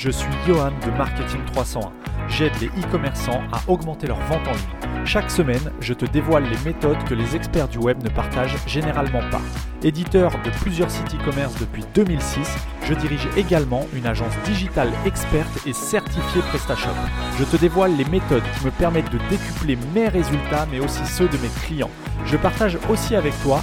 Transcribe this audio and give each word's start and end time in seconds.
je 0.00 0.10
suis 0.10 0.32
Johan 0.46 0.72
de 0.86 0.90
Marketing 0.96 1.44
301. 1.52 1.92
J'aide 2.26 2.58
les 2.58 2.68
e-commerçants 2.68 3.42
à 3.52 3.60
augmenter 3.70 4.06
leur 4.06 4.18
vente 4.20 4.48
en 4.48 4.52
ligne. 4.52 5.04
Chaque 5.04 5.30
semaine, 5.30 5.70
je 5.80 5.92
te 5.92 6.06
dévoile 6.06 6.44
les 6.44 6.56
méthodes 6.64 7.04
que 7.04 7.12
les 7.12 7.36
experts 7.36 7.68
du 7.68 7.76
web 7.76 8.02
ne 8.02 8.08
partagent 8.08 8.56
généralement 8.66 9.20
pas. 9.30 9.42
Éditeur 9.82 10.32
de 10.42 10.50
plusieurs 10.62 10.90
sites 10.90 11.14
e-commerce 11.14 11.54
depuis 11.60 11.84
2006, 11.94 12.48
je 12.84 12.94
dirige 12.94 13.28
également 13.36 13.86
une 13.94 14.06
agence 14.06 14.32
digitale 14.46 14.90
experte 15.04 15.66
et 15.66 15.74
certifiée 15.74 16.42
PrestaShop. 16.48 16.96
Je 17.38 17.44
te 17.44 17.58
dévoile 17.58 17.94
les 17.94 18.06
méthodes 18.06 18.44
qui 18.58 18.64
me 18.64 18.70
permettent 18.70 19.12
de 19.12 19.18
décupler 19.28 19.76
mes 19.94 20.08
résultats 20.08 20.66
mais 20.72 20.80
aussi 20.80 21.04
ceux 21.04 21.28
de 21.28 21.36
mes 21.36 21.50
clients. 21.66 21.90
Je 22.24 22.38
partage 22.38 22.78
aussi 22.88 23.16
avec 23.16 23.34
toi 23.42 23.62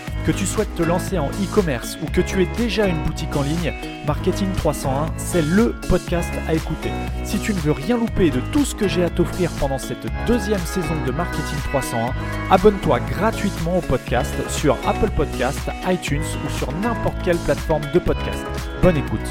Que 0.25 0.31
tu 0.31 0.45
souhaites 0.45 0.75
te 0.75 0.83
lancer 0.83 1.17
en 1.17 1.29
e-commerce 1.29 1.97
ou 2.03 2.05
que 2.05 2.21
tu 2.21 2.43
aies 2.43 2.49
déjà 2.55 2.85
une 2.85 3.01
boutique 3.05 3.35
en 3.35 3.41
ligne, 3.41 3.73
Marketing 4.05 4.51
301, 4.53 5.11
c'est 5.17 5.41
le 5.41 5.73
podcast 5.89 6.31
à 6.47 6.53
écouter. 6.53 6.91
Si 7.23 7.39
tu 7.39 7.55
ne 7.55 7.57
veux 7.57 7.71
rien 7.71 7.97
louper 7.97 8.29
de 8.29 8.39
tout 8.51 8.63
ce 8.63 8.75
que 8.75 8.87
j'ai 8.87 9.03
à 9.03 9.09
t'offrir 9.09 9.49
pendant 9.59 9.79
cette 9.79 10.05
deuxième 10.27 10.59
saison 10.59 10.93
de 11.07 11.11
Marketing 11.11 11.57
301, 11.69 12.13
abonne-toi 12.51 12.99
gratuitement 12.99 13.79
au 13.79 13.81
podcast 13.81 14.31
sur 14.47 14.77
Apple 14.87 15.09
Podcast, 15.17 15.59
iTunes 15.87 16.21
ou 16.45 16.49
sur 16.51 16.71
n'importe 16.71 17.17
quelle 17.23 17.37
plateforme 17.37 17.83
de 17.91 17.97
podcast. 17.97 18.45
Bonne 18.83 18.97
écoute. 18.97 19.27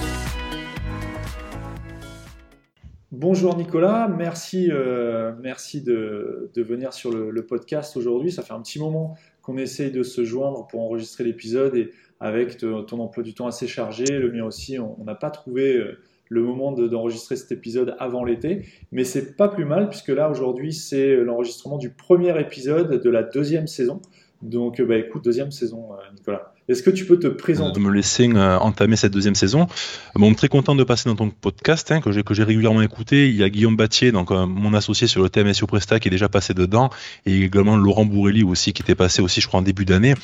Bonjour 3.12 3.56
Nicolas, 3.56 4.08
merci, 4.08 4.70
euh, 4.72 5.32
merci 5.40 5.82
de, 5.82 6.50
venir 6.56 6.92
sur 6.92 7.12
le, 7.12 7.30
le 7.30 7.46
podcast 7.46 7.96
aujourd'hui. 7.96 8.32
Ça 8.32 8.42
fait 8.42 8.54
un 8.54 8.60
petit 8.60 8.80
moment 8.80 9.16
qu'on 9.42 9.56
essaye 9.56 9.90
de 9.90 10.02
se 10.02 10.24
joindre 10.24 10.66
pour 10.66 10.80
enregistrer 10.80 11.24
l'épisode 11.24 11.76
et 11.76 11.90
avec 12.20 12.58
ton 12.58 13.00
emploi 13.00 13.22
du 13.22 13.32
temps 13.34 13.46
assez 13.46 13.66
chargé, 13.66 14.04
le 14.04 14.30
mien 14.30 14.44
aussi, 14.44 14.78
on 14.78 15.02
n'a 15.04 15.14
pas 15.14 15.30
trouvé 15.30 15.76
euh, 15.76 15.98
le 16.28 16.42
moment 16.42 16.72
d'enregistrer 16.72 17.36
cet 17.36 17.50
épisode 17.50 17.96
avant 17.98 18.24
l'été, 18.24 18.66
mais 18.92 19.04
c'est 19.04 19.36
pas 19.36 19.48
plus 19.48 19.64
mal 19.64 19.88
puisque 19.88 20.08
là 20.08 20.30
aujourd'hui 20.30 20.72
c'est 20.72 21.16
l'enregistrement 21.16 21.76
du 21.76 21.90
premier 21.90 22.38
épisode 22.40 23.02
de 23.02 23.10
la 23.10 23.22
deuxième 23.22 23.66
saison. 23.66 24.00
Donc 24.42 24.80
bah 24.80 24.96
écoute, 24.96 25.24
deuxième 25.24 25.50
saison, 25.50 25.92
euh, 25.92 25.96
Nicolas. 26.14 26.54
Est-ce 26.70 26.84
que 26.84 26.90
tu 26.90 27.04
peux 27.04 27.18
te 27.18 27.26
présenter? 27.26 27.80
De 27.80 27.84
me 27.84 27.92
laisser 27.92 28.30
euh, 28.32 28.56
entamer 28.58 28.94
cette 28.94 29.12
deuxième 29.12 29.34
saison. 29.34 29.66
Bon, 30.14 30.32
très 30.34 30.48
content 30.48 30.76
de 30.76 30.84
passer 30.84 31.08
dans 31.08 31.16
ton 31.16 31.30
podcast 31.30 31.90
hein, 31.90 32.00
que 32.00 32.12
j'ai 32.12 32.44
régulièrement 32.44 32.82
écouté. 32.82 33.28
Il 33.28 33.34
y 33.34 33.42
a 33.42 33.50
Guillaume 33.50 33.76
Battier, 33.76 34.12
donc 34.12 34.30
mon 34.30 34.72
associé 34.72 35.08
sur 35.08 35.20
le 35.20 35.28
thème 35.28 35.52
SEO 35.52 35.66
Presta, 35.66 35.98
qui 35.98 36.06
est 36.06 36.12
déjà 36.12 36.28
passé 36.28 36.54
dedans, 36.54 36.90
et 37.26 37.42
également 37.42 37.76
Laurent 37.76 38.04
Bourrelli 38.04 38.44
aussi, 38.44 38.72
qui 38.72 38.82
était 38.82 38.94
passé 38.94 39.20
aussi, 39.20 39.40
je 39.40 39.48
crois, 39.48 39.58
en 39.58 39.62
début 39.64 39.84
d'année. 39.84 40.14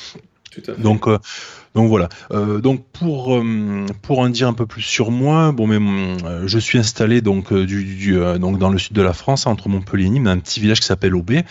Donc, 0.77 1.07
euh, 1.07 1.17
donc 1.77 1.89
voilà. 1.89 2.09
Euh, 2.31 2.59
donc 2.59 2.83
pour 2.91 3.35
euh, 3.35 3.85
pour 4.01 4.17
en 4.17 4.29
dire 4.29 4.47
un 4.47 4.53
peu 4.53 4.65
plus 4.65 4.81
sur 4.81 5.11
moi, 5.11 5.51
bon 5.51 5.67
mais 5.67 5.77
je 6.47 6.57
suis 6.57 6.79
installé 6.79 7.21
donc 7.21 7.53
du, 7.53 8.17
donc 8.39 8.57
dans 8.57 8.71
le 8.71 8.79
sud 8.79 8.93
de 8.93 9.01
la 9.03 9.13
France 9.13 9.45
entre 9.45 9.69
Montpellier 9.69 10.05
et 10.05 10.09
Nîmes, 10.09 10.25
un 10.25 10.39
petit 10.39 10.59
village 10.59 10.79
qui 10.79 10.87
s'appelle 10.87 11.13
Aubé. 11.13 11.43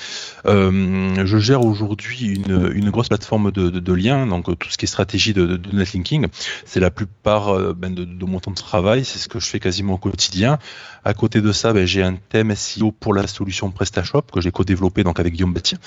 je 0.45 1.39
gère 1.39 1.65
aujourd'hui 1.65 2.27
une, 2.27 2.73
une 2.75 2.91
grosse 2.91 3.09
plateforme 3.09 3.53
de, 3.53 3.71
de, 3.71 3.93
liens, 3.93 4.27
donc 4.27 4.47
tout 4.59 4.69
ce 4.69 4.77
qui 4.77 4.87
est 4.87 4.89
stratégie 4.89 5.33
de, 5.33 5.47
de 5.47 5.77
netlinking. 5.77 6.27
C'est 6.65 6.81
la 6.81 6.91
plupart 6.91 7.75
ben, 7.75 7.95
de, 7.95 8.25
mon 8.25 8.41
temps 8.41 8.51
de 8.51 8.57
travail, 8.57 9.05
c'est 9.05 9.21
ce 9.21 9.29
que 9.29 9.39
je 9.39 9.47
fais 9.47 9.61
quasiment 9.61 9.95
au 9.95 9.99
quotidien. 9.99 10.59
À 11.05 11.15
côté 11.15 11.41
de 11.41 11.53
ça, 11.53 11.73
ben, 11.73 11.87
j'ai 11.87 12.03
un 12.03 12.17
thème 12.17 12.53
SEO 12.57 12.91
pour 12.91 13.15
la 13.15 13.29
solution 13.29 13.71
PrestaShop 13.71 14.23
que 14.23 14.41
j'ai 14.41 14.51
co-développé 14.51 15.05
donc 15.05 15.21
avec 15.21 15.35
Guillaume 15.35 15.55
Bâtier. 15.55 15.79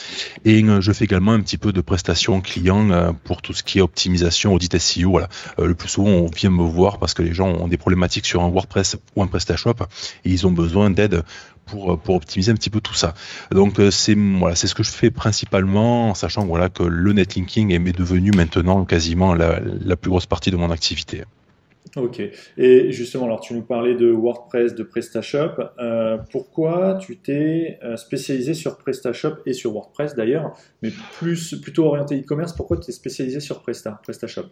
Et 0.45 0.63
je 0.79 0.91
fais 0.93 1.03
également 1.03 1.33
un 1.33 1.41
petit 1.41 1.57
peu 1.57 1.73
de 1.73 1.81
prestations 1.81 2.39
clients 2.39 3.13
pour 3.25 3.41
tout 3.41 3.53
ce 3.53 3.63
qui 3.63 3.79
est 3.79 3.81
optimisation, 3.81 4.28
audit 4.53 4.77
SEO. 4.77 5.19
Euh, 5.19 5.27
le 5.65 5.75
plus 5.75 5.89
souvent, 5.89 6.09
on 6.09 6.27
vient 6.27 6.49
me 6.49 6.63
voir 6.63 6.99
parce 6.99 7.13
que 7.13 7.21
les 7.21 7.33
gens 7.33 7.47
ont 7.47 7.67
des 7.67 7.77
problématiques 7.77 8.25
sur 8.25 8.41
un 8.41 8.49
WordPress 8.49 8.97
ou 9.15 9.23
un 9.23 9.27
PrestaShop 9.27 9.75
et 10.25 10.29
ils 10.29 10.47
ont 10.47 10.51
besoin 10.51 10.89
d'aide 10.89 11.23
pour, 11.65 11.99
pour 11.99 12.15
optimiser 12.15 12.51
un 12.51 12.55
petit 12.55 12.69
peu 12.69 12.81
tout 12.81 12.93
ça. 12.93 13.13
Donc 13.51 13.79
euh, 13.79 13.91
c'est 13.91 14.15
ce 14.15 14.75
que 14.75 14.83
je 14.83 14.91
fais 14.91 15.11
principalement, 15.11 16.09
en 16.09 16.13
sachant 16.13 16.47
que 16.69 16.83
le 16.83 17.13
netlinking 17.13 17.71
est 17.71 17.97
devenu 17.97 18.31
maintenant 18.31 18.85
quasiment 18.85 19.33
la 19.33 19.95
plus 19.95 20.09
grosse 20.09 20.25
partie 20.25 20.51
de 20.51 20.57
mon 20.57 20.71
activité. 20.71 21.23
Ok. 21.95 22.21
Et 22.57 22.91
justement, 22.91 23.25
alors 23.25 23.39
tu 23.39 23.53
nous 23.53 23.61
parlais 23.61 23.95
de 23.95 24.09
WordPress, 24.09 24.75
de 24.75 24.83
PrestaShop. 24.83 25.61
Euh, 25.79 26.17
pourquoi 26.31 26.97
tu 27.01 27.17
t'es 27.17 27.79
euh, 27.83 27.97
spécialisé 27.97 28.53
sur 28.53 28.77
PrestaShop 28.77 29.37
et 29.45 29.53
sur 29.53 29.73
WordPress 29.73 30.15
d'ailleurs, 30.15 30.57
mais 30.81 30.91
plus 31.17 31.59
plutôt 31.61 31.85
orienté 31.85 32.19
e-commerce 32.19 32.53
Pourquoi 32.53 32.77
tu 32.77 32.89
es 32.89 32.93
spécialisé 32.93 33.39
sur 33.39 33.61
Presta, 33.61 33.99
PrestaShop? 34.03 34.47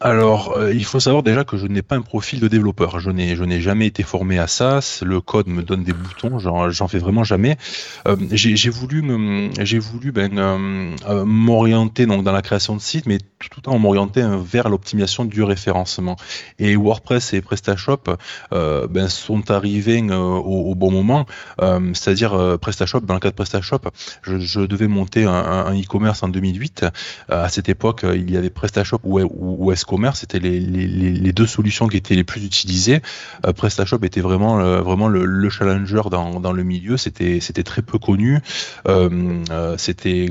Alors, 0.00 0.56
euh, 0.56 0.72
il 0.72 0.84
faut 0.84 1.00
savoir 1.00 1.22
déjà 1.22 1.44
que 1.44 1.56
je 1.56 1.66
n'ai 1.66 1.82
pas 1.82 1.96
un 1.96 2.02
profil 2.02 2.40
de 2.40 2.48
développeur. 2.48 3.00
Je 3.00 3.10
n'ai, 3.10 3.36
je 3.36 3.44
n'ai 3.44 3.60
jamais 3.60 3.86
été 3.86 4.02
formé 4.02 4.38
à 4.38 4.46
ça. 4.46 4.80
Le 5.02 5.20
code 5.20 5.46
me 5.46 5.62
donne 5.62 5.84
des 5.84 5.92
boutons. 5.92 6.38
J'en, 6.38 6.88
fais 6.88 6.98
vraiment 6.98 7.24
jamais. 7.24 7.56
Euh, 8.08 8.16
j'ai, 8.30 8.70
voulu, 8.70 9.50
j'ai 9.60 9.78
voulu 9.78 10.12
ben, 10.12 10.38
euh, 10.38 11.24
m'orienter 11.24 12.06
donc 12.06 12.24
dans 12.24 12.32
la 12.32 12.42
création 12.42 12.76
de 12.76 12.80
sites, 12.80 13.06
mais 13.06 13.18
tout, 13.50 13.68
en 13.68 13.78
m'orienter 13.78 14.24
vers 14.42 14.68
l'optimisation 14.68 15.24
du 15.24 15.42
référencement. 15.42 16.16
Et 16.58 16.76
WordPress 16.76 17.34
et 17.34 17.40
PrestaShop 17.40 18.04
ben, 18.50 19.08
sont 19.08 19.50
arrivés 19.50 20.02
au, 20.10 20.74
bon 20.74 20.90
moment. 20.90 21.26
c'est-à-dire 21.58 22.58
PrestaShop. 22.60 23.00
Dans 23.00 23.14
le 23.14 23.20
cas 23.20 23.30
de 23.30 23.34
PrestaShop, 23.34 23.80
je, 24.22 24.38
je 24.38 24.60
devais 24.60 24.88
monter 24.88 25.24
un, 25.24 25.32
un, 25.32 25.74
e-commerce 25.78 26.22
en 26.22 26.28
2008. 26.28 26.86
à 27.28 27.48
cette 27.48 27.68
époque, 27.68 28.04
il 28.14 28.30
y 28.30 28.36
avait 28.36 28.50
PrestaShop 28.50 29.00
ou, 29.04 29.20
ou, 29.20 29.56
ou 29.66 29.72
commerce 29.86 30.20
c'était 30.20 30.38
les, 30.38 31.32
deux 31.32 31.46
solutions 31.46 31.88
qui 31.88 31.96
étaient 31.96 32.14
les 32.14 32.24
plus 32.24 32.44
utilisées. 32.44 33.00
Euh, 33.46 33.52
PrestaShop 33.52 33.98
était 34.02 34.20
vraiment, 34.20 34.60
euh, 34.60 34.80
vraiment 34.80 35.08
le, 35.08 35.50
challenger 35.50 36.02
dans, 36.10 36.52
le 36.52 36.62
milieu. 36.62 36.96
C'était, 36.96 37.40
très 37.64 37.82
peu 37.82 37.98
connu. 37.98 38.40
Euh, 38.88 39.76
c'était 39.76 40.28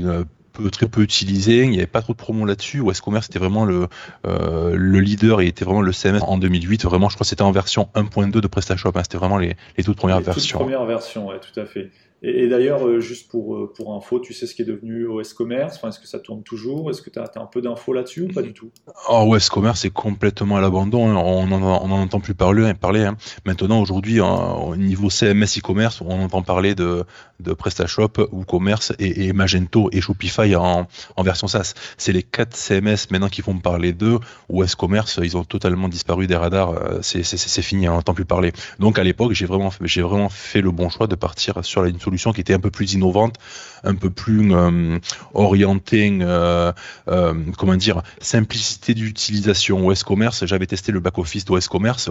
peu, 0.52 0.70
très 0.70 0.86
peu 0.86 1.02
utilisé, 1.02 1.64
il 1.64 1.70
n'y 1.70 1.78
avait 1.78 1.86
pas 1.86 2.00
trop 2.00 2.12
de 2.12 2.18
promo 2.18 2.44
là-dessus. 2.46 2.82
Commerce 3.04 3.28
était 3.28 3.38
vraiment 3.38 3.64
le, 3.64 3.88
le 4.24 5.00
leader 5.00 5.40
et 5.40 5.46
était 5.46 5.64
vraiment 5.64 5.82
le 5.82 5.92
CMS 5.92 6.22
en 6.22 6.38
2008. 6.38 6.84
Vraiment, 6.84 7.08
je 7.08 7.16
crois 7.16 7.24
que 7.24 7.28
c'était 7.28 7.42
en 7.42 7.52
version 7.52 7.88
1.2 7.94 8.30
de 8.30 8.46
PrestaShop. 8.46 8.92
Hein. 8.94 9.02
C'était 9.02 9.18
vraiment 9.18 9.38
les, 9.38 9.56
les 9.76 9.84
toutes 9.84 9.96
premières 9.96 10.20
versions. 10.20 10.58
Toutes 10.58 10.66
premières 10.66 10.86
versions, 10.86 11.28
ouais, 11.28 11.40
tout 11.40 11.60
à 11.60 11.66
fait. 11.66 11.90
Et, 12.26 12.48
d'ailleurs, 12.48 12.86
euh, 12.86 13.00
juste 13.00 13.30
pour, 13.30 13.54
euh, 13.54 13.70
pour 13.76 13.94
info, 13.94 14.18
tu 14.18 14.32
sais 14.32 14.46
ce 14.46 14.54
qui 14.54 14.62
est 14.62 14.64
devenu 14.64 15.06
OS 15.06 15.34
Commerce? 15.34 15.76
Enfin, 15.76 15.88
Est-ce 15.88 16.00
que 16.00 16.06
ça 16.06 16.18
tourne 16.18 16.42
toujours? 16.42 16.90
Est-ce 16.90 17.02
que 17.02 17.10
tu 17.10 17.18
as, 17.18 17.30
un 17.36 17.44
peu 17.44 17.60
d'infos 17.60 17.92
là-dessus 17.92 18.22
ou 18.22 18.28
pas 18.28 18.40
du 18.40 18.54
tout? 18.54 18.70
Oh, 19.10 19.26
OS 19.28 19.50
Commerce 19.50 19.84
est 19.84 19.90
complètement 19.90 20.56
à 20.56 20.62
l'abandon. 20.62 21.06
Hein. 21.06 21.22
On 21.22 21.46
n'en 21.46 21.90
entend 21.90 22.20
plus 22.20 22.34
parler. 22.34 22.64
Hein, 22.64 22.74
hein. 22.82 23.16
Maintenant, 23.44 23.78
aujourd'hui, 23.78 24.20
au 24.20 24.74
niveau 24.76 25.10
CMS 25.10 25.58
e-commerce, 25.58 26.00
on 26.00 26.22
entend 26.22 26.40
parler 26.40 26.74
de, 26.74 27.04
de 27.44 27.52
PrestaShop, 27.52 28.28
WooCommerce 28.32 28.92
et, 28.98 29.26
et 29.26 29.32
Magento 29.32 29.88
et 29.92 30.00
Shopify 30.00 30.56
en, 30.56 30.86
version 31.18 31.46
SaaS. 31.46 31.74
C'est 31.96 32.12
les 32.12 32.22
quatre 32.22 32.56
CMS 32.56 33.10
maintenant 33.10 33.28
qui 33.28 33.42
vont 33.42 33.58
parler 33.58 33.92
d'eux. 33.92 34.18
OS 34.48 34.74
Commerce, 34.74 35.20
ils 35.22 35.36
ont 35.36 35.44
totalement 35.44 35.88
disparu 35.88 36.26
des 36.26 36.36
radars. 36.36 36.70
Euh, 36.70 36.98
c'est 37.02 37.62
fini, 37.62 37.88
on 37.88 37.94
n'entend 37.94 38.14
plus 38.14 38.24
parler. 38.24 38.52
Donc 38.78 38.98
à 38.98 39.04
l'époque, 39.04 39.32
j'ai 39.32 39.46
vraiment, 39.46 39.68
vraiment 39.68 40.28
fait 40.28 40.60
le 40.60 40.70
bon 40.70 40.88
choix 40.88 41.06
de 41.06 41.14
partir 41.14 41.64
sur 41.64 41.82
la 41.82 41.90
solution 41.98 42.32
qui 42.32 42.40
était 42.40 42.54
un 42.54 42.60
peu 42.60 42.70
plus 42.70 42.94
innovante, 42.94 43.36
un 43.84 43.94
peu 43.94 44.10
plus 44.10 44.52
euh, 44.52 44.98
orientée, 45.34 46.18
euh, 46.20 46.72
euh, 47.08 47.34
comment 47.56 47.76
dire, 47.76 48.02
simplicité 48.20 48.94
d'utilisation. 48.94 49.86
OS 49.86 50.02
Commerce, 50.02 50.44
j'avais 50.46 50.66
testé 50.66 50.92
le 50.92 51.00
back-office 51.00 51.44
d'OS 51.44 51.68
Commerce. 51.68 52.10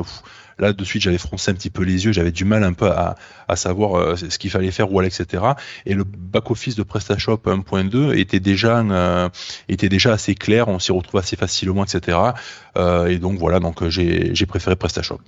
là, 0.60 0.74
de 0.74 0.84
suite, 0.84 1.02
j'avais 1.02 1.18
froncé 1.18 1.52
un 1.52 1.56
petit 1.56 1.70
peu 1.70 1.84
les 1.84 2.06
yeux, 2.06 2.12
j'avais 2.12 2.31
du 2.31 2.46
mal 2.46 2.64
un 2.64 2.74
peu 2.74 2.90
à, 2.90 3.16
savoir 3.56 4.18
ce 4.18 4.38
qu'il 4.38 4.50
fallait 4.50 4.72
faire, 4.72 4.92
où 4.92 5.00
aller, 5.00 5.08
etc. 5.08 5.44
Et 5.86 5.94
le 5.94 6.04
back-office 6.04 6.75
de 6.75 6.84
PrestaShop 6.84 7.42
1.2 7.46 8.18
était 8.18 8.40
déjà, 8.40 8.84
était 9.69 9.90
déjà 9.90 10.14
assez 10.14 10.36
clair, 10.36 10.68
on 10.68 10.80
s'y 10.80 10.92
retrouve 10.92 11.19
assez 11.19 11.36
facilement, 11.36 11.84
etc. 11.84 12.18
et 13.08 13.18
donc 13.18 13.38
voilà, 13.38 13.60
donc 13.60 13.88
j'ai 13.90 14.46
préféré 14.46 14.76
PrestaShop. 14.76 15.19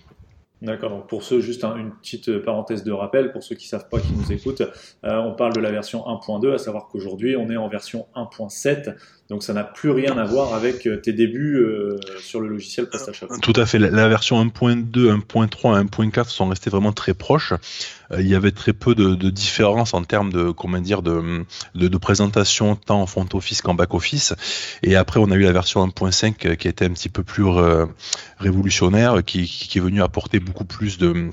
D'accord, 0.65 0.89
donc 0.89 1.07
pour 1.07 1.21
ceux, 1.21 1.41
juste 1.41 1.63
une 1.63 1.91
petite 1.91 2.39
parenthèse 2.39 2.83
de 2.83 2.91
rappel, 2.91 3.31
pour 3.31 3.43
ceux 3.43 3.53
qui 3.53 3.67
ne 3.67 3.69
savent 3.69 3.87
pas, 3.87 3.99
qui 3.99 4.11
nous 4.13 4.31
écoutent, 4.31 4.61
euh, 4.61 5.17
on 5.17 5.35
parle 5.35 5.53
de 5.53 5.59
la 5.59 5.69
version 5.69 5.99
1.2, 6.07 6.55
à 6.55 6.57
savoir 6.57 6.87
qu'aujourd'hui 6.87 7.35
on 7.35 7.51
est 7.51 7.55
en 7.57 7.67
version 7.67 8.07
1.7, 8.15 8.95
Donc 9.29 9.41
ça 9.41 9.53
n'a 9.53 9.63
plus 9.63 9.89
rien 9.89 10.17
à 10.17 10.23
voir 10.23 10.53
avec 10.53 10.87
tes 11.01 11.13
débuts 11.13 11.65
sur 12.19 12.39
le 12.39 12.47
logiciel 12.47 12.87
PrestaShop. 12.87 13.27
Tout 13.41 13.53
à 13.55 13.65
fait. 13.65 13.79
La, 13.79 14.07
version 14.07 14.43
1.2, 14.43 14.91
1.3, 14.91 15.87
1.4 15.87 16.29
sont 16.29 16.47
restés 16.47 16.69
vraiment 16.69 16.91
très 16.91 17.15
proches. 17.15 17.53
il 18.15 18.27
y 18.27 18.35
avait 18.35 18.51
très 18.51 18.73
peu 18.73 18.93
de, 18.93 19.15
de 19.15 19.29
différence 19.31 19.95
en 19.95 20.03
termes 20.03 20.31
de 20.31 20.51
comment 20.51 20.79
dire 20.79 21.01
de, 21.01 21.43
de, 21.73 21.97
présentation 21.97 22.75
tant 22.75 23.01
en 23.01 23.07
front 23.07 23.27
office 23.33 23.63
qu'en 23.63 23.73
back 23.73 23.95
office. 23.95 24.35
Et 24.83 24.95
après, 24.95 25.19
on 25.19 25.31
a 25.31 25.35
eu 25.35 25.41
la 25.41 25.53
version 25.53 25.85
1.5 25.87 26.55
qui 26.55 26.67
était 26.67 26.85
un 26.85 26.91
petit 26.91 27.09
peu 27.09 27.23
plus 27.23 27.45
révolutionnaire, 28.37 29.23
qui, 29.25 29.45
qui 29.45 29.79
est 29.79 29.81
venue 29.81 30.03
apporter 30.03 30.39
beaucoup 30.39 30.65
plus 30.65 30.99
de 30.99 31.31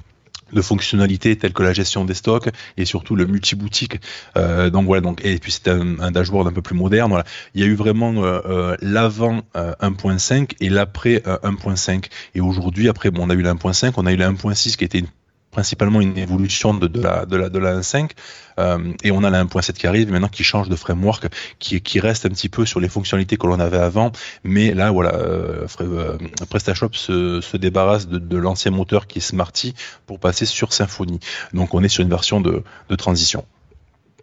de 0.52 0.62
fonctionnalités 0.62 1.37
telles 1.37 1.52
que 1.52 1.62
la 1.62 1.72
gestion 1.72 2.04
des 2.04 2.14
stocks 2.14 2.49
et 2.76 2.84
surtout 2.84 3.16
le 3.16 3.26
multi-boutique. 3.26 4.00
Euh, 4.37 4.70
donc 4.70 4.87
voilà, 4.87 5.00
donc 5.00 5.25
et 5.25 5.38
puis 5.38 5.52
c'était 5.52 5.70
un, 5.70 6.10
dashboard 6.10 6.49
un 6.49 6.52
peu 6.52 6.62
plus 6.62 6.76
moderne. 6.76 7.10
Voilà. 7.10 7.25
Il 7.54 7.60
y 7.60 7.64
a 7.64 7.66
eu 7.66 7.75
vraiment 7.75 8.12
euh, 8.25 8.40
euh 8.46 8.76
l'avant 8.81 9.43
1.5 9.54 10.43
euh, 10.43 10.46
et 10.60 10.69
l'après 10.69 11.22
1.5. 11.25 12.06
Et 12.34 12.40
aujourd'hui, 12.40 12.88
après, 12.88 13.10
bon, 13.10 13.26
on 13.26 13.31
a 13.31 13.34
eu 13.34 13.43
la 13.43 13.54
1.5, 13.54 13.93
on 13.96 14.06
a 14.06 14.12
eu 14.12 14.16
la 14.16 14.31
1.6 14.31 14.76
qui 14.76 14.84
était 14.84 14.99
une 14.99 15.08
principalement 15.52 16.00
une 16.00 16.19
évolution 16.19 16.75
de, 16.75 16.88
la 17.00 17.25
de 17.26 17.37
la 17.37 17.49
de 17.49 17.58
la 17.58 17.81
1.5 17.81 18.10
euh, 18.58 18.93
et 19.04 19.12
on 19.12 19.22
a 19.22 19.31
la 19.31 19.44
1.7 19.44 19.75
qui 19.75 19.87
arrive 19.87 20.10
maintenant 20.10 20.28
qui 20.28 20.43
change 20.43 20.69
de 20.69 20.75
framework 20.75 21.28
qui 21.58 22.00
reste 22.00 22.26
un 22.26 22.31
petit 22.31 22.49
peu 22.49 22.66
sur 22.66 22.81
les 22.81 22.88
fonctionnalités 22.88 23.37
que 23.37 23.46
l'on 23.46 23.60
avait 23.60 23.78
avant. 23.78 24.10
Mais 24.43 24.75
là 24.75 24.90
voilà 24.90 25.14
euh, 25.14 25.66
euh 25.81 26.19
PrestaShop 26.50 26.94
se, 26.94 27.40
se 27.40 27.56
débarrasse 27.56 28.08
de, 28.08 28.37
l'ancien 28.37 28.72
moteur 28.72 29.06
qui 29.06 29.19
est 29.19 29.22
Smarty 29.22 29.75
pour 30.06 30.19
passer 30.19 30.46
sur 30.46 30.72
Symfony. 30.72 31.20
Donc 31.52 31.75
on 31.75 31.82
est 31.84 31.88
sur 31.88 32.02
une 32.02 32.10
version 32.10 32.40
de 32.40 32.64
transition 32.96 33.44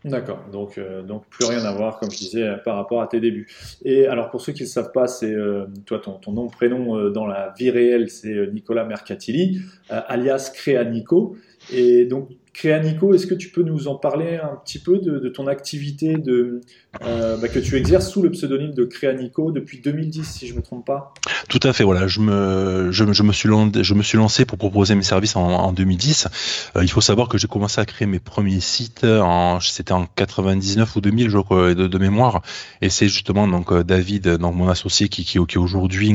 D'accord, 0.05 0.45
donc, 0.49 0.77
euh, 0.77 1.01
donc 1.01 1.25
plus 1.27 1.45
rien 1.45 1.65
à 1.65 1.73
voir, 1.73 1.99
comme 1.99 2.09
je 2.09 2.17
disais, 2.17 2.55
par 2.63 2.77
rapport 2.77 3.01
à 3.01 3.07
tes 3.07 3.19
débuts. 3.19 3.47
Et 3.83 4.07
alors 4.07 4.29
pour 4.29 4.39
ceux 4.39 4.53
qui 4.53 4.63
ne 4.63 4.67
savent 4.67 4.93
pas, 4.93 5.07
c'est 5.07 5.33
euh, 5.33 5.65
toi 5.85 5.99
ton, 5.99 6.31
nom, 6.31 6.47
prénom 6.47 6.97
euh, 6.97 7.09
dans 7.09 7.27
la 7.27 7.53
vie 7.57 7.69
réelle, 7.69 8.09
c'est 8.09 8.47
Nicolas 8.53 8.85
Mercatilli, 8.85 9.59
alias 9.89 10.51
Créanico. 10.53 11.35
Et 11.73 12.05
donc 12.05 12.29
Créanico, 12.59 13.13
est-ce 13.13 13.25
que 13.25 13.35
tu 13.35 13.47
peux 13.47 13.63
nous 13.63 13.87
en 13.87 13.95
parler 13.95 14.35
un 14.35 14.57
petit 14.57 14.79
peu 14.79 14.97
de, 14.97 15.29
ton 15.29 15.47
activité 15.47 16.17
euh, 16.27 17.37
bah, 17.37 17.47
que 17.47 17.59
tu 17.59 17.77
exerces 17.77 18.11
sous 18.11 18.21
le 18.21 18.31
pseudonyme 18.31 18.73
de 18.73 18.83
Créanico 18.83 19.53
depuis 19.53 19.79
2010, 19.79 20.25
si 20.25 20.45
je 20.45 20.51
ne 20.51 20.57
me 20.57 20.61
trompe 20.61 20.85
pas? 20.85 21.13
Tout 21.47 21.61
à 21.63 21.71
fait, 21.71 21.85
voilà. 21.85 22.07
Je 22.07 22.19
me, 22.19 22.91
suis, 23.31 24.17
lancé, 24.17 24.43
pour 24.43 24.57
proposer 24.57 24.93
mes 24.95 25.03
services 25.03 25.37
en, 25.37 25.47
en 25.47 25.71
2010. 25.71 26.27
Euh, 26.75 26.83
il 26.83 26.89
faut 26.91 26.99
savoir 26.99 27.29
que 27.29 27.37
j'ai 27.37 27.47
commencé 27.47 27.79
à 27.79 27.85
créer 27.85 28.05
mes 28.05 28.19
premiers 28.19 28.59
sites, 28.59 29.07
c'était 29.61 29.93
en 29.93 30.05
99 30.05 30.97
ou 30.97 30.99
2000, 30.99 31.29
je 31.29 31.37
crois, 31.37 31.73
de, 31.73 31.97
mémoire. 31.97 32.41
Et 32.81 32.89
c'est 32.89 33.07
justement 33.07 33.47
donc 33.47 33.71
euh, 33.71 33.85
David, 33.85 34.27
donc 34.35 34.55
mon 34.55 34.67
associé, 34.67 35.07
qui, 35.07 35.39
aujourd'hui 35.39 36.13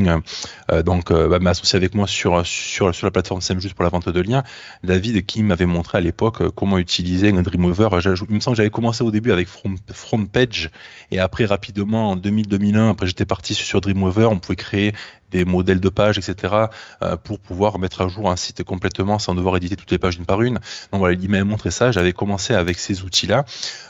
bah, 0.69 1.39
m'a 1.41 1.49
associé 1.49 1.77
avec 1.77 1.95
moi 1.95 2.05
sur, 2.05 2.45
sur, 2.45 2.91
la 3.01 3.11
plateforme 3.11 3.41
juste 3.41 3.73
pour 3.73 3.83
la 3.83 3.89
vente 3.89 4.09
de 4.09 4.21
liens. 4.21 4.43
David 4.83 5.25
qui 5.25 5.41
m'avait 5.41 5.65
montré 5.65 5.97
à 5.97 6.01
l'époque 6.01 6.34
comment 6.55 6.77
utiliser 6.77 7.29
un 7.29 7.41
Dreamweaver. 7.41 7.89
Il 8.29 8.35
me 8.35 8.39
semble 8.39 8.55
que 8.55 8.57
j'avais 8.57 8.69
commencé 8.69 9.03
au 9.03 9.11
début 9.11 9.31
avec 9.31 9.47
Front, 9.47 9.75
Front 9.91 10.25
Page 10.25 10.69
et 11.11 11.19
après, 11.19 11.45
rapidement, 11.45 12.11
en 12.11 12.17
2000-2001, 12.17 12.89
après 12.91 13.07
j'étais 13.07 13.25
parti 13.25 13.53
sur 13.53 13.81
Dreamweaver, 13.81 14.25
on 14.25 14.39
pouvait 14.39 14.55
créer 14.55 14.93
des 15.31 15.45
modèles 15.45 15.79
de 15.79 15.89
pages, 15.89 16.17
etc., 16.17 16.53
euh, 17.01 17.17
pour 17.17 17.39
pouvoir 17.39 17.79
mettre 17.79 18.01
à 18.01 18.07
jour 18.07 18.29
un 18.29 18.35
site 18.35 18.63
complètement 18.63 19.19
sans 19.19 19.35
devoir 19.35 19.57
éditer 19.57 19.75
toutes 19.75 19.91
les 19.91 19.97
pages 19.97 20.17
une 20.17 20.25
par 20.25 20.41
une. 20.41 20.55
Donc 20.91 20.99
voilà, 20.99 21.17
il 21.19 21.29
m'a 21.29 21.43
montré 21.43 21.71
ça. 21.71 21.91
J'avais 21.91 22.13
commencé 22.13 22.53
avec 22.53 22.79
ces 22.79 23.03
outils-là. 23.03 23.45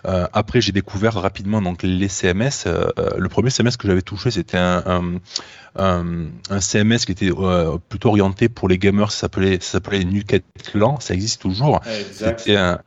Euh, 0.05 0.27
après, 0.33 0.61
j'ai 0.61 0.71
découvert 0.71 1.13
rapidement 1.13 1.61
donc 1.61 1.83
les 1.83 2.07
CMS. 2.07 2.65
Euh, 2.67 2.89
le 3.17 3.29
premier 3.29 3.49
CMS 3.49 3.77
que 3.77 3.87
j'avais 3.87 4.01
touché, 4.01 4.31
c'était 4.31 4.57
un, 4.57 5.19
un, 5.77 6.59
CMS 6.59 6.99
qui 7.05 7.11
était 7.11 7.31
plutôt 7.89 8.09
orienté 8.09 8.49
pour 8.49 8.67
les 8.67 8.77
gamers. 8.77 9.11
Ça 9.11 9.21
s'appelait 9.21 9.59
ça 9.61 9.73
s'appelait 9.73 10.03
Nuket 10.03 10.43
Clan. 10.63 10.99
Ça 10.99 11.13
existe 11.13 11.41
toujours. 11.41 11.81
C'était 12.11 12.55
un 12.55 12.79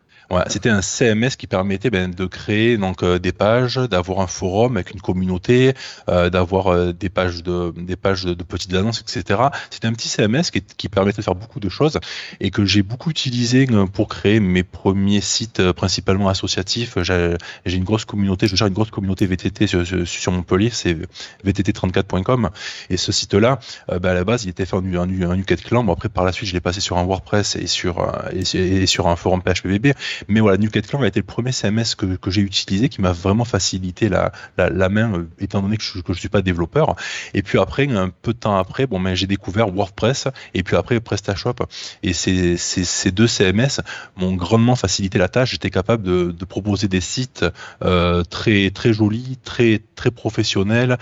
c'était 0.49 0.69
un 0.69 0.83
CMS 0.83 1.31
qui 1.39 1.47
permettait 1.47 1.91
ben, 1.91 2.11
de 2.11 2.27
créer 2.27 2.77
donc 2.77 3.03
euh, 3.03 3.19
des 3.19 3.33
pages, 3.33 3.77
d'avoir 3.77 4.21
un 4.21 4.27
forum 4.27 4.77
avec 4.77 4.91
une 4.91 5.01
communauté, 5.01 5.73
euh, 6.09 6.29
d'avoir 6.29 6.69
euh, 6.69 6.93
des 6.93 7.09
pages 7.09 7.43
de 7.43 7.73
des 7.77 7.97
pages 7.97 8.25
de, 8.25 8.35
petites 8.35 8.75
annonces, 8.75 9.01
etc. 9.01 9.41
C'était 9.71 9.87
un 9.87 9.93
petit 9.93 10.09
CMS 10.09 10.51
qui, 10.53 10.63
qui, 10.63 10.89
permettait 10.89 11.19
de 11.19 11.25
faire 11.25 11.35
beaucoup 11.35 11.61
de 11.61 11.69
choses 11.69 11.99
et 12.41 12.51
que 12.51 12.65
j'ai 12.65 12.83
beaucoup 12.83 13.11
utilisé 13.11 13.67
pour 13.93 14.09
créer 14.09 14.41
mes 14.41 14.63
premiers 14.63 15.21
sites 15.21 15.73
principalement 15.73 16.29
associatifs. 16.29 16.99
J'ai 17.03 17.37
une 17.67 17.85
grosse 17.85 18.05
communauté, 18.05 18.47
je 18.49 18.57
gère 18.57 18.69
une 18.69 18.75
grosse 18.75 18.91
communauté 18.91 19.27
VTT 19.27 19.67
sur, 19.67 19.85
sur 20.07 20.33
Montpellier, 20.33 20.71
c'est 20.71 20.97
vtt34.com 21.45 22.51
et 22.91 22.97
ce 22.97 23.13
site-là, 23.13 23.59
ben, 23.89 24.05
à 24.05 24.15
la 24.15 24.25
base, 24.25 24.45
il 24.45 24.51
était 24.51 24.67
fait 24.67 24.77
en, 24.77 24.85
en, 24.95 25.09
en 25.09 25.39
Ucat 25.39 25.57
Clan. 25.57 25.85
Bon, 25.85 25.93
après, 25.93 26.09
par 26.09 26.25
la 26.25 26.33
suite, 26.33 26.49
je 26.49 26.55
l'ai 26.55 26.61
passé 26.61 26.81
sur 26.81 26.99
un 26.99 27.05
WordPress 27.05 27.57
et 27.57 27.67
sur 27.67 28.13
et, 28.33 28.43
et 28.57 28.87
sur 28.87 29.09
un 29.09 29.17
forum 29.17 29.43
PHPBB. 29.43 29.95
Mais 30.29 30.41
voilà, 30.41 30.59
New 30.59 30.71
Clan 30.71 31.03
a 31.03 31.07
été 31.07 31.21
le 31.21 31.27
premier 31.27 31.53
CMS 31.53 31.95
que, 31.97 32.17
que 32.17 32.31
j'ai 32.31 32.43
utilisé 32.43 32.89
qui 32.89 33.01
m'a 33.01 33.13
vraiment 33.13 33.45
facilité 33.45 34.09
la, 34.09 34.33
la, 34.57 34.71
la, 34.71 34.89
main, 34.89 35.13
euh, 35.13 35.29
étant 35.39 35.63
donné 35.63 35.77
que 35.77 35.83
je 35.83 36.01
ne 36.07 36.15
suis 36.15 36.29
pas 36.29 36.43
développeur. 36.43 36.97
Et 37.35 37.43
puis 37.43 37.59
après, 37.59 37.89
un 37.89 38.11
peu 38.11 38.33
de 38.33 38.39
temps 38.39 38.57
après, 38.57 38.87
bon, 38.87 39.01
ben, 39.01 39.15
j'ai 39.15 39.27
découvert 39.27 39.69
WordPress 39.69 40.29
et 40.55 40.63
puis 40.63 40.77
après 40.77 41.01
PrestaShop. 41.01 41.55
Et 42.03 42.13
ces, 42.13 42.57
ces, 42.57 42.85
ces 42.85 43.11
deux 43.11 43.27
CMS 43.27 43.81
m'ont 44.17 44.35
grandement 44.35 44.77
facilité 44.77 45.19
la 45.19 45.29
tâche. 45.29 45.53
J'étais 45.53 45.71
capable 45.71 46.03
de, 46.03 46.33
de, 46.33 46.45
proposer 46.45 46.89
des 46.89 47.01
sites 47.01 47.45
euh, 47.85 48.23
très, 48.25 48.71
très 48.71 48.93
jolis, 48.93 49.39
très, 49.45 49.83
très 49.95 50.11
professionnels, 50.11 50.99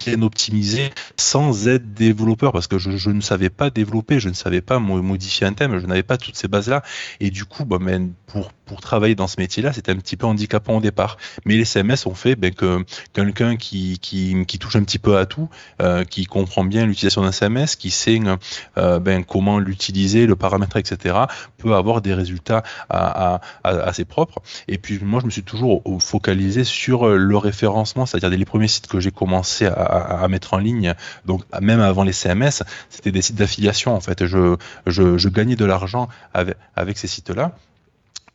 bien 0.00 0.20
optimisés, 0.22 0.90
sans 1.16 1.68
être 1.68 1.94
développeur, 1.94 2.52
parce 2.52 2.66
que 2.66 2.78
je, 2.78 2.96
je 2.96 3.10
ne 3.10 3.20
savais 3.20 3.50
pas 3.50 3.70
développer, 3.70 4.20
je 4.20 4.28
ne 4.28 4.34
savais 4.34 4.60
pas 4.60 4.78
modifier 4.78 5.46
un 5.46 5.52
thème, 5.52 5.78
je 5.78 5.86
n'avais 5.86 6.02
pas 6.02 6.16
toutes 6.16 6.36
ces 6.36 6.48
bases-là. 6.48 6.82
Et 7.20 7.30
du 7.30 7.44
coup, 7.44 7.64
ben, 7.64 7.78
ben 7.78 8.12
pour 8.26 8.51
pour 8.64 8.80
travailler 8.80 9.14
dans 9.14 9.26
ce 9.26 9.40
métier-là, 9.40 9.72
c'était 9.72 9.92
un 9.92 9.96
petit 9.96 10.16
peu 10.16 10.26
handicapant 10.26 10.78
au 10.78 10.80
départ. 10.80 11.16
Mais 11.44 11.56
les 11.56 11.64
CMS 11.64 12.06
ont 12.06 12.14
fait 12.14 12.36
ben, 12.36 12.54
que 12.54 12.84
quelqu'un 13.12 13.56
qui, 13.56 13.98
touche 14.60 14.76
un 14.76 14.84
petit 14.84 14.98
peu 14.98 15.18
à 15.18 15.26
tout, 15.26 15.48
euh, 15.80 16.04
qui 16.04 16.26
comprend 16.26 16.64
bien 16.64 16.86
l'utilisation 16.86 17.22
d'un 17.22 17.32
CMS, 17.32 17.76
qui 17.78 17.90
sait 17.90 18.20
euh, 18.78 18.98
ben, 18.98 19.24
comment 19.24 19.58
l'utiliser, 19.58 20.26
le 20.26 20.36
paramètre, 20.36 20.76
etc., 20.76 21.16
peut 21.58 21.74
avoir 21.74 22.00
des 22.00 22.14
résultats 22.14 22.62
assez 22.88 24.04
propres. 24.04 24.40
Et 24.68 24.78
puis 24.78 24.98
moi, 25.02 25.20
je 25.20 25.26
me 25.26 25.30
suis 25.30 25.42
toujours 25.42 25.82
focalisé 26.00 26.64
sur 26.64 27.06
le 27.08 27.36
référencement, 27.36 28.06
c'est-à-dire 28.06 28.38
les 28.38 28.44
premiers 28.44 28.68
sites 28.68 28.86
que 28.86 29.00
j'ai 29.00 29.10
commencé 29.10 29.66
à, 29.66 30.26
mettre 30.28 30.54
en 30.54 30.58
ligne, 30.58 30.94
donc 31.26 31.42
même 31.60 31.80
avant 31.80 32.04
les 32.04 32.12
CMS, 32.12 32.62
c'était 32.88 33.10
des 33.10 33.22
sites 33.22 33.36
d'affiliation 33.36 33.94
en 33.94 34.00
fait. 34.00 34.24
Je, 34.26 35.28
gagnais 35.28 35.56
de 35.56 35.64
l'argent 35.64 36.08
avec 36.32 36.98
ces 36.98 37.06
sites-là 37.06 37.52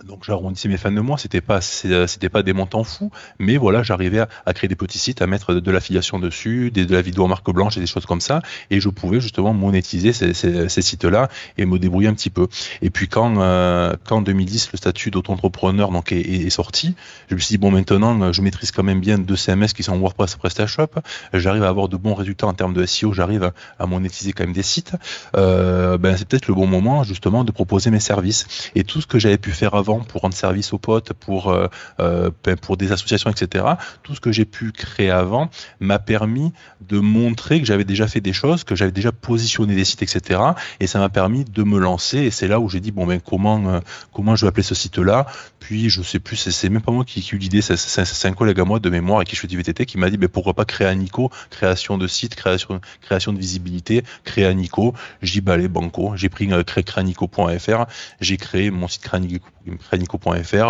donc 0.06 0.24
j'arrondissais 0.24 0.70
mes 0.70 0.78
fans 0.78 0.92
de 0.92 1.02
moi, 1.02 1.18
c'était 1.18 1.42
pas 1.42 1.60
c'était 1.62 2.30
pas 2.30 2.44
des 2.44 2.54
montants 2.54 2.84
fous, 2.84 3.12
mais 3.40 3.58
voilà, 3.58 3.82
j'arrivais 3.82 4.20
à, 4.46 4.54
créer 4.54 4.68
des 4.68 4.76
petits 4.76 5.00
sites, 5.00 5.22
à 5.22 5.28
mettre 5.28 5.56
de, 5.56 5.72
l'affiliation 5.72 6.20
dessus, 6.20 6.70
des, 6.72 6.86
de 6.86 6.94
la 6.94 7.02
vidéo 7.02 7.24
en 7.24 7.28
marque 7.28 7.50
blanche 7.52 7.78
et 7.78 7.80
des 7.80 7.88
choses 7.88 8.06
comme 8.06 8.22
ça, 8.22 8.42
et 8.70 8.80
je 8.80 8.90
pouvais 8.90 9.20
justement 9.20 9.54
monétiser 9.54 10.14
ces, 10.14 10.82
sites-là 10.82 11.30
et 11.58 11.66
me 11.66 11.80
débrouiller 11.80 12.08
un 12.08 12.14
petit 12.14 12.30
peu. 12.30 12.48
Et 12.82 12.90
puis 12.92 13.08
quand 13.08 13.40
euh, 13.40 13.96
quand 14.06 14.18
en 14.18 14.22
2010 14.22 14.70
le 14.72 14.78
statut 14.78 15.10
d'auto-entrepreneur 15.10 15.92
donc 15.92 16.12
est, 16.12 16.50
sorti, 16.50 16.96
je 17.30 17.36
me 17.36 17.40
suis 17.40 17.54
dit 17.54 17.58
bon 17.58 17.72
maintenant 17.72 18.32
je 18.32 18.42
maîtrise 18.42 18.72
quand 18.72 18.84
même 18.84 19.00
bien 19.00 19.18
deux 19.18 19.36
CMS 19.36 19.68
qui 19.76 19.84
sont 19.84 19.98
WordPress 19.98 20.36
et 20.36 20.38
PrestaShop, 20.38 21.02
j'arrive 21.34 21.64
à 21.64 21.70
avoir 21.70 21.90
de 21.90 21.98
bons 21.98 22.14
résultats 22.14 22.48
en 22.48 22.54
termes 22.54 22.74
de 22.74 22.86
SEO, 22.86 23.14
j'arrive 23.14 23.52
à, 23.80 23.88
monétiser 23.88 24.34
quand 24.34 24.44
même 24.44 24.54
des 24.54 24.64
sites. 24.64 24.94
Euh, 25.36 25.98
ben 25.98 26.16
c'est 26.18 26.28
peut-être 26.28 26.48
le 26.48 26.54
bon 26.54 26.68
moment 26.68 27.04
justement 27.04 27.44
de 27.44 27.52
proposer 27.52 27.90
mes 27.90 28.00
services. 28.00 28.72
Et 28.76 28.84
tout 28.84 29.02
ce 29.02 29.08
que 29.08 29.18
j'avais 29.18 29.38
pu 29.38 29.52
faire 29.52 29.74
avant 29.74 29.87
pour 29.96 30.22
rendre 30.22 30.36
service 30.36 30.74
aux 30.74 30.78
potes, 30.78 31.14
pour, 31.14 31.50
euh, 31.50 31.68
euh, 32.00 32.30
ben, 32.44 32.58
pour 32.58 32.78
des 32.78 32.92
associations, 32.92 33.30
etc. 33.30 33.66
Tout 34.04 34.16
ce 34.16 34.20
que 34.20 34.32
j'ai 34.32 34.46
pu 34.46 34.72
créer 34.72 35.10
avant 35.10 35.50
m'a 35.80 36.00
permis 36.00 36.52
de 36.82 37.00
montrer 37.00 37.60
que 37.60 37.66
j'avais 37.66 37.86
déjà 37.86 38.08
fait 38.08 38.22
des 38.22 38.34
choses, 38.34 38.64
que 38.64 38.76
j'avais 38.76 38.92
déjà 38.92 39.12
positionné 39.12 39.76
des 39.76 39.86
sites, 39.86 40.04
etc. 40.04 40.42
Et 40.80 40.88
ça 40.88 41.00
m'a 41.00 41.10
permis 41.10 41.46
de 41.46 41.64
me 41.64 41.80
lancer. 41.80 42.20
Et 42.20 42.32
c'est 42.32 42.48
là 42.48 42.60
où 42.60 42.70
j'ai 42.70 42.80
dit, 42.80 42.92
bon, 42.92 43.06
ben, 43.06 43.20
comment, 43.20 43.68
euh, 43.68 43.80
comment 44.14 44.36
je 44.36 44.46
vais 44.46 44.50
appeler 44.50 44.64
ce 44.64 44.76
site-là 44.76 45.26
Puis, 45.60 45.90
je 45.90 46.02
sais 46.02 46.20
plus, 46.20 46.36
c'est 46.36 46.70
même 46.70 46.82
pas 46.82 46.92
moi 46.92 47.06
qui, 47.06 47.20
ai 47.20 47.36
eu 47.36 47.38
l'idée, 47.38 47.62
c'est 47.62 48.28
un 48.28 48.34
collègue 48.34 48.60
à 48.60 48.66
moi 48.66 48.80
de 48.80 48.90
mémoire 48.90 49.22
et 49.22 49.26
qui 49.26 49.36
je 49.36 49.42
fais 49.42 49.48
du 49.48 49.58
VTT 49.58 49.86
qui 49.86 49.98
m'a 49.98 50.10
dit, 50.10 50.18
ben, 50.18 50.30
pourquoi 50.30 50.54
pas 50.54 50.66
créer 50.66 50.88
un 50.88 50.96
Nico, 50.96 51.32
création 51.50 51.98
de 51.98 52.08
site, 52.08 52.36
création, 52.36 52.82
création 53.02 53.34
de 53.34 53.40
visibilité, 53.40 54.04
créer 54.24 54.46
un 54.46 54.54
Nico. 54.54 54.94
J'ai 55.22 55.34
dit, 55.34 55.42
bah, 55.42 55.54
allez, 55.54 55.68
banco. 55.68 56.14
J'ai 56.16 56.30
pris 56.30 56.48
créanico.fr, 56.84 57.86
j'ai 58.22 58.38
créé 58.38 58.72
mon 58.72 58.88
site 58.88 59.04
créanico 59.04 59.48
cranico.fr 59.78 60.66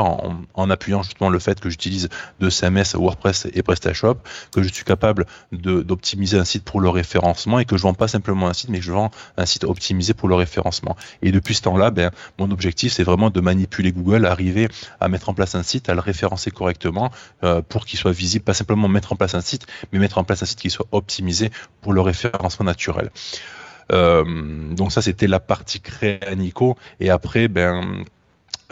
en, 0.54 0.70
appuyant 0.70 1.04
justement 1.04 1.30
le 1.30 1.40
fait 1.40 1.60
que 1.60 1.70
j'utilise 1.70 2.10
de 2.40 2.50
CMS, 2.50 2.96
WordPress 2.96 3.48
et 3.54 3.64
PrestaShop, 3.64 4.18
que 4.52 4.64
je 4.64 4.72
suis 4.72 4.84
capable 4.84 5.26
d'optimiser 5.52 6.38
un 6.38 6.46
site 6.46 6.64
pour 6.64 6.82
le 6.82 6.90
référencement 6.90 7.60
et 7.60 7.66
que 7.66 7.78
je 7.78 7.84
vends 7.84 7.94
pas 7.94 8.08
simplement 8.08 8.48
un 8.48 8.54
site, 8.54 8.70
mais 8.70 8.82
je 8.82 8.92
vends 8.92 9.12
un 9.38 9.46
site 9.46 9.64
optimisé 9.64 10.14
pour 10.14 10.28
le 10.30 10.36
référencement. 10.36 10.96
Et 11.22 11.32
depuis 11.32 11.56
ce 11.56 11.64
temps-là, 11.64 11.92
ben, 11.92 12.12
mon 12.40 12.52
objectif, 12.52 12.94
c'est 12.94 13.04
vraiment 13.04 13.30
de 13.30 13.42
manipuler 13.42 13.92
Google, 13.92 14.26
arriver 14.26 14.68
à 15.00 15.08
mettre 15.08 15.30
en 15.30 15.34
place 15.34 15.56
un 15.56 15.64
site, 15.64 15.90
à 15.90 15.94
le 15.94 16.02
référencer 16.02 16.52
correctement 16.52 17.12
euh, 17.44 17.62
pour 17.62 17.86
qu'il 17.86 18.00
soit 18.00 18.12
visible, 18.12 18.44
pas 18.44 18.54
simplement 18.54 18.88
mettre 18.88 19.14
en 19.14 19.16
place 19.16 19.36
un 19.36 19.42
site, 19.42 19.68
mais 19.92 20.00
mettre 20.00 20.18
en 20.18 20.24
place 20.24 20.44
un 20.44 20.46
site 20.46 20.60
qui 20.60 20.70
soit 20.70 20.88
optimisé 20.92 21.52
pour 21.82 21.94
le 21.94 22.02
référencement 22.02 22.66
naturel. 22.66 23.12
Euh, 23.92 24.74
donc 24.74 24.92
ça, 24.92 25.02
c'était 25.02 25.28
la 25.28 25.40
partie 25.40 25.80
Créanico. 25.80 26.78
Et 27.00 27.10
après, 27.10 27.48
ben, 27.48 28.04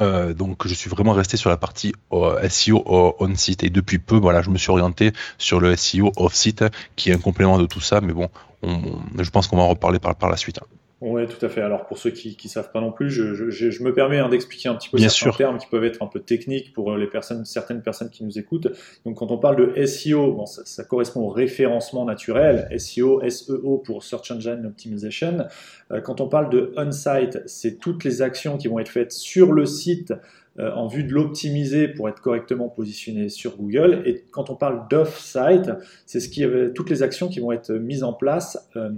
euh, 0.01 0.33
donc 0.33 0.67
je 0.67 0.73
suis 0.73 0.89
vraiment 0.89 1.13
resté 1.13 1.37
sur 1.37 1.49
la 1.49 1.57
partie 1.57 1.93
euh, 2.11 2.47
SEO 2.49 2.83
on-site 3.19 3.63
et 3.63 3.69
depuis 3.69 3.99
peu 3.99 4.17
voilà 4.17 4.41
je 4.41 4.49
me 4.49 4.57
suis 4.57 4.69
orienté 4.69 5.13
sur 5.37 5.59
le 5.59 5.75
SEO 5.75 6.11
off-site 6.17 6.65
qui 6.95 7.11
est 7.11 7.13
un 7.13 7.19
complément 7.19 7.57
de 7.57 7.65
tout 7.65 7.81
ça 7.81 8.01
mais 8.01 8.13
bon 8.13 8.29
je 8.63 9.29
pense 9.29 9.47
qu'on 9.47 9.57
va 9.57 9.63
en 9.63 9.69
reparler 9.69 9.99
par, 9.99 10.15
par 10.15 10.29
la 10.29 10.37
suite. 10.37 10.59
Oui, 11.07 11.27
tout 11.27 11.45
à 11.45 11.49
fait. 11.49 11.61
Alors 11.61 11.85
pour 11.85 11.99
ceux 11.99 12.09
qui 12.09 12.35
ne 12.43 12.49
savent 12.49 12.71
pas 12.71 12.81
non 12.81 12.91
plus, 12.91 13.11
je, 13.11 13.35
je, 13.35 13.69
je 13.69 13.83
me 13.83 13.93
permets 13.93 14.17
hein, 14.17 14.27
d'expliquer 14.27 14.69
un 14.69 14.75
petit 14.75 14.89
peu 14.89 14.97
certains 14.97 15.37
termes 15.37 15.57
qui 15.59 15.67
peuvent 15.67 15.83
être 15.83 16.01
un 16.01 16.07
peu 16.07 16.19
techniques 16.19 16.73
pour 16.73 16.91
euh, 16.91 16.97
les 16.97 17.05
personnes, 17.05 17.45
certaines 17.45 17.83
personnes 17.83 18.09
qui 18.09 18.23
nous 18.23 18.39
écoutent. 18.39 18.69
Donc 19.05 19.17
quand 19.17 19.29
on 19.29 19.37
parle 19.37 19.75
de 19.75 19.85
SEO, 19.85 20.31
bon, 20.31 20.47
ça, 20.47 20.63
ça, 20.65 20.83
correspond 20.83 21.21
au 21.21 21.29
référencement 21.29 22.05
naturel. 22.05 22.67
SEO, 22.79 23.21
SEO 23.29 23.77
pour 23.85 24.01
Search 24.01 24.31
Engine 24.31 24.65
Optimization. 24.65 25.45
Euh, 25.91 26.01
quand 26.01 26.21
on 26.21 26.27
parle 26.27 26.49
de 26.49 26.73
on-site, 26.75 27.39
c'est 27.45 27.77
toutes 27.77 28.03
les 28.03 28.23
actions 28.23 28.57
qui 28.57 28.67
vont 28.67 28.79
être 28.79 28.89
faites 28.89 29.11
sur 29.11 29.51
le 29.51 29.67
site 29.67 30.11
euh, 30.57 30.71
en 30.71 30.87
vue 30.87 31.03
de 31.03 31.11
l'optimiser 31.13 31.89
pour 31.89 32.07
être 32.07 32.21
correctement 32.21 32.69
positionné 32.69 33.27
sur 33.27 33.57
Google. 33.57 34.01
Et 34.05 34.23
quand 34.31 34.49
on 34.49 34.55
parle 34.55 34.87
d'off-site, 34.89 35.69
c'est 36.05 36.21
ce 36.21 36.29
qui, 36.29 36.45
toutes 36.73 36.89
les 36.89 37.03
actions 37.03 37.27
qui 37.27 37.41
vont 37.41 37.51
être 37.51 37.73
mises 37.73 38.03
en 38.03 38.13
place 38.13 38.69
euh, 38.77 38.89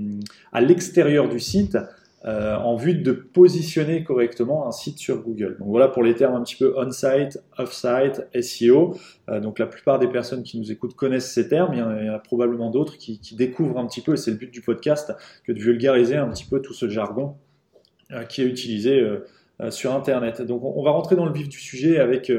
à 0.53 0.61
l'extérieur 0.61 1.27
du 1.27 1.39
site 1.39 1.75
euh, 2.25 2.55
en 2.55 2.75
vue 2.75 2.95
de 2.95 3.11
positionner 3.11 4.03
correctement 4.03 4.67
un 4.67 4.71
site 4.71 4.97
sur 4.97 5.21
Google. 5.21 5.57
Donc 5.59 5.67
voilà 5.69 5.87
pour 5.87 6.03
les 6.03 6.15
termes 6.15 6.35
un 6.35 6.43
petit 6.43 6.55
peu 6.55 6.73
on-site, 6.77 7.39
off-site, 7.57 8.27
SEO. 8.41 8.95
donc 9.41 9.59
la 9.59 9.67
plupart 9.67 9.99
des 9.99 10.07
personnes 10.07 10.43
qui 10.43 10.59
nous 10.59 10.71
écoutent 10.71 10.95
connaissent 10.95 11.31
ces 11.31 11.47
termes. 11.47 11.73
Il 11.73 11.79
y 11.79 11.81
en 11.81 11.89
a, 11.89 12.19
probablement 12.19 12.69
d'autres 12.69 12.97
qui, 12.97 13.19
découvrent 13.35 13.77
un 13.77 13.85
petit 13.85 14.01
peu, 14.01 14.13
et 14.13 14.17
c'est 14.17 14.31
le 14.31 14.37
but 14.37 14.51
du 14.51 14.61
podcast, 14.61 15.13
que 15.45 15.51
de 15.51 15.59
vulgariser 15.59 16.15
un 16.15 16.27
petit 16.29 16.45
peu 16.45 16.61
tout 16.61 16.73
ce 16.73 16.89
jargon 16.89 17.35
qui 18.29 18.41
est 18.41 18.45
utilisé 18.45 18.99
euh, 18.99 19.71
sur 19.71 19.93
Internet. 19.95 20.41
Donc 20.43 20.63
on, 20.63 20.83
va 20.83 20.91
rentrer 20.91 21.15
dans 21.15 21.25
le 21.25 21.33
vif 21.33 21.49
du 21.49 21.59
sujet 21.59 21.99
avec 21.99 22.31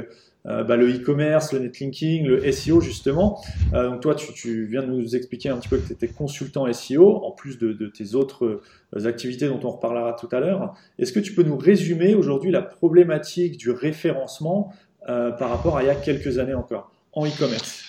euh, 0.47 0.61
euh, 0.61 0.65
bah, 0.65 0.77
le 0.77 0.89
e-commerce, 0.89 1.53
le 1.53 1.61
netlinking, 1.61 2.27
le 2.27 2.53
SEO 2.53 2.81
justement. 2.81 3.43
donc 3.73 4.01
toi, 4.01 4.15
tu, 4.15 4.67
viens 4.67 4.83
de 4.83 4.89
nous 4.89 5.17
expliquer 5.17 5.49
un 5.51 5.57
petit 5.59 5.69
peu 5.69 5.79
que 5.79 5.87
tu 5.87 5.93
étais 5.93 6.09
consultant 6.09 6.73
SEO, 6.73 7.25
en 7.25 7.31
plus 7.31 7.59
de, 7.59 7.87
tes 7.89 8.15
autres 8.15 8.61
activités 9.05 9.49
dont 9.49 9.61
on 9.65 9.71
reparlera 9.71 10.15
tout 10.15 10.29
à 10.33 10.41
l'heure. 10.41 10.75
Est-ce 10.99 11.13
que 11.13 11.21
tu 11.21 11.35
peux 11.35 11.43
nous 11.43 11.57
résumer 11.57 12.15
aujourd'hui 12.15 12.51
la 12.51 12.63
problématique 12.63 13.57
du 13.57 13.71
référencement 13.71 14.73
par 15.07 15.51
rapport 15.51 15.77
à 15.77 15.83
il 15.83 15.87
y 15.87 15.91
a 15.91 15.95
quelques 15.95 16.39
années 16.39 16.55
encore 16.55 16.93
en 17.13 17.27
e-commerce? 17.27 17.88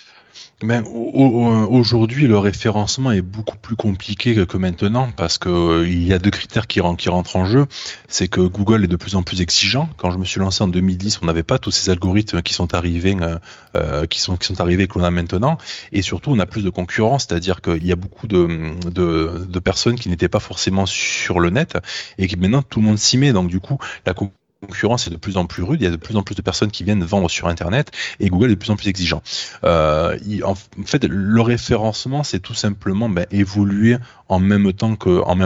Ben, 0.62 0.84
aujourd'hui, 0.84 2.26
le 2.26 2.38
référencement 2.38 3.12
est 3.12 3.22
beaucoup 3.22 3.56
plus 3.56 3.76
compliqué 3.76 4.46
que 4.46 4.56
maintenant 4.58 5.10
parce 5.16 5.38
que 5.38 5.48
euh, 5.48 5.88
y 5.88 6.12
a 6.12 6.18
deux 6.18 6.30
critères 6.30 6.66
qui, 6.66 6.80
rentrent 6.80 7.36
en 7.36 7.46
jeu. 7.46 7.66
C'est 8.08 8.28
que 8.28 8.40
Google 8.40 8.84
est 8.84 8.88
de 8.88 8.96
plus 8.96 9.16
en 9.16 9.22
plus 9.22 9.40
exigeant. 9.40 9.88
Quand 9.96 10.10
je 10.10 10.18
me 10.18 10.24
suis 10.24 10.38
lancé 10.38 10.62
en 10.62 10.68
2010, 10.68 11.20
on 11.22 11.26
n'avait 11.26 11.42
pas 11.42 11.58
tous 11.58 11.70
ces 11.70 11.90
algorithmes 11.90 12.42
qui 12.42 12.52
sont 12.52 12.74
arrivés, 12.74 13.16
euh, 13.20 13.38
euh, 13.76 14.06
qui 14.06 14.20
sont 14.20 14.36
qui 14.36 14.48
sont 14.48 14.60
arrivés 14.60 14.86
qu'on 14.86 15.02
a 15.02 15.10
maintenant. 15.10 15.56
Et 15.92 16.02
surtout, 16.02 16.30
on 16.30 16.38
a 16.38 16.46
plus 16.46 16.62
de 16.62 16.70
concurrence, 16.70 17.26
c'est-à-dire 17.28 17.62
qu'il 17.62 17.86
y 17.86 17.92
a 17.92 17.96
beaucoup 17.96 18.26
de, 18.26 18.74
de, 18.90 19.46
de 19.48 19.58
personnes 19.60 19.96
qui 19.96 20.10
n'étaient 20.10 20.28
pas 20.28 20.40
forcément 20.40 20.84
sur 20.84 21.40
le 21.40 21.50
net 21.50 21.78
et 22.18 22.26
qui 22.26 22.36
maintenant 22.36 22.62
tout 22.62 22.80
le 22.80 22.86
monde 22.86 22.98
s'y 22.98 23.16
met. 23.16 23.32
Donc 23.32 23.48
du 23.48 23.60
coup, 23.60 23.78
la 24.04 24.12
est 24.62 25.10
de 25.10 25.16
plus 25.16 25.36
en 25.36 25.46
plus 25.46 25.62
rude, 25.62 25.80
il 25.80 25.84
y 25.84 25.86
a 25.86 25.90
de 25.90 25.96
plus 25.96 26.16
en 26.16 26.22
plus 26.22 26.34
de 26.34 26.42
personnes 26.42 26.70
qui 26.70 26.84
viennent 26.84 27.02
vendre 27.02 27.30
sur 27.30 27.48
Internet 27.48 27.90
et 28.18 28.28
Google 28.28 28.46
est 28.46 28.54
de 28.54 28.60
plus 28.60 28.70
en 28.70 28.76
plus 28.76 28.88
exigeant. 28.88 29.22
Euh, 29.64 30.18
en 30.44 30.54
fait, 30.84 31.04
le 31.04 31.40
référencement, 31.40 32.22
c'est 32.22 32.40
tout 32.40 32.54
simplement 32.54 33.08
ben, 33.08 33.26
évoluer 33.30 33.96
en 34.28 34.38
même 34.38 34.72
temps 34.72 34.96
que, 34.96 35.22
en 35.22 35.36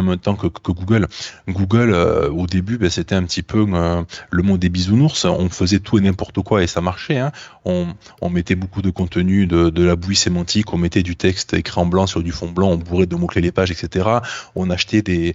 Google. 0.74 1.06
Google, 1.48 1.92
euh, 1.94 2.28
au 2.28 2.46
début, 2.46 2.76
ben, 2.76 2.90
c'était 2.90 3.14
un 3.14 3.22
petit 3.22 3.42
peu 3.42 3.64
euh, 3.72 4.02
le 4.30 4.42
monde 4.42 4.58
des 4.58 4.68
bisounours. 4.68 5.24
On 5.24 5.48
faisait 5.48 5.78
tout 5.78 5.98
et 5.98 6.00
n'importe 6.00 6.40
quoi 6.42 6.62
et 6.62 6.66
ça 6.66 6.80
marchait. 6.80 7.18
Hein. 7.18 7.32
On, 7.64 7.94
mettait 8.30 8.56
beaucoup 8.56 8.82
de 8.82 8.90
contenu, 8.90 9.46
de, 9.46 9.84
la 9.84 9.94
bouille 9.94 10.16
sémantique, 10.16 10.72
on 10.72 10.78
mettait 10.78 11.04
du 11.04 11.14
texte 11.14 11.54
écran 11.54 11.86
blanc 11.86 12.08
sur 12.08 12.20
du 12.20 12.32
fond 12.32 12.50
blanc, 12.50 12.70
on 12.70 12.76
bourrait 12.76 13.06
de 13.06 13.14
mots-clés 13.14 13.42
les 13.42 13.52
pages, 13.52 13.70
etc. 13.70 14.08
On 14.56 14.70
achetait 14.70 15.02
des, 15.02 15.34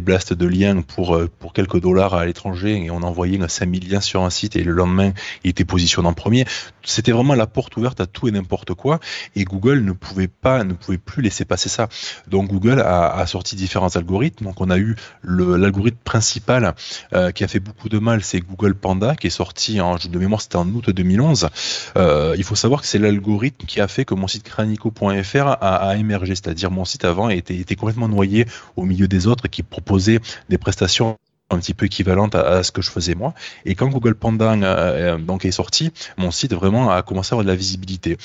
blasts 0.00 0.32
de 0.32 0.46
liens 0.46 0.82
pour 0.82 1.52
quelques 1.54 1.80
dollars 1.80 2.14
à 2.14 2.26
l'étranger 2.26 2.63
et 2.72 2.90
on 2.90 3.02
envoyait 3.02 3.38
5000 3.46 3.90
liens 3.90 4.00
sur 4.00 4.22
un 4.22 4.30
site 4.30 4.56
et 4.56 4.64
le 4.64 4.72
lendemain, 4.72 5.12
il 5.44 5.50
était 5.50 5.64
positionné 5.64 6.08
en 6.08 6.12
premier. 6.12 6.44
C'était 6.82 7.12
vraiment 7.12 7.34
la 7.34 7.46
porte 7.46 7.76
ouverte 7.76 8.00
à 8.00 8.06
tout 8.06 8.28
et 8.28 8.30
n'importe 8.30 8.74
quoi 8.74 9.00
et 9.36 9.44
Google 9.44 9.80
ne 9.80 9.92
pouvait 9.92 10.28
pas, 10.28 10.64
ne 10.64 10.74
pouvait 10.74 10.98
plus 10.98 11.22
laisser 11.22 11.44
passer 11.44 11.68
ça. 11.68 11.88
Donc 12.28 12.48
Google 12.48 12.80
a, 12.80 13.24
sorti 13.26 13.56
différents 13.56 13.96
algorithmes. 13.96 14.44
Donc 14.44 14.60
on 14.60 14.70
a 14.70 14.78
eu 14.78 14.96
l'algorithme 15.24 15.98
principal 16.04 16.74
euh, 17.14 17.30
qui 17.30 17.44
a 17.44 17.48
fait 17.48 17.60
beaucoup 17.60 17.88
de 17.88 17.98
mal, 17.98 18.22
c'est 18.22 18.40
Google 18.40 18.74
Panda 18.74 19.14
qui 19.16 19.28
est 19.28 19.30
sorti 19.30 19.80
en 19.80 19.96
de 19.96 20.18
mémoire 20.18 20.40
c'était 20.40 20.56
en 20.56 20.68
août 20.68 20.90
2011. 20.90 21.48
Euh, 21.96 22.34
il 22.36 22.44
faut 22.44 22.54
savoir 22.54 22.80
que 22.80 22.86
c'est 22.86 22.98
l'algorithme 22.98 23.66
qui 23.66 23.80
a 23.80 23.88
fait 23.88 24.04
que 24.04 24.14
mon 24.14 24.26
site 24.26 24.42
cranico.fr 24.42 25.56
a, 25.60 25.96
émergé, 25.96 26.34
c'est-à-dire 26.34 26.70
mon 26.70 26.84
site 26.84 27.04
avant 27.04 27.28
était, 27.28 27.56
était 27.56 27.76
complètement 27.76 28.08
noyé 28.08 28.46
au 28.76 28.84
milieu 28.84 29.08
des 29.08 29.26
autres 29.26 29.48
qui 29.48 29.62
proposaient 29.62 30.20
des 30.48 30.58
prestations 30.58 31.16
un 31.50 31.58
petit 31.58 31.74
peu 31.74 31.86
équivalentes 31.86 32.34
à, 32.34 32.62
ce 32.62 32.72
que 32.72 32.82
je 32.82 32.90
faisais 32.90 33.14
moi. 33.14 33.34
Et 33.64 33.74
quand 33.74 33.88
Google 33.88 34.14
Panda 34.14 34.52
euh, 34.52 35.18
donc 35.18 35.44
est 35.44 35.50
sorti, 35.50 35.92
mon 36.16 36.30
site 36.30 36.54
vraiment 36.54 36.90
a 36.90 37.02
commencé 37.02 37.32
à 37.32 37.34
avoir 37.34 37.44
de 37.44 37.50
la 37.50 37.56
visibilité 37.56 38.16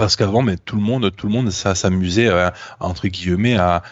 parce 0.00 0.16
qu'avant, 0.16 0.40
mais 0.40 0.56
tout 0.56 0.76
le 0.76 0.82
monde, 0.82 1.14
tout 1.14 1.26
le 1.26 1.32
monde, 1.34 1.50
ça 1.50 1.74
s'amusait 1.74 2.28
euh, 2.28 2.48
entre 2.80 3.06
guillemets 3.08 3.58
à, 3.58 3.82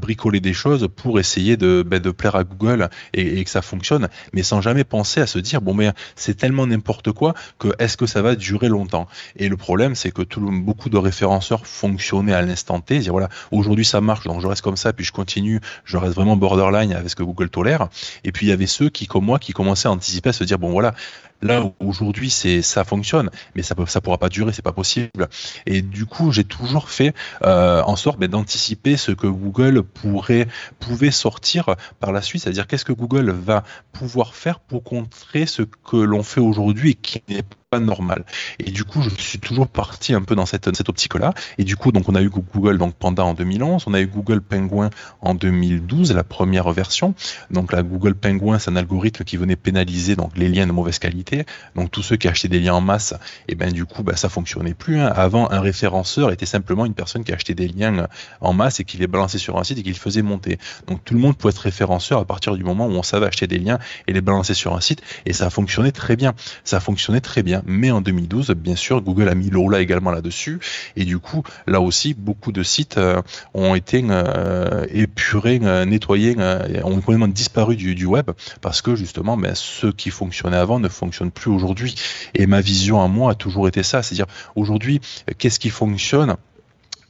bricoler 0.00 0.40
des 0.40 0.52
choses 0.52 0.88
pour 0.96 1.20
essayer 1.20 1.56
de, 1.56 1.84
ben, 1.86 2.02
plaire 2.12 2.34
à 2.34 2.42
Google 2.42 2.90
et, 3.14 3.44
que 3.44 3.48
ça 3.48 3.62
fonctionne, 3.62 4.08
mais 4.32 4.42
sans 4.42 4.60
jamais 4.60 4.82
penser 4.82 5.20
à 5.20 5.28
se 5.28 5.38
dire 5.38 5.60
bon 5.60 5.74
mais 5.74 5.92
c'est 6.16 6.34
tellement 6.34 6.66
n'importe 6.66 7.12
quoi 7.12 7.34
que 7.60 7.68
est-ce 7.78 7.96
que 7.96 8.06
ça 8.06 8.20
va 8.20 8.34
durer 8.34 8.68
longtemps? 8.68 9.06
Et 9.36 9.48
le 9.48 9.56
problème, 9.56 9.94
c'est 9.94 10.10
que 10.10 10.22
beaucoup 10.38 10.88
de 10.88 10.98
référenceurs 10.98 11.68
fonctionnaient 11.68 12.34
à 12.34 12.42
l'instant 12.42 12.80
T, 12.80 12.98
dire 12.98 13.12
voilà 13.12 13.28
aujourd'hui 13.52 13.84
ça 13.84 14.00
marche, 14.00 14.24
donc 14.24 14.40
je 14.40 14.48
reste 14.48 14.62
comme 14.62 14.76
ça, 14.76 14.92
puis 14.92 15.04
je 15.04 15.12
continue, 15.12 15.60
je 15.84 15.98
reste 15.98 16.16
vraiment 16.16 16.36
borderline 16.36 16.92
avec 16.92 17.10
ce 17.10 17.14
que 17.14 17.22
Google 17.22 17.48
tolère. 17.48 17.86
Et 18.24 18.32
puis 18.32 18.46
il 18.46 18.48
y 18.48 18.52
avait 18.52 18.66
ceux 18.66 18.88
qui, 18.88 19.06
comme 19.06 19.24
moi, 19.24 19.38
qui 19.38 19.52
commençaient 19.52 19.86
à 19.86 19.92
anticiper, 19.92 20.30
à 20.30 20.32
se 20.32 20.42
dire 20.42 20.58
bon 20.58 20.72
voilà, 20.72 20.94
Là 21.42 21.72
aujourd'hui, 21.80 22.30
c'est 22.30 22.62
ça 22.62 22.84
fonctionne, 22.84 23.30
mais 23.54 23.62
ça 23.62 23.74
peut, 23.74 23.86
ça 23.86 24.00
pourra 24.00 24.18
pas 24.18 24.28
durer, 24.28 24.52
c'est 24.52 24.62
pas 24.62 24.72
possible. 24.72 25.28
Et 25.66 25.82
du 25.82 26.06
coup, 26.06 26.30
j'ai 26.30 26.44
toujours 26.44 26.88
fait 26.88 27.14
euh, 27.42 27.82
en 27.82 27.96
sorte 27.96 28.18
ben, 28.18 28.30
d'anticiper 28.30 28.96
ce 28.96 29.12
que 29.12 29.26
Google 29.26 29.82
pourrait 29.82 30.46
pouvait 30.78 31.10
sortir 31.10 31.74
par 32.00 32.12
la 32.12 32.22
suite, 32.22 32.42
c'est-à-dire 32.42 32.66
qu'est-ce 32.66 32.84
que 32.84 32.92
Google 32.92 33.30
va 33.30 33.64
pouvoir 33.92 34.34
faire 34.34 34.60
pour 34.60 34.84
contrer 34.84 35.46
ce 35.46 35.62
que 35.62 35.96
l'on 35.96 36.22
fait 36.22 36.40
aujourd'hui 36.40 36.90
et 36.90 36.94
qui 36.94 37.22
n'est 37.28 37.44
pas 37.72 37.80
normal. 37.80 38.26
Et 38.58 38.70
du 38.70 38.84
coup, 38.84 39.00
je 39.00 39.08
suis 39.16 39.38
toujours 39.38 39.66
parti 39.66 40.12
un 40.12 40.20
peu 40.20 40.34
dans 40.34 40.44
cette, 40.44 40.68
optique-là. 40.90 41.32
Et 41.56 41.64
du 41.64 41.74
coup, 41.74 41.90
donc 41.90 42.06
on 42.06 42.14
a 42.14 42.20
eu 42.20 42.28
Google 42.28 42.76
donc 42.76 42.94
Panda 42.94 43.24
en 43.24 43.32
2011, 43.32 43.84
on 43.86 43.94
a 43.94 44.00
eu 44.02 44.06
Google 44.06 44.42
Penguin 44.42 44.90
en 45.22 45.34
2012, 45.34 46.12
la 46.12 46.22
première 46.22 46.70
version. 46.72 47.14
Donc 47.50 47.72
la 47.72 47.82
Google 47.82 48.14
Penguin, 48.14 48.58
c'est 48.58 48.70
un 48.70 48.76
algorithme 48.76 49.24
qui 49.24 49.38
venait 49.38 49.56
pénaliser 49.56 50.16
donc 50.16 50.36
les 50.36 50.50
liens 50.50 50.66
de 50.66 50.72
mauvaise 50.72 50.98
qualité. 50.98 51.46
Donc 51.74 51.90
tous 51.90 52.02
ceux 52.02 52.16
qui 52.16 52.28
achetaient 52.28 52.48
des 52.48 52.60
liens 52.60 52.74
en 52.74 52.82
masse, 52.82 53.12
et 53.48 53.52
eh 53.52 53.54
ben 53.54 53.72
du 53.72 53.86
coup, 53.86 54.02
bah, 54.02 54.16
ça 54.16 54.28
fonctionnait 54.28 54.74
plus. 54.74 54.98
Hein. 54.98 55.06
Avant, 55.06 55.50
un 55.50 55.60
référenceur 55.60 56.30
était 56.30 56.44
simplement 56.44 56.84
une 56.84 56.94
personne 56.94 57.24
qui 57.24 57.32
achetait 57.32 57.54
des 57.54 57.68
liens 57.68 58.06
en 58.42 58.52
masse 58.52 58.80
et 58.80 58.84
qui 58.84 58.98
les 58.98 59.06
balançait 59.06 59.38
sur 59.38 59.56
un 59.56 59.64
site 59.64 59.78
et 59.78 59.82
qui 59.82 59.92
les 59.92 59.98
faisait 59.98 60.20
monter. 60.20 60.58
Donc 60.88 61.02
tout 61.06 61.14
le 61.14 61.20
monde 61.20 61.38
pouvait 61.38 61.52
être 61.52 61.58
référenceur 61.58 62.18
à 62.18 62.26
partir 62.26 62.54
du 62.54 62.64
moment 62.64 62.86
où 62.86 62.90
on 62.90 63.02
savait 63.02 63.24
acheter 63.24 63.46
des 63.46 63.58
liens 63.58 63.78
et 64.08 64.12
les 64.12 64.20
balancer 64.20 64.52
sur 64.52 64.74
un 64.74 64.80
site. 64.82 65.00
Et 65.24 65.32
ça 65.32 65.48
fonctionnait 65.48 65.92
très 65.92 66.16
bien. 66.16 66.34
Ça 66.64 66.78
fonctionnait 66.78 67.22
très 67.22 67.42
bien 67.42 67.61
mais 67.66 67.90
en 67.90 68.00
2012, 68.00 68.50
bien 68.52 68.76
sûr, 68.76 69.00
Google 69.02 69.28
a 69.28 69.34
mis 69.34 69.50
là 69.50 69.80
également 69.80 70.10
là-dessus, 70.10 70.60
et 70.96 71.04
du 71.04 71.18
coup, 71.18 71.42
là 71.66 71.80
aussi, 71.80 72.14
beaucoup 72.14 72.52
de 72.52 72.62
sites 72.62 72.98
euh, 72.98 73.20
ont 73.54 73.74
été 73.74 74.04
euh, 74.08 74.86
épurés, 74.90 75.60
euh, 75.62 75.84
nettoyés, 75.84 76.36
ont 76.84 76.96
complètement 76.96 77.28
disparu 77.28 77.76
du, 77.76 78.04
web, 78.06 78.30
parce 78.60 78.82
que 78.82 78.96
justement, 78.96 79.36
ben, 79.36 79.54
ce 79.54 79.86
qui 79.86 80.10
fonctionnait 80.10 80.56
avant 80.56 80.80
ne 80.80 80.88
fonctionne 80.88 81.30
plus 81.30 81.50
aujourd'hui. 81.50 81.94
Et 82.34 82.46
ma 82.46 82.60
vision 82.60 83.02
à 83.02 83.08
moi 83.08 83.32
a 83.32 83.34
toujours 83.34 83.68
été 83.68 83.82
ça, 83.82 84.02
c'est-à-dire 84.02 84.26
aujourd'hui, 84.56 85.00
qu'est-ce 85.38 85.60
qui 85.60 85.70
fonctionne 85.70 86.36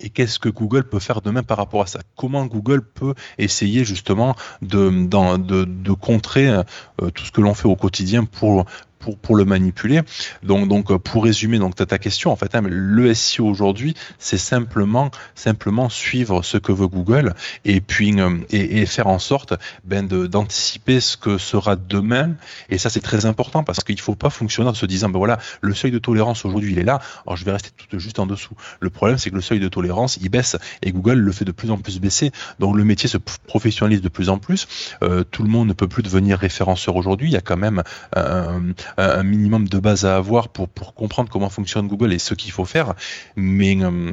et 0.01 0.11
qu'est-ce 0.11 0.39
que 0.39 0.49
Google 0.49 0.85
peut 0.85 0.99
faire 0.99 1.21
demain 1.23 1.45
par 1.45 1.57
rapport 1.57 1.83
à 1.83 1.87
ça? 1.87 2.01
Comment 2.17 2.45
Google 2.47 2.83
peut 2.83 3.15
essayer 3.39 3.85
justement 3.85 4.35
de, 4.61 5.95
contrer 5.95 6.53
tout 6.99 7.25
ce 7.25 7.31
que 7.31 7.41
l'on 7.41 7.55
fait 7.55 7.69
au 7.69 7.77
quotidien 7.77 8.25
pour 8.25 8.67
pour, 9.03 9.19
pour 9.19 9.37
le 9.37 9.45
manipuler. 9.45 10.01
Donc, 10.43 10.69
donc 10.69 10.91
euh, 10.91 10.99
pour 10.99 11.25
résumer 11.25 11.59
donc 11.59 11.75
ta, 11.75 11.99
question, 11.99 12.31
en 12.31 12.37
fait, 12.37 12.55
hein, 12.55 12.63
le 12.65 13.13
SEO 13.13 13.47
aujourd'hui, 13.47 13.95
c'est 14.19 14.39
simplement 14.39 15.11
simplement 15.35 15.89
suivre 15.89 16.43
ce 16.43 16.57
que 16.57 16.73
veut 16.73 16.87
Google 16.87 17.35
et 17.65 17.81
puis 17.81 18.19
euh, 18.21 18.39
et, 18.51 18.81
et, 18.81 18.87
faire 18.87 19.09
en 19.09 19.19
sorte 19.19 19.55
ben, 19.85 20.07
d'anticiper 20.07 21.01
ce 21.01 21.17
que 21.17 21.37
sera 21.39 21.77
demain. 21.77 22.35
Et 22.71 22.79
ça, 22.79 22.89
c'est 22.89 23.01
très 23.01 23.27
important 23.27 23.65
parce 23.65 23.81
qu'il 23.81 24.01
faut 24.01 24.15
pas 24.15 24.31
fonctionner 24.31 24.71
en 24.71 24.75
se 24.75 24.87
disant 24.87 25.09
ben 25.09 25.19
voilà, 25.19 25.39
le 25.61 25.75
seuil 25.75 25.91
de 25.91 25.99
tolérance 25.99 26.45
aujourd'hui 26.45 26.73
il 26.73 26.79
est 26.79 26.85
là, 26.85 27.01
alors 27.27 27.37
je 27.37 27.45
vais 27.45 27.53
rester 27.53 27.71
tout 27.77 27.99
juste 27.99 28.19
en 28.19 28.27
dessous. 28.27 28.55
Le 28.81 28.91
problème, 28.91 29.19
c'est 29.19 29.31
que 29.31 29.35
le 29.35 29.43
seuil 29.43 29.61
de 29.61 29.69
tolérance 29.69 30.19
il 30.23 30.29
baisse 30.29 30.57
et 30.83 30.93
Google 30.93 31.19
le 31.19 31.33
fait 31.33 31.45
de 31.45 31.53
plus 31.53 31.71
en 31.71 31.79
plus 31.79 32.01
baisser. 32.01 32.31
Donc 32.59 32.77
le 32.77 32.85
métier 32.85 33.09
se 33.09 33.19
professionnalise 33.19 34.01
de 34.01 34.09
plus 34.09 34.29
en 34.29 34.39
plus. 34.39 34.67
Euh, 35.03 35.25
tout 35.25 35.43
le 35.43 35.49
monde 35.49 35.69
ne 35.69 35.73
peut 35.73 35.89
plus 35.89 36.03
devenir 36.03 36.39
référenceur 36.39 36.97
aujourd'hui. 36.97 37.29
Il 37.29 37.33
y 37.33 37.37
a 37.37 37.41
quand 37.41 37.57
même 37.57 37.83
euh, 38.17 38.61
un 38.99 39.23
minimum 39.23 39.69
de 39.69 39.79
base 39.79 40.05
à 40.05 40.17
avoir 40.17 40.49
pour, 40.49 40.69
pour 40.69 40.95
comprendre 40.95 41.31
comment 41.31 41.51
fonctionne 41.51 41.89
Google 41.89 42.13
et 42.13 42.19
ce 42.19 42.35
qu'il 42.35 42.53
faut 42.53 42.65
faire. 42.65 42.95
Mais 43.37 43.77
euh, 43.83 44.13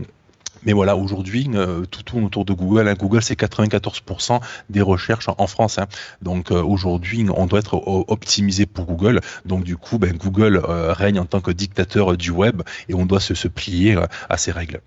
mais 0.65 0.73
voilà, 0.73 0.97
aujourd'hui, 0.97 1.49
euh, 1.53 1.85
tout 1.85 2.03
tourne 2.03 2.25
autour 2.25 2.43
de 2.43 2.51
Google. 2.51 2.89
Hein. 2.89 2.95
Google, 2.99 3.21
c'est 3.21 3.39
94% 3.39 4.41
des 4.69 4.81
recherches 4.81 5.27
en, 5.29 5.47
France. 5.47 5.77
Hein. 5.77 5.87
Donc 6.21 6.51
euh, 6.51 6.61
aujourd'hui, 6.61 7.25
on 7.33 7.45
doit 7.45 7.59
être 7.59 7.81
optimisé 8.09 8.65
pour 8.65 8.85
Google. 8.85 9.21
Donc 9.45 9.63
du 9.63 9.77
coup, 9.77 9.99
ben, 9.99 10.11
Google 10.17 10.61
règne 10.65 11.19
en 11.19 11.25
tant 11.25 11.39
que 11.39 11.51
dictateur 11.51 12.17
du 12.17 12.31
web 12.31 12.61
et 12.89 12.93
on 12.93 13.05
doit 13.05 13.21
se, 13.21 13.35
se 13.35 13.47
plier 13.47 13.97
à 14.29 14.37
ses 14.37 14.51
règles. 14.51 14.81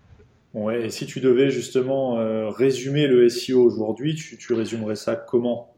Ouais, 0.52 0.84
et 0.84 0.90
si 0.90 1.06
tu 1.06 1.20
devais 1.20 1.50
justement 1.50 2.18
résumer 2.50 3.06
le 3.06 3.26
SEO 3.30 3.64
aujourd'hui, 3.64 4.14
tu, 4.14 4.37
tu 4.37 4.52
résumerais 4.52 4.96
ça 4.96 5.16
comment? 5.16 5.71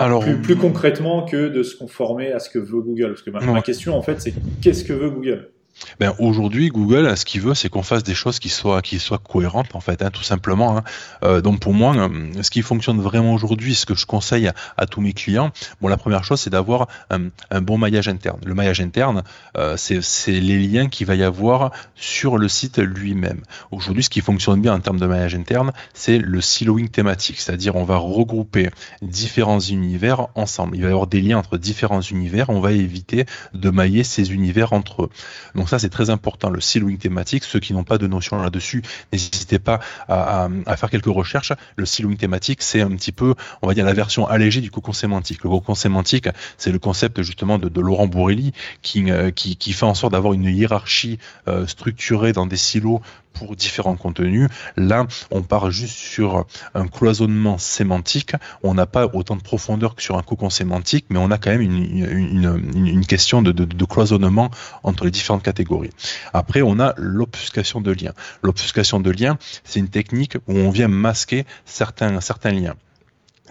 Alors, 0.00 0.24
plus, 0.42 0.56
concrètement 0.56 1.24
que 1.24 1.48
de 1.48 1.62
se 1.62 1.76
conformer 1.76 2.32
à 2.32 2.38
ce 2.38 2.50
que 2.50 2.58
veut 2.58 2.80
Google. 2.80 3.10
Parce 3.10 3.22
que 3.22 3.30
ma 3.30 3.62
question, 3.62 3.96
en 3.96 4.02
fait, 4.02 4.20
c'est 4.20 4.34
qu'est-ce 4.60 4.84
que 4.84 4.92
veut 4.92 5.10
Google? 5.10 5.50
Ben 5.98 6.14
aujourd'hui, 6.18 6.68
Google, 6.68 7.16
ce 7.16 7.24
qu'il 7.24 7.40
veut, 7.40 7.54
c'est 7.54 7.68
qu'on 7.68 7.82
fasse 7.82 8.02
des 8.02 8.14
choses 8.14 8.38
qui 8.38 8.48
soient 8.48 8.82
cohérentes 9.18 9.74
en 9.74 9.80
fait, 9.80 10.02
hein, 10.02 10.10
tout 10.10 10.22
simplement. 10.22 10.78
Hein. 10.78 10.84
Euh, 11.22 11.40
donc 11.40 11.60
pour 11.60 11.74
moi, 11.74 11.96
euh, 11.96 12.08
ce 12.42 12.50
qui 12.50 12.62
fonctionne 12.62 13.00
vraiment 13.00 13.32
aujourd'hui, 13.34 13.74
ce 13.74 13.86
que 13.86 13.94
je 13.94 14.06
conseille 14.06 14.50
à, 14.76 14.86
tous 14.86 15.00
mes 15.00 15.12
clients, 15.12 15.50
bon, 15.80 15.88
la 15.88 15.96
première 15.96 16.24
chose, 16.24 16.40
c'est 16.40 16.50
d'avoir 16.50 16.88
un, 17.10 17.60
bon 17.60 17.78
maillage 17.78 18.08
interne. 18.08 18.40
Le 18.44 18.54
maillage 18.54 18.80
interne, 18.80 19.22
euh, 19.56 19.76
c'est 19.76 20.32
les 20.32 20.58
liens 20.58 20.88
qu'il 20.88 21.06
va 21.06 21.14
y 21.14 21.22
avoir 21.22 21.72
sur 21.94 22.38
le 22.38 22.48
site 22.48 22.78
lui-même. 22.78 23.40
Aujourd'hui, 23.70 24.02
ce 24.02 24.10
qui 24.10 24.20
fonctionne 24.20 24.60
bien 24.60 24.74
en 24.74 24.80
termes 24.80 25.00
de 25.00 25.06
maillage 25.06 25.34
interne, 25.34 25.72
c'est 25.94 26.18
le 26.18 26.40
siloing 26.40 26.86
thématique, 26.86 27.40
c'est-à-dire 27.40 27.76
on 27.76 27.84
va 27.84 27.96
regrouper 27.96 28.70
différents 29.02 29.60
univers 29.60 30.28
ensemble. 30.34 30.76
Il 30.76 30.82
va 30.82 30.88
y 30.88 30.92
avoir 30.92 31.06
des 31.06 31.20
liens 31.20 31.38
entre 31.38 31.58
différents 31.58 32.00
univers. 32.00 32.50
On 32.50 32.60
va 32.60 32.72
éviter 32.72 33.26
de 33.54 33.70
mailler 33.70 34.04
ces 34.04 34.32
univers 34.32 34.72
entre 34.72 35.04
eux. 35.04 35.10
Donc 35.54 35.68
ça, 35.70 35.78
c'est 35.78 35.88
très 35.88 36.10
important, 36.10 36.50
le 36.50 36.60
siloing 36.60 36.96
thématique. 36.96 37.44
Ceux 37.44 37.60
qui 37.60 37.72
n'ont 37.72 37.84
pas 37.84 37.96
de 37.96 38.08
notion 38.08 38.42
là-dessus, 38.42 38.82
n'hésitez 39.12 39.60
pas 39.60 39.78
à, 40.08 40.48
faire 40.76 40.90
quelques 40.90 41.06
recherches. 41.06 41.52
Le 41.76 41.86
siloing 41.86 42.16
thématique, 42.16 42.60
c'est 42.60 42.80
un 42.80 42.90
petit 42.90 43.12
peu, 43.12 43.34
on 43.62 43.68
va 43.68 43.74
dire, 43.74 43.84
la 43.84 43.92
version 43.92 44.26
allégée 44.26 44.60
du 44.60 44.70
cocon 44.70 44.92
sémantique. 44.92 45.44
Le 45.44 45.50
cocon 45.50 45.76
sémantique, 45.76 46.28
c'est 46.58 46.72
le 46.72 46.80
concept 46.80 47.22
justement 47.22 47.58
de, 47.58 47.80
Laurent 47.80 48.08
Bourrelli 48.08 48.52
euh, 48.96 49.30
qui, 49.30 49.72
fait 49.72 49.86
en 49.86 49.94
sorte 49.94 50.12
d'avoir 50.12 50.34
une 50.34 50.44
hiérarchie 50.44 51.18
euh, 51.46 51.66
structurée 51.66 52.32
dans 52.32 52.46
des 52.46 52.56
silos 52.56 53.00
pour 53.32 53.56
différents 53.56 53.96
contenus. 53.96 54.48
Là, 54.76 55.06
on 55.30 55.42
part 55.42 55.70
juste 55.70 55.96
sur 55.96 56.46
un 56.74 56.86
cloisonnement 56.86 57.58
sémantique. 57.58 58.32
On 58.62 58.74
n'a 58.74 58.86
pas 58.86 59.06
autant 59.12 59.36
de 59.36 59.42
profondeur 59.42 59.94
que 59.94 60.02
sur 60.02 60.18
un 60.18 60.22
cocon 60.22 60.50
sémantique, 60.50 61.06
mais 61.10 61.18
on 61.18 61.30
a 61.30 61.38
quand 61.38 61.50
même 61.50 61.62
une, 61.62 63.06
question 63.06 63.42
de, 63.42 63.84
cloisonnement 63.84 64.50
entre 64.82 65.04
les 65.04 65.10
différentes 65.10 65.42
catégories. 65.42 65.90
Après, 66.32 66.62
on 66.62 66.78
a 66.80 66.94
l'obfuscation 66.96 67.80
de 67.80 67.92
liens. 67.92 68.12
L'obfuscation 68.42 69.00
de 69.00 69.10
liens, 69.10 69.38
c'est 69.64 69.80
une 69.80 69.88
technique 69.88 70.36
où 70.46 70.56
on 70.56 70.70
vient 70.70 70.88
masquer 70.88 71.44
certains, 71.64 72.20
certains 72.20 72.52
liens. 72.52 72.74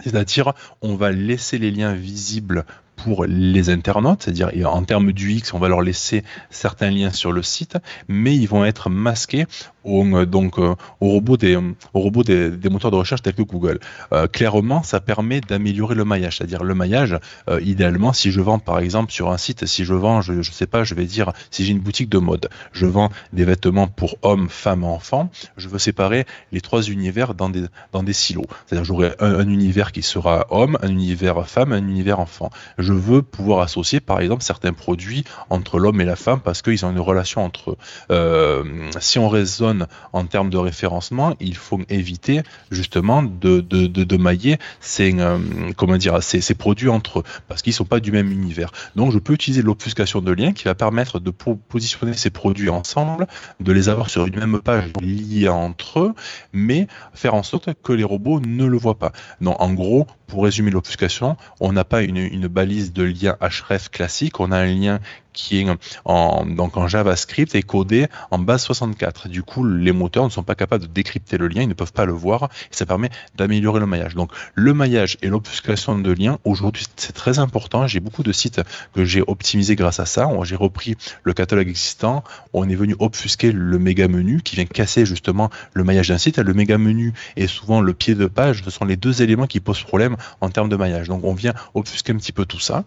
C'est-à-dire, 0.02 0.54
on 0.80 0.96
va 0.96 1.10
laisser 1.10 1.58
les 1.58 1.70
liens 1.70 1.94
visibles 1.94 2.64
pour 3.04 3.24
les 3.24 3.70
internautes, 3.70 4.22
c'est-à-dire 4.22 4.50
en 4.64 4.82
termes 4.82 5.12
du 5.12 5.32
X, 5.32 5.54
on 5.54 5.58
va 5.58 5.68
leur 5.68 5.82
laisser 5.82 6.22
certains 6.50 6.90
liens 6.90 7.10
sur 7.10 7.32
le 7.32 7.42
site, 7.42 7.78
mais 8.08 8.36
ils 8.36 8.46
vont 8.46 8.64
être 8.64 8.90
masqués 8.90 9.46
au, 9.84 10.04
euh, 10.04 10.26
donc, 10.26 10.58
euh, 10.58 10.74
au 11.00 11.08
robot, 11.08 11.36
des, 11.36 11.56
au 11.56 12.00
robot 12.00 12.22
des, 12.22 12.50
moteurs 12.70 12.90
de 12.90 12.96
recherche 12.96 13.22
tels 13.22 13.34
que 13.34 13.42
Google. 13.42 13.80
Euh, 14.12 14.26
clairement, 14.26 14.82
ça 14.82 15.00
permet 15.00 15.40
d'améliorer 15.40 15.94
le 15.94 16.04
maillage, 16.04 16.38
c'est-à-dire 16.38 16.64
le 16.64 16.74
maillage, 16.74 17.18
idéalement, 17.62 18.12
si 18.12 18.30
je 18.30 18.40
vends 18.40 18.58
par 18.58 18.78
exemple 18.78 19.12
sur 19.12 19.30
un 19.30 19.38
site, 19.38 19.66
si 19.66 19.84
je 19.84 19.94
vends, 19.94 20.20
je 20.20 20.34
ne 20.34 20.42
sais 20.42 20.66
pas, 20.66 20.84
je 20.84 20.94
vais 20.94 21.04
dire, 21.04 21.32
si 21.50 21.64
j'ai 21.64 21.72
une 21.72 21.80
boutique 21.80 22.08
de 22.08 22.18
mode, 22.18 22.48
je 22.72 22.86
vends 22.86 23.10
des 23.32 23.44
vêtements 23.44 23.88
pour 23.88 24.16
hommes, 24.22 24.48
femmes, 24.48 24.84
enfants, 24.84 25.30
je 25.56 25.68
veux 25.68 25.78
séparer 25.78 26.26
les 26.52 26.60
trois 26.60 26.82
univers 26.82 27.34
dans 27.34 27.48
des, 27.48 27.64
dans 27.92 28.02
des 28.02 28.12
silos. 28.12 28.46
C'est-à-dire 28.66 28.84
j'aurai 28.84 29.12
un, 29.18 29.34
un, 29.34 29.48
univers 29.48 29.92
qui 29.92 30.02
sera 30.02 30.46
homme, 30.50 30.78
un 30.82 30.88
univers 30.88 31.46
femme, 31.48 31.72
un 31.72 31.78
univers 31.78 32.20
enfant. 32.20 32.50
Veux 32.94 33.22
pouvoir 33.22 33.60
associer 33.60 34.00
par 34.00 34.20
exemple 34.20 34.42
certains 34.42 34.72
produits 34.72 35.24
entre 35.48 35.78
l'homme 35.78 36.00
et 36.00 36.04
la 36.04 36.16
femme 36.16 36.40
parce 36.40 36.62
qu'ils 36.62 36.84
ont 36.84 36.90
une 36.90 37.00
relation 37.00 37.44
entre 37.44 37.76
eux. 38.10 38.64
Si 39.00 39.18
on 39.18 39.28
raisonne 39.28 39.86
en 40.12 40.24
termes 40.26 40.50
de 40.50 40.56
référencement, 40.56 41.34
il 41.40 41.56
faut 41.56 41.80
éviter 41.88 42.42
justement 42.70 43.22
de, 43.22 43.60
de, 43.60 43.86
de, 43.86 44.16
mailler 44.16 44.58
ces, 44.80 45.14
euh, 45.18 45.38
comment 45.76 45.96
dire, 45.96 46.22
ces, 46.22 46.40
ces, 46.40 46.54
produits 46.54 46.88
entre 46.88 47.20
eux, 47.20 47.22
parce 47.48 47.62
qu'ils 47.62 47.72
ne 47.72 47.76
sont 47.76 47.84
pas 47.84 48.00
du 48.00 48.12
même 48.12 48.30
univers. 48.30 48.70
Donc 48.96 49.12
je 49.12 49.18
peux 49.18 49.32
utiliser 49.32 49.62
l'obfuscation 49.62 50.20
de 50.20 50.32
liens 50.32 50.52
qui 50.52 50.64
va 50.64 50.74
permettre 50.74 51.18
de 51.20 51.30
positionner 51.30 52.14
ces 52.14 52.30
produits 52.30 52.70
ensemble, 52.70 53.26
de 53.60 53.72
les 53.72 53.88
avoir 53.88 54.10
sur 54.10 54.26
une 54.26 54.38
même 54.38 54.60
page 54.60 54.92
liée 55.00 55.48
entre 55.48 56.00
eux, 56.00 56.14
mais 56.52 56.86
faire 57.14 57.34
en 57.34 57.42
sorte 57.42 57.70
que 57.82 57.92
les 57.92 58.04
robots 58.04 58.40
ne 58.40 58.64
le 58.64 58.76
voient 58.76 58.98
pas. 58.98 59.12
Donc 59.40 59.56
en 59.60 59.72
gros, 59.72 60.06
pour 60.26 60.44
résumer 60.44 60.70
l'obfuscation, 60.70 61.36
on 61.60 61.72
n'a 61.72 61.84
pas 61.84 62.02
une, 62.02 62.16
une 62.16 62.46
balise 62.46 62.69
de 62.70 63.02
lien 63.02 63.36
href 63.40 63.88
classique, 63.88 64.40
on 64.40 64.52
a 64.52 64.58
un 64.58 64.66
lien 64.66 65.00
qui 65.32 65.60
est 65.60 65.66
en, 66.04 66.44
donc 66.46 66.76
en 66.76 66.88
JavaScript 66.88 67.54
et 67.54 67.62
codé 67.62 68.06
en 68.30 68.38
base 68.38 68.62
64. 68.62 69.28
Du 69.28 69.42
coup, 69.42 69.64
les 69.64 69.92
moteurs 69.92 70.24
ne 70.24 70.30
sont 70.30 70.42
pas 70.42 70.54
capables 70.54 70.86
de 70.86 70.92
décrypter 70.92 71.38
le 71.38 71.48
lien, 71.48 71.62
ils 71.62 71.68
ne 71.68 71.74
peuvent 71.74 71.92
pas 71.92 72.04
le 72.04 72.12
voir 72.12 72.48
et 72.70 72.74
ça 72.74 72.86
permet 72.86 73.10
d'améliorer 73.36 73.80
le 73.80 73.86
maillage. 73.86 74.14
Donc, 74.14 74.32
le 74.54 74.74
maillage 74.74 75.16
et 75.22 75.28
l'obfuscation 75.28 75.98
de 75.98 76.12
liens, 76.12 76.38
aujourd'hui, 76.44 76.86
c'est 76.96 77.12
très 77.12 77.38
important. 77.38 77.86
J'ai 77.86 78.00
beaucoup 78.00 78.22
de 78.22 78.32
sites 78.32 78.60
que 78.94 79.04
j'ai 79.04 79.22
optimisés 79.26 79.76
grâce 79.76 80.00
à 80.00 80.06
ça. 80.06 80.28
J'ai 80.42 80.56
repris 80.56 80.96
le 81.22 81.32
catalogue 81.32 81.68
existant. 81.68 82.24
On 82.52 82.68
est 82.68 82.74
venu 82.74 82.96
obfusquer 82.98 83.52
le 83.52 83.78
méga 83.78 84.08
menu 84.08 84.42
qui 84.42 84.56
vient 84.56 84.64
casser 84.64 85.06
justement 85.06 85.50
le 85.74 85.84
maillage 85.84 86.08
d'un 86.08 86.18
site. 86.18 86.38
Le 86.38 86.54
méga 86.54 86.78
menu 86.78 87.12
et 87.36 87.46
souvent 87.46 87.80
le 87.80 87.92
pied 87.92 88.14
de 88.14 88.26
page. 88.26 88.62
Ce 88.64 88.70
sont 88.70 88.84
les 88.84 88.96
deux 88.96 89.22
éléments 89.22 89.46
qui 89.46 89.60
posent 89.60 89.82
problème 89.82 90.16
en 90.40 90.50
termes 90.50 90.68
de 90.68 90.76
maillage. 90.76 91.08
Donc, 91.08 91.24
on 91.24 91.34
vient 91.34 91.54
obfusquer 91.74 92.12
un 92.12 92.16
petit 92.16 92.32
peu 92.32 92.44
tout 92.44 92.60
ça 92.60 92.84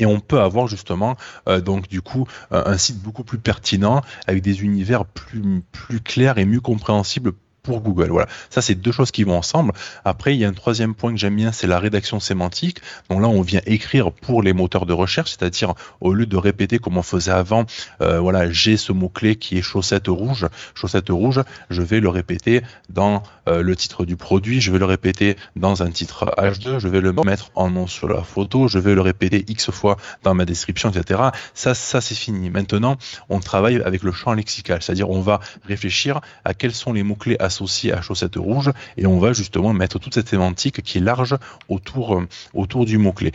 et 0.00 0.06
on 0.06 0.20
peut 0.20 0.40
avoir 0.40 0.66
justement 0.66 1.16
euh, 1.48 1.60
donc 1.60 1.88
du 1.88 2.02
coup 2.02 2.26
un 2.50 2.76
site 2.78 3.00
beaucoup 3.00 3.24
plus 3.24 3.38
pertinent 3.38 4.02
avec 4.26 4.42
des 4.42 4.62
univers 4.62 5.04
plus 5.04 5.62
plus 5.72 6.00
clairs 6.00 6.38
et 6.38 6.44
mieux 6.44 6.60
compréhensibles 6.60 7.32
Google. 7.78 8.10
Voilà, 8.10 8.28
ça 8.50 8.62
c'est 8.62 8.74
deux 8.74 8.92
choses 8.92 9.10
qui 9.10 9.24
vont 9.24 9.36
ensemble. 9.36 9.72
Après, 10.04 10.34
il 10.34 10.40
y 10.40 10.44
a 10.44 10.48
un 10.48 10.52
troisième 10.52 10.94
point 10.94 11.12
que 11.12 11.18
j'aime 11.18 11.36
bien, 11.36 11.52
c'est 11.52 11.66
la 11.66 11.78
rédaction 11.78 12.20
sémantique. 12.20 12.80
Donc 13.08 13.22
là, 13.22 13.28
on 13.28 13.42
vient 13.42 13.60
écrire 13.66 14.12
pour 14.12 14.42
les 14.42 14.52
moteurs 14.52 14.86
de 14.86 14.92
recherche, 14.92 15.30
c'est-à-dire 15.30 15.74
au 16.00 16.12
lieu 16.12 16.26
de 16.26 16.36
répéter 16.36 16.78
comme 16.78 16.98
on 16.98 17.02
faisait 17.02 17.30
avant, 17.30 17.64
euh, 18.00 18.18
voilà, 18.18 18.50
j'ai 18.50 18.76
ce 18.76 18.92
mot 18.92 19.08
clé 19.08 19.36
qui 19.36 19.58
est 19.58 19.62
chaussette 19.62 20.08
rouge, 20.08 20.46
chaussette 20.74 21.08
rouge, 21.10 21.40
je 21.70 21.82
vais 21.82 22.00
le 22.00 22.08
répéter 22.08 22.62
dans 22.88 23.22
euh, 23.48 23.62
le 23.62 23.76
titre 23.76 24.04
du 24.04 24.16
produit, 24.16 24.60
je 24.60 24.72
vais 24.72 24.78
le 24.78 24.84
répéter 24.84 25.36
dans 25.56 25.82
un 25.82 25.90
titre 25.90 26.32
H2, 26.36 26.78
je 26.78 26.88
vais 26.88 27.00
le 27.00 27.12
mettre 27.12 27.50
en 27.54 27.70
nom 27.70 27.86
sur 27.86 28.08
la 28.08 28.22
photo, 28.22 28.68
je 28.68 28.78
vais 28.78 28.94
le 28.94 29.00
répéter 29.00 29.44
x 29.48 29.70
fois 29.70 29.96
dans 30.22 30.34
ma 30.34 30.44
description, 30.44 30.90
etc. 30.90 31.20
Ça, 31.54 31.74
ça 31.74 32.00
c'est 32.00 32.14
fini. 32.14 32.50
Maintenant, 32.50 32.96
on 33.28 33.40
travaille 33.40 33.80
avec 33.82 34.02
le 34.02 34.12
champ 34.12 34.32
lexical, 34.32 34.82
c'est-à-dire 34.82 35.10
on 35.10 35.20
va 35.20 35.40
réfléchir 35.66 36.20
à 36.44 36.54
quels 36.54 36.74
sont 36.74 36.92
les 36.92 37.02
mots 37.02 37.16
associé 37.60 37.92
à 37.92 38.00
chaussette 38.00 38.36
rouge 38.36 38.70
et 38.96 39.06
on 39.06 39.18
va 39.18 39.34
justement 39.34 39.74
mettre 39.74 39.98
toute 39.98 40.14
cette 40.14 40.28
sémantique 40.28 40.82
qui 40.82 40.98
est 40.98 41.00
large 41.00 41.36
autour, 41.68 42.16
euh, 42.16 42.26
autour 42.54 42.86
du 42.86 42.96
mot-clé. 42.96 43.32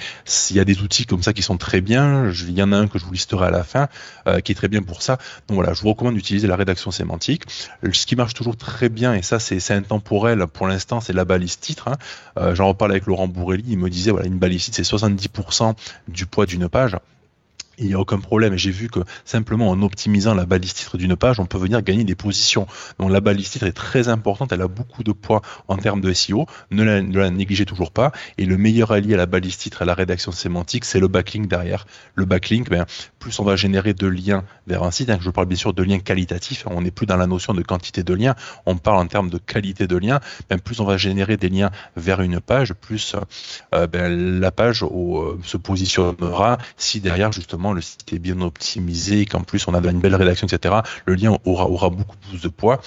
Il 0.50 0.56
y 0.56 0.60
a 0.60 0.66
des 0.66 0.82
outils 0.82 1.06
comme 1.06 1.22
ça 1.22 1.32
qui 1.32 1.44
sont 1.44 1.58
très 1.58 1.80
bien, 1.80 2.32
il 2.32 2.58
y 2.58 2.64
en 2.64 2.72
a 2.72 2.78
un 2.78 2.88
que 2.88 2.98
je 2.98 3.06
vous 3.06 3.14
listerai 3.14 3.46
à 3.46 3.52
la 3.52 3.64
fin 3.64 3.88
euh, 4.28 4.40
qui 4.40 4.52
est 4.52 4.56
très 4.56 4.68
bien 4.68 4.82
pour 4.82 5.04
ça. 5.04 5.18
Donc 5.48 5.56
voilà, 5.56 5.74
je 5.74 5.82
vous 5.82 5.90
recommande 5.90 6.16
d'utiliser 6.16 6.48
la 6.48 6.56
rédaction 6.56 6.90
sémantique. 6.90 7.44
Ce 7.92 8.06
qui 8.06 8.16
marche 8.16 8.34
toujours 8.34 8.58
très 8.58 8.90
bien, 8.90 9.14
et 9.14 9.22
ça 9.22 9.40
c'est 9.40 9.72
intemporel 9.72 10.48
pour 10.48 10.68
l'instant, 10.68 11.02
c'est 11.02 11.14
la 11.14 11.26
balise 11.26 11.60
titre. 11.60 11.88
Hein. 11.88 11.98
Euh, 12.38 12.56
j'en 12.56 12.68
reparle 12.70 12.92
avec 12.92 13.06
Laurent 13.06 13.28
Bourrelli, 13.28 13.66
il 13.68 13.78
me 13.78 13.90
disait 13.90 14.12
voilà, 14.12 14.26
une 14.26 14.40
balise 14.40 14.66
titre 14.66 14.78
c'est 14.78 14.96
70% 14.96 15.76
du 16.08 16.26
poids 16.26 16.48
d'une 16.48 16.68
page. 16.68 16.98
Il 17.78 17.88
n'y 17.88 17.94
a 17.94 18.00
aucun 18.00 18.20
problème. 18.20 18.56
J'ai 18.58 18.72
vu 18.72 18.90
que 18.90 19.00
simplement 19.24 19.70
en 19.70 19.82
optimisant 19.82 20.34
la 20.34 20.46
balise 20.46 20.74
titre 20.74 20.98
d'une 20.98 21.16
page, 21.16 21.40
on 21.40 21.46
peut 21.46 21.58
venir 21.58 21.82
gagner 21.82 22.04
des 22.04 22.16
positions. 22.16 22.68
Donc 23.00 23.12
la 23.12 23.22
balise 23.22 23.50
titre 23.50 23.66
est 23.66 23.74
très 23.74 24.08
importante, 24.08 24.52
elle 24.52 24.62
a 24.62 24.68
beaucoup 24.68 25.04
de 25.04 25.12
poids 25.12 25.42
en 25.68 25.78
termes 25.78 26.02
de 26.02 26.12
SEO, 26.14 26.46
ne 26.72 26.84
la, 26.84 27.30
négligez 27.30 27.66
toujours 27.66 27.92
pas. 27.92 28.12
Et 28.38 28.46
le 28.46 28.58
meilleur 28.58 28.92
allié 28.92 29.14
à 29.14 29.18
la 29.18 29.26
balise 29.26 29.58
titre, 29.58 29.82
à 29.82 29.86
la 29.86 29.94
rédaction 29.94 30.32
sémantique, 30.32 30.86
c'est 30.86 31.00
le 31.00 31.08
backlink 31.08 31.48
derrière. 31.48 31.86
Le 32.16 32.26
backlink, 32.26 32.70
ben, 32.70 32.86
plus 33.20 33.40
on 33.40 33.44
va 33.44 33.56
générer 33.56 33.94
de 33.94 34.08
liens 34.08 34.44
vers 34.68 34.84
un 34.84 34.92
site, 34.92 35.10
hein, 35.10 35.18
je 35.20 35.30
parle 35.30 35.48
bien 35.48 35.58
sûr 35.58 35.74
de 35.74 35.84
liens 35.84 36.00
qualitatifs, 36.00 36.66
on 36.70 36.82
n'est 36.82 36.92
plus 36.92 37.06
dans 37.06 37.18
la 37.18 37.28
notion 37.28 37.54
de 37.54 37.62
quantité 37.62 38.04
de 38.04 38.14
liens, 38.14 38.36
on 38.66 38.78
parle 38.78 38.98
en 38.98 39.08
termes 39.08 39.30
de 39.30 39.38
qualité 39.38 39.88
de 39.88 39.98
liens, 39.98 40.20
ben, 40.50 40.60
plus 40.60 40.80
on 40.80 40.86
va 40.86 40.98
générer 40.98 41.38
des 41.38 41.50
liens 41.50 41.72
vers 41.96 42.22
une 42.22 42.40
page, 42.40 42.74
plus 42.74 43.16
euh, 43.74 43.88
ben, 43.88 44.40
la 44.40 44.52
page 44.52 44.84
euh, 44.84 45.38
se 45.44 45.58
positionnera 45.58 46.58
si 46.78 47.00
derrière 47.02 47.32
justement 47.32 47.65
le 47.74 47.82
site 47.82 48.12
est 48.14 48.20
bien 48.20 48.42
optimisé 48.42 49.22
et 49.22 49.26
qu'en 49.26 49.42
plus 49.42 49.68
on 49.68 49.74
a 49.74 49.80
une 49.80 50.00
belle 50.00 50.16
rédaction, 50.16 50.48
etc., 50.48 50.76
le 51.06 51.16
lien 51.16 51.38
aura, 51.46 51.68
aura 51.70 51.90
beaucoup 51.90 52.18
plus 52.30 52.42
de 52.42 52.48
poids. 52.48 52.82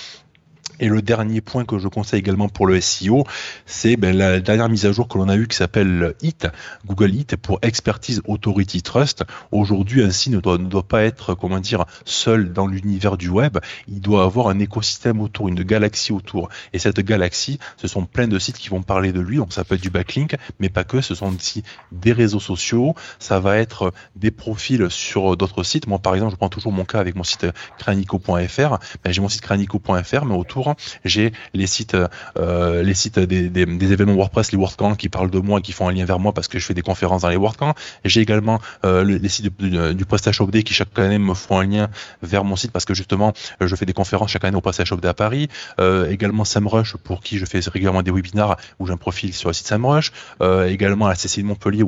Et 0.81 0.89
le 0.89 1.03
dernier 1.03 1.41
point 1.41 1.65
que 1.65 1.79
je 1.79 1.89
conseille 1.89 2.21
également 2.21 2.49
pour 2.49 2.67
le 2.67 2.81
SEO, 2.81 3.25
c'est 3.67 3.97
ben, 3.97 4.17
la 4.17 4.41
dernière 4.41 4.69
mise 4.69 4.87
à 4.87 4.93
jour 4.93 5.09
que 5.09 5.19
l'on 5.19 5.29
a 5.29 5.37
eue 5.37 5.49
qui 5.49 5.57
s'appelle 5.57 6.15
HIT, 6.23 6.47
Google 6.87 7.15
HIT 7.15 7.37
pour 7.37 7.59
Expertise 7.63 8.23
Authority 8.27 8.83
Trust. 8.83 9.25
Aujourd'hui, 9.51 10.03
un 10.03 10.11
site 10.11 10.35
ne 10.35 10.41
doit, 10.41 10.83
pas 10.83 11.03
être, 11.03 11.35
comment 11.35 11.59
dire, 11.59 11.85
seul 12.05 12.53
dans 12.53 12.67
l'univers 12.67 13.17
du 13.17 13.29
web. 13.29 13.59
Il 13.89 14.01
doit 14.01 14.25
avoir 14.25 14.49
un 14.49 14.59
écosystème 14.61 15.21
autour, 15.21 15.49
une 15.49 15.63
galaxie 15.63 16.13
autour. 16.13 16.49
Et 16.73 16.79
cette 16.79 17.01
galaxie, 17.01 17.59
ce 17.77 17.89
sont 17.89 18.05
plein 18.05 18.29
de 18.29 18.39
sites 18.39 18.59
qui 18.59 18.69
vont 18.69 18.83
parler 18.83 19.13
de 19.13 19.21
lui. 19.21 19.39
Donc 19.39 19.53
ça 19.53 19.65
peut 19.65 19.75
être 19.75 19.83
du 19.83 19.91
backlink, 19.91 20.37
mais 20.61 20.69
pas 20.69 20.85
que. 20.85 21.01
Ce 21.01 21.15
sont 21.15 21.35
aussi 21.35 21.65
des 21.91 22.13
réseaux 22.13 22.41
sociaux. 22.41 22.95
Ça 23.19 23.41
va 23.41 23.59
être 23.59 23.93
des 24.15 24.31
profils 24.31 24.89
sur 24.91 25.37
d'autres 25.37 25.65
sites. 25.65 25.87
Moi, 25.87 25.99
par 25.99 26.15
exemple, 26.15 26.33
je 26.33 26.37
prends 26.37 26.49
toujours 26.49 26.73
mon 26.73 26.85
cas 26.85 27.01
avec 27.01 27.17
mon 27.17 27.25
site 27.25 27.47
cranico.fr. 27.79 28.79
Ben, 29.05 29.13
j'ai 29.13 29.21
mon 29.21 29.29
site 29.29 29.41
cranico.fr, 29.41 30.25
mais 30.25 30.35
autour 30.35 30.68
j'ai 31.05 31.33
les 31.55 31.67
sites, 31.67 31.97
euh, 32.39 32.95
sites 32.95 33.19
des, 33.19 33.93
événements 33.93 34.15
WordPress, 34.15 34.53
les 34.53 34.59
WordCamp 34.59 34.97
qui 34.97 35.09
parlent 35.09 35.31
de 35.31 35.39
moi, 35.39 35.61
qui 35.61 35.73
font 35.73 35.89
un 35.89 35.93
lien 35.93 36.05
vers 36.05 36.19
moi 36.19 36.33
parce 36.33 36.49
que 36.49 36.59
je 36.59 36.67
fais 36.67 36.75
des 36.75 36.83
conférences 36.83 37.23
dans 37.23 37.29
les 37.29 37.37
WordCamp. 37.37 37.75
J'ai 38.05 38.21
également 38.21 38.61
euh, 38.85 39.05
les 39.05 39.29
sites 39.29 39.47
du 39.61 40.05
PrestaShop 40.05 40.49
Day 40.49 40.63
qui 40.63 40.75
chaque 40.75 40.99
année 40.99 41.19
me 41.19 41.35
font 41.35 41.61
un 41.61 41.67
lien 41.67 41.89
vers 42.23 42.45
mon 42.45 42.57
site 42.57 42.73
parce 42.73 42.85
que 42.85 42.95
justement 42.95 43.33
je 43.61 43.75
fais 43.77 43.87
des 43.87 43.93
conférences 43.93 44.31
chaque 44.31 44.45
année 44.45 44.57
au 44.57 44.61
PrestaShop 44.61 44.97
Day 44.97 45.09
à 45.09 45.15
Paris. 45.15 45.49
Euh, 45.81 46.11
également 46.11 46.45
SEMrush 46.45 46.97
pour 46.97 47.21
qui 47.21 47.39
je 47.39 47.45
fais 47.45 47.61
régulièrement 47.61 48.03
des 48.03 48.11
webinars 48.11 48.57
où 48.79 48.87
j'ai 48.87 48.93
un 48.93 48.97
profil 48.97 49.33
sur 49.33 49.49
le 49.49 49.55
site 49.55 49.69
SEMrush. 49.69 50.13
Euh, 50.43 50.69
également 50.69 51.09
la 51.09 51.15
CCI 51.15 51.43
Montpellier 51.43 51.85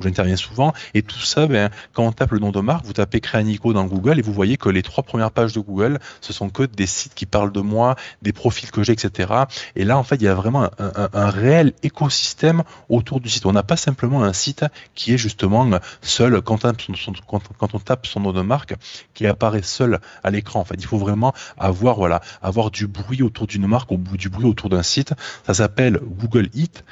j'interviens 0.00 0.36
souvent. 0.36 0.72
Et 0.94 1.02
tout 1.02 1.18
ça, 1.20 1.46
ben, 1.46 1.70
quand 1.92 2.04
on 2.04 2.12
tape 2.12 2.32
le 2.32 2.38
nom 2.38 2.50
de 2.50 2.60
marque, 2.60 2.84
vous 2.84 2.92
tapez 2.92 3.20
Créanico 3.20 3.72
dans 3.72 3.84
Google 3.84 4.18
et 4.18 4.22
vous 4.22 4.32
voyez 4.32 4.56
que 4.56 4.68
les 4.68 4.82
trois 4.82 5.02
premières 5.02 5.30
pages 5.30 5.52
de 5.52 5.60
Google, 5.60 5.98
ce 6.20 6.32
sont 6.32 6.50
que 6.50 6.64
des 6.64 6.86
sites 6.86 7.14
qui 7.14 7.26
parlent 7.26 7.52
de 7.52 7.60
moi, 7.60 7.96
des 8.22 8.32
profils 8.32 8.70
que 8.70 8.82
j'ai, 8.82 8.92
etc. 8.92 9.32
Et 9.74 9.84
là, 9.84 9.98
en 9.98 10.02
fait, 10.02 10.16
il 10.16 10.22
y 10.22 10.28
a 10.28 10.34
vraiment 10.34 10.70
un, 10.78 11.30
réel 11.30 11.72
écosystème 11.82 12.62
autour 12.88 13.20
du 13.20 13.28
site. 13.28 13.46
On 13.46 13.52
n'a 13.52 13.62
pas 13.62 13.76
simplement 13.76 14.22
un 14.22 14.32
site 14.32 14.64
qui 14.94 15.12
est 15.12 15.18
justement 15.18 15.68
seul 16.02 16.40
quand 16.42 16.64
on, 16.64 17.78
tape 17.78 18.06
son, 18.06 18.20
nom 18.20 18.32
de 18.32 18.42
marque, 18.42 18.74
qui 19.14 19.26
apparaît 19.26 19.62
seul 19.62 20.00
à 20.22 20.30
l'écran. 20.30 20.60
En 20.60 20.64
fait, 20.64 20.76
il 20.78 20.86
faut 20.86 20.98
vraiment 20.98 21.32
avoir, 21.58 21.96
voilà, 21.96 22.20
avoir 22.42 22.70
du 22.70 22.86
bruit 22.86 23.22
autour 23.22 23.46
d'une 23.46 23.66
marque, 23.66 23.92
au 23.92 23.96
du 23.96 24.28
bruit 24.28 24.46
autour 24.46 24.70
d'un 24.70 24.82
site. 24.82 25.12
Ça 25.46 25.54
s'appelle 25.54 26.00
Google 26.02 26.48
Hit. 26.54 26.84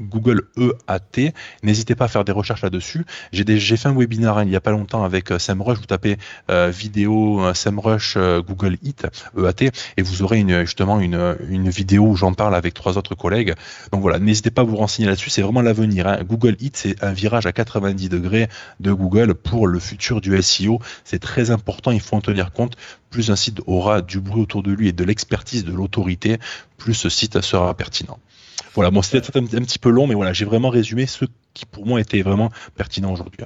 Google 0.00 0.48
EAT. 0.56 1.32
N'hésitez 1.62 1.94
pas 1.94 2.06
à 2.06 2.08
faire 2.08 2.24
des 2.24 2.32
recherches 2.32 2.62
là-dessus. 2.62 3.04
J'ai 3.32 3.76
fait 3.76 3.88
un 3.88 3.94
webinaire 3.94 4.38
hein, 4.38 4.44
il 4.44 4.50
n'y 4.50 4.56
a 4.56 4.60
pas 4.60 4.70
longtemps 4.70 5.04
avec 5.04 5.30
euh, 5.30 5.38
SEMrush. 5.38 5.78
Vous 5.78 5.86
tapez 5.86 6.16
euh, 6.50 6.70
vidéo 6.70 7.44
euh, 7.44 7.54
SEMrush 7.54 8.16
Google 8.16 8.78
Eat 8.82 9.06
EAT 9.36 9.70
et 9.96 10.02
vous 10.02 10.22
aurez 10.22 10.38
une, 10.38 10.60
justement 10.60 11.00
une, 11.00 11.36
une 11.48 11.68
vidéo 11.68 12.06
où 12.06 12.16
j'en 12.16 12.32
parle 12.32 12.54
avec 12.54 12.74
trois 12.74 12.98
autres 12.98 13.14
collègues. 13.14 13.54
Donc 13.92 14.02
voilà, 14.02 14.18
n'hésitez 14.18 14.50
pas 14.50 14.62
à 14.62 14.64
vous 14.64 14.76
renseigner 14.76 15.08
là-dessus. 15.08 15.30
C'est 15.30 15.42
vraiment 15.42 15.62
l'avenir. 15.62 16.06
Hein. 16.06 16.18
Google 16.24 16.56
Eat, 16.60 16.76
c'est 16.76 17.02
un 17.02 17.12
virage 17.12 17.46
à 17.46 17.52
90 17.52 18.08
degrés 18.08 18.48
de 18.80 18.92
Google 18.92 19.34
pour 19.34 19.66
le 19.66 19.78
futur 19.78 20.20
du 20.20 20.40
SEO. 20.42 20.80
C'est 21.04 21.20
très 21.20 21.50
important. 21.50 21.90
Il 21.90 22.00
faut 22.00 22.16
en 22.16 22.20
tenir 22.20 22.52
compte. 22.52 22.76
Plus 23.10 23.30
un 23.30 23.36
site 23.36 23.60
aura 23.66 24.02
du 24.02 24.20
bruit 24.20 24.40
autour 24.40 24.62
de 24.62 24.70
lui 24.70 24.88
et 24.88 24.92
de 24.92 25.02
l'expertise 25.02 25.64
de 25.64 25.72
l'autorité, 25.72 26.38
plus 26.78 26.94
ce 26.94 27.08
site 27.08 27.40
sera 27.40 27.74
pertinent. 27.74 28.18
Voilà, 28.74 28.90
bon, 28.90 29.02
c'était 29.02 29.36
un, 29.36 29.42
petit 29.44 29.78
peu 29.78 29.90
long, 29.90 30.06
mais 30.06 30.14
voilà, 30.14 30.32
j'ai 30.32 30.44
vraiment 30.44 30.70
résumé 30.70 31.06
ce 31.06 31.24
qui 31.54 31.66
pour 31.66 31.86
moi 31.86 32.00
était 32.00 32.22
vraiment 32.22 32.50
pertinent 32.76 33.12
aujourd'hui. 33.12 33.38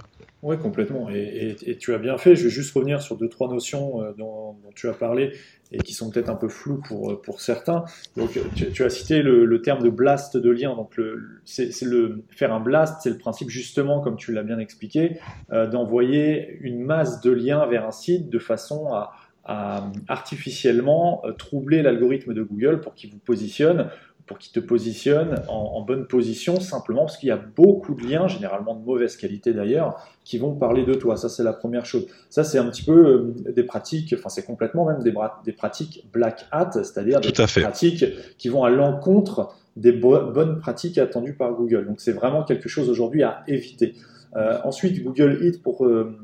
Oui, 0.44 0.58
complètement. 0.58 1.08
Et, 1.08 1.56
tu 1.80 1.94
as 1.94 1.98
bien 1.98 2.18
fait. 2.18 2.36
Je 2.36 2.44
vais 2.44 2.50
juste 2.50 2.74
revenir 2.74 3.00
sur 3.00 3.16
deux, 3.16 3.30
trois 3.30 3.48
notions 3.48 4.02
euh, 4.02 4.12
dont, 4.18 4.56
tu 4.74 4.90
as 4.90 4.92
parlé 4.92 5.32
et 5.72 5.78
qui 5.78 5.94
sont 5.94 6.10
peut-être 6.10 6.28
un 6.28 6.34
peu 6.34 6.48
floues 6.48 6.82
pour, 6.86 7.12
euh, 7.12 7.20
pour 7.20 7.40
certains. 7.40 7.84
Donc, 8.14 8.38
tu, 8.54 8.84
as 8.84 8.90
cité 8.90 9.22
le, 9.22 9.62
terme 9.62 9.82
de 9.82 9.88
blast 9.88 10.36
de 10.36 10.50
lien. 10.50 10.76
Donc, 10.76 11.00
c'est 11.46 11.72
le 11.80 12.24
faire 12.28 12.52
un 12.52 12.60
blast, 12.60 13.00
c'est 13.02 13.08
le 13.08 13.16
principe 13.16 13.48
justement, 13.48 14.00
comme 14.00 14.16
tu 14.16 14.32
l'as 14.34 14.42
bien 14.42 14.58
expliqué, 14.58 15.18
euh, 15.50 15.66
d'envoyer 15.66 16.58
une 16.60 16.84
masse 16.84 17.22
de 17.22 17.30
liens 17.30 17.64
vers 17.64 17.86
un 17.86 17.90
site 17.90 18.28
de 18.28 18.38
façon 18.38 18.92
à, 18.92 19.12
à 19.46 19.90
artificiellement 20.08 21.22
troubler 21.38 21.80
l'algorithme 21.80 22.34
de 22.34 22.42
Google 22.42 22.82
pour 22.82 22.94
qu'il 22.94 23.10
vous 23.10 23.18
positionne 23.18 23.88
pour 24.26 24.38
qu'il 24.38 24.52
te 24.52 24.60
positionne 24.60 25.42
en, 25.48 25.82
bonne 25.82 26.06
position, 26.06 26.58
simplement 26.58 27.02
parce 27.02 27.18
qu'il 27.18 27.28
y 27.28 27.32
a 27.32 27.36
beaucoup 27.36 27.94
de 27.94 28.06
liens, 28.06 28.26
généralement 28.26 28.74
de 28.74 28.84
mauvaise 28.84 29.16
qualité 29.16 29.52
d'ailleurs, 29.52 30.00
qui 30.24 30.38
vont 30.38 30.54
parler 30.54 30.84
de 30.84 30.94
toi. 30.94 31.16
Ça, 31.16 31.28
c'est 31.28 31.42
la 31.42 31.52
première 31.52 31.84
chose. 31.84 32.06
Ça, 32.30 32.42
c'est 32.42 32.58
un 32.58 32.66
petit 32.70 32.82
peu 32.82 33.34
euh, 33.46 33.52
des 33.52 33.64
pratiques, 33.64 34.14
enfin, 34.18 34.30
c'est 34.30 34.44
complètement 34.44 34.86
même 34.86 35.02
des, 35.02 35.12
des 35.44 35.52
pratiques 35.52 36.06
black 36.12 36.46
hat, 36.52 36.70
c'est-à-dire 36.72 37.20
des 37.20 37.32
pratiques 37.32 38.04
qui 38.38 38.48
vont 38.48 38.64
à 38.64 38.70
l'encontre 38.70 39.54
des 39.76 39.92
bonnes 39.92 40.60
pratiques 40.60 40.98
attendues 40.98 41.34
par 41.34 41.52
Google. 41.52 41.86
Donc, 41.86 42.00
c'est 42.00 42.12
vraiment 42.12 42.44
quelque 42.44 42.68
chose 42.68 42.88
aujourd'hui 42.88 43.22
à 43.24 43.42
éviter. 43.46 43.94
Euh, 44.36 44.58
ensuite, 44.64 45.02
Google 45.02 45.38
Hit, 45.42 45.62
pour, 45.62 45.86
euh, 45.86 46.16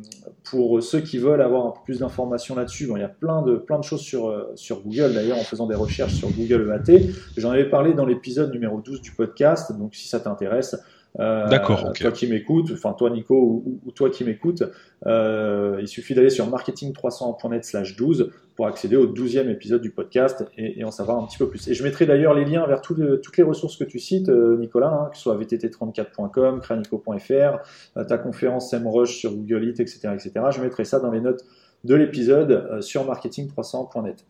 pour 0.50 0.82
ceux 0.82 1.00
qui 1.00 1.18
veulent 1.18 1.42
avoir 1.42 1.66
un 1.66 1.70
peu 1.70 1.78
plus 1.84 2.00
d'informations 2.00 2.56
là-dessus, 2.56 2.88
bon, 2.88 2.96
il 2.96 3.00
y 3.00 3.04
a 3.04 3.08
plein 3.08 3.42
de, 3.42 3.54
plein 3.54 3.78
de 3.78 3.84
choses 3.84 4.00
sur, 4.00 4.28
euh, 4.28 4.50
sur 4.56 4.80
Google, 4.82 5.14
d'ailleurs, 5.14 5.38
en 5.38 5.44
faisant 5.44 5.66
des 5.66 5.76
recherches 5.76 6.14
sur 6.14 6.28
Google 6.30 6.76
EAT. 6.88 7.02
J'en 7.36 7.50
avais 7.50 7.70
parlé 7.70 7.94
dans 7.94 8.04
l'épisode 8.04 8.52
numéro 8.52 8.80
12 8.80 9.00
du 9.00 9.12
podcast, 9.12 9.72
donc 9.78 9.94
si 9.94 10.08
ça 10.08 10.18
t'intéresse, 10.18 10.76
euh, 11.18 11.48
D'accord. 11.48 11.92
Toi 11.92 12.12
qui 12.12 12.28
m'écoutes, 12.28 12.70
enfin 12.72 12.92
toi 12.92 13.10
Nico 13.10 13.64
ou, 13.84 13.90
toi 13.90 14.10
qui 14.10 14.22
m'écoutes, 14.24 14.62
euh, 15.06 15.78
il 15.80 15.88
suffit 15.88 16.14
d'aller 16.14 16.30
sur 16.30 16.48
marketing300.net/slash 16.48 17.96
12 17.96 18.30
pour 18.61 18.66
accéder 18.66 18.94
au 18.94 19.07
12e 19.07 19.49
épisode 19.49 19.81
du 19.81 19.90
podcast 19.90 20.44
et, 20.59 20.85
en 20.85 20.90
savoir 20.90 21.16
un 21.16 21.27
petit 21.27 21.38
peu 21.38 21.49
plus. 21.49 21.66
Et 21.68 21.73
je 21.73 21.83
mettrai 21.83 22.05
d'ailleurs 22.05 22.35
les 22.35 22.44
liens 22.44 22.66
vers 22.66 22.83
toutes 22.83 22.99
les 22.99 23.42
ressources 23.42 23.79
que 23.79 23.85
tu 23.85 23.99
cites, 23.99 24.29
euh, 24.29 24.59
Nicolas, 24.59 24.90
hein, 24.92 25.09
que 25.11 25.16
ce 25.16 25.23
soit 25.23 25.38
vtt34.com, 25.38 26.61
cranico.fr, 26.61 28.05
ta 28.07 28.18
conférence 28.18 28.68
SEMrush 28.68 29.16
sur 29.16 29.33
Google 29.33 29.64
Eat, 29.64 29.81
etc., 29.81 30.11
etc. 30.12 30.33
Je 30.51 30.61
mettrai 30.61 30.85
ça 30.85 31.01
dans 31.01 31.11
les 31.11 31.23
notes 31.23 31.42
de 31.85 31.94
l'épisode 31.94 32.83
sur 32.83 33.11
marketing300.net. 33.11 34.27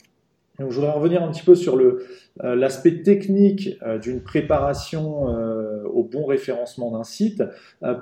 Donc, 0.61 0.73
je 0.73 0.77
voudrais 0.77 0.93
revenir 0.93 1.23
un 1.23 1.31
petit 1.31 1.43
peu 1.43 1.55
sur 1.55 1.77
euh, 1.77 2.05
l'aspect 2.39 3.03
technique 3.03 3.79
euh, 3.83 3.99
d'une 3.99 4.21
préparation 4.21 5.31
euh, 5.31 5.85
au 5.85 6.05
bon 6.05 6.27
référencement 6.27 6.91
d'un 6.91 7.03
site. 7.03 7.43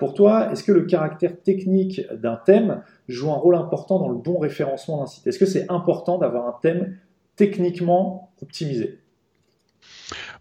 pour 0.00 0.12
toi, 0.12 0.50
est-ce 0.50 0.64
que 0.64 0.72
le 0.72 0.82
caractère 0.82 1.40
technique 1.40 2.02
d'un 2.12 2.36
thème 2.36 2.82
joue 3.08 3.30
un 3.30 3.36
rôle 3.36 3.54
important 3.54 4.00
dans 4.00 4.08
le 4.08 4.16
bon 4.16 4.38
référencement 4.38 4.98
d'un 4.98 5.06
site? 5.06 5.26
Est-ce 5.26 5.38
que 5.38 5.46
c'est 5.46 5.70
important 5.70 6.18
d'avoir 6.18 6.48
un 6.48 6.58
thème 6.60 6.96
techniquement 7.36 8.30
optimisé? 8.42 8.98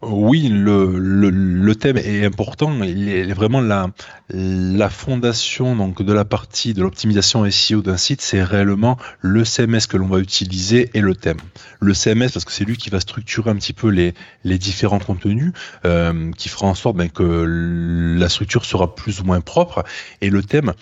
Oui, 0.02 0.48
le, 0.50 1.00
le, 1.00 1.76
thème 1.76 1.98
est 1.98 2.24
important. 2.24 2.84
Il 2.84 3.10
est 3.10 3.34
vraiment 3.34 3.62
la, 3.62 3.90
la 4.30 4.90
fondation 4.90 5.76
donc 5.76 6.04
de 6.04 6.14
la 6.14 6.24
partie 6.24 6.74
de 6.74 6.82
l'optimisation 6.82 7.50
SEO 7.50 7.82
d'un 7.82 7.98
site, 7.98 8.22
c'est 8.22 8.44
réellement 8.44 8.98
le 9.22 9.44
CMS 9.44 9.88
que 9.90 9.98
l'on 9.98 10.08
va 10.08 10.20
utiliser 10.20 10.92
et 10.94 11.02
le 11.02 11.16
thème. 11.16 11.38
Le 11.80 11.94
CMS 11.94 12.30
parce 12.32 12.46
que 12.46 12.52
c'est 12.52 12.66
lui 12.66 12.78
qui 12.78 12.90
va 12.90 13.00
structurer 13.00 13.50
un 13.50 13.56
petit 13.56 13.74
peu 13.74 13.90
les, 13.90 14.14
les 14.44 14.58
différents 14.58 15.00
contenus, 15.00 15.52
euh, 15.86 16.32
qui 16.38 16.50
fera 16.50 16.68
en 16.68 16.76
sorte 16.76 16.96
ben, 16.96 17.10
que 17.10 18.16
la 18.20 18.30
structure 18.30 18.66
sera 18.66 18.94
plus 18.94 19.22
ou 19.22 19.24
moins 19.24 19.42
propre. 19.42 19.84
Et 20.22 20.30
le 20.30 20.44
thème, 20.44 20.74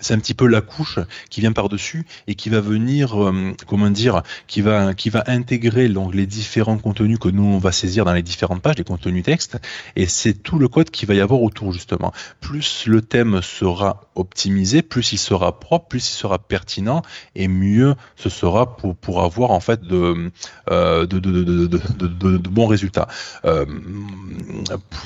c'est 0.00 0.14
un 0.14 0.18
petit 0.18 0.34
peu 0.34 0.46
la 0.46 0.60
couche 0.60 0.98
qui 1.30 1.40
vient 1.40 1.52
par-dessus 1.52 2.06
et 2.26 2.34
qui 2.34 2.48
va 2.48 2.60
venir, 2.60 3.22
euh, 3.22 3.52
comment 3.66 3.90
dire, 3.90 4.22
qui 4.46 4.60
va, 4.60 4.94
qui 4.94 5.10
va 5.10 5.24
intégrer 5.26 5.88
donc, 5.88 6.14
les 6.14 6.26
différents 6.26 6.78
contenus 6.78 7.18
que 7.18 7.28
nous 7.28 7.44
on 7.44 7.58
va 7.58 7.72
saisir 7.72 8.04
dans 8.04 8.12
les 8.12 8.22
différentes 8.22 8.62
pages, 8.62 8.76
les 8.76 8.84
contenus 8.84 9.24
textes, 9.24 9.58
et 9.96 10.06
c'est 10.06 10.34
tout 10.34 10.58
le 10.58 10.68
code 10.68 10.90
qui 10.90 11.06
va 11.06 11.14
y 11.14 11.20
avoir 11.20 11.42
autour 11.42 11.72
justement. 11.72 12.12
Plus 12.40 12.84
le 12.86 13.02
thème 13.02 13.40
sera 13.42 14.02
optimisé, 14.14 14.82
plus 14.82 15.12
il 15.12 15.18
sera 15.18 15.58
propre, 15.58 15.88
plus 15.88 16.08
il 16.08 16.14
sera 16.14 16.38
pertinent, 16.38 17.02
et 17.34 17.48
mieux 17.48 17.94
ce 18.16 18.28
sera 18.28 18.76
pour, 18.76 18.96
pour 18.96 19.22
avoir 19.22 19.50
en 19.50 19.60
fait 19.60 19.82
de, 19.82 20.30
euh, 20.70 21.06
de, 21.06 21.18
de, 21.18 21.42
de, 21.42 21.78
de, 22.38 22.48
bons 22.48 22.66
résultats. 22.66 23.08
Euh, 23.44 23.64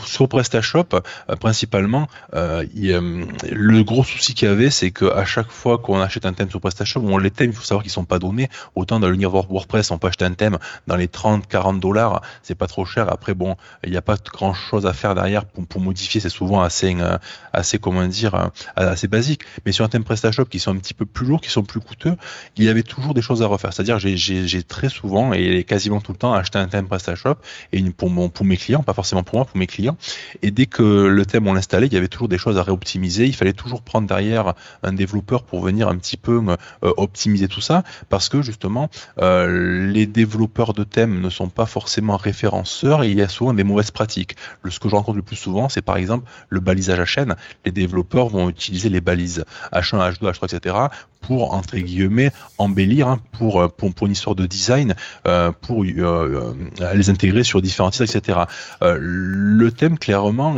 sur 0.05 0.29
PrestaShop, 0.29 1.00
principalement, 1.40 2.09
le 2.33 3.83
gros 3.83 4.05
souci 4.05 4.35
qu'il 4.35 4.48
y 4.48 4.50
avait, 4.50 4.70
c'est 4.81 4.93
que 4.93 5.05
à 5.05 5.27
chaque 5.27 5.51
fois 5.51 5.77
qu'on 5.77 6.01
achète 6.01 6.25
un 6.25 6.33
thème 6.33 6.49
sur 6.49 6.59
PrestaShop, 6.59 7.19
les 7.19 7.31
thèmes, 7.31 7.51
il 7.51 7.57
faut 7.57 7.62
savoir 7.62 7.83
qu'ils 7.83 7.93
sont 7.93 8.07
pas 8.07 8.19
donnés. 8.19 8.49
Autant 8.75 8.99
dans 8.99 9.11
l'univers 9.11 9.47
WordPress, 9.51 9.90
on 9.90 9.99
peut 9.99 10.09
acheter 10.09 10.25
un 10.25 10.33
thème 10.33 10.57
dans 10.87 10.97
les 10.97 11.07
30, 11.07 11.47
40 11.47 11.81
dollars, 11.81 12.23
c'est 12.43 12.55
pas 12.55 12.66
trop 12.66 12.87
cher. 12.87 13.12
Après, 13.12 13.35
bon, 13.35 13.57
il 13.85 13.90
n'y 13.90 13.99
a 13.99 14.03
pas 14.03 14.16
grand 14.33 14.55
chose 14.55 14.87
à 14.87 14.95
faire 14.95 15.14
derrière 15.14 15.45
pour, 15.45 15.83
modifier. 15.83 16.19
C'est 16.23 16.31
souvent 16.31 16.62
assez, 16.62 16.97
euh, 16.99 17.19
assez, 17.53 17.79
comment 17.79 18.07
dire, 18.07 18.35
euh, 18.35 18.49
assez 18.75 19.07
basique. 19.07 19.43
Mais 19.66 19.73
sur 19.73 19.85
un 19.85 19.88
thème 19.88 20.05
PrestaShop 20.05 20.47
qui 20.47 20.59
sont 20.61 20.71
un 20.71 20.79
petit 20.79 20.95
peu 20.95 21.05
plus 21.05 21.27
lourds, 21.27 21.43
qui 21.43 21.51
sont 21.51 21.62
plus 21.62 21.81
coûteux, 21.81 22.16
il 22.57 22.64
y 22.64 22.71
avait 22.71 22.83
toujours 22.83 23.12
des 23.12 23.23
choses 23.23 23.43
à 23.43 23.47
refaire. 23.47 23.75
C'est-à-dire, 23.75 23.99
j'ai 23.99 24.62
très 24.62 24.88
souvent 24.88 25.35
et 25.35 25.64
quasiment 25.64 26.01
tout 26.01 26.12
le 26.12 26.19
temps 26.19 26.33
acheté 26.33 26.59
un 26.59 26.69
thème 26.69 26.88
PrestaShop 26.88 27.37
et 27.73 27.83
pour, 27.90 28.33
pour 28.33 28.47
mes 28.47 28.57
clients, 28.57 28.83
pas 28.83 28.95
forcément 28.95 29.25
pour 29.25 29.37
moi, 29.37 29.45
pour 29.45 29.59
mes 29.59 29.66
clients. 29.66 29.99
Et 30.40 30.51
dès 30.51 30.64
que 30.64 30.83
le 30.83 31.27
thème 31.27 31.47
on 31.49 31.53
l'installait, 31.53 31.88
il 31.88 31.93
y 31.93 31.99
avait 31.99 32.09
toujours 32.09 32.29
des 32.29 32.38
choses 32.38 32.57
à 32.57 32.62
réoptimiser. 32.62 33.27
Il 33.27 33.37
fallait 33.37 33.53
toujours 33.53 33.83
prendre 33.83 34.09
derrière 34.09 34.55
un 34.83 34.92
développeur 34.92 35.42
pour 35.42 35.61
venir 35.62 35.88
un 35.88 35.96
petit 35.96 36.16
peu 36.16 36.40
euh, 36.48 36.92
optimiser 36.96 37.48
tout 37.48 37.61
ça, 37.61 37.83
parce 38.09 38.28
que 38.28 38.42
justement, 38.42 38.88
euh, 39.18 39.90
les 39.90 40.06
développeurs 40.06 40.72
de 40.72 40.85
thèmes 40.85 41.20
ne 41.20 41.30
sont 41.30 41.48
pas 41.48 41.66
forcément 41.66 42.16
référenceurs 42.16 43.02
et 43.02 43.11
il 43.11 43.18
y 43.18 43.22
a 43.22 43.28
souvent 43.28 43.54
des 43.54 43.64
mauvaises 43.64 43.90
pratiques. 43.90 44.37
Le, 44.62 44.70
ce 44.70 44.80
que 44.80 44.88
je 44.88 44.94
rencontre 44.94 45.16
le 45.16 45.22
plus 45.22 45.37
souvent, 45.37 45.68
c'est 45.68 45.83
par 45.83 45.96
exemple 45.96 46.30
le 46.48 46.61
balisage 46.61 47.00
à 47.00 47.04
chaîne. 47.04 47.37
Les 47.64 47.72
développeurs 47.72 48.28
vont 48.28 48.48
utiliser 48.48 48.88
les 48.88 49.00
balises 49.00 49.44
H1, 49.72 50.12
H2, 50.12 50.33
H3, 50.33 50.54
etc. 50.54 50.76
pour 51.20 51.54
entre 51.54 51.76
guillemets 51.76 52.33
embellir, 52.59 53.09
hein, 53.09 53.20
pour, 53.33 53.70
pour, 53.72 53.92
pour 53.94 54.06
une 54.06 54.12
histoire 54.12 54.37
de 54.37 54.46
design, 54.46 54.94
euh, 55.26 55.52
pour 55.52 55.85
les 55.85 57.11
intégrer 57.11 57.44
sur 57.44 57.62
différents 57.62 57.90
titres, 57.90 58.16
etc. 58.16 58.40
le 58.80 59.70
thème 59.70 59.98
clairement 59.98 60.56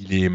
il 0.00 0.24
est 0.24 0.30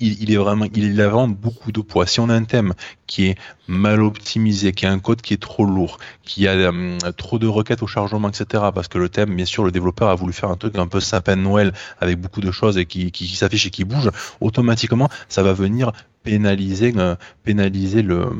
il, 0.00 0.32
est 0.32 0.36
vraiment, 0.36 0.66
il 0.74 1.00
a 1.00 1.08
vraiment 1.08 1.28
beaucoup 1.28 1.72
de 1.72 1.80
poids. 1.80 2.06
Si 2.06 2.20
on 2.20 2.28
a 2.28 2.34
un 2.34 2.44
thème 2.44 2.74
qui 3.06 3.26
est 3.26 3.38
mal 3.68 4.02
optimisé, 4.02 4.72
qui 4.72 4.86
a 4.86 4.90
un 4.90 4.98
code 4.98 5.20
qui 5.20 5.34
est 5.34 5.42
trop 5.42 5.64
lourd, 5.64 5.98
qui 6.22 6.48
a 6.48 6.52
euh, 6.52 6.98
trop 7.16 7.38
de 7.38 7.46
requêtes 7.46 7.82
au 7.82 7.86
chargement, 7.86 8.28
etc., 8.28 8.64
parce 8.74 8.88
que 8.88 8.98
le 8.98 9.08
thème, 9.08 9.34
bien 9.34 9.44
sûr, 9.44 9.64
le 9.64 9.70
développeur 9.70 10.08
a 10.08 10.14
voulu 10.14 10.32
faire 10.32 10.50
un 10.50 10.56
truc 10.56 10.76
un 10.76 10.86
peu 10.86 11.00
sapin 11.00 11.36
de 11.36 11.42
Noël 11.42 11.72
avec 12.00 12.20
beaucoup 12.20 12.40
de 12.40 12.50
choses 12.50 12.78
et 12.78 12.86
qui 12.86 13.36
s'affiche 13.36 13.66
et 13.66 13.70
qui 13.70 13.84
bouge, 13.84 14.10
automatiquement, 14.40 15.08
ça 15.28 15.42
va 15.42 15.52
venir 15.52 15.92
pénaliser 16.22 16.92
euh, 16.96 17.16
pénaliser 17.44 18.02
le, 18.02 18.30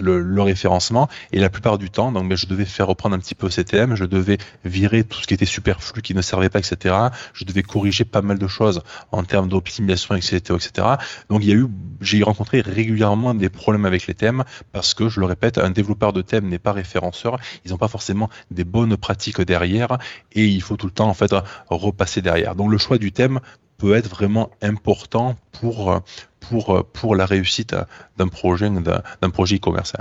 le, 0.00 0.42
référencement. 0.42 1.08
Et 1.32 1.38
la 1.38 1.50
plupart 1.50 1.78
du 1.78 1.90
temps 1.90 2.12
donc 2.12 2.28
ben, 2.28 2.36
je 2.36 2.46
devais 2.46 2.64
faire 2.64 2.86
reprendre 2.86 3.14
un 3.14 3.18
petit 3.18 3.34
peu 3.34 3.48
CTM 3.48 3.94
je 3.94 4.04
devais 4.04 4.38
virer 4.64 5.04
tout 5.04 5.20
ce 5.20 5.26
qui 5.26 5.34
était 5.34 5.44
superflu 5.44 6.02
qui 6.02 6.14
ne 6.14 6.22
servait 6.22 6.48
pas 6.48 6.58
etc 6.58 6.94
je 7.32 7.44
devais 7.44 7.62
corriger 7.62 8.04
pas 8.04 8.22
mal 8.22 8.38
de 8.38 8.46
choses 8.48 8.82
en 9.12 9.22
termes 9.24 9.48
d'optimisation 9.48 10.14
etc 10.14 10.40
etc 10.54 10.88
donc 11.28 11.42
il 11.42 11.48
y 11.48 11.52
a 11.52 11.56
eu 11.56 11.66
j'ai 12.00 12.22
rencontré 12.22 12.60
régulièrement 12.60 13.34
des 13.34 13.48
problèmes 13.48 13.84
avec 13.84 14.06
les 14.06 14.14
thèmes 14.14 14.44
parce 14.72 14.94
que 14.94 15.08
je 15.08 15.20
le 15.20 15.26
répète 15.26 15.58
un 15.58 15.70
développeur 15.70 16.12
de 16.12 16.22
thème 16.22 16.48
n'est 16.48 16.58
pas 16.58 16.72
référenceur. 16.72 17.38
Ils 17.64 17.70
n'ont 17.70 17.78
pas 17.78 17.88
forcément 17.88 18.28
des 18.50 18.64
bonnes 18.64 18.96
pratiques 18.96 19.40
derrière 19.40 19.98
et 20.32 20.46
il 20.46 20.62
faut 20.62 20.76
tout 20.76 20.86
le 20.86 20.92
temps 20.92 21.08
en 21.08 21.14
fait 21.14 21.34
repasser 21.68 22.22
derrière. 22.22 22.54
Donc 22.54 22.70
le 22.70 22.78
choix 22.78 22.98
du 22.98 23.12
thème 23.12 23.40
peut 23.78 23.94
être 23.94 24.08
vraiment 24.08 24.50
important 24.60 25.36
pour, 25.52 26.02
pour, 26.40 26.84
pour 26.92 27.16
la 27.16 27.24
réussite 27.24 27.74
d'un 28.16 28.28
projet, 28.28 28.68
d'un 28.68 29.30
projet 29.30 29.56
e-commerce. 29.56 29.94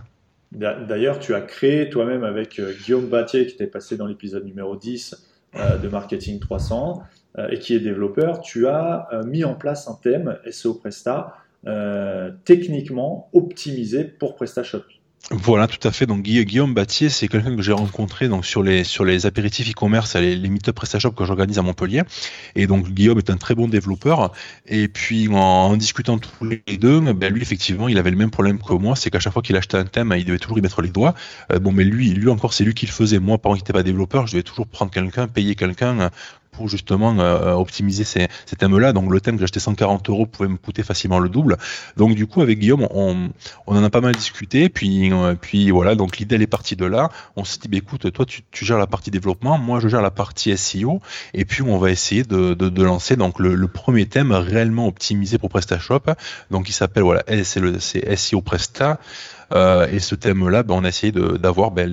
D'ailleurs, 0.52 1.20
tu 1.20 1.36
as 1.36 1.42
créé 1.42 1.90
toi-même 1.90 2.24
avec 2.24 2.60
euh, 2.60 2.74
Guillaume 2.74 3.08
Battier, 3.08 3.46
qui 3.48 3.56
était 3.56 3.68
passé 3.68 3.98
dans 3.98 4.08
l'épisode 4.08 4.46
numéro 4.46 4.76
10 4.76 5.28
euh, 5.56 5.78
de 5.78 5.90
Marketing 5.90 6.40
300 6.40 7.04
euh, 7.38 7.50
et 7.50 7.60
qui 7.60 7.76
est 7.76 7.80
développeur, 7.80 8.42
tu 8.42 8.68
as 8.68 9.10
mis 9.26 9.44
en 9.44 9.56
place 9.56 9.88
un 9.88 9.96
thème 10.02 10.38
SEO 10.50 10.76
Presta 10.76 11.38
techniquement 12.46 13.30
optimisé 13.34 14.06
pour 14.06 14.36
PrestaShop. 14.36 14.84
Voilà, 15.32 15.68
tout 15.68 15.86
à 15.86 15.92
fait. 15.92 16.06
Donc 16.06 16.22
Guillaume 16.22 16.74
Battier, 16.74 17.10
c'est 17.10 17.28
quelqu'un 17.28 17.54
que 17.54 17.62
j'ai 17.62 17.74
rencontré 17.74 18.30
donc 18.30 18.46
sur 18.46 18.64
les 18.64 18.86
sur 18.86 19.04
les 19.04 19.26
apéritifs 19.26 19.70
e-commerce, 19.70 20.16
les, 20.16 20.38
les 20.38 20.50
meet-up 20.50 20.74
PrestaShop 20.74 21.12
que 21.12 21.26
j'organise 21.26 21.60
à 21.60 21.64
Montpellier. 21.64 22.04
Et 22.56 22.66
donc 22.66 22.88
Guillaume 22.90 23.18
est 23.18 23.30
un 23.30 23.36
très 23.36 23.54
bon 23.54 23.68
développeur. 23.68 24.32
Et 24.68 24.88
puis 24.88 25.28
en, 25.28 25.76
discutant 25.76 26.18
tous 26.18 26.46
les 26.46 26.78
deux, 26.78 27.02
ben 27.02 27.34
lui 27.34 27.42
effectivement, 27.42 27.90
il 27.90 27.98
avait 27.98 28.12
le 28.12 28.16
même 28.16 28.32
problème 28.32 28.58
que 28.58 28.72
moi, 28.72 28.96
c'est 28.96 29.10
qu'à 29.10 29.20
chaque 29.20 29.34
fois 29.34 29.42
qu'il 29.42 29.58
achetait 29.58 29.76
un 29.76 29.84
thème, 29.84 30.14
il 30.18 30.24
devait 30.24 30.40
toujours 30.40 30.60
y 30.60 30.62
mettre 30.62 30.82
les 30.82 30.90
doigts. 30.90 31.14
Euh, 31.52 31.60
bon, 31.60 31.74
mais 31.74 31.84
lui, 31.84 32.12
lui 32.12 32.30
encore, 32.30 32.54
c'est 32.54 32.64
lui 32.64 32.74
qui 32.74 32.86
le 32.86 32.94
faisait. 32.94 33.20
Moi, 33.20 33.38
par 33.38 33.52
exemple, 33.52 33.64
n'était 33.64 33.74
pas 33.74 33.84
développeur, 33.84 34.28
je 34.28 34.32
devais 34.32 34.44
toujours 34.44 34.68
prendre 34.68 34.92
quelqu'un, 34.92 35.28
payer 35.28 35.56
quelqu'un 35.56 36.10
justement 36.66 37.16
euh, 37.20 37.54
optimiser 37.54 38.04
ces, 38.04 38.28
thèmes-là. 38.58 38.94
Donc 38.94 39.12
le 39.12 39.22
thème 39.22 39.38
que 39.38 39.44
acheté 39.44 39.60
140 39.60 40.10
euros 40.10 40.26
pouvait 40.26 40.50
me 40.50 40.58
coûter 40.58 40.82
facilement 40.82 41.20
le 41.20 41.30
double. 41.30 41.58
Donc 41.96 42.16
du 42.16 42.26
coup 42.26 42.42
avec 42.42 42.58
Guillaume, 42.60 42.88
on, 42.90 43.30
en 43.68 43.84
a 43.84 43.90
pas 43.90 44.02
mal 44.02 44.16
discuté. 44.16 44.70
Puis 44.70 45.12
euh, 45.14 45.36
puis 45.40 45.70
voilà, 45.70 45.96
donc 45.96 46.18
l'idée 46.18 46.36
elle 46.36 46.42
est 46.42 46.48
partie 46.48 46.76
de 46.76 46.86
là. 46.86 47.10
On 47.36 47.44
s'est 47.44 47.60
dit, 47.62 47.68
bah, 47.68 47.78
écoute, 47.78 48.12
toi 48.12 48.26
tu, 48.26 48.44
gères 48.66 48.80
la 48.80 48.88
partie 48.88 49.12
développement, 49.12 49.58
moi 49.58 49.80
je 49.80 49.88
gère 49.88 50.02
la 50.02 50.12
partie 50.12 50.58
SEO, 50.58 51.02
et 51.34 51.46
puis 51.46 51.62
on 51.62 51.78
va 51.78 51.92
essayer 51.92 52.24
de, 52.24 52.82
lancer 52.82 53.16
donc 53.16 53.40
le, 53.40 53.68
premier 53.68 54.06
thème 54.06 54.32
réellement 54.32 54.88
optimisé 54.88 55.38
pour 55.38 55.50
PrestaShop. 55.50 56.02
Donc 56.52 56.70
il 56.70 56.74
s'appelle 56.74 57.04
voilà, 57.04 57.24
c'est 57.44 57.60
le 57.60 57.80
SEO 57.80 58.42
Presta. 58.42 59.00
Euh, 59.54 59.88
et 59.92 60.00
ce 60.00 60.16
thème-là, 60.16 60.64
ben, 60.64 60.76
on 60.76 60.84
a 60.84 60.90
essayé 60.90 61.12
d'avoir 61.12 61.72
ben, 61.72 61.90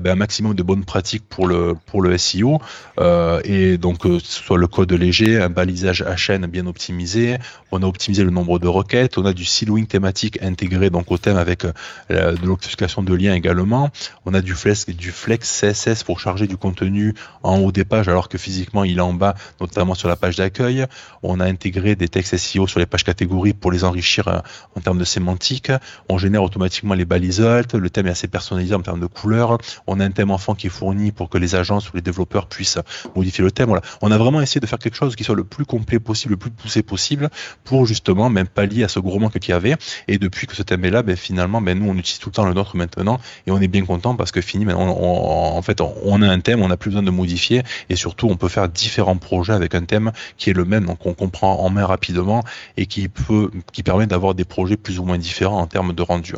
ben, 0.00 0.12
un 0.12 0.14
maximum 0.14 0.54
de 0.54 0.62
bonnes 0.62 0.84
pratiques 0.84 1.24
pour 1.28 1.46
le, 1.46 1.74
pour 1.86 2.02
le 2.02 2.16
SEO. 2.18 2.60
Euh, 2.98 3.40
et 3.44 3.78
donc, 3.78 4.06
euh, 4.06 4.18
ce 4.22 4.42
soit 4.42 4.58
le 4.58 4.66
code 4.66 4.92
léger, 4.92 5.40
un 5.40 5.48
balisage 5.48 6.02
à 6.02 6.16
chaîne 6.16 6.46
bien 6.46 6.66
optimisé. 6.66 7.38
On 7.70 7.82
a 7.82 7.86
optimisé 7.86 8.24
le 8.24 8.30
nombre 8.30 8.58
de 8.58 8.68
requêtes. 8.68 9.18
On 9.18 9.24
a 9.24 9.32
du 9.32 9.44
siloing 9.44 9.84
thématique 9.84 10.42
intégré 10.42 10.90
donc 10.90 11.10
au 11.10 11.18
thème 11.18 11.36
avec 11.36 11.64
de 12.10 12.46
l'obfuscation 12.46 13.02
de 13.02 13.14
liens 13.14 13.34
également. 13.34 13.90
On 14.26 14.34
a 14.34 14.40
du 14.40 14.54
flex 14.54 14.86
CSS 14.86 16.04
pour 16.04 16.20
charger 16.20 16.46
du 16.46 16.56
contenu 16.56 17.14
en 17.42 17.58
haut 17.58 17.72
des 17.72 17.84
pages 17.84 18.08
alors 18.08 18.28
que 18.28 18.38
physiquement 18.38 18.84
il 18.84 18.98
est 18.98 19.02
en 19.02 19.14
bas, 19.14 19.34
notamment 19.60 19.94
sur 19.94 20.08
la 20.08 20.16
page 20.16 20.36
d'accueil. 20.36 20.86
On 21.22 21.40
a 21.40 21.46
intégré 21.46 21.96
des 21.96 22.08
textes 22.08 22.36
SEO 22.36 22.66
sur 22.66 22.78
les 22.78 22.86
pages 22.86 23.04
catégories 23.04 23.54
pour 23.54 23.72
les 23.72 23.84
enrichir 23.84 24.42
en 24.76 24.80
termes 24.80 24.98
de 24.98 25.04
sémantique. 25.04 25.70
On 26.08 26.18
génère 26.18 26.42
automatiquement 26.42 26.71
les 26.94 27.04
balises 27.04 27.40
alt, 27.40 27.74
le 27.74 27.90
thème 27.90 28.06
est 28.06 28.10
assez 28.10 28.28
personnalisé 28.28 28.74
en 28.74 28.80
termes 28.80 29.00
de 29.00 29.06
couleurs, 29.06 29.58
on 29.86 30.00
a 30.00 30.04
un 30.04 30.10
thème 30.10 30.30
enfant 30.30 30.54
qui 30.54 30.66
est 30.68 30.70
fourni 30.70 31.12
pour 31.12 31.28
que 31.28 31.38
les 31.38 31.54
agences 31.54 31.90
ou 31.90 31.96
les 31.96 32.02
développeurs 32.02 32.46
puissent 32.46 32.78
modifier 33.14 33.44
le 33.44 33.50
thème. 33.50 33.78
On 34.00 34.10
a 34.10 34.18
vraiment 34.18 34.40
essayé 34.40 34.60
de 34.60 34.66
faire 34.66 34.78
quelque 34.78 34.96
chose 34.96 35.16
qui 35.16 35.24
soit 35.24 35.34
le 35.34 35.44
plus 35.44 35.64
complet 35.64 35.98
possible, 35.98 36.32
le 36.32 36.38
plus 36.38 36.50
poussé 36.50 36.82
possible 36.82 37.30
pour 37.64 37.86
justement 37.86 38.30
même 38.30 38.46
pallier 38.46 38.84
à 38.84 38.88
ce 38.88 39.00
gros 39.00 39.18
manque 39.18 39.38
qu'il 39.38 39.50
y 39.50 39.54
avait. 39.54 39.76
Et 40.08 40.18
depuis 40.18 40.46
que 40.46 40.54
ce 40.54 40.62
thème 40.62 40.84
est 40.84 40.90
là, 40.90 41.02
ben, 41.02 41.16
finalement, 41.16 41.60
ben, 41.60 41.78
nous 41.78 41.88
on 41.90 41.96
utilise 41.96 42.18
tout 42.18 42.28
le 42.28 42.34
temps 42.34 42.44
le 42.44 42.54
nôtre 42.54 42.76
maintenant 42.76 43.18
et 43.46 43.50
on 43.50 43.60
est 43.60 43.68
bien 43.68 43.84
content 43.84 44.14
parce 44.14 44.32
que 44.32 44.40
fini, 44.40 44.64
ben, 44.64 44.76
en 44.76 45.62
fait, 45.62 45.80
on 45.80 46.22
a 46.22 46.28
un 46.28 46.40
thème, 46.40 46.62
on 46.62 46.68
n'a 46.68 46.76
plus 46.76 46.90
besoin 46.90 47.02
de 47.02 47.10
modifier 47.10 47.62
et 47.88 47.96
surtout 47.96 48.28
on 48.28 48.36
peut 48.36 48.48
faire 48.48 48.68
différents 48.68 49.16
projets 49.16 49.52
avec 49.52 49.74
un 49.74 49.84
thème 49.84 50.12
qui 50.36 50.50
est 50.50 50.54
le 50.54 50.64
même, 50.64 50.86
donc 50.86 51.04
on 51.06 51.14
comprend 51.14 51.60
en 51.60 51.70
main 51.70 51.86
rapidement 51.86 52.42
et 52.76 52.86
qui 52.86 53.08
peut, 53.08 53.50
qui 53.72 53.82
permet 53.82 54.06
d'avoir 54.06 54.34
des 54.34 54.44
projets 54.44 54.76
plus 54.76 54.98
ou 54.98 55.04
moins 55.04 55.18
différents 55.18 55.60
en 55.60 55.66
termes 55.66 55.92
de 55.92 56.02
rendu. 56.02 56.34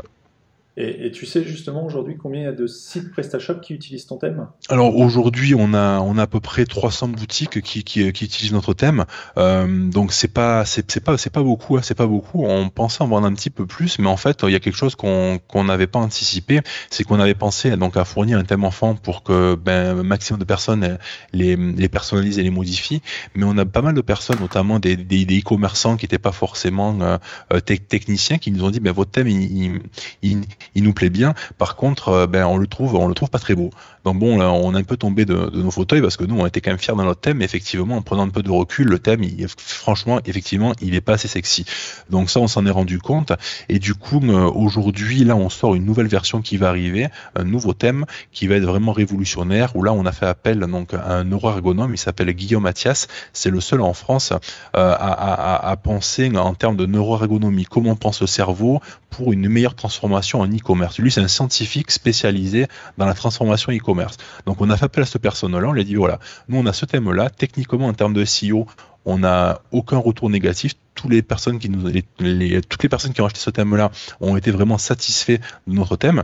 Et, 0.76 1.12
tu 1.12 1.24
sais 1.24 1.44
justement 1.44 1.84
aujourd'hui 1.84 2.16
combien 2.16 2.40
il 2.40 2.44
y 2.44 2.48
a 2.48 2.52
de 2.52 2.66
sites 2.66 3.12
PrestaShop 3.12 3.60
qui 3.60 3.74
utilisent 3.74 4.06
ton 4.06 4.16
thème? 4.16 4.48
Alors 4.68 4.96
aujourd'hui 4.96 5.54
on 5.54 5.72
a 5.72 6.00
on 6.00 6.18
a 6.18 6.22
à 6.22 6.26
peu 6.26 6.40
près 6.40 6.64
300 6.64 7.08
boutiques 7.08 7.60
qui, 7.60 7.84
qui, 7.84 8.12
qui 8.12 8.24
utilisent 8.24 8.52
notre 8.52 8.74
thème. 8.74 9.04
Euh, 9.38 9.88
donc 9.88 10.12
c'est 10.12 10.32
pas 10.32 10.64
c'est 10.64 10.98
pas 11.04 11.16
c'est 11.16 11.30
pas 11.30 11.44
beaucoup 11.44 11.76
hein, 11.76 11.80
c'est 11.82 11.94
pas 11.94 12.08
beaucoup. 12.08 12.44
On 12.44 12.70
pensait 12.70 13.02
en 13.02 13.06
vendre 13.06 13.28
un 13.28 13.34
petit 13.34 13.50
peu 13.50 13.66
plus, 13.66 14.00
mais 14.00 14.08
en 14.08 14.16
fait 14.16 14.42
il 14.42 14.50
y 14.50 14.56
a 14.56 14.60
quelque 14.60 14.76
chose 14.76 14.96
qu'on 14.96 15.38
qu'on 15.46 15.62
n'avait 15.62 15.86
pas 15.86 16.00
anticipé, 16.00 16.60
c'est 16.90 17.04
qu'on 17.04 17.20
avait 17.20 17.34
pensé 17.34 17.76
donc 17.76 17.96
à 17.96 18.04
fournir 18.04 18.38
un 18.38 18.44
thème 18.44 18.64
enfant 18.64 18.96
pour 18.96 19.22
que 19.22 19.54
ben 19.54 20.02
maximum 20.02 20.40
de 20.40 20.44
personnes 20.44 20.98
les 21.32 21.54
les 21.54 21.88
personnalisent 21.88 22.40
et 22.40 22.42
les 22.42 22.50
modifient. 22.50 23.02
Mais 23.36 23.44
on 23.44 23.56
a 23.58 23.64
pas 23.64 23.82
mal 23.82 23.94
de 23.94 24.00
personnes, 24.00 24.40
notamment 24.40 24.80
des 24.80 24.96
des 24.96 25.24
e-commerçants 25.38 25.96
qui 25.96 26.06
n'étaient 26.06 26.18
pas 26.18 26.32
forcément 26.32 26.98
euh, 27.00 27.60
techniciens, 27.60 28.38
qui 28.38 28.50
nous 28.50 28.64
ont 28.64 28.70
dit 28.70 28.80
ben 28.80 28.92
votre 28.92 29.12
thème 29.12 29.28
il 29.28 29.80
il 30.22 30.40
nous 30.76 30.92
plaît 30.92 31.10
bien. 31.10 31.34
Par 31.58 31.76
contre, 31.76 32.08
euh, 32.08 32.26
ben 32.26 32.46
on 32.46 32.56
le 32.56 32.66
trouve, 32.66 32.94
on 32.94 33.08
le 33.08 33.14
trouve 33.14 33.30
pas 33.30 33.38
très 33.38 33.54
beau. 33.54 33.70
Donc 34.04 34.18
bon, 34.18 34.36
là, 34.38 34.52
on 34.52 34.74
a 34.74 34.78
un 34.78 34.82
peu 34.82 34.96
tombé 34.96 35.24
de, 35.24 35.50
nos 35.54 35.70
fauteuils 35.70 36.02
parce 36.02 36.16
que 36.16 36.24
nous, 36.24 36.38
on 36.38 36.46
était 36.46 36.60
quand 36.60 36.70
même 36.70 36.78
fiers 36.78 36.94
dans 36.94 37.04
notre 37.04 37.20
thème. 37.20 37.38
Mais 37.38 37.44
effectivement, 37.44 37.96
en 37.96 38.02
prenant 38.02 38.24
un 38.24 38.28
peu 38.28 38.42
de 38.42 38.50
recul, 38.50 38.86
le 38.88 38.98
thème, 38.98 39.22
il, 39.22 39.46
franchement, 39.48 40.20
effectivement, 40.26 40.72
il 40.82 40.94
est 40.94 41.00
pas 41.00 41.14
assez 41.14 41.28
sexy. 41.28 41.64
Donc 42.10 42.30
ça, 42.30 42.40
on 42.40 42.46
s'en 42.46 42.66
est 42.66 42.70
rendu 42.70 42.98
compte. 42.98 43.32
Et 43.68 43.78
du 43.78 43.94
coup, 43.94 44.20
euh, 44.22 44.50
aujourd'hui, 44.50 45.24
là, 45.24 45.36
on 45.36 45.48
sort 45.48 45.74
une 45.74 45.84
nouvelle 45.84 46.08
version 46.08 46.42
qui 46.42 46.58
va 46.58 46.68
arriver, 46.68 47.08
un 47.34 47.44
nouveau 47.44 47.72
thème 47.72 48.04
qui 48.32 48.46
va 48.46 48.56
être 48.56 48.64
vraiment 48.64 48.92
révolutionnaire. 48.92 49.74
Où 49.74 49.82
là, 49.82 49.92
on 49.92 50.04
a 50.04 50.12
fait 50.12 50.26
appel 50.26 50.60
donc 50.60 50.92
à 50.92 51.14
un 51.14 51.24
neuroergonome. 51.24 51.94
Il 51.94 51.98
s'appelle 51.98 52.30
Guillaume 52.32 52.64
Mathias. 52.64 53.08
C'est 53.32 53.50
le 53.50 53.60
seul 53.60 53.80
en 53.80 53.94
France 53.94 54.32
euh, 54.32 54.94
à, 54.98 55.70
à, 55.70 55.76
penser 55.76 56.30
en 56.36 56.54
termes 56.54 56.76
de 56.76 56.86
neuroergonomie. 56.86 57.64
Comment 57.64 57.96
pense 57.96 58.20
le 58.20 58.26
cerveau 58.26 58.80
pour 59.10 59.32
une 59.32 59.48
meilleure 59.48 59.74
transformation 59.74 60.40
en 60.40 60.50
e-commerce. 60.54 60.98
Lui, 60.98 61.10
c'est 61.10 61.20
un 61.20 61.28
scientifique 61.28 61.90
spécialisé 61.90 62.66
dans 62.98 63.06
la 63.06 63.14
transformation 63.14 63.72
e-commerce. 63.72 64.16
Donc, 64.46 64.60
on 64.60 64.70
a 64.70 64.76
fait 64.76 64.86
appel 64.86 65.02
à 65.02 65.06
cette 65.06 65.22
personne-là, 65.22 65.68
on 65.68 65.72
lui 65.72 65.80
a 65.80 65.84
dit, 65.84 65.94
voilà, 65.94 66.18
nous, 66.48 66.58
on 66.58 66.66
a 66.66 66.72
ce 66.72 66.84
thème-là, 66.84 67.30
techniquement, 67.30 67.86
en 67.86 67.94
termes 67.94 68.14
de 68.14 68.24
SEO, 68.24 68.66
on 69.04 69.18
n'a 69.18 69.60
aucun 69.70 69.98
retour 69.98 70.30
négatif. 70.30 70.74
Toutes 70.94 71.10
les 71.10 71.22
personnes 71.22 71.58
qui 71.58 71.68
nous, 71.68 71.90
toutes 71.90 72.82
les 72.82 72.88
personnes 72.88 73.12
qui 73.12 73.20
ont 73.20 73.26
acheté 73.26 73.40
ce 73.40 73.50
thème-là 73.50 73.90
ont 74.20 74.36
été 74.36 74.50
vraiment 74.50 74.78
satisfaits 74.78 75.38
de 75.66 75.74
notre 75.74 75.96
thème. 75.96 76.22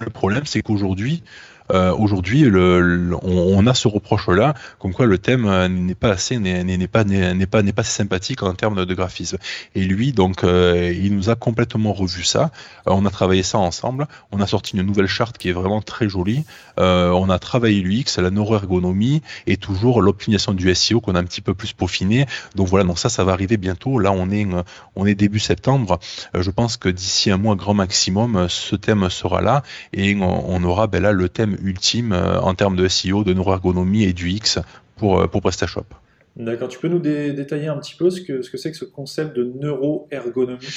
Le 0.00 0.10
problème, 0.10 0.46
c'est 0.46 0.62
qu'aujourd'hui, 0.62 1.22
euh, 1.70 1.94
aujourd'hui, 1.94 2.46
on, 3.22 3.66
a 3.66 3.74
ce 3.74 3.88
reproche-là, 3.88 4.54
comme 4.78 4.92
quoi 4.92 5.06
le 5.06 5.18
thème 5.18 5.46
euh, 5.46 5.68
n'est 5.68 5.94
pas 5.94 6.10
assez, 6.10 6.38
n'est 6.38 6.88
pas, 6.88 7.04
n'est 7.04 7.46
pas, 7.46 7.62
n'est 7.62 7.72
pas 7.72 7.82
assez 7.82 7.92
sympathique 7.92 8.42
en 8.42 8.54
termes 8.54 8.84
de 8.84 8.94
graphisme. 8.94 9.38
Et 9.74 9.84
lui, 9.84 10.12
donc, 10.12 10.44
euh, 10.44 10.92
il 10.94 11.14
nous 11.14 11.30
a 11.30 11.34
complètement 11.34 11.92
revu 11.92 12.24
ça. 12.24 12.50
on 12.86 13.04
a 13.06 13.10
travaillé 13.10 13.42
ça 13.42 13.58
ensemble. 13.58 14.06
On 14.32 14.40
a 14.40 14.46
sorti 14.46 14.76
une 14.76 14.82
nouvelle 14.82 15.06
charte 15.06 15.38
qui 15.38 15.48
est 15.48 15.52
vraiment 15.52 15.82
très 15.82 16.08
jolie. 16.08 16.44
on 16.76 17.30
a 17.30 17.38
travaillé 17.38 17.80
l'UX, 17.80 18.20
la 18.20 18.30
neuroergonomie 18.30 19.22
et 19.46 19.56
toujours 19.56 20.02
l'optimisation 20.02 20.52
du 20.52 20.74
SEO 20.74 21.00
qu'on 21.00 21.14
a 21.14 21.20
un 21.20 21.24
petit 21.24 21.40
peu 21.40 21.54
plus 21.54 21.72
peaufiné. 21.72 22.26
Donc 22.54 22.68
voilà, 22.68 22.84
donc 22.84 22.98
ça, 22.98 23.08
ça 23.08 23.24
va 23.24 23.32
arriver 23.32 23.56
bientôt. 23.56 23.98
Là, 23.98 24.12
on 24.12 24.30
est, 24.30 24.46
on 24.96 25.06
est 25.06 25.14
début 25.14 25.38
septembre. 25.38 25.98
je 26.34 26.50
pense 26.50 26.76
que 26.76 26.88
d'ici 26.88 27.30
un 27.30 27.36
mois 27.36 27.56
grand 27.56 27.74
maximum, 27.74 28.46
ce 28.48 28.76
thème 28.76 29.08
sera 29.10 29.40
là 29.40 29.62
et 29.92 30.16
on, 30.20 30.62
aura 30.64 30.86
ben 30.86 31.02
là 31.02 31.12
le 31.12 31.28
thème 31.28 31.56
ultime 31.62 32.12
euh, 32.12 32.40
en 32.40 32.54
termes 32.54 32.76
de 32.76 32.88
SEO, 32.88 33.24
de 33.24 33.32
neuroergonomie 33.32 34.04
et 34.04 34.12
du 34.12 34.30
X 34.30 34.58
pour, 34.96 35.20
euh, 35.20 35.26
pour 35.26 35.40
PrestaShop. 35.40 35.86
D'accord, 36.38 36.68
tu 36.68 36.78
peux 36.78 36.86
nous 36.86 37.00
détailler 37.00 37.66
un 37.66 37.76
petit 37.78 37.96
peu 37.96 38.10
ce 38.10 38.20
que 38.20 38.42
ce 38.42 38.50
que 38.50 38.56
c'est 38.56 38.70
que 38.70 38.76
ce 38.76 38.84
concept 38.84 39.36
de 39.36 39.42
neuroergonomie? 39.42 40.68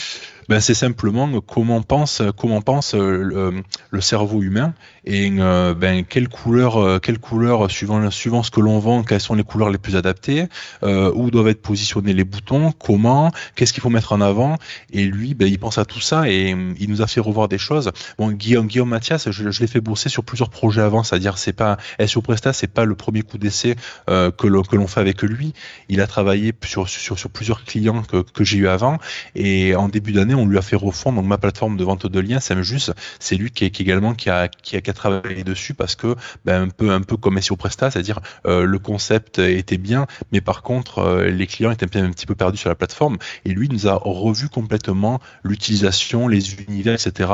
Ben, 0.49 0.59
C'est 0.59 0.73
simplement 0.73 1.39
comment 1.39 1.83
pense, 1.83 2.23
comment 2.35 2.61
pense 2.61 2.95
euh, 2.95 3.61
le, 3.91 4.01
cerveau 4.01 4.41
humain 4.41 4.73
et 5.05 5.31
euh, 5.39 5.73
ben, 5.73 6.05
quelle 6.05 6.29
couleur, 6.29 6.77
euh, 6.77 6.99
quelle 6.99 7.19
couleur 7.19 7.69
suivant, 7.71 8.09
suivant 8.11 8.43
ce 8.43 8.51
que 8.51 8.59
l'on 8.59 8.79
vend, 8.79 9.03
quelles 9.03 9.21
sont 9.21 9.35
les 9.35 9.43
couleurs 9.43 9.69
les 9.69 9.77
plus 9.77 9.95
adaptées, 9.95 10.45
où 10.83 11.31
doivent 11.31 11.47
être 11.47 11.61
positionnés 11.61 12.13
les 12.13 12.23
boutons, 12.23 12.71
comment, 12.71 13.31
qu'est-ce 13.55 13.73
qu'il 13.73 13.81
faut 13.81 13.89
mettre 13.89 14.13
en 14.13 14.21
avant. 14.21 14.57
Et 14.91 15.05
lui, 15.05 15.33
ben, 15.33 15.47
il 15.47 15.59
pense 15.59 15.77
à 15.77 15.85
tout 15.85 15.99
ça 15.99 16.29
et 16.29 16.49
il 16.79 16.89
nous 16.89 17.01
a 17.01 17.07
fait 17.07 17.19
revoir 17.19 17.47
des 17.47 17.57
choses. 17.57 17.91
Bon, 18.17 18.31
Guillaume, 18.31 18.67
Guillaume 18.67 18.89
Mathias, 18.89 19.29
je, 19.31 19.43
l'ai 19.47 19.67
fait 19.67 19.81
bosser 19.81 20.09
sur 20.09 20.23
plusieurs 20.23 20.49
projets 20.49 20.81
avant, 20.81 21.03
c'est-à-dire 21.03 21.37
c'est 21.37 21.53
pas 21.53 21.77
SEO 22.05 22.21
Presta, 22.21 22.53
c'est 22.53 22.67
pas 22.67 22.85
le 22.85 22.95
premier 22.95 23.21
coup 23.21 23.37
d'essai 23.37 23.75
que 24.07 24.47
l'on 24.47 24.87
fait 24.87 24.99
avec 24.99 25.21
lui 25.21 25.53
il 25.89 26.01
a 26.01 26.07
travaillé 26.07 26.53
sur, 26.65 26.87
sur, 26.87 27.17
sur 27.17 27.29
plusieurs 27.29 27.63
clients 27.63 28.01
que, 28.03 28.21
que 28.21 28.43
j'ai 28.43 28.57
eu 28.57 28.67
avant. 28.67 28.97
Et 29.35 29.75
en 29.75 29.89
début 29.89 30.11
d'année, 30.11 30.35
on 30.35 30.45
lui 30.45 30.57
a 30.57 30.61
fait 30.61 30.75
refondre 30.75 31.17
donc 31.17 31.27
ma 31.27 31.37
plateforme 31.37 31.77
de 31.77 31.83
vente 31.83 32.07
de 32.07 32.19
liens, 32.19 32.39
juste 32.61 32.93
C'est 33.19 33.35
lui 33.35 33.51
qui, 33.51 33.65
est, 33.65 33.71
qui 33.71 33.81
également 33.81 34.13
qui 34.13 34.29
a, 34.29 34.47
qui 34.47 34.75
a, 34.75 34.90
a, 34.91 34.93
travaillé 34.93 35.43
dessus 35.43 35.73
parce 35.73 35.95
que 35.95 36.15
ben, 36.45 36.63
un 36.63 36.69
peu 36.69 36.91
un 36.91 37.01
peu 37.01 37.17
comme 37.17 37.39
SEO 37.41 37.55
Presta, 37.55 37.91
c'est-à-dire 37.91 38.19
euh, 38.45 38.63
le 38.63 38.79
concept 38.79 39.39
était 39.39 39.77
bien, 39.77 40.07
mais 40.31 40.41
par 40.41 40.61
contre 40.61 40.99
euh, 40.99 41.29
les 41.29 41.47
clients 41.47 41.71
étaient 41.71 41.97
un, 41.97 42.11
petit 42.11 42.25
peu 42.25 42.35
perdus 42.35 42.57
sur 42.57 42.69
la 42.69 42.75
plateforme. 42.75 43.17
Et 43.45 43.49
lui 43.49 43.69
nous 43.69 43.87
a 43.87 43.93
revu 43.93 44.49
complètement 44.49 45.19
l'utilisation, 45.43 46.27
les 46.27 46.55
univers, 46.55 46.93
etc. 46.93 47.29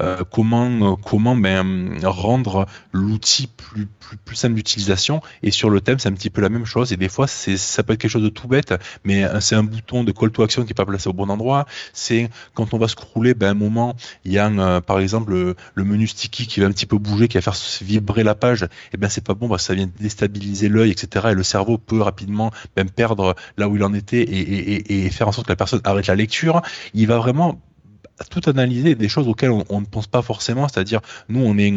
Euh, 0.00 0.22
comment 0.30 0.96
comment 0.96 1.36
ben, 1.36 1.98
rendre 2.02 2.66
l'outil 2.92 3.46
plus, 3.46 3.88
plus 4.24 4.36
simple 4.36 4.54
d'utilisation. 4.54 5.22
Et 5.42 5.50
sur 5.50 5.70
le 5.70 5.80
thème, 5.80 5.98
c'est 5.98 6.08
un 6.08 6.12
petit 6.12 6.30
peu 6.30 6.40
la 6.40 6.48
même 6.48 6.64
chose. 6.64 6.92
Et 6.92 6.96
des 6.96 7.08
fois, 7.08 7.26
c'est 7.26 7.56
ça 7.56 7.82
peut 7.82 7.92
être 7.92 8.00
quelque 8.00 8.10
chose 8.10 8.22
de 8.22 8.28
tout 8.28 8.48
bête, 8.48 8.74
mais 9.04 9.24
c'est 9.40 9.54
un 9.54 9.62
bouton 9.62 10.04
de 10.04 10.12
call 10.12 10.30
to 10.30 10.42
action 10.42 10.62
qui 10.62 10.68
n'est 10.68 10.74
pas 10.74 10.86
placé 10.86 11.08
au 11.08 11.12
bon 11.12 11.28
endroit. 11.30 11.66
C'est 11.92 12.30
quand 12.54 12.74
on 12.74 12.78
va 12.78 12.88
scroller, 12.88 13.34
ben, 13.34 13.50
un 13.50 13.54
moment, 13.54 13.96
il 14.24 14.32
y 14.32 14.38
a 14.38 14.80
par 14.80 14.98
exemple 14.98 15.32
le, 15.32 15.84
menu 15.84 16.06
sticky 16.06 16.46
qui 16.46 16.60
va 16.60 16.66
un 16.66 16.70
petit 16.70 16.86
peu 16.86 16.98
bouger, 17.02 17.28
qui 17.28 17.36
va 17.36 17.42
faire 17.42 17.56
vibrer 17.82 18.22
la 18.22 18.34
page. 18.34 18.66
Et 18.92 18.96
ben 18.96 19.08
c'est 19.08 19.24
pas 19.24 19.34
bon 19.34 19.48
que 19.48 19.58
ça 19.58 19.74
vient 19.74 19.88
déstabiliser 20.00 20.68
l'œil, 20.68 20.90
etc. 20.90 21.28
Et 21.30 21.34
le 21.34 21.42
cerveau 21.42 21.78
peut 21.78 22.00
rapidement 22.00 22.50
ben, 22.76 22.88
perdre 22.88 23.34
là 23.56 23.68
où 23.68 23.76
il 23.76 23.84
en 23.84 23.94
était 23.94 24.22
et 24.22 25.10
faire 25.10 25.28
en 25.28 25.32
sorte 25.32 25.46
que 25.46 25.52
la 25.52 25.56
personne 25.56 25.80
arrête 25.84 26.06
la 26.06 26.14
lecture. 26.14 26.62
Il 26.94 27.06
va 27.06 27.18
vraiment 27.18 27.60
tout 28.30 28.42
analyser 28.48 28.94
des 28.94 29.08
choses 29.08 29.28
auxquelles 29.28 29.50
on, 29.50 29.80
ne 29.80 29.86
pense 29.86 30.06
pas 30.06 30.22
forcément, 30.22 30.68
c'est-à-dire 30.68 31.00
nous 31.28 31.40
on 31.40 31.58
est 31.58 31.70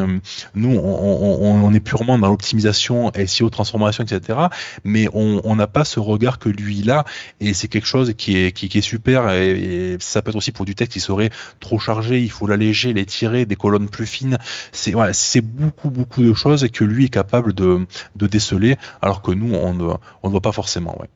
nous 0.54 0.76
on, 0.78 1.74
est 1.74 1.80
purement 1.80 2.20
dans 2.20 2.30
l'optimisation 2.30 3.12
SEO 3.26 3.50
transformation 3.50 4.04
etc. 4.04 4.40
Mais 4.84 5.08
on 5.14 5.56
n'a 5.56 5.68
pas 5.68 5.86
ce 5.86 6.00
regard 6.00 6.40
que 6.40 6.50
lui 6.50 6.80
il 6.80 6.92
a 6.92 7.06
et 7.40 7.54
c'est 7.54 7.68
quelque 7.68 7.88
chose 7.88 8.14
qui 8.18 8.38
est 8.38 8.52
qui, 8.52 8.66
est 8.78 8.82
super 8.82 9.30
et, 9.32 9.98
ça 10.00 10.22
peut 10.22 10.30
être 10.30 10.36
aussi 10.36 10.52
pour 10.52 10.66
du 10.66 10.76
texte 10.76 10.94
qui 10.94 11.00
serait 11.00 11.30
trop 11.60 11.80
chargé, 11.80 12.22
il 12.22 12.32
faut 12.32 12.48
l'alléger, 12.48 12.94
l'étirer, 12.94 13.46
des 13.46 13.56
colonnes 13.56 13.90
plus 13.90 14.06
fines. 14.06 14.38
C'est 14.72 14.92
voilà, 14.92 15.14
c'est 15.14 15.42
beaucoup 15.42 15.90
beaucoup 15.90 16.24
de 16.24 16.34
choses 16.34 16.68
que 16.72 16.84
lui 16.84 17.06
est 17.06 17.10
capable 17.10 17.54
de, 17.54 17.86
de 18.16 18.28
déceler 18.28 18.78
alors 19.02 19.22
que 19.22 19.32
nous 19.32 19.54
on 19.54 19.74
ne 19.74 19.94
on 20.24 20.28
ne 20.28 20.32
voit 20.32 20.42
pas 20.42 20.52
forcément. 20.52 21.00
Ouais. 21.00 21.10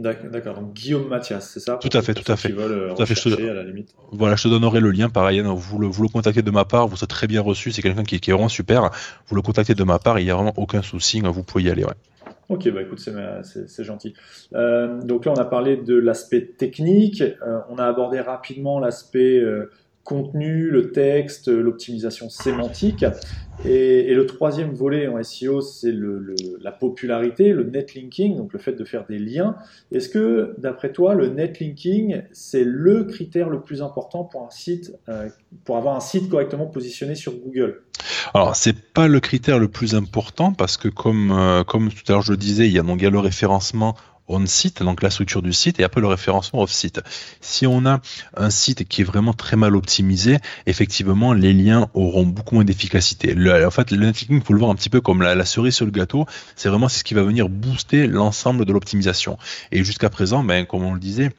D'accord, 0.00 0.54
donc 0.54 0.72
Guillaume 0.72 1.08
Mathias, 1.08 1.50
c'est 1.52 1.60
ça? 1.60 1.76
Tout 1.76 1.90
à 1.92 2.00
fait, 2.00 2.14
tout 2.14 2.30
à 2.30 2.36
fait. 2.36 2.52
Euh, 2.52 2.94
tout 2.94 3.02
à 3.02 3.06
fait. 3.06 3.14
Je 3.14 3.34
te... 3.34 3.50
à 3.50 3.54
la 3.54 3.64
limite. 3.64 3.94
Voilà, 4.12 4.34
je 4.34 4.44
te 4.44 4.48
donnerai 4.48 4.80
le 4.80 4.90
lien, 4.90 5.10
pareil, 5.10 5.42
vous 5.44 5.78
le, 5.78 5.86
vous 5.86 6.02
le 6.02 6.08
contactez 6.08 6.42
de 6.42 6.50
ma 6.50 6.64
part, 6.64 6.88
vous 6.88 7.02
êtes 7.02 7.10
très 7.10 7.26
bien 7.26 7.42
reçu, 7.42 7.70
c'est 7.70 7.82
quelqu'un 7.82 8.02
qui, 8.02 8.16
est 8.16 8.32
vraiment 8.32 8.48
super, 8.48 8.90
vous 9.26 9.36
le 9.36 9.42
contactez 9.42 9.74
de 9.74 9.84
ma 9.84 9.98
part, 9.98 10.18
il 10.18 10.24
n'y 10.24 10.30
a 10.30 10.34
vraiment 10.34 10.54
aucun 10.56 10.80
souci, 10.80 11.20
hein, 11.22 11.30
vous 11.30 11.42
pouvez 11.42 11.64
y 11.64 11.70
aller. 11.70 11.84
Ouais. 11.84 11.92
Ok, 12.48 12.68
bah 12.70 12.82
écoute, 12.82 12.98
c'est 12.98 13.84
gentil. 13.84 14.14
Euh, 14.54 15.00
donc 15.02 15.26
là, 15.26 15.32
on 15.36 15.40
a 15.40 15.44
parlé 15.44 15.76
de 15.76 15.96
l'aspect 15.96 16.46
technique, 16.46 17.22
euh, 17.22 17.60
on 17.68 17.76
a 17.76 17.84
abordé 17.84 18.20
rapidement 18.20 18.80
l'aspect 18.80 19.40
contenu, 20.10 20.70
le 20.70 20.90
texte, 20.90 21.46
l'optimisation 21.46 22.28
sémantique. 22.28 23.04
Et, 23.64 24.12
le 24.12 24.26
troisième 24.26 24.72
volet 24.72 25.06
en 25.06 25.22
SEO, 25.22 25.60
c'est 25.60 25.94
la 26.60 26.72
popularité, 26.72 27.52
le 27.52 27.62
netlinking, 27.62 28.36
donc 28.36 28.52
le 28.52 28.58
fait 28.58 28.72
de 28.72 28.84
faire 28.84 29.04
des 29.08 29.20
liens. 29.20 29.54
Est-ce 29.92 30.08
que, 30.08 30.54
d'après 30.58 30.90
toi, 30.90 31.14
le 31.14 31.28
netlinking, 31.28 32.22
c'est 32.32 32.64
le 32.64 33.04
critère 33.04 33.48
le 33.48 33.60
plus 33.60 33.82
important 33.82 34.24
pour 34.24 34.42
un 34.44 34.50
site, 34.50 34.92
euh, 35.08 35.28
pour 35.64 35.76
avoir 35.76 35.94
un 35.94 36.00
site 36.00 36.28
correctement 36.28 36.66
positionné 36.66 37.14
sur 37.14 37.32
Google? 37.34 37.82
Alors, 38.34 38.56
c'est 38.56 38.76
pas 38.92 39.06
le 39.06 39.20
critère 39.20 39.60
le 39.60 39.68
plus 39.68 39.94
important 39.94 40.52
parce 40.52 40.76
que, 40.76 40.88
comme, 40.88 41.30
euh, 41.30 41.62
tout 41.62 41.78
à 42.08 42.12
l'heure 42.12 42.22
je 42.22 42.32
le 42.32 42.36
disais, 42.36 42.66
il 42.66 42.72
y 42.72 42.80
a 42.80 42.82
donc 42.82 43.00
il 43.00 43.08
le 43.08 43.18
référencement 43.20 43.94
on-site, 44.30 44.82
donc 44.82 45.02
la 45.02 45.10
structure 45.10 45.42
du 45.42 45.52
site, 45.52 45.80
et 45.80 45.84
après 45.84 46.00
le 46.00 46.06
référencement 46.06 46.62
off-site. 46.62 47.00
Si 47.40 47.66
on 47.66 47.84
a 47.86 48.00
un 48.36 48.50
site 48.50 48.88
qui 48.88 49.02
est 49.02 49.04
vraiment 49.04 49.32
très 49.32 49.56
mal 49.56 49.76
optimisé, 49.76 50.38
effectivement, 50.66 51.32
les 51.32 51.52
liens 51.52 51.88
auront 51.94 52.24
beaucoup 52.24 52.54
moins 52.56 52.64
d'efficacité. 52.64 53.34
En 53.64 53.70
fait, 53.70 53.90
le 53.90 53.98
netlinking, 53.98 54.38
il 54.38 54.42
faut 54.42 54.52
le 54.52 54.58
voir 54.58 54.70
un 54.70 54.74
petit 54.74 54.90
peu 54.90 55.00
comme 55.00 55.22
la, 55.22 55.44
cerise 55.44 55.74
sur 55.74 55.86
le 55.86 55.90
gâteau. 55.90 56.26
C'est 56.56 56.68
vraiment 56.68 56.88
ce 56.88 57.02
qui 57.02 57.14
va 57.14 57.22
venir 57.22 57.48
booster 57.48 58.06
l'ensemble 58.06 58.64
de 58.64 58.72
l'optimisation. 58.72 59.38
Et 59.72 59.84
jusqu'à 59.84 60.10
présent, 60.10 60.44
ben, 60.44 60.66
comme 60.66 60.84
on 60.84 60.94
le 60.94 61.00
disait, 61.00 61.32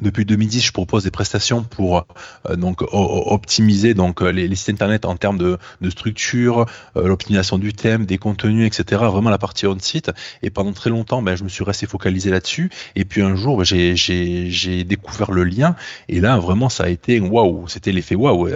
depuis 0.00 0.24
2010, 0.24 0.62
je 0.62 0.72
propose 0.72 1.04
des 1.04 1.10
prestations 1.10 1.62
pour 1.62 2.06
euh, 2.48 2.56
donc 2.56 2.82
optimiser 2.92 3.92
donc 3.92 4.22
euh, 4.22 4.30
les, 4.32 4.54
sites 4.56 4.70
internet 4.70 5.04
en 5.04 5.16
termes 5.16 5.36
de, 5.36 5.58
de 5.82 5.90
structure, 5.90 6.66
euh, 6.96 7.06
l'optimisation 7.06 7.58
du 7.58 7.74
thème, 7.74 8.06
des 8.06 8.16
contenus, 8.16 8.66
etc. 8.66 9.02
Vraiment 9.04 9.28
la 9.28 9.38
partie 9.38 9.66
on 9.66 9.78
site. 9.78 10.10
Et 10.42 10.48
pendant 10.48 10.72
très 10.72 10.88
longtemps, 10.88 11.20
ben, 11.20 11.36
je 11.36 11.44
me 11.44 11.48
suis 11.48 11.62
resté 11.62 11.86
focalisé 11.86 12.30
là-dessus. 12.30 12.70
Et 12.96 13.04
puis 13.04 13.20
un 13.20 13.36
jour, 13.36 13.58
ben, 13.58 13.64
j'ai 13.64 14.84
découvert 14.84 15.30
le 15.30 15.44
lien. 15.44 15.76
Et 16.08 16.20
là, 16.20 16.38
vraiment, 16.38 16.70
ça 16.70 16.84
a 16.84 16.88
été 16.88 17.20
waouh. 17.20 17.68
C'était 17.68 17.92
l'effet 17.92 18.14
waouh. 18.14 18.48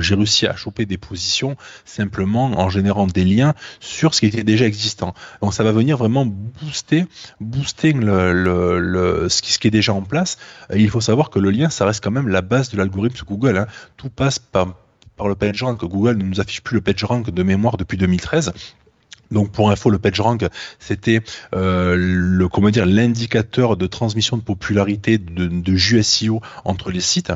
j'ai 0.00 0.14
réussi 0.14 0.46
à 0.46 0.56
choper 0.56 0.86
des 0.86 0.98
positions 0.98 1.56
simplement 1.84 2.46
en 2.58 2.70
générant 2.70 3.06
des 3.06 3.24
liens 3.24 3.54
sur 3.80 4.14
ce 4.14 4.20
qui 4.20 4.26
était 4.26 4.44
déjà 4.44 4.66
existant. 4.66 5.12
Donc 5.42 5.52
ça 5.52 5.64
va 5.64 5.72
venir 5.72 5.98
vraiment 5.98 6.24
booster, 6.26 7.04
booster 7.40 7.92
le, 7.92 8.32
le, 8.32 8.80
le 8.80 9.28
ce, 9.28 9.42
qui, 9.42 9.52
ce 9.52 9.58
qui 9.58 9.68
est 9.68 9.72
déjà 9.72 9.92
en 9.92 10.02
place 10.02 10.38
il 10.74 10.90
faut 10.90 11.00
savoir 11.00 11.30
que 11.30 11.38
le 11.38 11.50
lien, 11.50 11.70
ça 11.70 11.84
reste 11.84 12.02
quand 12.02 12.10
même 12.10 12.28
la 12.28 12.42
base 12.42 12.70
de 12.70 12.76
l'algorithme 12.76 13.24
Google. 13.26 13.56
Hein. 13.56 13.66
Tout 13.96 14.10
passe 14.10 14.38
par, 14.38 14.74
le 15.24 15.34
PageRank. 15.34 15.80
Google 15.84 16.16
ne 16.16 16.24
nous 16.24 16.40
affiche 16.40 16.62
plus 16.62 16.76
le 16.76 16.80
PageRank 16.80 17.30
de 17.30 17.42
mémoire 17.42 17.76
depuis 17.76 17.96
2013. 17.96 18.52
Donc 19.30 19.50
pour 19.50 19.70
info, 19.70 19.88
le 19.88 19.98
PageRank, 19.98 20.44
c'était 20.78 21.22
euh, 21.54 21.96
l'indicateur 22.84 23.76
de 23.76 23.86
transmission 23.86 24.36
de 24.36 24.42
popularité 24.42 25.18
de, 25.18 25.46
de 25.46 26.40
entre 26.64 26.90
les 26.90 27.00
sites 27.00 27.32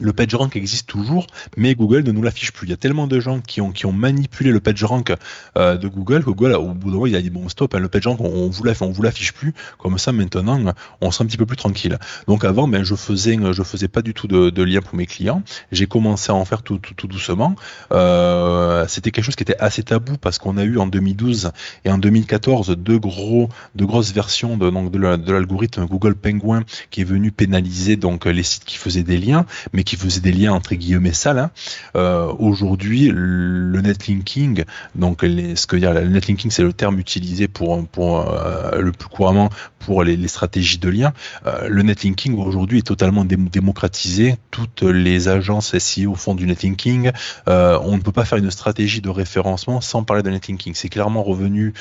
le 0.00 0.12
PageRank 0.12 0.56
existe 0.56 0.88
toujours, 0.88 1.26
mais 1.56 1.74
Google 1.74 2.02
ne 2.04 2.12
nous 2.12 2.22
l'affiche 2.22 2.52
plus. 2.52 2.66
Il 2.66 2.70
y 2.70 2.74
a 2.74 2.76
tellement 2.76 3.06
de 3.06 3.20
gens 3.20 3.40
qui 3.40 3.60
ont, 3.60 3.72
qui 3.72 3.86
ont 3.86 3.92
manipulé 3.92 4.50
le 4.50 4.60
PageRank 4.60 5.14
euh, 5.56 5.76
de 5.76 5.88
Google 5.88 6.24
que 6.24 6.30
Google, 6.30 6.52
au 6.54 6.68
bout 6.74 6.88
d'un 6.88 6.94
moment, 6.94 7.06
il 7.06 7.16
a 7.16 7.22
dit 7.22 7.30
bon 7.30 7.48
stop, 7.48 7.74
hein, 7.74 7.78
le 7.78 7.88
PageRank, 7.88 8.20
on, 8.20 8.50
on 8.80 8.90
vous 8.90 9.02
l'affiche 9.02 9.32
plus. 9.32 9.54
Comme 9.78 9.98
ça, 9.98 10.12
maintenant, 10.12 10.74
on 11.00 11.10
sera 11.10 11.24
un 11.24 11.26
petit 11.26 11.36
peu 11.36 11.46
plus 11.46 11.56
tranquille. 11.56 11.98
Donc 12.26 12.44
avant, 12.44 12.68
ben, 12.68 12.84
je 12.84 12.94
faisais, 12.94 13.38
je 13.52 13.62
faisais 13.62 13.88
pas 13.88 14.02
du 14.02 14.14
tout 14.14 14.26
de, 14.26 14.50
de 14.50 14.62
lien 14.62 14.80
pour 14.80 14.96
mes 14.96 15.06
clients. 15.06 15.42
J'ai 15.72 15.86
commencé 15.86 16.30
à 16.32 16.34
en 16.34 16.44
faire 16.44 16.62
tout, 16.62 16.80
doucement. 17.04 17.54
Euh, 17.92 18.86
C'était 18.88 19.10
quelque 19.10 19.24
chose 19.24 19.36
qui 19.36 19.42
était 19.42 19.58
assez 19.58 19.82
tabou 19.82 20.16
parce 20.20 20.38
qu'on 20.38 20.56
a 20.56 20.64
eu 20.64 20.78
en 20.78 20.86
2012 20.86 21.52
et 21.84 21.90
en 21.90 21.98
2014 21.98 22.70
deux 22.70 22.98
gros, 22.98 23.48
deux 23.74 23.86
grosses 23.86 24.12
versions 24.12 24.56
de, 24.56 24.70
de 25.16 25.32
l'algorithme 25.32 25.86
Google 25.86 26.14
Penguin 26.14 26.64
qui 26.90 27.02
est 27.02 27.04
venu 27.04 27.30
pénaliser 27.30 27.96
donc 27.96 28.24
les 28.24 28.42
sites 28.42 28.64
qui 28.64 28.76
faisaient 28.76 29.02
des 29.02 29.18
liens, 29.18 29.46
mais 29.72 29.83
qui 29.84 29.96
faisait 29.96 30.20
des 30.20 30.32
liens 30.32 30.52
entre 30.52 30.74
guillemets 30.74 31.12
sales. 31.12 31.38
Hein. 31.38 31.50
Euh, 31.96 32.32
aujourd'hui, 32.38 33.10
le 33.12 33.80
netlinking, 33.80 34.64
donc 34.94 35.20
ce 35.22 35.66
que 35.66 35.76
dire, 35.76 35.92
le 35.94 36.08
netlinking, 36.08 36.50
c'est 36.50 36.62
le 36.62 36.72
terme 36.72 36.98
utilisé 36.98 37.48
pour, 37.48 37.74
euh, 37.98 38.80
le 38.80 38.92
plus 38.92 39.08
couramment 39.08 39.50
pour 39.78 40.02
les, 40.02 40.24
stratégies 40.28 40.78
de 40.78 40.88
lien. 40.88 41.12
Euh, 41.46 41.68
le 41.68 41.82
netlinking 41.82 42.34
aujourd'hui 42.38 42.78
est 42.78 42.86
totalement 42.86 43.24
démocratisé. 43.24 44.36
Toutes 44.50 44.82
les 44.82 45.28
agences 45.28 45.76
SEO 45.78 46.14
font 46.14 46.34
du 46.34 46.46
netlinking. 46.46 47.10
On 47.46 47.96
ne 47.96 48.00
peut 48.00 48.12
pas 48.12 48.24
faire 48.24 48.38
une 48.38 48.50
stratégie 48.50 49.00
de 49.00 49.10
référencement 49.10 49.80
sans 49.80 50.02
parler 50.02 50.22
de 50.22 50.30
netlinking. 50.30 50.72
C'est 50.74 50.88
clairement 50.88 51.22
revenu 51.22 51.74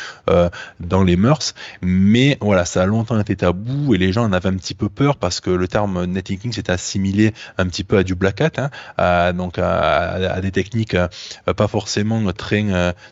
dans 0.80 1.04
les 1.04 1.16
mœurs, 1.16 1.56
mais 1.82 2.38
voilà, 2.42 2.66
ça 2.66 2.84
a 2.84 2.86
longtemps 2.86 3.20
été 3.20 3.38
tabou 3.38 3.96
et 3.96 3.98
les 3.98 4.12
gens 4.12 4.26
en 4.26 4.34
avaient 4.34 4.50
un 4.50 4.58
petit 4.58 4.74
peu 4.74 4.90
peur 4.90 5.16
parce 5.16 5.40
que 5.40 5.50
le 5.50 5.68
terme 5.68 6.06
netlinking 6.06 6.52
s'est 6.52 6.70
assimilé 6.70 7.34
un 7.58 7.68
petit 7.68 7.84
peu 7.84 7.93
à 7.98 8.04
du 8.04 8.16
black 8.16 8.42
hat, 8.42 8.52
hein, 8.58 8.70
à, 8.98 10.42
des 10.42 10.52
techniques 10.52 10.96
euh, 10.96 11.08
pas 11.56 11.68
forcément 11.68 12.32
très 12.34 12.64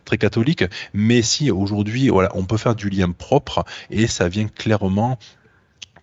très 0.06 0.18
catholiques, 0.18 0.66
mais 0.94 1.22
si 1.22 1.52
aujourd'hui 1.52 2.10
on 2.12 2.46
peut 2.46 2.58
faire 2.58 2.76
du 2.76 2.90
lien 2.90 3.12
propre 3.12 3.64
et 3.90 4.08
ça 4.08 4.30
vient 4.30 4.48
clairement 4.48 5.18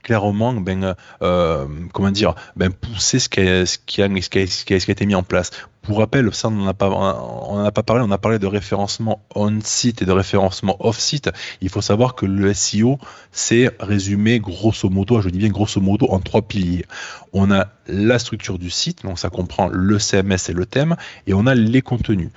clairement 0.03 0.55
ben, 0.55 0.95
euh, 1.23 1.67
comment 1.93 2.11
dire 2.11 2.35
ben, 2.57 2.73
pousser 2.73 3.19
ce 3.19 3.29
qui, 3.29 3.41
a, 3.41 3.67
ce, 3.67 3.79
qui 3.85 4.03
a, 4.03 4.09
ce, 4.09 4.65
qui 4.65 4.73
a, 4.73 4.77
été 4.77 5.07
mis 5.07 5.15
en 5.15 5.23
place. 5.23 5.51
Pour 5.83 5.99
rappel, 5.99 6.35
ça 6.35 6.49
on 6.49 6.53
n'en 6.53 6.67
a 6.67 6.75
pas 6.75 6.91
on 6.91 7.71
pas 7.71 7.83
parlé, 7.83 8.05
on 8.07 8.11
a 8.11 8.19
parlé 8.19 8.39
de 8.39 8.47
référencement 8.47 9.23
on-site 9.35 10.03
et 10.03 10.05
de 10.05 10.13
référencement 10.13 10.77
off-site. 10.81 11.31
Il 11.61 11.69
faut 11.69 11.81
savoir 11.81 12.15
que 12.15 12.27
le 12.27 12.53
SEO 12.53 12.99
c'est 13.33 13.71
résumé 13.81 14.39
grosso 14.39 14.89
modo, 14.89 15.21
je 15.21 15.29
dis 15.29 15.39
bien 15.39 15.49
grosso 15.49 15.81
modo 15.81 16.07
en 16.11 16.21
trois 16.21 16.43
piliers. 16.43 16.85
On 17.33 17.51
a 17.51 17.69
la 17.87 18.19
structure 18.19 18.59
du 18.59 18.71
site, 18.71 19.05
donc 19.05 19.19
ça 19.19 19.31
comprend 19.31 19.69
le 19.69 19.99
CMS 19.99 20.49
et 20.49 20.53
le 20.53 20.67
thème 20.67 20.97
et 21.27 21.35
on 21.35 21.47
a 21.47 21.55
les 21.55 21.83
contenus. 21.83 22.31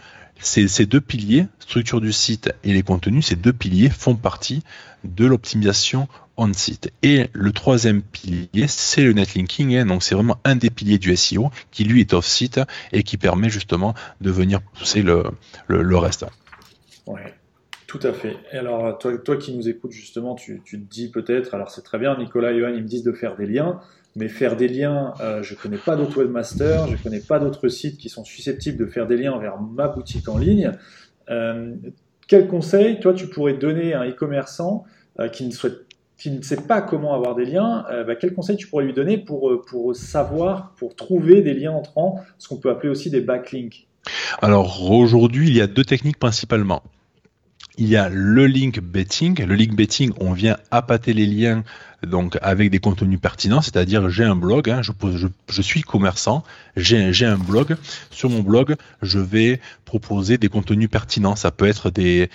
Ces, 0.44 0.68
ces 0.68 0.88
deux 0.88 1.02
piliers, 1.02 1.46
structure 1.60 2.02
du 2.02 2.12
site 2.12 2.52
et 2.64 2.74
les 2.74 2.82
contenus, 2.82 3.28
ces 3.28 3.36
deux 3.36 3.54
piliers 3.54 3.90
font 3.90 4.16
partie 4.16 4.64
de 5.04 5.26
l'optimisation 5.26 6.08
on-site. 6.38 6.92
Et 7.04 7.28
le 7.34 7.52
troisième 7.52 8.02
pilier, 8.02 8.68
c'est 8.68 9.04
le 9.04 9.14
netlinking. 9.14 9.76
Hein. 9.76 9.86
donc 9.86 10.04
c'est 10.04 10.16
vraiment 10.16 10.38
un 10.44 10.56
des 10.56 10.70
piliers 10.70 10.98
du 10.98 11.16
SEO 11.16 11.52
qui 11.72 11.84
lui 11.84 12.02
est 12.02 12.14
off-site 12.14 12.60
et 12.92 13.04
qui 13.04 13.18
permet 13.18 13.50
justement 13.50 13.94
de 14.22 14.32
venir 14.32 14.62
pousser 14.62 15.02
le, 15.02 15.24
le, 15.68 15.98
reste. 15.98 16.26
Ouais. 17.08 17.34
Tout 17.88 18.00
à 18.04 18.14
fait. 18.14 18.38
Et 18.54 18.58
alors, 18.58 18.98
toi, 18.98 19.18
toi 19.18 19.36
qui 19.36 19.54
nous 19.54 19.68
écoutes, 19.68 19.92
justement, 19.92 20.36
tu, 20.36 20.62
tu 20.64 20.80
te 20.80 20.90
dis 20.90 21.10
peut-être, 21.10 21.54
alors 21.54 21.72
c'est 21.72 21.82
très 21.82 22.00
bien, 22.00 22.18
Nicolas 22.18 22.54
et 22.54 22.60
Johan, 22.60 22.70
ils 22.70 22.84
me 22.84 22.88
disent 22.88 23.04
de 23.04 23.12
faire 23.12 23.36
des 23.36 23.46
liens, 23.46 23.82
mais 24.16 24.30
faire 24.30 24.56
des 24.56 24.68
liens, 24.68 25.14
euh, 25.22 25.44
je 25.44 25.54
ne 25.54 25.60
connais 25.60 25.78
pas 25.78 25.96
d'autres 25.96 26.24
webmasters, 26.24 26.88
je 26.88 26.94
ne 26.94 26.98
connais 26.98 27.20
pas 27.20 27.40
d'autres 27.40 27.68
sites 27.68 27.98
qui 27.98 28.10
sont 28.10 28.24
susceptibles 28.24 28.78
de 28.78 28.86
faire 28.86 29.08
des 29.08 29.18
liens 29.18 29.38
vers 29.40 29.60
ma 29.60 29.88
boutique 29.88 30.28
en 30.30 30.38
ligne. 30.38 30.72
Euh, 31.30 31.76
quel 32.28 32.48
conseil, 32.48 33.00
toi, 33.00 33.14
tu 33.14 33.28
pourrais 33.28 33.54
donner 33.54 33.94
à 33.94 34.02
un 34.02 34.10
e-commerçant 34.10 34.86
euh, 35.20 35.28
qui 35.28 35.46
ne 35.46 35.52
souhaite 35.52 35.86
qui 36.22 36.30
ne 36.30 36.42
sait 36.44 36.62
pas 36.68 36.82
comment 36.82 37.16
avoir 37.16 37.34
des 37.34 37.46
liens, 37.46 37.84
euh, 37.90 38.04
bah, 38.04 38.16
quel 38.16 38.36
conseil 38.36 38.56
tu 38.56 38.68
pourrais 38.68 38.86
lui 38.86 38.94
donner 38.94 39.18
pour, 39.18 39.50
euh, 39.50 39.62
pour 39.68 39.96
savoir, 39.96 40.72
pour 40.78 40.96
trouver 40.96 41.42
des 41.42 41.56
liens 41.56 41.72
entrants, 41.72 42.24
ce 42.38 42.48
qu'on 42.48 42.58
peut 42.58 42.70
appeler 42.70 42.90
aussi 42.90 43.10
des 43.10 43.22
backlinks? 43.22 43.88
Alors 44.40 44.92
aujourd'hui, 44.92 45.48
il 45.48 45.56
y 45.56 45.62
a 45.62 45.68
deux 45.68 45.84
techniques 45.84 46.20
principalement. 46.20 46.84
Il 47.78 47.88
y 47.88 47.96
a 47.96 48.08
le 48.10 48.46
link 48.46 48.80
betting. 48.82 49.44
Le 49.44 49.56
link 49.56 49.74
betting, 49.74 50.12
on 50.20 50.34
vient 50.34 50.58
appâter 50.70 51.14
les 51.14 51.26
liens 51.26 51.64
donc 52.06 52.38
avec 52.42 52.70
des 52.72 52.80
contenus 52.80 53.20
pertinents, 53.20 53.62
c'est-à-dire 53.62 54.10
j'ai 54.10 54.24
un 54.24 54.36
blog, 54.36 54.70
hein, 54.70 54.82
je, 54.82 55.62
suis 55.62 55.82
commerçant, 55.82 56.44
j'ai 56.76 57.26
un 57.26 57.38
blog, 57.38 57.76
sur 58.10 58.30
mon 58.30 58.42
blog, 58.42 58.76
je 59.02 59.20
vais 59.20 59.60
proposer 59.86 60.38
des 60.38 60.50
contenus 60.50 60.90
pertinents, 60.90 61.36
ça 61.36 61.52
peut 61.52 61.68
être 61.68 61.90
des, 61.90 62.30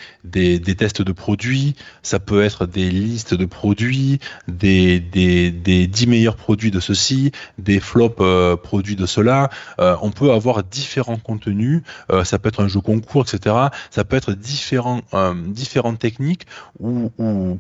tests 0.77 1.03
de 1.03 1.13
produits, 1.13 1.75
ça 2.03 2.21
peut 2.21 2.43
être 2.43 2.67
des 2.67 2.91
listes 2.91 3.35
de 3.35 3.45
produits, 3.45 4.21
des, 4.47 5.01
des, 5.01 5.51
des 5.51 5.87
10 5.87 6.07
meilleurs 6.07 6.37
produits 6.37 6.71
de 6.71 6.81
ceci, 6.81 7.33
des 7.59 7.81
flops 7.81 8.17
euh, 8.21 8.57
produits 8.57 8.97
de 8.97 9.07
cela, 9.07 9.51
euh, 9.81 9.97
on 10.03 10.11
peut 10.11 10.33
avoir 10.33 10.63
différents 10.63 11.17
contenus, 11.17 11.83
euh, 12.13 12.25
ça 12.25 12.39
peut 12.39 12.51
être 12.51 12.63
un 12.63 12.69
jeu 12.69 12.81
concours, 12.81 13.23
etc. 13.23 13.57
Ça 13.91 14.05
peut 14.05 14.17
être 14.17 14.33
différents, 14.33 15.01
différentes 15.49 15.99
techniques 15.99 16.47
où 16.79 17.11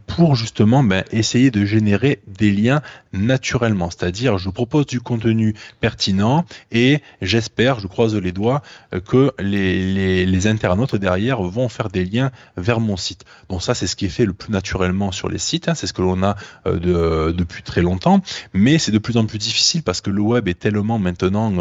pour 0.07 0.37
justement 0.37 0.83
ben, 0.85 1.05
essayer 1.11 1.51
de 1.51 1.65
générer 1.65 1.96
des 2.27 2.53
liens 2.53 2.83
naturellement. 3.13 3.91
C'est-à-dire, 3.91 4.39
je 4.39 4.51
propose 4.51 4.87
du 4.87 5.01
contenu 5.01 5.55
pertinent 5.81 6.45
et 6.71 7.01
j'espère, 7.23 7.81
je 7.81 7.87
croise 7.87 8.15
les 8.15 8.33
doigts, 8.33 8.63
euh, 8.95 9.01
que 9.01 9.33
les, 9.39 10.47
internautes 10.47 10.95
derrière 10.95 11.43
vont 11.43 11.69
faire 11.69 11.89
des 11.89 12.05
liens 12.05 12.31
vers 12.57 12.79
mon 12.79 12.97
site. 12.97 13.25
Donc 13.49 13.63
ça, 13.63 13.75
c'est 13.75 13.87
ce 13.87 13.97
qui 13.97 14.07
est 14.07 14.11
fait 14.11 14.27
le 14.27 14.33
plus 14.33 14.53
naturellement 14.53 15.11
sur 15.11 15.29
les 15.29 15.39
sites. 15.39 15.69
Hein. 15.69 15.75
c'est 15.75 15.87
ce 15.87 15.93
que 15.93 16.03
l'on 16.03 16.23
a 16.23 16.37
euh, 16.67 16.79
de, 16.79 17.33
depuis 17.33 17.63
très 17.63 17.83
longtemps. 17.83 18.23
Mais 18.53 18.79
c'est 18.79 18.93
de 18.93 18.99
plus 18.99 19.17
en 19.17 19.25
plus 19.25 19.39
difficile 19.39 19.83
parce 19.83 20.01
que 20.01 20.11
le 20.11 20.21
web 20.21 20.47
est 20.47 20.59
tellement 20.59 20.99
maintenant 20.99 21.53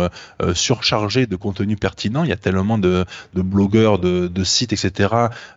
euh, 0.42 0.54
surchargé 0.54 1.26
de 1.26 1.36
contenu 1.36 1.78
pertinent. 1.78 2.24
Il 2.24 2.30
y 2.30 2.34
a 2.34 2.38
tellement 2.38 2.78
de, 2.78 3.06
blogueurs, 3.34 3.98
de, 3.98 4.44
sites, 4.44 4.74
etc. 4.74 5.10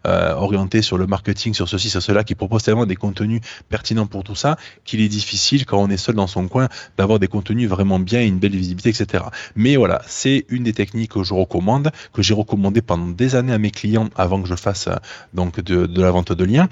orientés 0.04 0.80
sur 0.80 0.96
le 0.96 1.06
marketing, 1.06 1.54
sur 1.54 1.68
ceci, 1.68 1.90
sur 1.90 2.02
cela, 2.02 2.24
qui 2.24 2.34
proposent 2.34 2.62
tellement 2.62 2.86
des 2.86 2.96
contenus 2.96 3.40
pertinents 3.68 4.06
pour 4.06 4.24
tout 4.24 4.34
ça 4.34 4.56
qu'il 4.84 5.00
est 5.00 5.08
difficile 5.08 5.66
quand 5.66 5.78
on 5.78 5.88
est 5.88 5.96
seul 5.96 6.14
dans 6.14 6.26
son 6.26 6.48
coin 6.48 6.68
d'avoir 6.96 7.18
des 7.18 7.28
contenus 7.28 7.68
vraiment 7.68 7.98
bien, 7.98 8.22
une 8.22 8.38
belle 8.38 8.56
visibilité, 8.56 8.90
etc. 8.90 9.24
Mais 9.56 9.76
voilà, 9.76 10.02
c'est 10.06 10.46
une 10.48 10.64
des 10.64 10.72
techniques 10.72 11.12
que 11.12 11.22
je 11.22 11.34
recommande, 11.34 11.90
que 12.12 12.22
j'ai 12.22 12.34
recommandé 12.34 12.82
pendant 12.82 13.08
des 13.08 13.34
années 13.34 13.52
à 13.52 13.58
mes 13.58 13.70
clients 13.70 14.08
avant 14.16 14.40
que 14.42 14.48
je 14.48 14.54
fasse 14.54 14.88
euh, 14.88 14.96
donc 15.34 15.60
de, 15.60 16.00
la 16.00 16.10
vente 16.10 16.32
de 16.32 16.44
liens 16.44 16.68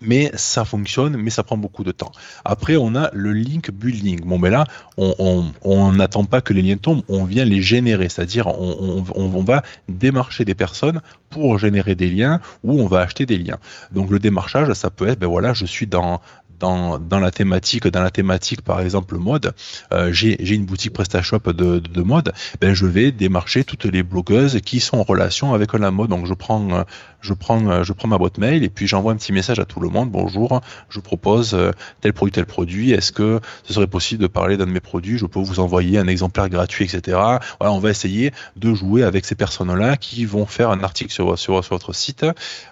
mais 0.00 0.30
ça 0.34 0.64
fonctionne, 0.64 1.16
mais 1.16 1.30
ça 1.30 1.42
prend 1.42 1.56
beaucoup 1.56 1.82
de 1.82 1.90
temps. 1.90 2.12
Après, 2.44 2.76
on 2.76 2.94
a 2.94 3.10
le 3.12 3.32
link 3.32 3.70
building. 3.72 4.20
Bon, 4.24 4.38
mais 4.38 4.50
là, 4.50 4.64
on 4.96 5.92
n'attend 5.92 6.24
pas 6.24 6.40
que 6.40 6.52
les 6.52 6.62
liens 6.62 6.76
tombent, 6.76 7.02
on 7.08 7.24
vient 7.24 7.44
les 7.44 7.62
générer, 7.62 8.08
c'est-à-dire 8.08 8.46
on, 8.46 9.42
va 9.42 9.62
démarcher 9.88 10.44
des 10.44 10.54
personnes 10.54 11.00
pour 11.30 11.58
générer 11.58 11.94
des 11.94 12.08
liens 12.08 12.40
ou 12.62 12.80
on 12.80 12.86
va 12.86 13.00
acheter 13.00 13.26
des 13.26 13.38
liens. 13.38 13.58
Donc 13.90 14.10
le 14.10 14.18
démarchage, 14.18 14.72
ça 14.74 14.90
peut 14.90 15.08
être, 15.08 15.18
ben 15.18 15.26
voilà, 15.26 15.52
je 15.52 15.66
suis 15.66 15.88
dans 15.88 16.20
dans, 16.58 16.98
dans 16.98 17.20
la 17.20 17.30
thématique, 17.30 17.86
dans 17.86 18.02
la 18.02 18.10
thématique 18.10 18.62
par 18.62 18.80
exemple 18.80 19.16
mode, 19.16 19.54
euh, 19.92 20.12
j'ai 20.12 20.54
une 20.54 20.66
boutique 20.66 20.92
PrestaShop 20.92 21.52
de, 21.52 21.78
de, 21.78 22.02
mode, 22.02 22.32
ben 22.60 22.74
je 22.74 22.86
vais 22.86 23.12
démarcher 23.12 23.64
toutes 23.64 23.84
les 23.84 24.02
blogueuses 24.02 24.60
qui 24.60 24.80
sont 24.80 24.98
en 24.98 25.02
relation 25.02 25.54
avec 25.54 25.72
la 25.72 25.90
mode. 25.90 26.10
Donc 26.10 26.26
je 26.26 26.34
prends, 26.34 26.70
euh, 26.70 26.82
je 27.20 27.32
prends, 27.34 27.66
euh, 27.66 27.84
je 27.84 27.92
prends 27.92 28.08
ma 28.08 28.18
boîte 28.18 28.38
mail 28.38 28.64
et 28.64 28.68
puis 28.68 28.86
j'envoie 28.86 29.12
un 29.12 29.16
petit 29.16 29.32
message 29.32 29.58
à 29.58 29.64
tout 29.64 29.80
le 29.80 29.88
monde. 29.88 30.10
Bonjour, 30.10 30.60
je 30.88 31.00
propose 31.00 31.56
tel 32.00 32.12
produit, 32.12 32.32
tel 32.32 32.46
produit. 32.46 32.92
Est-ce 32.92 33.12
que 33.12 33.40
ce 33.64 33.72
serait 33.72 33.86
possible 33.86 34.22
de 34.22 34.26
parler 34.26 34.56
d'un 34.56 34.66
de 34.66 34.70
mes 34.70 34.80
produits? 34.80 35.18
Je 35.18 35.26
peux 35.26 35.40
vous 35.40 35.60
envoyer 35.60 35.98
un 35.98 36.06
exemplaire 36.06 36.48
gratuit, 36.48 36.84
etc. 36.84 37.16
Voilà, 37.60 37.72
on 37.72 37.78
va 37.78 37.90
essayer 37.90 38.32
de 38.56 38.74
jouer 38.74 39.02
avec 39.02 39.24
ces 39.24 39.34
personnes-là 39.34 39.96
qui 39.96 40.24
vont 40.24 40.46
faire 40.46 40.70
un 40.70 40.82
article 40.82 41.12
sur, 41.12 41.60
votre 41.70 41.92
site 41.92 42.24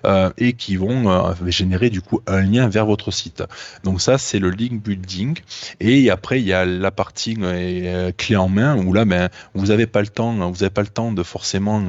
euh, 0.04 0.30
et 0.38 0.52
qui 0.52 0.76
vont 0.76 1.10
euh, 1.10 1.32
générer 1.46 1.90
du 1.90 2.00
coup 2.00 2.20
un 2.26 2.40
lien 2.40 2.68
vers 2.68 2.86
votre 2.86 3.10
site. 3.10 3.42
Donc 3.84 4.00
ça, 4.00 4.18
c'est 4.18 4.38
le 4.38 4.50
link 4.50 4.82
building. 4.82 5.38
Et 5.80 6.10
après, 6.10 6.40
il 6.40 6.46
y 6.46 6.52
a 6.52 6.64
la 6.64 6.90
partie 6.90 7.36
euh, 7.40 8.12
clé 8.16 8.36
en 8.36 8.48
main 8.48 8.76
où 8.76 8.92
là, 8.92 9.04
ben, 9.04 9.28
vous 9.54 9.66
n'avez 9.66 9.86
pas 9.86 10.00
le 10.00 10.08
temps, 10.08 10.32
vous 10.50 10.58
n'avez 10.58 10.70
pas 10.70 10.82
le 10.82 10.88
temps 10.88 11.12
de 11.12 11.22
forcément 11.22 11.80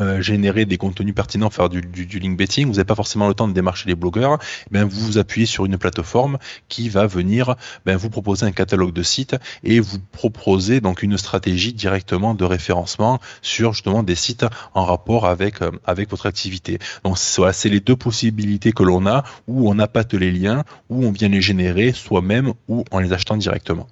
euh, 0.00 0.20
générer 0.20 0.64
des 0.64 0.78
contenus 0.78 1.14
pertinents, 1.14 1.50
faire 1.50 1.68
du, 1.68 1.80
du, 1.80 2.18
link 2.18 2.36
betting, 2.36 2.66
vous 2.66 2.74
n'avez 2.74 2.84
pas 2.84 2.94
forcément 2.94 3.28
le 3.28 3.34
temps 3.34 3.48
de 3.48 3.52
démarcher 3.52 3.88
les 3.88 3.94
blogueurs, 3.94 4.38
ben 4.70 4.84
vous 4.84 5.00
vous 5.00 5.18
appuyez 5.18 5.46
sur 5.46 5.66
une 5.66 5.78
plateforme 5.78 6.38
qui 6.68 6.88
va 6.88 7.06
venir 7.06 7.56
ben, 7.84 7.96
vous 7.96 8.10
proposer 8.10 8.46
un 8.46 8.52
catalogue 8.52 8.92
de 8.92 9.02
sites 9.02 9.36
et 9.64 9.80
vous 9.80 9.98
proposer 10.12 10.80
donc 10.80 11.02
une 11.02 11.18
stratégie 11.18 11.72
directement 11.72 12.34
de 12.34 12.44
référencement 12.44 13.20
sur 13.42 13.72
justement 13.72 14.02
des 14.02 14.14
sites 14.14 14.46
en 14.74 14.84
rapport 14.84 15.26
avec 15.26 15.62
euh, 15.62 15.70
avec 15.84 16.10
votre 16.10 16.26
activité. 16.26 16.78
Donc 17.04 17.16
voilà, 17.36 17.52
c'est 17.52 17.68
les 17.68 17.80
deux 17.80 17.96
possibilités 17.96 18.72
que 18.72 18.82
l'on 18.82 19.06
a 19.06 19.24
où 19.46 19.68
on 19.70 19.78
appâte 19.78 20.14
les 20.14 20.32
liens, 20.32 20.64
où 20.88 21.04
on 21.04 21.10
vient 21.10 21.28
les 21.28 21.40
générer 21.40 21.92
soi-même 21.92 22.52
ou 22.68 22.84
en 22.90 22.98
les 22.98 23.12
achetant 23.12 23.36
directement. 23.36 23.88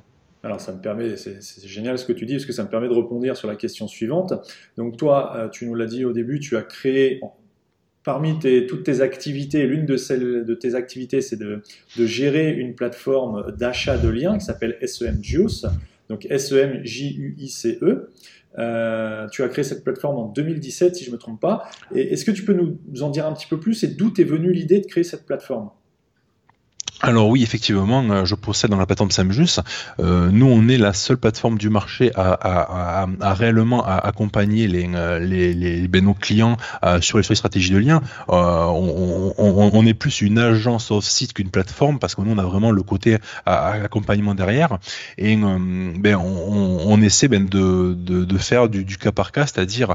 Alors 0.47 0.61
ça 0.61 0.73
me 0.73 0.81
permet, 0.81 1.17
c'est 1.17 1.67
génial 1.67 1.99
ce 1.99 2.05
que 2.05 2.13
tu 2.13 2.25
dis, 2.25 2.35
parce 2.35 2.47
que 2.47 2.53
ça 2.53 2.63
me 2.63 2.69
permet 2.69 2.87
de 2.87 2.93
répondre 2.93 3.37
sur 3.37 3.49
la 3.49 3.57
question 3.57 3.89
suivante. 3.89 4.33
Donc 4.77 4.97
toi, 4.97 5.33
euh, 5.37 5.49
tu 5.49 5.67
nous 5.67 5.75
l'as 5.75 5.87
dit 5.87 6.05
au 6.05 6.13
début, 6.13 6.39
tu 6.39 6.57
as 6.57 6.63
créé 6.63 7.21
parmi 8.05 8.39
toutes 8.69 8.85
tes 8.85 9.01
activités, 9.01 9.67
l'une 9.67 9.87
de 9.87 9.97
celles 9.97 10.45
de 10.45 10.55
tes 10.55 10.77
activités, 10.77 11.21
c'est 11.21 11.37
de, 11.37 11.63
gérer 11.99 12.53
une 12.53 12.77
plateforme 12.77 13.51
d'achat 13.57 13.99
de 13.99 14.09
liens 14.09 14.39
qui 14.39 14.45
s'appelle 14.45 14.79
SEM 14.87 15.19
Juice, 15.21 15.67
donc 16.09 16.29
SEM 16.31 16.81
J 16.85 17.17
U 17.19 17.35
I 17.39 17.49
C 17.49 17.79
E. 17.83 18.13
Euh, 18.59 19.27
tu 19.33 19.43
as 19.43 19.49
créé 19.49 19.65
cette 19.65 19.83
plateforme 19.83 20.17
en 20.17 20.27
2017, 20.29 20.95
si 20.95 21.05
je 21.05 21.11
ne 21.11 21.17
me 21.17 21.19
trompe 21.19 21.41
pas. 21.41 21.69
Est-ce 21.93 22.25
que 22.25 22.31
tu 22.31 22.45
peux 22.45 22.55
nous 22.55 23.03
en 23.03 23.11
dire 23.11 23.27
un 23.27 23.33
petit 23.33 23.49
peu 23.49 23.59
plus 23.59 23.83
et 23.83 23.89
d'où 23.89 24.13
est 24.17 24.25
venue 24.25 24.53
l'idée 24.53 24.79
de 24.79 24.87
créer 24.87 25.03
cette 25.03 25.27
plateforme? 25.27 25.71
Alors 27.07 27.29
oui, 27.29 27.45
effectivement, 27.45 28.03
euh, 28.11 28.25
je 28.25 28.35
possède 28.35 28.69
dans 28.71 28.79
la 28.79 28.87
plateforme 28.87 29.13
Samjus. 29.13 29.61
Euh, 30.01 30.29
nous, 30.33 30.47
on 30.47 30.67
est 30.67 30.77
la 30.77 30.93
seule 30.93 31.19
plateforme 31.19 31.57
du 31.57 31.71
marché 31.71 32.11
à, 32.17 33.07
réellement 33.21 33.87
accompagner 33.87 34.67
les, 34.67 34.91
euh, 34.93 35.87
ben, 35.89 36.05
nos 36.05 36.15
clients 36.15 36.57
sur, 37.01 37.19
les, 37.19 37.23
stratégies 37.23 37.71
de 37.71 37.79
lien. 37.79 38.01
on, 38.29 39.87
est 39.87 39.95
plus 39.95 40.21
une 40.21 40.39
agence 40.39 40.91
off-site 40.91 41.33
qu'une 41.33 41.51
plateforme 41.51 42.01
parce 42.01 42.17
que 42.17 42.23
nous, 42.23 42.33
on 42.33 42.39
a 42.39 42.43
vraiment 42.43 42.73
le 42.73 42.83
côté 42.83 43.19
accompagnement 43.47 44.35
derrière. 44.35 44.79
Et 45.17 45.37
ben, 45.37 46.17
on, 46.17 47.01
essaie 47.03 47.29
ben, 47.29 47.47
de, 47.47 48.39
faire 48.39 48.69
du, 48.69 48.85
cas 48.99 49.13
par 49.13 49.31
cas, 49.31 49.47
c'est-à-dire 49.47 49.95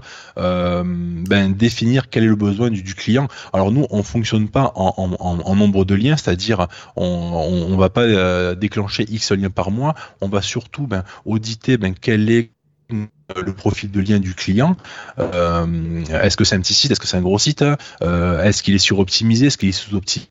définir 1.50 2.10
quel 2.10 2.24
est 2.24 2.28
le 2.28 2.36
besoin 2.36 2.70
du, 2.70 2.96
client. 2.96 3.28
Alors 3.52 3.74
nous, 3.74 3.86
on 3.90 4.02
fonctionne 4.02 4.48
pas 4.48 4.72
en 4.76 5.56
nombre 5.56 5.84
de 5.84 5.96
liens, 5.96 6.16
c'est-à-dire 6.16 6.68
on 7.02 7.70
ne 7.70 7.76
va 7.76 7.90
pas 7.90 8.04
euh, 8.04 8.56
déclencher 8.56 9.06
X 9.10 9.32
liens 9.32 9.50
par 9.50 9.72
mois, 9.72 9.96
on 10.22 10.28
va 10.28 10.42
surtout 10.42 10.88
ben, 10.88 11.04
auditer 11.26 11.78
ben, 11.78 11.94
quel 12.00 12.30
est 12.30 12.52
le 12.90 13.54
profil 13.54 13.92
de 13.92 14.02
lien 14.02 14.20
du 14.20 14.34
client. 14.34 14.76
Euh, 15.20 16.04
est-ce 16.22 16.38
que 16.38 16.44
c'est 16.44 16.56
un 16.56 16.62
petit 16.62 16.74
site? 16.74 16.92
Est-ce 16.92 17.00
que 17.00 17.08
c'est 17.08 17.18
un 17.18 17.22
gros 17.22 17.40
site? 17.40 17.64
Euh, 18.02 18.44
Est-ce 18.44 18.64
qu'il 18.64 18.76
est 18.76 18.80
suroptimisé? 18.80 19.48
Est-ce 19.48 19.58
qu'il 19.58 19.70
est 19.70 19.74
sous-optimisé? 19.74 20.30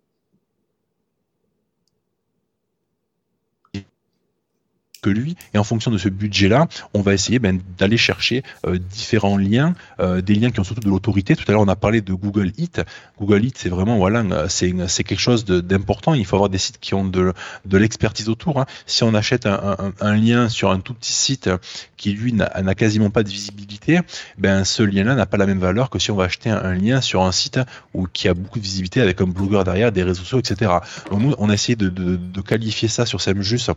Que 5.00 5.10
lui. 5.10 5.36
Et 5.54 5.58
en 5.58 5.64
fonction 5.64 5.90
de 5.90 5.98
ce 5.98 6.08
budget-là, 6.08 6.68
on 6.94 7.00
va 7.00 7.14
essayer 7.14 7.38
ben, 7.38 7.60
d'aller 7.78 7.96
chercher 7.96 8.42
euh, 8.66 8.78
différents 8.78 9.36
liens, 9.36 9.74
euh, 10.00 10.20
des 10.20 10.34
liens 10.34 10.50
qui 10.50 10.60
ont 10.60 10.64
surtout 10.64 10.82
de 10.82 10.88
l'autorité. 10.88 11.36
Tout 11.36 11.44
à 11.48 11.52
l'heure, 11.52 11.60
on 11.60 11.68
a 11.68 11.76
parlé 11.76 12.00
de 12.00 12.12
Google 12.12 12.52
Eat. 12.58 12.82
Google 13.18 13.44
Eat, 13.44 13.58
c'est 13.58 13.68
vraiment 13.68 13.96
voilà, 13.98 14.24
c'est 14.48 14.72
quelque 15.04 15.20
chose 15.20 15.44
d'important. 15.44 16.14
Il 16.14 16.24
faut 16.24 16.36
avoir 16.36 16.50
des 16.50 16.58
sites 16.58 16.78
qui 16.80 16.94
ont 16.94 17.04
de, 17.04 17.32
de 17.64 17.78
l'expertise 17.78 18.28
autour. 18.28 18.60
Hein. 18.60 18.66
Si 18.86 19.02
on 19.02 19.14
achète 19.14 19.46
un, 19.46 19.92
un, 20.00 20.16
lien 20.16 20.48
sur 20.48 20.70
un 20.70 20.80
tout 20.80 20.94
petit 20.94 21.12
site 21.12 21.50
qui 21.96 22.12
lui 22.12 22.32
n'a 22.32 22.74
quasiment 22.74 23.10
pas 23.10 23.22
de 23.22 23.28
visibilité, 23.28 24.00
ben 24.38 24.64
ce 24.64 24.82
lien-là 24.82 25.14
n'a 25.14 25.26
pas 25.26 25.36
la 25.36 25.46
même 25.46 25.58
valeur 25.58 25.90
que 25.90 25.98
si 25.98 26.10
on 26.10 26.16
va 26.16 26.24
acheter 26.24 26.50
un, 26.50 26.74
lien 26.74 27.00
sur 27.00 27.22
un 27.22 27.32
site 27.32 27.60
où 27.94 28.06
qui 28.06 28.28
a 28.28 28.34
beaucoup 28.34 28.58
de 28.58 28.64
visibilité 28.64 29.00
avec 29.00 29.20
un 29.20 29.26
blogueur 29.26 29.64
derrière, 29.64 29.92
des 29.92 30.02
réseaux 30.02 30.22
sociaux, 30.22 30.38
etc. 30.38 30.72
Donc 31.10 31.20
nous, 31.20 31.34
on 31.38 31.50
a 31.50 31.54
essayé 31.54 31.76
de, 31.76 31.88
de, 31.88 32.16
de 32.16 32.40
qualifier 32.40 32.88
ça 32.88 33.06
sur 33.06 33.20
Semjus 33.20 33.70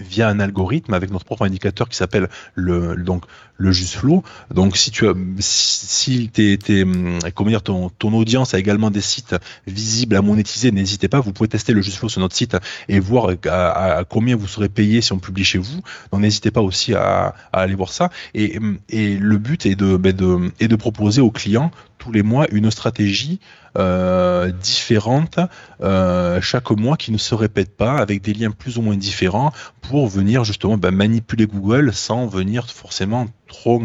via 0.00 0.28
un 0.28 0.40
algorithme 0.40 0.94
avec 0.94 1.10
notre 1.10 1.24
propre 1.24 1.44
indicateur 1.44 1.88
qui 1.88 1.96
s'appelle 1.96 2.28
le 2.54 2.96
donc 2.96 3.24
le 3.56 3.72
juste 3.72 3.94
flow. 3.94 4.22
Donc 4.52 4.76
si 4.76 4.90
tu 4.90 5.06
as 5.06 5.14
si 5.38 6.28
t'es, 6.28 6.58
t'es 6.62 6.82
hum, 6.82 7.18
comment 7.34 7.50
dire 7.50 7.62
ton 7.62 7.88
ton 7.88 8.12
audience 8.12 8.54
a 8.54 8.58
également 8.58 8.90
des 8.90 9.00
sites 9.00 9.36
visibles 9.66 10.16
à 10.16 10.22
monétiser, 10.22 10.72
n'hésitez 10.72 11.08
pas, 11.08 11.20
vous 11.20 11.32
pouvez 11.32 11.48
tester 11.48 11.72
le 11.72 11.82
juste 11.82 11.98
flow 11.98 12.08
sur 12.08 12.20
notre 12.20 12.34
site 12.34 12.56
et 12.88 12.98
voir 12.98 13.30
à, 13.46 14.04
combien 14.08 14.36
vous 14.36 14.48
serez 14.48 14.68
payé 14.68 15.00
si 15.00 15.12
on 15.12 15.18
publie 15.18 15.44
chez 15.44 15.58
vous. 15.58 15.80
Donc 16.10 16.20
n'hésitez 16.20 16.50
pas 16.50 16.62
aussi 16.62 16.94
à, 16.94 17.34
à 17.52 17.60
aller 17.60 17.74
voir 17.74 17.92
ça. 17.92 18.10
Et, 18.34 18.58
hum, 18.58 18.78
et 18.88 19.16
le 19.16 19.38
but 19.38 19.66
est 19.66 19.76
de, 19.76 19.96
ben 19.96 20.14
de 20.14 20.52
est 20.60 20.68
de 20.68 20.76
proposer 20.76 21.20
aux 21.20 21.30
clients 21.30 21.70
tous 22.04 22.12
les 22.12 22.22
mois 22.22 22.46
une 22.52 22.70
stratégie 22.70 23.40
euh, 23.78 24.50
différente 24.50 25.38
euh, 25.80 26.38
chaque 26.42 26.70
mois 26.70 26.96
qui 26.98 27.12
ne 27.12 27.18
se 27.18 27.34
répète 27.34 27.74
pas 27.74 27.96
avec 27.96 28.20
des 28.20 28.34
liens 28.34 28.50
plus 28.50 28.76
ou 28.76 28.82
moins 28.82 28.96
différents 28.96 29.52
pour 29.80 30.06
venir 30.06 30.44
justement 30.44 30.76
bah, 30.76 30.90
manipuler 30.90 31.46
Google 31.46 31.94
sans 31.94 32.26
venir 32.26 32.70
forcément 32.70 33.26
trop 33.46 33.82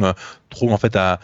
trop 0.49 0.72
en 0.72 0.78
fait 0.78 0.97
à, 0.97 1.20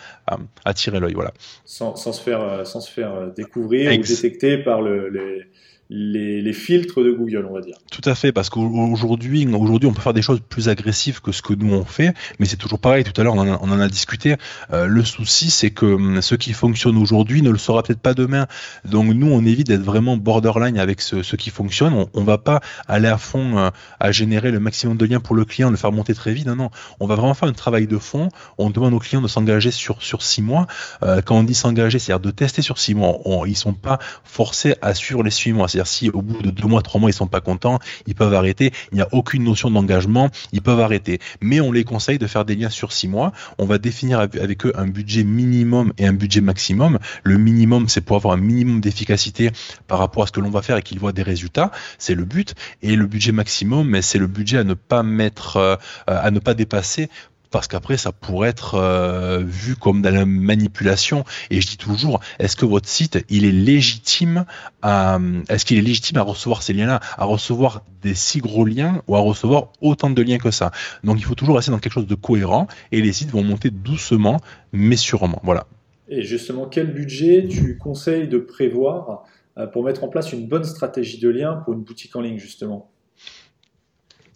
à, 0.63 0.73
tirer 0.73 1.01
l'œil 1.01 1.13
voilà. 1.13 1.33
Sans, 1.65 1.97
sans, 1.97 2.13
se 2.13 2.21
faire 2.21 2.65
sans 2.65 2.79
se 2.79 2.89
faire 2.89 3.33
découvrir 3.35 3.91
ou 3.91 4.01
détecter 4.01 4.57
par 4.59 4.81
le, 4.81 5.09
les 5.09 5.45
les, 5.89 6.53
filtres 6.53 7.03
de 7.03 7.11
Google, 7.11 7.45
on 7.49 7.53
va 7.53 7.61
dire. 7.61 7.77
Tout 7.91 8.01
à 8.05 8.15
fait, 8.15 8.31
parce 8.31 8.49
qu'aujourd'hui, 8.49 9.47
aujourd'hui, 9.53 9.87
on 9.87 9.93
peut 9.93 10.01
faire 10.01 10.13
des 10.13 10.21
choses 10.21 10.41
plus 10.47 10.69
agressives 10.69 11.21
que 11.21 11.31
ce 11.31 11.41
que 11.41 11.53
nous 11.53 11.73
on 11.73 11.85
fait, 11.85 12.13
mais 12.39 12.45
c'est 12.45 12.57
toujours 12.57 12.79
pareil. 12.79 13.03
Tout 13.03 13.19
à 13.19 13.23
l'heure, 13.23 13.35
on, 13.35 13.39
en 13.39 13.79
a 13.79 13.87
discuté. 13.87 14.35
Euh, 14.73 14.87
le 14.87 15.03
souci, 15.03 15.49
c'est 15.49 15.69
que 15.69 15.85
hum, 15.85 16.21
ce 16.21 16.35
qui 16.35 16.53
fonctionne 16.53 16.97
aujourd'hui 16.97 17.41
ne 17.41 17.49
le 17.49 17.57
sera 17.57 17.83
peut-être 17.83 17.99
pas 17.99 18.13
demain. 18.13 18.47
Donc 18.85 19.13
nous, 19.13 19.27
on 19.27 19.45
évite 19.45 19.67
d'être 19.67 19.83
vraiment 19.83 20.17
borderline 20.17 20.79
avec 20.79 21.01
ce, 21.01 21.35
qui 21.35 21.49
fonctionne. 21.49 21.93
On, 21.93 22.09
on 22.13 22.23
va 22.23 22.37
pas 22.37 22.61
aller 22.87 23.07
à 23.07 23.17
fond 23.17 23.57
euh, 23.57 23.69
à 23.99 24.11
générer 24.11 24.51
le 24.51 24.59
maximum 24.59 24.97
de 24.97 25.05
liens 25.05 25.19
pour 25.19 25.35
le 25.35 25.45
client, 25.45 25.69
le 25.69 25.77
faire 25.77 25.91
monter 25.91 26.13
très 26.15 26.33
vite. 26.33 26.47
Non, 26.47 26.55
non. 26.55 26.69
On 26.99 27.07
va 27.07 27.15
vraiment 27.15 27.33
faire 27.33 27.49
un 27.49 27.53
travail 27.53 27.87
de 27.87 27.97
fond. 27.97 28.29
On 28.57 28.69
demande 28.69 28.93
aux 28.93 28.99
clients 28.99 29.21
de 29.21 29.27
s'engager 29.27 29.71
sur 29.71 30.01
sur 30.01 30.23
six 30.23 30.41
mois. 30.41 30.67
Euh, 31.03 31.21
quand 31.21 31.37
on 31.37 31.43
dit 31.43 31.53
s'engager, 31.53 31.99
c'est-à-dire 31.99 32.25
de 32.25 32.31
tester 32.31 32.61
sur 32.61 32.79
six 32.79 32.95
mois. 32.95 33.17
On, 33.25 33.45
ils 33.45 33.55
sont 33.55 33.73
pas 33.73 33.99
forcés 34.23 34.75
à 34.81 34.93
suivre 34.93 35.21
les 35.21 35.31
six 35.31 35.53
mois 35.53 35.67
c'est-à-dire 35.75 35.87
si 35.87 36.09
au 36.09 36.21
bout 36.21 36.41
de 36.41 36.51
deux 36.51 36.67
mois, 36.67 36.81
trois 36.81 37.01
mois, 37.01 37.09
ils 37.09 37.13
sont 37.13 37.27
pas 37.27 37.41
contents, 37.41 37.79
ils 38.07 38.15
peuvent 38.15 38.33
arrêter. 38.33 38.71
Il 38.91 38.95
n'y 38.95 39.01
a 39.01 39.09
aucune 39.11 39.43
notion 39.43 39.69
d'engagement, 39.69 40.29
ils 40.53 40.61
peuvent 40.61 40.79
arrêter. 40.79 41.19
Mais 41.41 41.59
on 41.59 41.71
les 41.71 41.83
conseille 41.83 42.17
de 42.17 42.27
faire 42.27 42.45
des 42.45 42.55
liens 42.55 42.69
sur 42.69 42.93
six 42.93 43.09
mois. 43.09 43.33
On 43.57 43.65
va 43.65 43.77
définir 43.77 44.19
avec 44.19 44.65
eux 44.65 44.71
un 44.75 44.87
budget 44.87 45.25
minimum 45.25 45.91
et 45.97 46.07
un 46.07 46.13
budget 46.13 46.39
maximum. 46.39 46.99
Le 47.23 47.37
minimum, 47.37 47.89
c'est 47.89 48.01
pour 48.01 48.15
avoir 48.15 48.35
un 48.35 48.39
minimum 48.39 48.79
d'efficacité 48.79 49.51
par 49.87 49.99
rapport 49.99 50.23
à 50.23 50.27
ce 50.27 50.31
que 50.31 50.39
l'on 50.39 50.49
va 50.49 50.61
faire 50.61 50.77
et 50.77 50.81
qu'ils 50.81 50.99
voient 50.99 51.11
des 51.11 51.23
résultats. 51.23 51.71
C'est 51.97 52.15
le 52.15 52.23
but. 52.23 52.55
Et 52.81 52.95
le 52.95 53.05
budget 53.05 53.33
maximum, 53.33 54.01
c'est 54.01 54.19
le 54.19 54.27
budget 54.27 54.59
à 54.59 54.63
ne 54.63 54.75
pas 54.75 55.03
mettre, 55.03 55.57
euh, 55.57 55.75
à 56.07 56.31
ne 56.31 56.39
pas 56.39 56.53
dépasser 56.53 57.09
parce 57.55 57.69
qu'après 57.69 57.95
ça 57.95 58.11
pourrait 58.11 58.49
être 58.49 58.75
euh, 58.75 59.41
vu 59.41 59.77
comme 59.77 60.01
de 60.01 60.09
la 60.09 60.25
manipulation. 60.25 61.23
Et 61.49 61.61
je 61.61 61.67
dis 61.67 61.77
toujours, 61.77 62.19
est-ce 62.37 62.57
que 62.57 62.65
votre 62.65 62.89
site 62.89 63.23
il 63.29 63.45
est 63.45 63.53
légitime 63.53 64.43
à, 64.81 65.19
est-ce 65.47 65.63
qu'il 65.63 65.77
est 65.77 65.81
légitime 65.81 66.17
à 66.17 66.23
recevoir 66.23 66.61
ces 66.63 66.73
liens-là, 66.73 66.99
à 67.17 67.23
recevoir 67.23 67.83
des 68.01 68.13
si 68.13 68.39
gros 68.39 68.65
liens 68.65 69.01
ou 69.07 69.15
à 69.15 69.19
recevoir 69.19 69.69
autant 69.79 70.09
de 70.09 70.21
liens 70.21 70.37
que 70.37 70.51
ça? 70.51 70.71
Donc 71.05 71.17
il 71.17 71.23
faut 71.23 71.33
toujours 71.33 71.55
rester 71.55 71.71
dans 71.71 71.79
quelque 71.79 71.93
chose 71.93 72.07
de 72.07 72.15
cohérent 72.15 72.67
et 72.91 72.99
les 72.99 73.13
sites 73.13 73.31
vont 73.31 73.41
monter 73.41 73.69
doucement 73.69 74.41
mais 74.73 74.97
sûrement. 74.97 75.39
Voilà. 75.43 75.65
Et 76.09 76.23
justement, 76.23 76.65
quel 76.65 76.93
budget 76.93 77.47
tu 77.47 77.77
conseilles 77.77 78.27
de 78.27 78.37
prévoir 78.37 79.23
euh, 79.57 79.65
pour 79.65 79.85
mettre 79.85 80.03
en 80.03 80.09
place 80.09 80.33
une 80.33 80.45
bonne 80.45 80.65
stratégie 80.65 81.21
de 81.21 81.29
lien 81.29 81.61
pour 81.63 81.73
une 81.73 81.83
boutique 81.83 82.17
en 82.17 82.21
ligne 82.21 82.37
justement? 82.37 82.91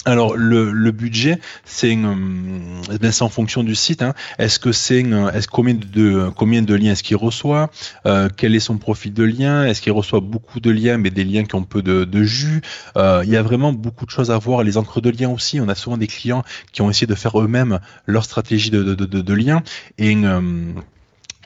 Alors 0.06 0.38
le, 0.38 0.72
le 0.72 0.92
budget, 0.92 1.40
c'est 1.66 1.94
euh, 1.94 2.16
ben, 3.02 3.12
en 3.20 3.30
fonction 3.30 3.64
du 3.64 3.76
site. 3.76 4.02
Hein. 4.02 4.14
Est-ce 4.38 4.58
que 4.58 4.72
c'est 4.72 5.02
est-ce 5.02 5.48
combien 5.48 5.74
de 5.74 6.30
combien 6.36 6.62
de 6.62 6.74
liens 6.74 6.94
est-ce 6.94 7.04
qu'il 7.04 7.18
reçoit 7.18 7.70
euh, 8.06 8.30
Quel 8.36 8.56
est 8.56 8.62
son 8.62 8.78
profil 8.78 9.14
de 9.14 9.24
lien 9.24 9.66
Est-ce 9.66 9.82
qu'il 9.82 9.92
reçoit 9.92 10.22
beaucoup 10.22 10.62
de 10.62 10.72
liens, 10.72 10.98
mais 10.98 11.10
des 11.10 11.26
liens 11.26 11.44
qui 11.44 11.56
ont 11.56 11.64
peu 11.64 11.82
de, 11.82 12.24
jus 12.24 12.62
euh, 12.96 13.24
Il 13.26 13.30
y 13.30 13.36
a 13.36 13.42
vraiment 13.42 13.74
beaucoup 13.74 14.06
de 14.06 14.12
choses 14.12 14.32
à 14.32 14.38
voir. 14.38 14.64
Les 14.64 14.78
encres 14.78 15.02
de 15.02 15.10
liens 15.10 15.30
aussi. 15.30 15.60
On 15.60 15.68
a 15.68 15.76
souvent 15.76 15.98
des 15.98 16.08
clients 16.08 16.44
qui 16.72 16.82
ont 16.82 16.90
essayé 16.90 17.08
de 17.08 17.16
faire 17.16 17.40
eux-mêmes 17.40 17.80
leur 18.06 18.24
stratégie 18.24 18.70
de, 18.70 18.84
de, 18.84 18.96
de, 18.96 19.22
de 19.22 19.34
lien 19.34 19.64
et 19.98 20.16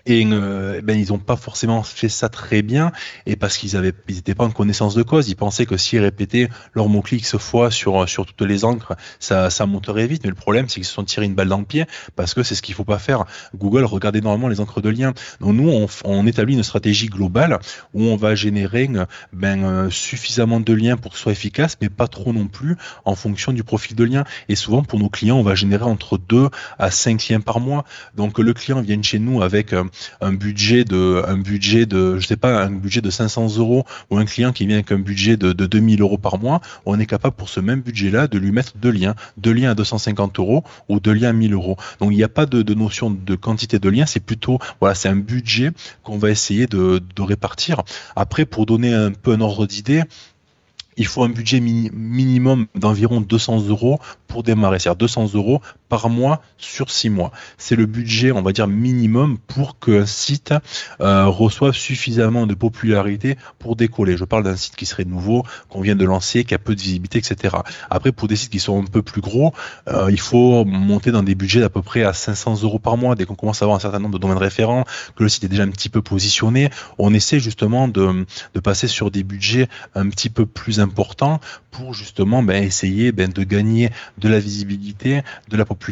et 0.06 0.26
euh, 0.26 0.82
ben 0.82 1.00
ils 1.00 1.10
n'ont 1.10 1.20
pas 1.20 1.36
forcément 1.36 1.82
fait 1.84 2.10
ça 2.10 2.30
très 2.30 2.62
bien. 2.62 2.92
Et 3.26 3.36
parce 3.36 3.58
qu'ils 3.58 3.78
avaient 3.78 3.94
ils 4.10 4.16
n'étaient 4.16 4.36
pas 4.36 4.44
en 4.44 4.52
connaissance 4.52 4.96
de 4.96 5.04
cause. 5.04 5.30
Ils 5.30 5.36
pensaient 5.36 5.66
que 5.66 5.78
s'ils 5.78 6.00
répétaient 6.00 6.50
leur 6.74 6.90
mot 6.90 7.02
clic 7.02 7.26
ce 7.26 7.38
fois 7.38 7.72
sur 7.72 8.08
sur 8.10 8.26
toutes 8.26 8.42
les 8.42 8.66
encres 8.66 8.96
ça 9.20 9.50
ça 9.50 9.66
monterait 9.66 10.08
vite. 10.08 10.24
Mais 10.24 10.30
le 10.30 10.36
problème 10.36 10.68
c'est 10.68 10.76
qu'ils 10.76 10.86
se 10.86 10.94
sont 10.94 11.04
tirés 11.04 11.26
une 11.26 11.36
balle 11.36 11.48
dans 11.48 11.60
le 11.60 11.66
pied 11.66 11.86
parce 12.16 12.34
que 12.34 12.44
c'est 12.44 12.56
ce 12.56 12.62
qu'il 12.62 12.76
faut 12.76 12.84
pas 12.84 13.00
faire. 13.00 13.26
Google 13.56 13.86
regardez 13.86 14.20
normalement 14.20 14.50
les 14.50 14.60
encres 14.60 14.82
de 14.82 14.90
lien. 14.90 15.14
Donc 15.40 15.56
nous 15.56 15.70
on, 15.70 15.88
on 16.04 16.28
établit 16.28 16.56
une 16.56 16.64
stratégie 16.64 17.08
globale 17.08 17.60
où 17.94 18.04
on 18.04 18.18
va 18.18 18.36
générer 18.36 18.90
ben 19.32 19.64
euh, 19.64 19.90
suffisamment 19.90 20.60
de 20.60 20.74
liens 20.74 20.98
pour 20.98 21.12
que 21.12 21.18
ce 21.18 21.24
soit 21.24 21.32
efficace 21.32 21.78
mais 21.82 21.90
pas 21.90 22.08
trop 22.08 22.34
non 22.34 22.48
plus 22.48 22.76
en 23.06 23.16
fonction 23.16 23.54
du 23.54 23.64
profil 23.64 23.96
de 23.96 24.04
lien. 24.04 24.26
Et 24.50 24.56
souvent 24.56 24.84
pour 24.84 25.00
nos 25.00 25.10
clients 25.10 25.38
on 25.38 25.44
va 25.44 25.56
générer 25.56 25.86
entre 25.86 26.18
2 26.18 26.50
à 26.78 26.92
5 26.92 27.30
liens 27.30 27.40
par 27.40 27.62
mois. 27.62 27.86
Donc 28.16 28.38
le 28.40 28.54
client 28.54 28.82
vient 28.82 29.02
chez 29.02 29.20
nous 29.20 29.42
avec 29.42 29.72
euh, 29.72 29.84
un 30.22 30.34
budget 30.34 30.84
de, 30.84 31.24
un 31.28 31.38
budget 31.38 31.86
de, 31.86 32.20
je 32.20 32.28
sais 32.28 32.38
pas, 32.38 32.64
un 32.64 32.72
budget 32.72 33.02
de 33.02 33.10
500 33.10 33.58
euros 33.58 33.86
ou 34.10 34.18
un 34.18 34.26
client 34.26 34.52
qui 34.52 34.66
vient 34.66 34.78
avec 34.78 34.92
un 34.92 35.00
budget 35.00 35.38
de, 35.38 35.54
de 35.54 35.66
2000 35.66 36.02
euros 36.02 36.18
par 36.18 36.38
mois, 36.38 36.62
on 36.86 37.00
est 37.00 37.06
capable 37.06 37.36
pour 37.36 37.50
ce 37.50 37.60
même 37.60 37.82
budget-là 37.82 38.28
de 38.28 38.38
lui 38.38 38.52
mettre 38.52 38.74
deux 38.78 38.92
liens, 38.92 39.16
deux 39.38 39.54
liens 39.54 39.72
à 39.72 39.76
250 39.76 40.40
euros 40.40 40.64
ou 40.90 41.00
deux 41.00 41.14
liens 41.14 41.30
à 41.30 41.34
1000 41.34 41.54
euros. 41.54 41.78
Donc 42.00 42.12
il 42.12 42.18
n'y 42.18 42.24
a 42.24 42.30
pas 42.30 42.46
de, 42.46 42.74
notion 42.74 43.12
de 43.12 43.36
quantité 43.36 43.80
de 43.80 43.90
liens, 43.90 44.06
c'est 44.06 44.20
plutôt, 44.20 44.60
voilà, 44.80 44.96
c'est 44.96 45.10
un 45.10 45.16
budget 45.16 45.72
qu'on 46.04 46.18
va 46.18 46.30
essayer 46.30 46.68
de, 46.68 47.02
de 47.16 47.22
répartir. 47.22 47.84
Après, 48.16 48.46
pour 48.46 48.66
donner 48.66 48.94
un 48.94 49.12
peu 49.12 49.34
un 49.34 49.42
ordre 49.42 49.66
d'idée, 49.66 50.04
il 50.98 51.08
faut 51.08 51.24
un 51.24 51.30
budget 51.30 51.60
minimum 51.60 52.68
d'environ 52.76 53.22
200 53.22 53.68
euros 53.68 54.00
pour 54.28 54.44
démarrer, 54.44 54.80
c'est-à-dire 54.80 54.98
200 54.98 55.34
euros 55.34 55.62
par 55.94 56.10
mois 56.10 56.42
sur 56.58 56.90
six 56.90 57.12
mois. 57.12 57.32
C'est 57.60 57.76
le 57.76 57.86
budget, 57.86 58.32
on 58.32 58.42
va 58.42 58.52
dire, 58.52 58.66
minimum 58.66 59.38
pour 59.46 59.78
qu'un 59.78 60.08
site 60.08 60.52
euh, 61.02 61.28
reçoive 61.28 61.76
suffisamment 61.76 62.48
de 62.48 62.56
popularité 62.56 63.38
pour 63.60 63.76
décoller. 63.76 64.18
Je 64.18 64.26
parle 64.26 64.42
d'un 64.42 64.56
site 64.56 64.76
qui 64.76 64.88
serait 64.88 65.06
nouveau, 65.06 65.44
qu'on 65.70 65.82
vient 65.82 65.96
de 65.96 66.04
lancer, 66.04 66.46
qui 66.46 66.56
a 66.56 66.58
peu 66.58 66.74
de 66.74 66.82
visibilité, 66.82 67.20
etc. 67.20 67.58
Après, 67.92 68.12
pour 68.12 68.28
des 68.28 68.36
sites 68.36 68.50
qui 68.50 68.60
sont 68.60 68.82
un 68.82 68.88
peu 68.88 69.04
plus 69.04 69.22
gros, 69.22 69.54
euh, 69.88 70.10
il 70.10 70.20
faut 70.20 70.66
monter 70.66 71.12
dans 71.12 71.22
des 71.22 71.36
budgets 71.36 71.60
d'à 71.60 71.70
peu 71.70 71.84
près 71.84 72.02
à 72.02 72.14
500 72.14 72.64
euros 72.64 72.80
par 72.80 72.98
mois. 72.98 73.14
Dès 73.14 73.26
qu'on 73.26 73.36
commence 73.36 73.62
à 73.62 73.66
avoir 73.66 73.76
un 73.76 73.80
certain 73.80 74.00
nombre 74.00 74.16
de 74.16 74.20
domaines 74.20 74.40
référents, 74.40 74.86
que 75.16 75.22
le 75.22 75.30
site 75.30 75.44
est 75.44 75.48
déjà 75.48 75.62
un 75.62 75.70
petit 75.70 75.90
peu 75.90 76.02
positionné, 76.02 76.72
on 76.98 77.14
essaie 77.14 77.40
justement 77.40 77.88
de, 77.88 78.26
passer 78.64 78.88
sur 78.88 79.12
des 79.12 79.22
budgets 79.22 79.68
un 79.94 80.10
petit 80.10 80.32
peu 80.32 80.48
plus 80.48 80.80
importants 80.80 81.40
pour 81.70 81.94
justement 81.94 82.42
ben, 82.42 82.64
essayer 82.64 83.12
ben, 83.12 83.30
de 83.30 83.44
gagner 83.44 83.92
de 84.18 84.28
la 84.28 84.40
visibilité, 84.40 85.22
de 85.50 85.56
la 85.56 85.66
popularité. 85.66 85.83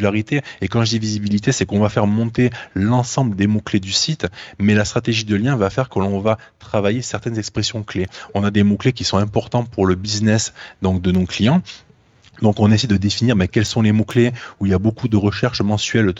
Et 0.61 0.67
quand 0.67 0.83
je 0.83 0.91
dis 0.91 0.99
visibilité, 0.99 1.51
c'est 1.51 1.65
qu'on 1.65 1.79
va 1.79 1.89
faire 1.89 2.07
monter 2.07 2.49
l'ensemble 2.73 3.35
des 3.35 3.47
mots-clés 3.47 3.79
du 3.79 3.91
site, 3.91 4.27
mais 4.59 4.73
la 4.73 4.85
stratégie 4.85 5.25
de 5.25 5.35
lien 5.35 5.55
va 5.55 5.69
faire 5.69 5.89
que 5.89 5.99
l'on 5.99 6.19
va 6.19 6.37
travailler 6.59 7.01
certaines 7.01 7.37
expressions 7.37 7.83
clés. 7.83 8.07
On 8.33 8.43
a 8.43 8.51
des 8.51 8.63
mots-clés 8.63 8.93
qui 8.93 9.03
sont 9.03 9.17
importants 9.17 9.63
pour 9.63 9.85
le 9.85 9.95
business 9.95 10.53
donc 10.81 11.01
de 11.01 11.11
nos 11.11 11.25
clients 11.25 11.61
donc 12.41 12.59
on 12.59 12.71
essaie 12.71 12.87
de 12.87 12.97
définir 12.97 13.35
mais 13.35 13.47
quels 13.47 13.65
sont 13.65 13.81
les 13.81 13.91
mots-clés 13.91 14.31
où 14.59 14.65
il 14.65 14.71
y 14.71 14.75
a 14.75 14.79
beaucoup 14.79 15.07
de 15.07 15.17
recherches 15.17 15.61
mensuelles 15.61 16.13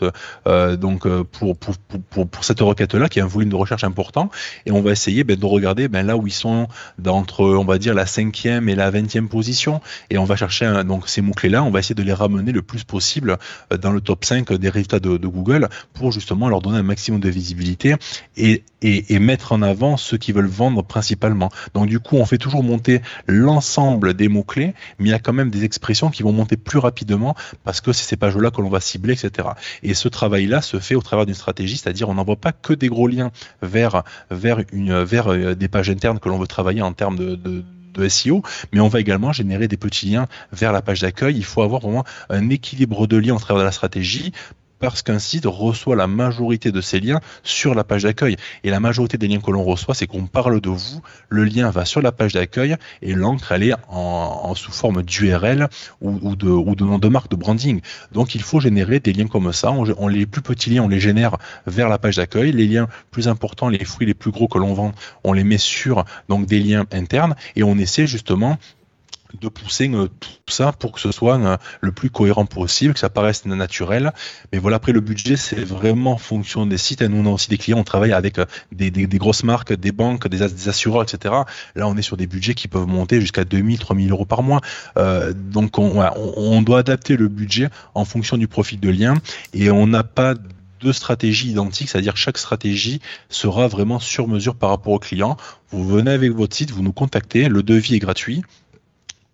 euh, 0.48 0.76
donc 0.76 1.06
euh, 1.06 1.24
pour, 1.24 1.58
pour, 1.58 1.78
pour, 1.78 2.28
pour, 2.28 2.44
cette 2.44 2.60
requête-là, 2.60 3.10
qui 3.10 3.20
a 3.20 3.24
un 3.24 3.28
volume 3.28 3.50
de 3.50 3.56
recherche 3.56 3.84
important, 3.84 4.30
et 4.66 4.72
on 4.72 4.82
va 4.82 4.92
essayer 4.92 5.24
ben, 5.24 5.36
de 5.36 5.46
regarder 5.46 5.88
ben, 5.88 6.06
là 6.06 6.18
où 6.18 6.28
ils 6.28 6.34
sont 6.34 6.68
d'entre, 6.98 7.44
on 7.44 7.66
va 7.66 7.78
dire, 7.78 7.94
la 7.94 8.06
cinquième 8.06 8.70
et 8.70 8.76
la 8.76 8.90
vingtième 8.92 9.30
position, 9.30 9.82
et 10.10 10.18
on 10.18 10.26
va 10.26 10.36
chercher 10.36 10.84
donc 10.86 11.08
ces 11.08 11.22
mots-clés-là, 11.22 11.64
on 11.64 11.72
va 11.72 11.80
essayer 11.80 11.96
de 11.96 12.04
les 12.04 12.14
ramener 12.14 12.52
le 12.52 12.62
plus 12.62 12.84
possible 12.84 13.38
euh, 13.72 13.78
dans 13.78 13.92
le 13.92 14.02
top 14.02 14.26
5 14.26 14.54
des 14.54 14.70
résultats 14.70 15.00
de, 15.00 15.18
de 15.18 15.28
Google 15.28 15.70
pour 15.94 16.12
justement 16.12 16.50
leur 16.50 16.62
donner 16.62 16.78
un 16.78 16.84
maximum 16.84 17.20
de 17.20 17.30
visibilité 17.30 17.96
et, 18.38 18.64
et, 18.82 19.14
et 19.14 19.20
mettre 19.20 19.52
en 19.52 19.62
avant 19.62 19.98
ceux 19.98 20.18
qui 20.18 20.32
veulent 20.32 20.46
vendre 20.46 20.84
principalement. 20.84 21.50
Donc 21.74 21.88
du 21.88 22.00
coup, 22.00 22.18
on 22.18 22.26
fait 22.26 22.38
toujours 22.38 22.64
monter 22.64 23.02
l'ensemble 23.28 24.14
des 24.14 24.28
mots-clés, 24.28 24.74
mais 25.00 25.10
il 25.10 25.12
y 25.12 25.14
a 25.14 25.20
quand 25.20 25.34
même 25.34 25.50
des 25.50 25.64
expressions 25.64 26.10
qui 26.10 26.24
vont 26.24 26.34
monter 26.34 26.58
plus 26.58 26.80
rapidement 26.80 27.36
parce 27.64 27.82
que 27.82 27.94
c'est 27.94 28.06
ces 28.06 28.18
pages-là 28.18 28.52
que 28.52 28.62
l'on 28.62 28.70
va 28.70 28.80
cibler, 28.80 29.14
etc. 29.14 29.50
Et 29.84 29.94
ce 29.94 30.08
travail-là 30.08 30.62
se 30.62 30.80
fait 30.80 30.96
au 30.96 31.02
travers 31.02 31.26
d'une 31.26 31.36
stratégie, 31.36 31.78
c'est-à-dire 31.78 32.10
on 32.10 32.16
n'envoie 32.16 32.36
pas 32.36 32.52
que 32.52 32.74
des 32.74 32.88
gros 32.88 33.08
liens 33.08 33.32
vers, 33.62 34.04
vers, 34.30 34.60
une, 34.72 35.04
vers 35.04 35.32
euh, 35.32 35.56
des 35.56 35.68
pages 35.68 35.90
internes 35.90 36.20
que 36.20 36.30
l'on 36.30 36.38
veut 36.38 36.48
travailler 36.48 36.82
en 36.82 36.94
termes 36.94 37.18
de, 37.18 37.36
de 37.36 37.64
de 37.94 38.08
SEO, 38.08 38.42
mais 38.72 38.80
on 38.80 38.88
va 38.88 39.00
également 39.00 39.32
générer 39.32 39.68
des 39.68 39.78
petits 39.78 40.08
liens 40.08 40.28
vers 40.52 40.72
la 40.72 40.82
page 40.82 41.02
d'accueil. 41.02 41.36
Il 41.36 41.44
faut 41.44 41.62
avoir 41.62 41.82
vraiment 41.82 42.06
un 42.30 42.50
équilibre 42.50 43.08
de 43.08 43.18
liens 43.18 43.36
au 43.36 43.40
travers 43.40 43.62
de 43.62 43.66
la 43.66 43.72
stratégie 43.72 44.32
parce 44.82 45.04
qu'un 45.04 45.20
site 45.20 45.46
reçoit 45.46 45.96
la 45.96 46.08
majorité 46.08 46.72
de 46.72 46.82
ses 46.82 47.00
liens 47.00 47.22
sur 47.44 47.76
la 47.76 47.84
page 47.84 48.04
d'accueil. 48.04 48.36
Et 48.64 48.70
la 48.70 48.80
majorité 48.80 49.18
des 49.18 49.28
liens 49.28 49.40
que 49.40 49.52
l'on 49.52 49.64
reçoit, 49.64 49.94
c'est 49.94 50.08
qu'on 50.08 50.26
parle 50.26 50.60
de 50.60 50.70
vous, 50.70 51.02
le 51.30 51.46
lien 51.46 51.70
va 51.70 51.86
sur 51.86 52.02
la 52.02 52.12
page 52.12 52.34
d'accueil 52.34 52.76
et 53.02 53.14
l'encre, 53.14 53.52
elle 53.52 53.64
est 53.64 53.74
sous 54.56 54.72
forme 54.72 55.04
d'URL 55.04 55.70
ou, 56.02 56.36
de, 56.36 56.50
ou 56.50 56.76
de 56.76 56.84
nom 56.84 57.00
de 57.00 57.08
marque, 57.08 57.30
de 57.30 57.36
branding. 57.36 57.82
Donc 58.12 58.36
il 58.36 58.42
faut 58.42 58.60
générer 58.60 59.00
des 59.00 59.14
liens 59.14 59.28
comme 59.28 59.54
ça. 59.54 59.72
On, 59.72 60.08
les 60.08 60.26
plus 60.26 60.42
petits 60.42 60.72
liens, 60.72 60.84
on 60.84 60.90
les 60.90 61.00
génère 61.00 61.38
vers 61.68 61.88
la 61.88 62.00
page 62.00 62.18
d'accueil. 62.18 62.52
Les 62.52 62.68
liens 62.68 62.88
plus 63.12 63.28
importants, 63.28 63.70
les 63.70 63.86
fruits 63.86 64.08
les 64.08 64.14
plus 64.14 64.32
gros 64.32 64.48
que 64.48 64.58
l'on 64.58 64.74
vend, 64.74 64.92
on 65.24 65.34
les 65.34 65.44
met 65.44 65.60
sur 65.60 66.04
donc 66.28 66.48
des 66.48 66.60
liens 66.60 66.86
internes 66.92 67.36
et 67.56 67.64
on 67.64 67.78
essaie 67.78 68.08
justement 68.08 68.58
de 69.40 69.48
pousser 69.48 69.90
euh, 69.90 70.08
tout 70.20 70.30
ça 70.48 70.72
pour 70.72 70.92
que 70.92 71.00
ce 71.00 71.12
soit 71.12 71.40
euh, 71.40 71.58
le 71.82 71.92
plus 71.92 72.10
cohérent 72.10 72.46
possible, 72.46 72.94
que 72.94 73.00
ça 73.00 73.10
paraisse 73.10 73.46
naturel. 73.46 74.14
Mais 74.52 74.60
voilà, 74.60 74.78
après 74.78 74.92
le 74.92 75.00
budget, 75.00 75.38
c'est 75.38 75.64
vraiment 75.64 76.14
en 76.14 76.18
fonction 76.18 76.66
des 76.66 76.78
sites. 76.78 77.02
Et 77.02 77.08
nous, 77.08 77.18
on 77.18 77.30
a 77.30 77.34
aussi 77.34 77.50
des 77.50 77.58
clients, 77.58 77.80
on 77.80 77.84
travaille 77.84 78.14
avec 78.14 78.40
euh, 78.40 78.46
des, 78.72 78.92
grosses 78.92 79.44
marques, 79.44 79.74
des 79.74 79.92
banques, 79.92 80.28
des, 80.28 80.42
assureurs, 80.68 81.04
etc. 81.04 81.36
Là, 81.76 81.88
on 81.88 81.96
est 81.98 82.02
sur 82.02 82.18
des 82.18 82.28
budgets 82.28 82.54
qui 82.54 82.68
peuvent 82.68 82.88
monter 82.88 83.22
jusqu'à 83.22 83.44
2000, 83.44 83.80
3000 83.80 84.12
euros 84.12 84.26
par 84.26 84.44
mois. 84.44 84.62
Donc, 85.36 85.78
on, 85.78 86.04
on, 86.38 86.62
doit 86.62 86.80
adapter 86.80 87.18
le 87.18 87.28
budget 87.28 87.70
en 87.96 88.06
fonction 88.06 88.38
du 88.38 88.48
profil 88.48 88.80
de 88.80 88.90
lien 88.90 89.16
et 89.54 89.72
on 89.72 89.88
n'a 89.88 90.04
pas 90.04 90.36
de 90.82 90.92
stratégies 90.92 91.52
identiques, 91.52 91.90
c'est-à-dire 91.90 92.18
chaque 92.18 92.38
stratégie 92.38 93.02
sera 93.30 93.68
vraiment 93.68 94.00
sur 94.00 94.28
mesure 94.28 94.56
par 94.56 94.70
rapport 94.70 94.94
au 94.94 95.00
client. 95.00 95.38
Vous 95.70 95.88
venez 95.88 96.12
avec 96.12 96.32
votre 96.32 96.56
site, 96.56 96.72
vous 96.72 96.84
nous 96.84 96.94
contactez, 96.94 97.48
le 97.50 97.64
devis 97.64 97.96
est 97.96 98.00
gratuit, 98.00 98.44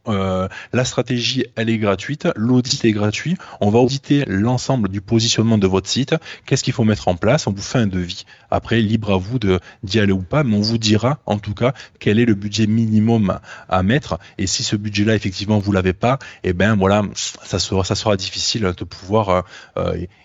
euh, 0.07 0.47
la 0.73 0.85
stratégie, 0.85 1.45
elle 1.55 1.69
est 1.69 1.77
gratuite, 1.77 2.27
l'audit 2.35 2.83
est 2.85 2.91
gratuit. 2.91 3.37
On 3.61 3.69
va 3.69 3.79
auditer 3.79 4.23
l'ensemble 4.27 4.89
du 4.89 5.01
positionnement 5.01 5.57
de 5.57 5.67
votre 5.67 5.87
site. 5.87 6.15
Qu'est-ce 6.45 6.63
qu'il 6.63 6.73
faut 6.73 6.83
mettre 6.83 7.07
en 7.07 7.15
place? 7.15 7.47
On 7.47 7.51
vous 7.51 7.61
fait 7.61 7.79
un 7.79 7.87
devis. 7.87 8.25
Après, 8.51 8.81
libre 8.81 9.13
à 9.13 9.17
vous 9.17 9.39
d'y 9.83 9.99
aller 9.99 10.11
ou 10.11 10.21
pas, 10.21 10.43
mais 10.43 10.55
on 10.55 10.61
vous 10.61 10.77
dira 10.77 11.19
en 11.25 11.39
tout 11.39 11.53
cas 11.53 11.73
quel 11.99 12.19
est 12.19 12.25
le 12.25 12.35
budget 12.35 12.67
minimum 12.67 13.39
à 13.69 13.83
mettre. 13.83 14.19
Et 14.37 14.47
si 14.47 14.63
ce 14.63 14.75
budget-là, 14.75 15.15
effectivement, 15.15 15.59
vous 15.59 15.71
l'avez 15.71 15.93
pas, 15.93 16.19
eh 16.43 16.53
ben 16.53 16.75
voilà, 16.75 17.03
ça 17.13 17.59
sera, 17.59 18.17
difficile 18.17 18.73
de 18.77 18.83
pouvoir 18.83 19.29
euh, 19.29 19.41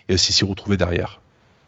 euh 0.09 0.17
s'y 0.17 0.45
retrouver 0.45 0.77
derrière. 0.77 1.21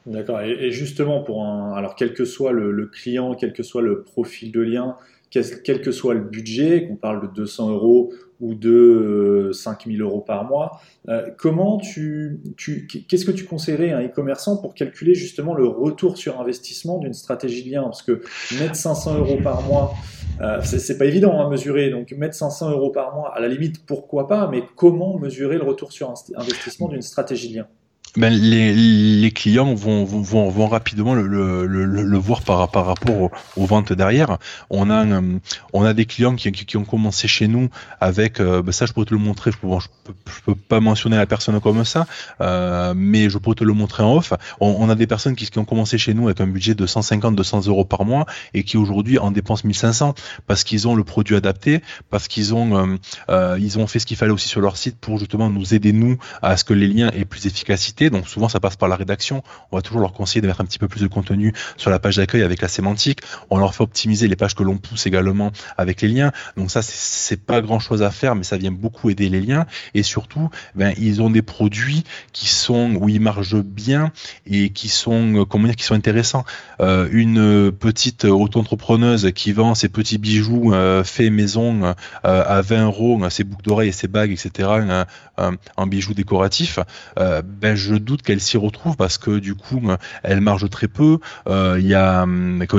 D'accord. 0.05 0.41
Et, 0.41 0.71
justement, 0.71 1.21
pour 1.21 1.43
un, 1.43 1.73
alors 1.73 1.95
quel 1.95 2.13
que 2.13 2.25
soit 2.25 2.51
le 2.51 2.85
client, 2.85 3.35
quel 3.35 3.53
que 3.53 3.63
soit 3.63 3.81
le 3.81 4.03
profil 4.03 4.51
de 4.51 4.61
lien, 4.61 4.95
quel 5.29 5.81
que 5.81 5.91
soit 5.91 6.13
le 6.13 6.21
budget, 6.21 6.87
qu'on 6.87 6.95
parle 6.95 7.21
de 7.21 7.33
200 7.33 7.71
euros 7.71 8.13
ou 8.41 8.53
de 8.53 9.51
5000 9.53 10.01
euh, 10.01 10.05
euros 10.05 10.21
par 10.21 10.45
mois, 10.45 10.81
euh, 11.07 11.29
comment 11.37 11.77
tu, 11.77 12.41
qu'est-ce 13.07 13.25
que 13.25 13.31
tu 13.31 13.45
conseillerais 13.45 13.91
à 13.91 13.97
un 13.97 14.05
e-commerçant 14.05 14.57
pour 14.57 14.73
calculer 14.73 15.15
justement 15.15 15.53
le 15.53 15.67
retour 15.67 16.17
sur 16.17 16.39
investissement 16.39 16.97
d'une 16.97 17.13
stratégie 17.13 17.63
de 17.63 17.71
lien? 17.71 17.83
Parce 17.83 18.01
que 18.01 18.21
mettre 18.59 18.75
500 18.75 19.19
euros 19.19 19.37
par 19.41 19.61
mois, 19.63 19.93
euh, 20.41 20.59
c'est 20.63 20.97
pas 20.97 21.05
évident 21.05 21.45
à 21.45 21.49
mesurer. 21.49 21.89
Donc 21.89 22.11
mettre 22.11 22.35
500 22.35 22.71
euros 22.71 22.89
par 22.89 23.15
mois, 23.15 23.33
à 23.35 23.39
la 23.39 23.47
limite, 23.47 23.85
pourquoi 23.85 24.27
pas, 24.27 24.47
mais 24.49 24.63
comment 24.75 25.17
mesurer 25.17 25.57
le 25.57 25.63
retour 25.63 25.91
sur 25.91 26.13
investissement 26.35 26.87
d'une 26.87 27.01
stratégie 27.01 27.49
de 27.49 27.55
lien? 27.57 27.67
Ben, 28.17 28.33
les, 28.33 28.73
les, 28.73 29.31
clients 29.31 29.73
vont, 29.73 30.05
vont, 30.05 30.49
vont, 30.49 30.67
rapidement 30.67 31.13
le, 31.13 31.27
le, 31.27 31.65
le, 31.65 32.17
voir 32.17 32.41
par, 32.41 32.69
par 32.69 32.85
rapport 32.85 33.31
aux, 33.57 33.65
ventes 33.65 33.93
derrière. 33.93 34.37
On 34.69 34.89
a, 34.89 35.05
euh, 35.05 35.39
on 35.73 35.83
a 35.83 35.93
des 35.93 36.05
clients 36.05 36.35
qui, 36.35 36.51
qui, 36.51 36.77
ont 36.77 36.85
commencé 36.85 37.27
chez 37.27 37.47
nous 37.47 37.69
avec, 37.99 38.39
euh, 38.39 38.61
ben 38.61 38.71
ça 38.71 38.85
je 38.85 38.93
pourrais 38.93 39.05
te 39.05 39.13
le 39.13 39.19
montrer, 39.19 39.51
je 39.51 39.57
je 39.57 39.87
peux, 40.03 40.13
je 40.27 40.41
peux 40.45 40.55
pas 40.55 40.79
mentionner 40.79 41.17
la 41.17 41.25
personne 41.25 41.59
comme 41.59 41.83
ça, 41.83 42.07
euh, 42.41 42.93
mais 42.95 43.29
je 43.29 43.37
pourrais 43.37 43.55
te 43.55 43.63
le 43.63 43.73
montrer 43.73 44.03
en 44.03 44.15
off. 44.15 44.33
On, 44.59 44.75
on 44.79 44.89
a 44.89 44.95
des 44.95 45.07
personnes 45.07 45.35
qui, 45.35 45.49
qui, 45.49 45.59
ont 45.59 45.65
commencé 45.65 45.97
chez 45.97 46.13
nous 46.13 46.25
avec 46.27 46.39
un 46.39 46.47
budget 46.47 46.75
de 46.75 46.85
150-200 46.85 47.67
euros 47.67 47.85
par 47.85 48.05
mois 48.05 48.25
et 48.53 48.63
qui 48.63 48.77
aujourd'hui 48.77 49.19
en 49.19 49.31
dépensent 49.31 49.67
1500 49.67 50.15
parce 50.47 50.63
qu'ils 50.63 50.87
ont 50.87 50.95
le 50.95 51.03
produit 51.03 51.35
adapté, 51.35 51.81
parce 52.09 52.27
qu'ils 52.27 52.53
ont, 52.53 52.77
euh, 52.77 52.97
euh, 53.29 53.57
ils 53.59 53.79
ont 53.79 53.87
fait 53.87 53.99
ce 53.99 54.05
qu'il 54.05 54.17
fallait 54.17 54.31
aussi 54.31 54.47
sur 54.47 54.61
leur 54.61 54.77
site 54.77 54.97
pour 54.97 55.17
justement 55.19 55.49
nous 55.49 55.73
aider 55.73 55.93
nous 55.93 56.17
à 56.41 56.57
ce 56.57 56.63
que 56.63 56.73
les 56.73 56.87
liens 56.87 57.11
aient 57.13 57.25
plus 57.25 57.43
d'efficacité 57.43 58.04
donc 58.09 58.27
souvent 58.27 58.49
ça 58.49 58.59
passe 58.59 58.75
par 58.75 58.89
la 58.89 58.95
rédaction. 58.95 59.43
On 59.71 59.77
va 59.77 59.81
toujours 59.81 60.01
leur 60.01 60.13
conseiller 60.13 60.41
de 60.41 60.47
mettre 60.47 60.61
un 60.61 60.65
petit 60.65 60.79
peu 60.79 60.87
plus 60.87 61.01
de 61.01 61.07
contenu 61.07 61.53
sur 61.77 61.89
la 61.89 61.99
page 61.99 62.17
d'accueil 62.17 62.43
avec 62.43 62.61
la 62.61 62.67
sémantique. 62.67 63.21
On 63.49 63.57
leur 63.57 63.73
fait 63.75 63.83
optimiser 63.83 64.27
les 64.27 64.35
pages 64.35 64.55
que 64.55 64.63
l'on 64.63 64.77
pousse 64.77 65.05
également 65.05 65.51
avec 65.77 66.01
les 66.01 66.07
liens. 66.07 66.31
Donc 66.57 66.71
ça 66.71 66.81
c'est 66.81 67.41
pas 67.41 67.61
grand 67.61 67.79
chose 67.79 68.03
à 68.03 68.11
faire, 68.11 68.35
mais 68.35 68.43
ça 68.43 68.57
vient 68.57 68.71
beaucoup 68.71 69.09
aider 69.09 69.29
les 69.29 69.41
liens. 69.41 69.65
Et 69.93 70.03
surtout, 70.03 70.49
ben 70.75 70.93
ils 70.97 71.21
ont 71.21 71.29
des 71.29 71.41
produits 71.41 72.03
qui 72.33 72.47
sont 72.47 72.95
où 72.95 73.09
ils 73.09 73.21
marchent 73.21 73.55
bien 73.55 74.11
et 74.45 74.69
qui 74.69 74.89
sont 74.89 75.35
euh, 75.35 75.45
comment 75.45 75.65
dire 75.65 75.75
qui 75.75 75.83
sont 75.83 75.95
intéressants. 75.95 76.45
Euh, 76.81 77.07
une 77.11 77.71
petite 77.71 78.25
auto-entrepreneuse 78.25 79.31
qui 79.33 79.51
vend 79.51 79.75
ses 79.75 79.89
petits 79.89 80.17
bijoux 80.17 80.73
euh, 80.73 81.03
faits 81.03 81.31
maison 81.31 81.95
à 82.23 82.61
20 82.61 82.85
euros, 82.85 83.29
ses 83.29 83.43
boucles 83.43 83.63
d'oreilles 83.63 83.89
et 83.89 83.93
ses 83.93 84.07
bagues, 84.07 84.31
etc. 84.31 84.69
en 85.37 85.87
bijoux 85.87 86.13
décoratifs, 86.13 86.79
ben 87.17 87.75
je 87.75 87.94
doute 87.99 88.21
qu'elle 88.21 88.41
s'y 88.41 88.57
retrouve 88.57 88.95
parce 88.95 89.17
que 89.17 89.39
du 89.39 89.55
coup, 89.55 89.81
elle 90.23 90.41
marge 90.41 90.69
très 90.69 90.87
peu. 90.87 91.19
Euh, 91.47 91.77
il 91.79 91.87
y 91.87 91.93
a, 91.93 92.25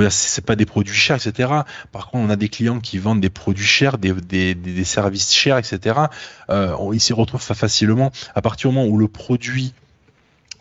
c'est 0.09 0.45
pas 0.45 0.55
des 0.55 0.65
produits 0.65 0.95
chers, 0.95 1.15
etc. 1.15 1.49
Par 1.91 2.07
contre, 2.07 2.25
on 2.25 2.29
a 2.29 2.35
des 2.35 2.49
clients 2.49 2.79
qui 2.79 2.97
vendent 2.97 3.21
des 3.21 3.29
produits 3.29 3.65
chers, 3.65 3.97
des, 3.97 4.83
services 4.83 5.33
chers, 5.33 5.57
etc. 5.57 5.99
Euh, 6.49 6.75
ils 6.93 6.99
s'y 6.99 7.13
retrouvent 7.13 7.41
facilement. 7.41 8.11
À 8.35 8.41
partir 8.41 8.69
du 8.69 8.75
moment 8.75 8.87
où 8.87 8.97
le 8.97 9.07
produit 9.07 9.73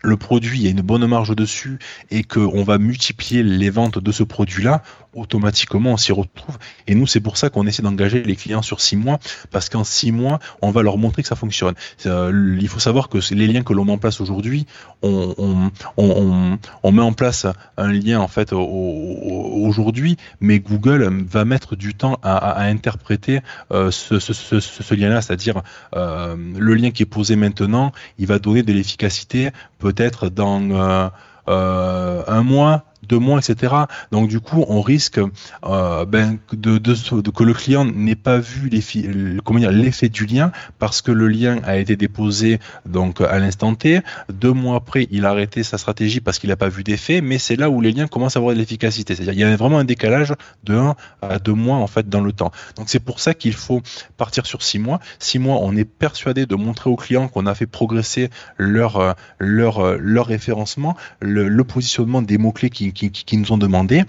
le 0.02 0.16
produit, 0.16 0.58
il 0.58 0.64
y 0.64 0.68
a 0.68 0.70
une 0.70 0.82
bonne 0.82 1.06
marge 1.06 1.34
dessus 1.34 1.78
et 2.10 2.22
qu'on 2.22 2.62
va 2.62 2.78
multiplier 2.78 3.42
les 3.42 3.70
ventes 3.70 3.98
de 3.98 4.12
ce 4.12 4.22
produit-là, 4.22 4.82
automatiquement 5.16 5.92
on 5.92 5.96
s'y 5.96 6.12
retrouve. 6.12 6.58
Et 6.86 6.94
nous, 6.94 7.06
c'est 7.06 7.20
pour 7.20 7.36
ça 7.36 7.50
qu'on 7.50 7.66
essaie 7.66 7.82
d'engager 7.82 8.22
les 8.22 8.36
clients 8.36 8.62
sur 8.62 8.80
six 8.80 8.96
mois, 8.96 9.18
parce 9.50 9.68
qu'en 9.68 9.84
six 9.84 10.12
mois, 10.12 10.38
on 10.62 10.70
va 10.70 10.82
leur 10.82 10.98
montrer 10.98 11.22
que 11.22 11.28
ça 11.28 11.36
fonctionne. 11.36 11.74
Euh, 12.06 12.56
il 12.60 12.68
faut 12.68 12.78
savoir 12.78 13.08
que 13.08 13.18
les 13.34 13.46
liens 13.46 13.62
que 13.62 13.72
l'on 13.72 13.84
met 13.84 13.92
en 13.92 13.98
place 13.98 14.20
aujourd'hui, 14.20 14.66
on, 15.02 15.70
on, 15.96 16.58
on, 16.82 16.92
met 16.92 17.02
en 17.02 17.12
place 17.12 17.46
un 17.76 17.92
lien 17.92 18.20
en 18.20 18.28
fait 18.28 18.52
aujourd'hui, 18.52 20.16
mais 20.40 20.60
Google 20.60 21.24
va 21.28 21.44
mettre 21.44 21.76
du 21.76 21.94
temps 21.94 22.18
à, 22.22 22.62
interpréter 22.62 23.40
euh, 23.72 23.90
ce, 23.90 24.94
lien-là, 24.94 25.22
c'est-à-dire 25.22 25.62
euh, 25.94 26.36
le 26.58 26.74
lien 26.74 26.90
qui 26.90 27.02
est 27.02 27.06
posé 27.06 27.36
maintenant, 27.36 27.92
il 28.18 28.26
va 28.26 28.38
donner 28.38 28.62
de 28.62 28.72
l'efficacité 28.72 29.50
peut-être 29.78 30.28
dans 30.28 31.10
un 31.48 32.42
mois, 32.42 32.84
deux 33.08 33.18
mois, 33.18 33.38
etc. 33.38 33.74
Donc 34.12 34.28
du 34.28 34.40
coup, 34.40 34.64
on 34.68 34.80
risque 34.80 35.20
euh, 35.64 36.04
ben, 36.04 36.38
de, 36.52 36.78
de, 36.78 37.30
que 37.30 37.44
le 37.44 37.54
client 37.54 37.84
n'ait 37.84 38.14
pas 38.14 38.38
vu 38.38 38.68
l'effet 38.68 40.08
du 40.08 40.26
lien 40.26 40.52
parce 40.78 41.02
que 41.02 41.12
le 41.12 41.28
lien 41.28 41.58
a 41.64 41.76
été 41.76 41.96
déposé 41.96 42.58
donc 42.84 43.20
à 43.20 43.38
l'instant 43.38 43.74
T. 43.74 44.00
Deux 44.32 44.52
mois 44.52 44.76
après, 44.76 45.08
il 45.10 45.24
a 45.24 45.30
arrêté 45.30 45.62
sa 45.62 45.78
stratégie 45.78 46.20
parce 46.20 46.38
qu'il 46.38 46.50
n'a 46.50 46.56
pas 46.56 46.68
vu 46.68 46.82
d'effet. 46.82 47.20
Mais 47.20 47.38
c'est 47.38 47.56
là 47.56 47.70
où 47.70 47.80
les 47.80 47.92
liens 47.92 48.06
commencent 48.06 48.36
à 48.36 48.40
avoir 48.40 48.54
de 48.54 48.58
l'efficacité. 48.58 49.14
C'est-à-dire 49.14 49.34
il 49.34 49.40
y 49.40 49.44
a 49.44 49.56
vraiment 49.56 49.78
un 49.78 49.84
décalage 49.84 50.34
de 50.64 50.74
1 50.76 50.96
à 51.22 51.38
2 51.38 51.52
mois 51.52 51.76
en 51.76 51.86
fait 51.86 52.08
dans 52.08 52.20
le 52.20 52.32
temps. 52.32 52.52
Donc 52.76 52.88
c'est 52.88 53.00
pour 53.00 53.20
ça 53.20 53.34
qu'il 53.34 53.54
faut 53.54 53.82
partir 54.16 54.46
sur 54.46 54.62
6 54.62 54.78
mois. 54.78 55.00
6 55.18 55.38
mois, 55.38 55.58
on 55.62 55.76
est 55.76 55.84
persuadé 55.84 56.46
de 56.46 56.54
montrer 56.54 56.90
aux 56.90 56.96
clients 56.96 57.28
qu'on 57.28 57.46
a 57.46 57.54
fait 57.54 57.66
progresser 57.66 58.30
leur 58.58 59.16
leur 59.38 59.96
leur 59.98 60.26
référencement, 60.26 60.96
le, 61.20 61.48
le 61.48 61.64
positionnement 61.64 62.22
des 62.22 62.38
mots 62.38 62.52
clés 62.52 62.70
qui 62.96 63.36
nous 63.36 63.52
ont 63.52 63.58
demandé. 63.58 64.04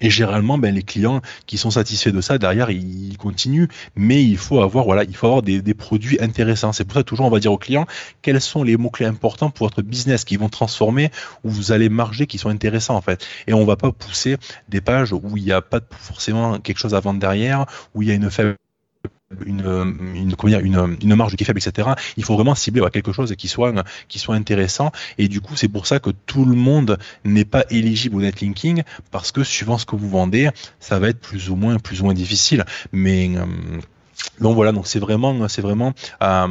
Et 0.00 0.10
généralement, 0.10 0.58
ben, 0.58 0.74
les 0.74 0.82
clients 0.82 1.20
qui 1.46 1.58
sont 1.58 1.70
satisfaits 1.70 2.10
de 2.10 2.20
ça, 2.20 2.38
derrière, 2.38 2.70
ils 2.70 3.16
continuent. 3.18 3.68
Mais 3.96 4.22
il 4.22 4.38
faut 4.38 4.60
avoir, 4.60 4.84
voilà, 4.84 5.04
il 5.04 5.14
faut 5.14 5.26
avoir 5.26 5.42
des, 5.42 5.74
produits 5.74 6.20
intéressants. 6.20 6.72
C'est 6.72 6.84
pour 6.84 6.94
ça 6.94 7.04
toujours, 7.04 7.26
on 7.26 7.30
va 7.30 7.38
dire 7.38 7.52
aux 7.52 7.58
clients 7.58 7.86
quels 8.22 8.40
sont 8.40 8.62
les 8.62 8.76
mots 8.76 8.90
clés 8.90 9.06
importants 9.06 9.50
pour 9.50 9.66
votre 9.66 9.82
business 9.82 10.24
qui 10.24 10.36
vont 10.36 10.48
transformer, 10.48 11.10
où 11.44 11.50
vous 11.50 11.72
allez 11.72 11.88
marger, 11.88 12.26
qui 12.26 12.38
sont 12.38 12.48
intéressants 12.48 12.96
en 12.96 13.00
fait. 13.00 13.24
Et 13.46 13.52
on 13.52 13.64
va 13.64 13.76
pas 13.76 13.92
pousser 13.92 14.36
des 14.68 14.80
pages 14.80 15.12
où 15.12 15.36
il 15.36 15.44
n'y 15.44 15.52
a 15.52 15.62
pas 15.62 15.80
forcément 15.98 16.58
quelque 16.58 16.78
chose 16.78 16.94
à 16.94 17.00
vendre 17.00 17.20
derrière, 17.20 17.66
où 17.94 18.02
il 18.02 18.08
y 18.08 18.10
a 18.10 18.14
une 18.14 18.30
faible 18.30 18.56
une, 19.46 19.60
une, 20.14 20.34
une, 20.42 20.96
une 21.02 21.14
marge 21.14 21.36
qui 21.36 21.44
est 21.44 21.46
faible, 21.46 21.60
etc. 21.64 21.90
Il 22.16 22.24
faut 22.24 22.34
vraiment 22.34 22.54
cibler 22.54 22.82
quelque 22.92 23.12
chose 23.12 23.34
qui 23.36 23.48
soit, 23.48 23.72
qui 24.08 24.18
soit 24.18 24.34
intéressant. 24.34 24.90
Et 25.18 25.28
du 25.28 25.40
coup, 25.40 25.56
c'est 25.56 25.68
pour 25.68 25.86
ça 25.86 26.00
que 26.00 26.10
tout 26.10 26.44
le 26.44 26.54
monde 26.54 26.98
n'est 27.24 27.44
pas 27.44 27.64
éligible 27.70 28.16
au 28.16 28.20
netlinking 28.20 28.82
parce 29.10 29.32
que 29.32 29.44
suivant 29.44 29.78
ce 29.78 29.86
que 29.86 29.96
vous 29.96 30.08
vendez, 30.08 30.50
ça 30.80 30.98
va 30.98 31.08
être 31.08 31.20
plus 31.20 31.50
ou 31.50 31.56
moins, 31.56 31.78
plus 31.78 32.00
ou 32.00 32.04
moins 32.04 32.14
difficile. 32.14 32.64
Mais 32.92 33.30
euh, 33.36 33.44
donc 34.40 34.54
voilà, 34.54 34.72
donc 34.72 34.86
c'est 34.86 34.98
vraiment, 34.98 35.48
c'est 35.48 35.62
vraiment 35.62 35.92
à, 36.20 36.48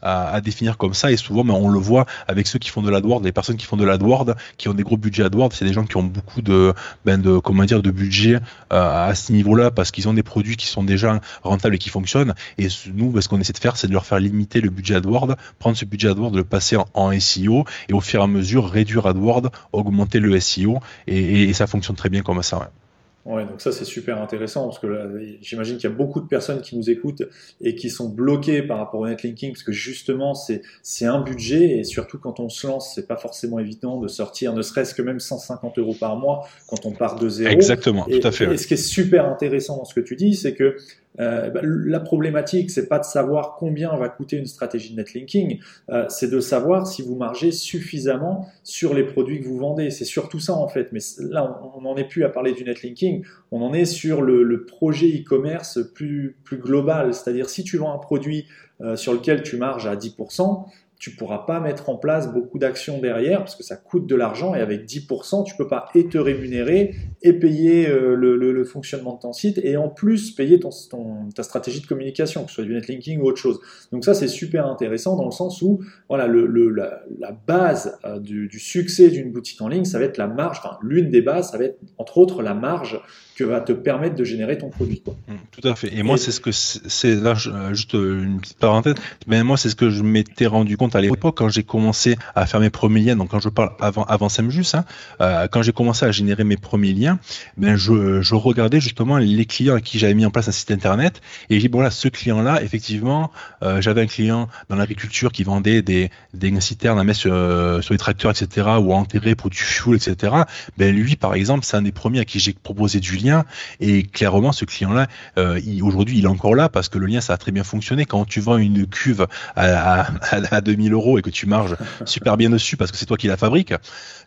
à, 0.00 0.40
définir 0.40 0.76
comme 0.76 0.94
ça. 0.94 1.10
Et 1.10 1.16
souvent, 1.16 1.44
mais 1.44 1.52
on 1.52 1.68
le 1.68 1.78
voit 1.78 2.06
avec 2.28 2.46
ceux 2.46 2.58
qui 2.58 2.68
font 2.68 2.82
de 2.82 2.90
l'AdWords, 2.90 3.22
les 3.22 3.32
personnes 3.32 3.56
qui 3.56 3.66
font 3.66 3.76
de 3.76 3.84
l'AdWords, 3.84 4.34
qui 4.58 4.68
ont 4.68 4.74
des 4.74 4.82
gros 4.82 4.96
budgets 4.96 5.24
AdWords, 5.24 5.52
c'est 5.52 5.64
des 5.64 5.72
gens 5.72 5.84
qui 5.84 5.96
ont 5.96 6.04
beaucoup 6.04 6.42
de, 6.42 6.72
ben 7.04 7.20
de, 7.20 7.38
comment 7.38 7.64
dire, 7.64 7.82
de 7.82 7.90
budget 7.90 8.36
euh, 8.72 9.08
à 9.08 9.14
ce 9.14 9.32
niveau-là 9.32 9.70
parce 9.70 9.90
qu'ils 9.90 10.08
ont 10.08 10.14
des 10.14 10.22
produits 10.22 10.56
qui 10.56 10.66
sont 10.66 10.84
déjà 10.84 11.20
rentables 11.42 11.74
et 11.74 11.78
qui 11.78 11.88
fonctionnent. 11.88 12.34
Et 12.58 12.68
nous, 12.94 13.10
ben, 13.10 13.20
ce 13.20 13.28
qu'on 13.28 13.40
essaie 13.40 13.52
de 13.52 13.58
faire, 13.58 13.76
c'est 13.76 13.88
de 13.88 13.92
leur 13.92 14.06
faire 14.06 14.20
limiter 14.20 14.60
le 14.60 14.70
budget 14.70 14.96
AdWords, 14.96 15.36
prendre 15.58 15.76
ce 15.76 15.84
budget 15.84 16.08
AdWords, 16.08 16.34
le 16.34 16.44
passer 16.44 16.76
en, 16.94 17.12
SEO 17.18 17.64
et 17.88 17.92
au 17.92 18.00
fur 18.00 18.20
et 18.20 18.22
à 18.22 18.26
mesure 18.26 18.70
réduire 18.70 19.06
AdWords, 19.06 19.50
augmenter 19.72 20.18
le 20.18 20.38
SEO 20.40 20.78
et, 21.06 21.42
et, 21.42 21.52
ça 21.52 21.66
fonctionne 21.66 21.96
très 21.96 22.08
bien 22.08 22.22
comme 22.22 22.42
ça. 22.42 22.58
Ouais. 22.58 22.81
Ouais, 23.24 23.44
donc 23.44 23.60
ça 23.60 23.70
c'est 23.70 23.84
super 23.84 24.20
intéressant 24.20 24.64
parce 24.64 24.80
que 24.80 25.38
j'imagine 25.42 25.76
qu'il 25.76 25.88
y 25.88 25.92
a 25.92 25.94
beaucoup 25.94 26.20
de 26.20 26.26
personnes 26.26 26.60
qui 26.60 26.76
nous 26.76 26.90
écoutent 26.90 27.22
et 27.60 27.76
qui 27.76 27.88
sont 27.88 28.08
bloquées 28.08 28.62
par 28.62 28.78
rapport 28.78 28.98
au 28.98 29.06
netlinking 29.06 29.52
parce 29.52 29.62
que 29.62 29.70
justement 29.70 30.34
c'est 30.34 30.62
c'est 30.82 31.06
un 31.06 31.20
budget 31.20 31.78
et 31.78 31.84
surtout 31.84 32.18
quand 32.18 32.40
on 32.40 32.48
se 32.48 32.66
lance 32.66 32.92
c'est 32.96 33.06
pas 33.06 33.16
forcément 33.16 33.60
évident 33.60 34.00
de 34.00 34.08
sortir 34.08 34.52
ne 34.54 34.62
serait-ce 34.62 34.92
que 34.92 35.02
même 35.02 35.20
150 35.20 35.78
euros 35.78 35.94
par 35.98 36.16
mois 36.16 36.48
quand 36.66 36.84
on 36.84 36.90
part 36.90 37.14
de 37.14 37.28
zéro. 37.28 37.50
Exactement, 37.52 38.06
tout 38.10 38.26
à 38.26 38.32
fait. 38.32 38.52
Et 38.52 38.56
ce 38.56 38.66
qui 38.66 38.74
est 38.74 38.76
super 38.76 39.26
intéressant 39.26 39.76
dans 39.76 39.84
ce 39.84 39.94
que 39.94 40.00
tu 40.00 40.16
dis 40.16 40.34
c'est 40.34 40.54
que 40.54 40.76
euh, 41.20 41.50
bah, 41.50 41.60
la 41.62 42.00
problématique, 42.00 42.70
c'est 42.70 42.88
pas 42.88 42.98
de 42.98 43.04
savoir 43.04 43.56
combien 43.58 43.94
va 43.96 44.08
coûter 44.08 44.36
une 44.36 44.46
stratégie 44.46 44.92
de 44.92 44.96
netlinking, 44.96 45.58
euh, 45.90 46.06
c'est 46.08 46.30
de 46.30 46.40
savoir 46.40 46.86
si 46.86 47.02
vous 47.02 47.16
margez 47.16 47.52
suffisamment 47.52 48.48
sur 48.62 48.94
les 48.94 49.04
produits 49.04 49.40
que 49.40 49.46
vous 49.46 49.58
vendez. 49.58 49.90
C'est 49.90 50.04
surtout 50.04 50.40
ça 50.40 50.54
en 50.54 50.68
fait. 50.68 50.88
Mais 50.92 51.00
là, 51.18 51.60
on 51.76 51.82
n'en 51.82 51.96
est 51.96 52.08
plus 52.08 52.24
à 52.24 52.28
parler 52.28 52.52
du 52.52 52.64
netlinking, 52.64 53.24
on 53.50 53.62
en 53.62 53.74
est 53.74 53.84
sur 53.84 54.22
le, 54.22 54.42
le 54.42 54.64
projet 54.64 55.08
e-commerce 55.08 55.80
plus, 55.94 56.36
plus 56.44 56.58
global. 56.58 57.12
C'est-à-dire 57.12 57.50
si 57.50 57.64
tu 57.64 57.76
vends 57.76 57.92
un 57.92 57.98
produit 57.98 58.46
euh, 58.82 58.96
sur 58.96 59.12
lequel 59.12 59.42
tu 59.44 59.56
marges 59.56 59.86
à 59.86 59.94
10%, 59.94 60.64
tu 61.02 61.10
pourras 61.10 61.38
pas 61.38 61.58
mettre 61.58 61.90
en 61.90 61.96
place 61.96 62.32
beaucoup 62.32 62.60
d'actions 62.60 63.00
derrière 63.00 63.40
parce 63.40 63.56
que 63.56 63.64
ça 63.64 63.74
coûte 63.74 64.06
de 64.06 64.14
l'argent 64.14 64.54
et 64.54 64.60
avec 64.60 64.86
10%, 64.86 65.44
tu 65.44 65.56
peux 65.56 65.66
pas 65.66 65.88
et 65.96 66.06
te 66.06 66.16
rémunérer 66.16 66.94
et 67.22 67.32
payer 67.32 67.88
euh, 67.88 68.14
le, 68.14 68.36
le, 68.36 68.52
le, 68.52 68.64
fonctionnement 68.64 69.16
de 69.16 69.18
ton 69.18 69.32
site 69.32 69.58
et 69.64 69.76
en 69.76 69.88
plus 69.88 70.30
payer 70.30 70.60
ton, 70.60 70.70
ton, 70.88 71.28
ta 71.34 71.42
stratégie 71.42 71.80
de 71.80 71.86
communication, 71.88 72.44
que 72.44 72.50
ce 72.50 72.54
soit 72.54 72.64
du 72.64 72.72
netlinking 72.72 73.20
ou 73.20 73.24
autre 73.24 73.38
chose. 73.38 73.58
Donc 73.90 74.04
ça, 74.04 74.14
c'est 74.14 74.28
super 74.28 74.64
intéressant 74.68 75.16
dans 75.16 75.24
le 75.24 75.32
sens 75.32 75.60
où 75.60 75.80
voilà, 76.08 76.28
le, 76.28 76.46
la, 76.70 77.02
la, 77.18 77.32
base 77.32 77.98
euh, 78.04 78.20
du, 78.20 78.46
du, 78.46 78.60
succès 78.60 79.10
d'une 79.10 79.32
boutique 79.32 79.60
en 79.60 79.66
ligne, 79.66 79.84
ça 79.84 79.98
va 79.98 80.04
être 80.04 80.18
la 80.18 80.28
marge, 80.28 80.60
enfin 80.62 80.78
l'une 80.82 81.10
des 81.10 81.20
bases, 81.20 81.50
ça 81.50 81.58
va 81.58 81.64
être 81.64 81.80
entre 81.98 82.18
autres 82.18 82.42
la 82.42 82.54
marge 82.54 83.00
que 83.36 83.44
va 83.44 83.60
te 83.60 83.72
permettre 83.72 84.14
de 84.14 84.24
générer 84.24 84.58
ton 84.58 84.68
produit. 84.68 85.00
Quoi. 85.00 85.16
Mmh, 85.28 85.34
tout 85.50 85.68
à 85.68 85.74
fait. 85.74 85.94
Et, 85.96 86.02
moi, 86.02 86.18
c'est 86.18 86.32
ce 86.32 86.40
que 86.40 86.50
c'est 86.52 87.14
là, 87.14 87.34
juste 87.72 87.94
une 87.94 88.40
petite 88.40 88.58
parenthèse, 88.58 88.94
mais 89.26 89.42
moi, 89.42 89.56
c'est 89.56 89.70
ce 89.70 89.76
que 89.76 89.90
je 89.90 90.02
m'étais 90.02 90.46
rendu 90.46 90.76
compte 90.76 90.94
à 90.96 91.00
l'époque 91.00 91.36
quand 91.38 91.48
j'ai 91.48 91.62
commencé 91.62 92.16
à 92.34 92.46
faire 92.46 92.60
mes 92.60 92.70
premiers 92.70 93.00
liens. 93.00 93.16
Donc, 93.16 93.30
quand 93.30 93.40
je 93.40 93.48
parle 93.48 93.72
avant 93.80 94.04
avant 94.04 94.28
Samjus, 94.28 94.74
hein, 94.74 94.84
euh, 95.20 95.46
quand 95.50 95.62
j'ai 95.62 95.72
commencé 95.72 96.04
à 96.04 96.12
générer 96.12 96.44
mes 96.44 96.56
premiers 96.56 96.92
liens, 96.92 97.18
ben 97.56 97.76
je, 97.76 98.20
je 98.20 98.34
regardais 98.34 98.80
justement 98.80 99.18
les 99.18 99.46
clients 99.46 99.76
à 99.76 99.80
qui 99.80 99.98
j'avais 99.98 100.14
mis 100.14 100.26
en 100.26 100.30
place 100.30 100.48
un 100.48 100.52
site 100.52 100.70
internet 100.70 101.20
et 101.48 101.54
j'ai 101.54 101.60
dit 101.62 101.68
bon 101.68 101.80
là, 101.80 101.90
ce 101.90 102.08
client-là, 102.08 102.62
effectivement, 102.62 103.30
euh, 103.62 103.80
j'avais 103.80 104.02
un 104.02 104.06
client 104.06 104.48
dans 104.68 104.76
l'agriculture 104.76 105.32
qui 105.32 105.44
vendait 105.44 105.82
des 105.82 106.10
des 106.34 106.60
citernes 106.60 106.98
à 106.98 107.04
mettre 107.04 107.20
sur, 107.20 107.82
sur 107.82 107.94
les 107.94 107.98
tracteurs, 107.98 108.30
etc., 108.30 108.66
ou 108.80 108.92
à 108.92 108.96
enterrer 108.96 109.34
pour 109.34 109.50
du 109.50 109.58
fuel, 109.58 109.96
etc. 109.96 110.34
Ben 110.76 110.94
lui, 110.94 111.16
par 111.16 111.34
exemple, 111.34 111.64
c'est 111.64 111.76
un 111.76 111.82
des 111.82 111.92
premiers 111.92 112.20
à 112.20 112.24
qui 112.24 112.38
j'ai 112.38 112.52
proposé 112.52 113.00
du 113.00 113.16
lien. 113.22 113.44
Et 113.80 114.02
clairement, 114.02 114.52
ce 114.52 114.64
client-là, 114.64 115.06
euh, 115.38 115.60
aujourd'hui, 115.82 116.18
il 116.18 116.24
est 116.24 116.28
encore 116.28 116.54
là 116.54 116.68
parce 116.68 116.88
que 116.88 116.98
le 116.98 117.06
lien, 117.06 117.20
ça 117.20 117.34
a 117.34 117.36
très 117.36 117.52
bien 117.52 117.64
fonctionné. 117.64 118.04
Quand 118.04 118.24
tu 118.24 118.40
vends 118.40 118.58
une 118.58 118.86
cuve 118.86 119.26
à, 119.56 120.06
à, 120.30 120.60
2000 120.60 120.92
euros 120.92 121.18
et 121.18 121.22
que 121.22 121.30
tu 121.30 121.46
marges 121.46 121.76
super 122.04 122.36
bien 122.36 122.50
dessus 122.50 122.76
parce 122.76 122.90
que 122.90 122.96
c'est 122.96 123.06
toi 123.06 123.16
qui 123.16 123.26
la 123.26 123.36
fabrique, 123.36 123.74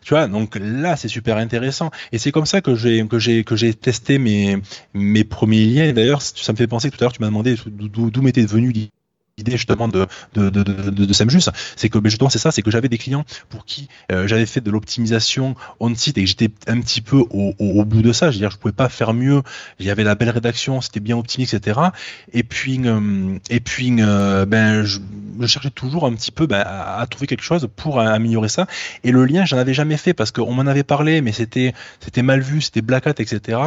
tu 0.02 0.14
vois, 0.14 0.26
donc 0.28 0.56
là, 0.60 0.96
c'est 0.96 1.08
super 1.08 1.36
intéressant. 1.36 1.90
Et 2.12 2.18
c'est 2.18 2.32
comme 2.32 2.46
ça 2.46 2.60
que 2.60 2.74
j'ai 2.74 3.06
que 3.06 3.18
j'ai 3.18 3.44
que 3.44 3.56
j'ai 3.56 3.74
testé 3.74 4.18
mes 4.18 4.58
mes 4.94 5.24
premiers 5.24 5.66
liens. 5.66 5.92
D'ailleurs, 5.92 6.22
ça 6.22 6.52
me 6.52 6.56
fait 6.56 6.66
penser 6.66 6.90
tout 6.90 6.98
à 7.00 7.04
l'heure, 7.04 7.12
tu 7.12 7.20
m'as 7.20 7.28
demandé 7.28 7.56
d'où 7.66 8.22
m'était 8.22 8.46
venu 8.46 8.72
idée 9.38 9.58
justement 9.58 9.86
de 9.86 10.06
de 10.32 10.48
de 10.48 10.62
de, 10.62 11.04
de 11.04 11.12
Samjus, 11.12 11.50
c'est 11.76 11.90
que 11.90 11.98
ben, 11.98 12.08
justement 12.08 12.30
c'est 12.30 12.38
ça, 12.38 12.52
c'est 12.52 12.62
que 12.62 12.70
j'avais 12.70 12.88
des 12.88 12.96
clients 12.96 13.26
pour 13.50 13.66
qui 13.66 13.86
euh, 14.10 14.26
j'avais 14.26 14.46
fait 14.46 14.62
de 14.62 14.70
l'optimisation 14.70 15.54
on 15.78 15.94
site 15.94 16.16
et 16.16 16.22
que 16.22 16.26
j'étais 16.26 16.48
un 16.66 16.80
petit 16.80 17.02
peu 17.02 17.18
au, 17.18 17.52
au, 17.58 17.84
bout 17.84 18.00
de 18.00 18.14
ça, 18.14 18.30
je 18.30 18.36
veux 18.36 18.40
dire 18.40 18.50
je 18.50 18.56
pouvais 18.56 18.72
pas 18.72 18.88
faire 18.88 19.12
mieux, 19.12 19.42
avait 19.86 20.04
la 20.04 20.14
belle 20.14 20.30
rédaction, 20.30 20.80
c'était 20.80 21.00
bien 21.00 21.18
optimisé 21.18 21.58
etc. 21.58 21.80
Et 22.32 22.44
puis 22.44 22.80
euh, 22.86 23.38
et 23.50 23.60
puis 23.60 23.94
euh, 23.98 24.46
ben 24.46 24.84
je, 24.84 25.00
je, 25.38 25.46
cherchais 25.46 25.68
toujours 25.68 26.06
un 26.06 26.14
petit 26.14 26.32
peu 26.32 26.46
ben, 26.46 26.62
à, 26.64 27.00
à, 27.00 27.06
trouver 27.06 27.26
quelque 27.26 27.44
chose 27.44 27.68
pour 27.76 28.00
améliorer 28.00 28.48
ça 28.48 28.66
et 29.04 29.10
le 29.10 29.26
lien 29.26 29.44
j'en 29.44 29.58
avais 29.58 29.74
jamais 29.74 29.98
fait 29.98 30.14
parce 30.14 30.30
qu'on 30.30 30.52
m'en 30.52 30.66
avait 30.66 30.82
parlé 30.82 31.20
mais 31.20 31.32
c'était 31.32 31.74
c'était 32.00 32.22
mal 32.22 32.40
vu, 32.40 32.62
c'était 32.62 32.80
black 32.80 33.06
hat 33.06 33.14
etc. 33.18 33.58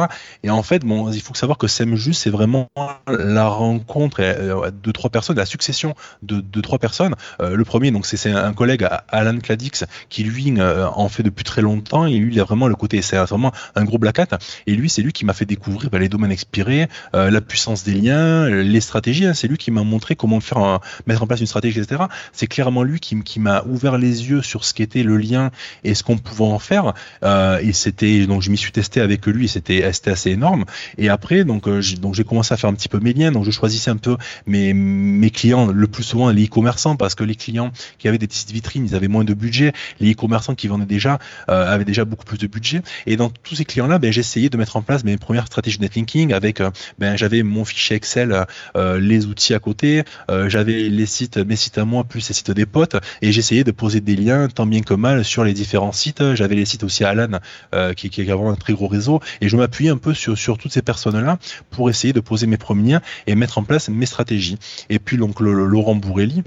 Et 0.42 0.50
en 0.50 0.64
fait 0.64 0.84
bon 0.84 1.12
il 1.12 1.22
faut 1.22 1.34
savoir 1.34 1.58
que 1.58 1.68
Samjus 1.68 2.14
c'est 2.14 2.30
vraiment 2.30 2.66
la 3.06 3.46
rencontre 3.46 4.20
de 4.20 4.90
trois 4.90 5.10
personnes, 5.10 5.36
la 5.36 5.46
succession 5.60 5.94
de, 6.22 6.60
trois 6.60 6.78
personnes. 6.78 7.14
Euh, 7.40 7.54
le 7.54 7.64
premier, 7.64 7.90
donc 7.90 8.06
c'est 8.06 8.30
un 8.30 8.52
collègue, 8.52 8.86
Alan 9.08 9.38
Cladix, 9.38 9.84
qui 10.08 10.24
lui 10.24 10.54
euh, 10.58 10.86
en 10.86 11.08
fait 11.08 11.22
depuis 11.22 11.44
très 11.44 11.60
longtemps. 11.62 12.06
Et 12.06 12.16
lui, 12.16 12.34
il 12.34 12.40
a 12.40 12.44
vraiment 12.44 12.66
le 12.66 12.74
côté, 12.74 13.02
c'est 13.02 13.16
vraiment 13.16 13.52
un 13.74 13.84
gros 13.84 13.98
black 13.98 14.18
hat. 14.18 14.38
Et 14.66 14.74
lui, 14.74 14.88
c'est 14.88 15.02
lui 15.02 15.12
qui 15.12 15.24
m'a 15.24 15.34
fait 15.34 15.44
découvrir 15.44 15.90
bah, 15.90 15.98
les 15.98 16.08
domaines 16.08 16.32
expirés, 16.32 16.88
euh, 17.14 17.30
la 17.30 17.40
puissance 17.40 17.84
des 17.84 17.92
liens, 17.92 18.48
les 18.48 18.80
stratégies. 18.80 19.26
Hein. 19.26 19.34
C'est 19.34 19.48
lui 19.48 19.58
qui 19.58 19.70
m'a 19.70 19.82
montré 19.82 20.16
comment 20.16 20.40
faire 20.40 20.80
mettre 21.06 21.22
en 21.22 21.26
place 21.26 21.40
une 21.40 21.46
stratégie, 21.46 21.78
etc. 21.78 22.04
C'est 22.32 22.46
clairement 22.46 22.82
lui 22.82 23.00
qui, 23.00 23.40
m'a 23.40 23.62
ouvert 23.64 23.96
les 23.96 24.28
yeux 24.28 24.42
sur 24.42 24.64
ce 24.64 24.74
qu'était 24.74 25.02
le 25.02 25.16
lien 25.16 25.50
et 25.84 25.94
ce 25.94 26.02
qu'on 26.02 26.18
pouvait 26.18 26.44
en 26.44 26.58
faire. 26.58 26.94
et 27.22 27.72
c'était 27.72 28.26
donc 28.26 28.42
je 28.42 28.50
m'y 28.50 28.56
suis 28.56 28.72
testé 28.72 29.00
avec 29.00 29.26
lui 29.26 29.44
et 29.44 29.48
c'était 29.48 29.84
assez 29.84 30.30
énorme. 30.30 30.64
Et 30.98 31.08
après, 31.08 31.44
donc 31.44 31.68
j'ai 31.80 32.24
commencé 32.24 32.52
à 32.54 32.56
faire 32.56 32.70
un 32.70 32.74
petit 32.74 32.88
peu 32.88 32.98
mes 32.98 33.12
liens. 33.12 33.32
Donc 33.32 33.44
je 33.44 33.50
choisissais 33.50 33.90
un 33.90 33.96
peu 33.96 34.16
mes 34.46 35.30
clients 35.30 35.49
le 35.50 35.86
plus 35.86 36.02
souvent 36.02 36.30
les 36.30 36.46
e-commerçants, 36.46 36.96
parce 36.96 37.14
que 37.14 37.24
les 37.24 37.34
clients 37.34 37.72
qui 37.98 38.08
avaient 38.08 38.18
des 38.18 38.26
petites 38.26 38.50
vitrines, 38.50 38.86
ils 38.86 38.94
avaient 38.94 39.08
moins 39.08 39.24
de 39.24 39.34
budget. 39.34 39.72
Les 40.00 40.12
e-commerçants 40.12 40.54
qui 40.54 40.68
vendaient 40.68 40.86
déjà 40.86 41.18
euh, 41.48 41.72
avaient 41.72 41.84
déjà 41.84 42.04
beaucoup 42.04 42.24
plus 42.24 42.38
de 42.38 42.46
budget. 42.46 42.82
Et 43.06 43.16
dans 43.16 43.30
tous 43.30 43.56
ces 43.56 43.64
clients-là, 43.64 43.98
ben, 43.98 44.10
de 44.10 44.56
mettre 44.56 44.76
en 44.76 44.82
place 44.82 45.04
mes 45.04 45.16
premières 45.16 45.46
stratégies 45.46 45.78
de 45.78 45.82
netlinking 45.82 46.32
avec, 46.32 46.60
euh, 46.60 46.70
ben, 46.98 47.16
j'avais 47.16 47.42
mon 47.42 47.64
fichier 47.64 47.96
Excel, 47.96 48.46
euh, 48.76 48.98
les 49.00 49.26
outils 49.26 49.54
à 49.54 49.58
côté, 49.58 50.04
j'avais 50.28 50.88
les 50.88 51.06
sites, 51.06 51.36
mes 51.38 51.56
sites 51.56 51.78
à 51.78 51.84
moi 51.84 52.04
plus 52.04 52.28
les 52.28 52.34
sites 52.34 52.50
des 52.50 52.66
potes, 52.66 52.96
et 53.22 53.32
j'essayais 53.32 53.64
de 53.64 53.70
poser 53.70 54.00
des 54.00 54.16
liens 54.16 54.48
tant 54.48 54.66
bien 54.66 54.80
que 54.80 54.94
mal 54.94 55.24
sur 55.24 55.44
les 55.44 55.52
différents 55.52 55.92
sites. 55.92 56.34
J'avais 56.34 56.54
les 56.54 56.64
sites 56.64 56.84
aussi 56.84 57.04
à 57.04 57.10
Alan, 57.10 57.38
qui, 57.96 58.10
qui 58.10 58.20
est 58.20 58.24
vraiment 58.24 58.50
un 58.50 58.56
très 58.56 58.72
gros 58.72 58.88
réseau, 58.88 59.20
et 59.40 59.48
je 59.48 59.56
m'appuyais 59.56 59.90
un 59.90 59.96
peu 59.96 60.14
sur, 60.14 60.36
sur 60.36 60.58
toutes 60.58 60.72
ces 60.72 60.82
personnes-là 60.82 61.38
pour 61.70 61.90
essayer 61.90 62.12
de 62.12 62.20
poser 62.20 62.46
mes 62.46 62.56
premiers 62.56 62.92
liens 62.92 63.00
et 63.26 63.34
mettre 63.34 63.58
en 63.58 63.64
place 63.64 63.88
mes 63.88 64.06
stratégies. 64.06 64.58
Et 64.88 64.98
puis 64.98 65.16
donc 65.16 65.39
le, 65.40 65.64
Laurent 65.64 65.94
Bourrelli, 65.94 66.42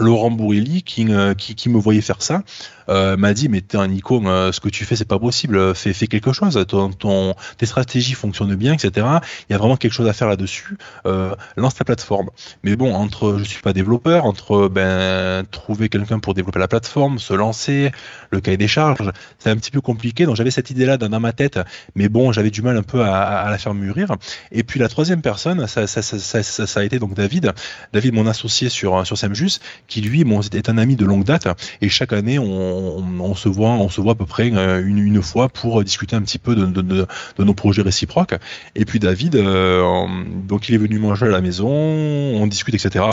Laurent 0.00 0.30
Bourrelli 0.30 0.82
qui, 0.82 1.06
qui, 1.36 1.68
me 1.68 1.78
voyait 1.78 2.00
faire 2.00 2.22
ça 2.22 2.42
euh, 2.90 3.16
m'a 3.16 3.32
dit 3.32 3.48
mais 3.48 3.60
t'es 3.60 3.78
un 3.78 3.90
icône, 3.90 4.26
euh, 4.26 4.52
ce 4.52 4.60
que 4.60 4.68
tu 4.68 4.84
fais 4.84 4.96
c'est 4.96 5.04
pas 5.04 5.18
possible, 5.18 5.74
fais, 5.74 5.92
quelque 6.06 6.32
chose, 6.32 6.58
ton, 6.66 7.34
tes 7.56 7.66
stratégies 7.66 8.14
fonctionnent 8.14 8.54
bien, 8.56 8.72
etc. 8.72 9.06
Il 9.48 9.52
y 9.52 9.54
a 9.54 9.58
vraiment 9.58 9.76
quelque 9.76 9.92
chose 9.92 10.08
à 10.08 10.12
faire 10.12 10.28
là-dessus. 10.28 10.76
Euh, 11.06 11.34
lance 11.56 11.74
ta 11.74 11.84
plateforme. 11.84 12.30
Mais 12.64 12.74
bon, 12.76 12.94
entre 12.94 13.38
je 13.38 13.44
suis 13.44 13.62
pas 13.62 13.72
développeur, 13.72 14.24
entre 14.24 14.68
ben 14.68 15.44
trouver 15.50 15.88
quelqu'un 15.88 16.18
pour 16.18 16.34
développer 16.34 16.58
la 16.58 16.68
plateforme, 16.68 17.18
se 17.18 17.32
lancer, 17.32 17.92
le 18.30 18.40
cahier 18.40 18.56
des 18.56 18.68
charges, 18.68 19.12
c'est 19.38 19.50
un 19.50 19.56
petit 19.56 19.70
peu 19.70 19.80
compliqué. 19.80 20.26
Donc 20.26 20.36
j'avais 20.36 20.50
cette 20.50 20.70
idée-là 20.70 20.96
dans 20.96 21.20
ma 21.20 21.32
tête, 21.32 21.60
mais 21.94 22.08
bon, 22.08 22.32
j'avais 22.32 22.50
du 22.50 22.62
mal 22.62 22.76
un 22.76 22.82
peu 22.82 23.02
à, 23.02 23.48
la 23.48 23.58
faire 23.58 23.74
mûrir. 23.74 24.12
Et 24.50 24.64
puis 24.64 24.80
la 24.80 24.88
troisième 24.88 25.22
personne, 25.22 25.66
ça, 25.66 25.82
a 25.82 26.84
été 26.84 26.98
donc 26.98 27.14
David, 27.14 27.52
David 27.92 28.14
mon 28.14 28.26
associé 28.26 28.68
sur 28.68 29.06
sur 29.06 29.16
Samjus, 29.16 29.60
qui 29.90 30.00
lui 30.00 30.24
bon, 30.24 30.40
est 30.40 30.70
un 30.70 30.78
ami 30.78 30.96
de 30.96 31.04
longue 31.04 31.24
date 31.24 31.48
et 31.82 31.90
chaque 31.90 32.14
année 32.14 32.38
on 32.38 33.34
se 33.34 33.48
voit, 33.48 33.70
on 33.70 33.90
se 33.90 34.00
voit 34.00 34.12
à 34.12 34.14
peu 34.14 34.24
près 34.24 34.50
euh, 34.54 34.82
une, 34.84 35.20
fois 35.20 35.50
pour 35.50 35.84
discuter 35.84 36.16
un 36.16 36.22
petit 36.22 36.38
peu 36.38 36.54
de, 36.54 37.06
nos 37.38 37.54
projets 37.54 37.82
réciproques. 37.82 38.34
Et 38.74 38.84
puis 38.86 38.98
David, 38.98 39.36
euh, 39.36 40.06
donc 40.48 40.68
il 40.68 40.74
est 40.74 40.78
venu 40.78 40.98
manger 40.98 41.26
à 41.26 41.30
la 41.30 41.42
maison, 41.42 41.68
on 41.68 42.46
discute, 42.46 42.74
etc. 42.74 43.04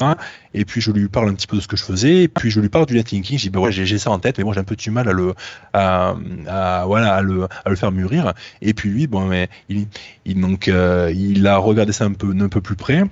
Et 0.54 0.64
puis 0.64 0.80
je 0.80 0.92
lui 0.92 1.10
parle 1.10 1.30
un 1.30 1.34
petit 1.34 1.48
peu 1.48 1.58
de 1.58 1.62
ce 1.62 1.68
que 1.68 1.76
je 1.76 1.84
faisais, 1.84 2.24
et 2.24 2.28
puis 2.28 2.50
je 2.50 2.62
lui 2.62 2.70
parle 2.70 2.86
du 2.86 2.94
netlinking. 2.94 3.38
Je 3.38 3.44
dis 3.44 3.50
ben 3.50 3.60
ouais, 3.60 3.72
j'ai 3.72 3.98
ça 3.98 4.12
en 4.12 4.20
tête, 4.20 4.38
mais 4.38 4.44
moi 4.44 4.54
j'ai 4.54 4.60
un 4.60 4.64
peu 4.64 4.76
du 4.76 4.92
mal 4.92 5.10
à 5.10 5.14
le, 5.14 5.34
voilà, 5.74 7.16
à 7.16 7.22
le, 7.22 7.76
faire 7.76 7.92
mûrir. 7.92 8.34
Et 8.62 8.74
puis 8.74 8.90
lui, 8.90 9.08
bon, 9.08 9.26
mais 9.26 9.50
il, 9.70 9.88
il 10.26 10.40
donc 10.40 10.68
euh, 10.68 11.12
il 11.14 11.46
a 11.48 11.58
regardé 11.58 11.92
ça 11.92 12.06
un 12.06 12.14
peu, 12.14 12.34
un 12.40 12.50
peu 12.50 12.62
plus 12.62 12.76
près. 12.76 13.04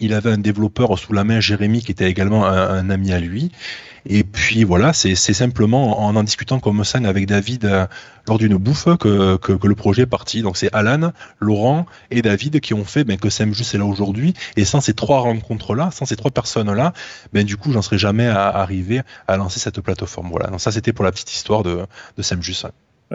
Il 0.00 0.12
avait 0.14 0.30
un 0.30 0.38
développeur 0.38 0.98
sous 0.98 1.12
la 1.12 1.24
main, 1.24 1.40
Jérémy, 1.40 1.82
qui 1.82 1.92
était 1.92 2.08
également 2.10 2.46
un, 2.46 2.90
ami 2.90 3.12
à 3.12 3.20
lui. 3.20 3.52
Et 4.08 4.22
puis 4.22 4.62
voilà, 4.62 4.92
c'est 4.92 5.16
simplement 5.16 6.04
en 6.04 6.14
en 6.14 6.22
discutant 6.22 6.60
comme 6.60 6.84
ça 6.84 6.98
avec 7.04 7.26
David 7.26 7.64
euh, 7.64 7.86
lors 8.28 8.38
d'une 8.38 8.56
bouffe 8.56 8.88
que, 8.98 9.36
que, 9.36 9.66
le 9.66 9.74
projet 9.74 10.02
est 10.02 10.06
parti. 10.06 10.42
Donc 10.42 10.56
c'est 10.56 10.72
Alan, 10.72 11.12
Laurent 11.40 11.86
et 12.12 12.22
David 12.22 12.60
qui 12.60 12.72
ont 12.72 12.84
fait 12.84 13.02
ben, 13.02 13.16
que 13.16 13.30
Semjus 13.30 13.74
est 13.74 13.78
là 13.78 13.84
aujourd'hui. 13.84 14.34
Et 14.56 14.64
sans 14.64 14.80
ces 14.80 14.94
trois 14.94 15.20
rencontres-là, 15.20 15.90
sans 15.92 16.04
ces 16.04 16.16
trois 16.16 16.30
personnes-là, 16.30 16.92
ben, 17.32 17.44
du 17.44 17.56
coup, 17.56 17.72
j'en 17.72 17.82
serais 17.82 17.98
jamais 17.98 18.28
arrivé 18.28 19.02
à 19.26 19.36
lancer 19.36 19.58
cette 19.58 19.80
plateforme. 19.80 20.28
Voilà. 20.30 20.48
Donc 20.48 20.60
ça, 20.60 20.70
c'était 20.70 20.92
pour 20.92 21.04
la 21.04 21.10
petite 21.10 21.32
histoire 21.32 21.64
de, 21.64 21.84
de 22.16 22.22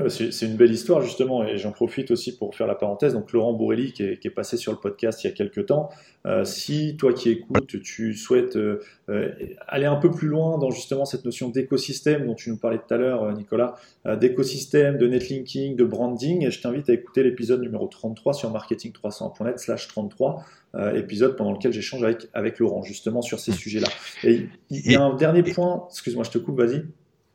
C'est 0.07 0.45
une 0.45 0.55
belle 0.55 0.71
histoire 0.71 1.01
justement 1.01 1.45
et 1.45 1.57
j'en 1.57 1.73
profite 1.73 2.11
aussi 2.11 2.37
pour 2.37 2.55
faire 2.55 2.65
la 2.65 2.75
parenthèse. 2.75 3.11
Donc 3.11 3.33
Laurent 3.33 3.51
Bourrelli 3.51 3.91
qui 3.91 4.03
est, 4.03 4.33
passé 4.33 4.55
sur 4.55 4.71
le 4.71 4.77
podcast 4.77 5.21
il 5.23 5.27
y 5.27 5.29
a 5.29 5.33
quelques 5.33 5.65
temps. 5.65 5.89
Euh, 6.25 6.45
si 6.45 6.95
toi 6.95 7.11
qui 7.11 7.29
écoutes, 7.29 7.81
tu 7.81 8.13
souhaites 8.13 8.55
euh, 8.55 8.81
euh, 9.09 9.31
aller 9.67 9.87
un 9.87 9.97
peu 9.97 10.09
plus 10.09 10.29
loin 10.29 10.57
dans 10.57 10.71
justement 10.71 11.03
cette 11.03 11.25
notion 11.25 11.49
d'écosystème 11.49 12.25
dont 12.25 12.35
tu 12.35 12.49
nous 12.51 12.57
parlais 12.57 12.77
tout 12.77 12.93
à 12.93 12.97
l'heure, 12.97 13.33
Nicolas, 13.33 13.75
d'écosystème, 14.05 14.97
de 14.97 15.07
netlinking, 15.07 15.75
de 15.75 15.83
branding, 15.83 16.49
je 16.49 16.61
t'invite 16.61 16.89
à 16.89 16.93
écouter 16.93 17.23
l'épisode 17.23 17.61
numéro 17.61 17.87
33 17.87 18.33
sur 18.33 18.51
marketing300.net 18.53 19.59
slash 19.59 19.89
33. 19.89 20.45
épisode 20.95 21.35
pendant 21.35 21.51
lequel 21.51 21.73
j'échange 21.73 22.03
avec, 22.03 22.29
avec 22.33 22.59
Laurent 22.59 22.81
justement 22.83 23.21
sur 23.21 23.41
ces 23.41 23.51
sujets-là. 23.51 23.89
Et 24.23 24.47
il 24.69 24.91
y 24.91 24.95
a 24.95 25.01
un 25.01 25.15
dernier 25.15 25.43
point, 25.43 25.85
excuse-moi, 25.89 26.23
je 26.23 26.31
te 26.31 26.37
coupe, 26.37 26.57
vas-y. 26.57 26.85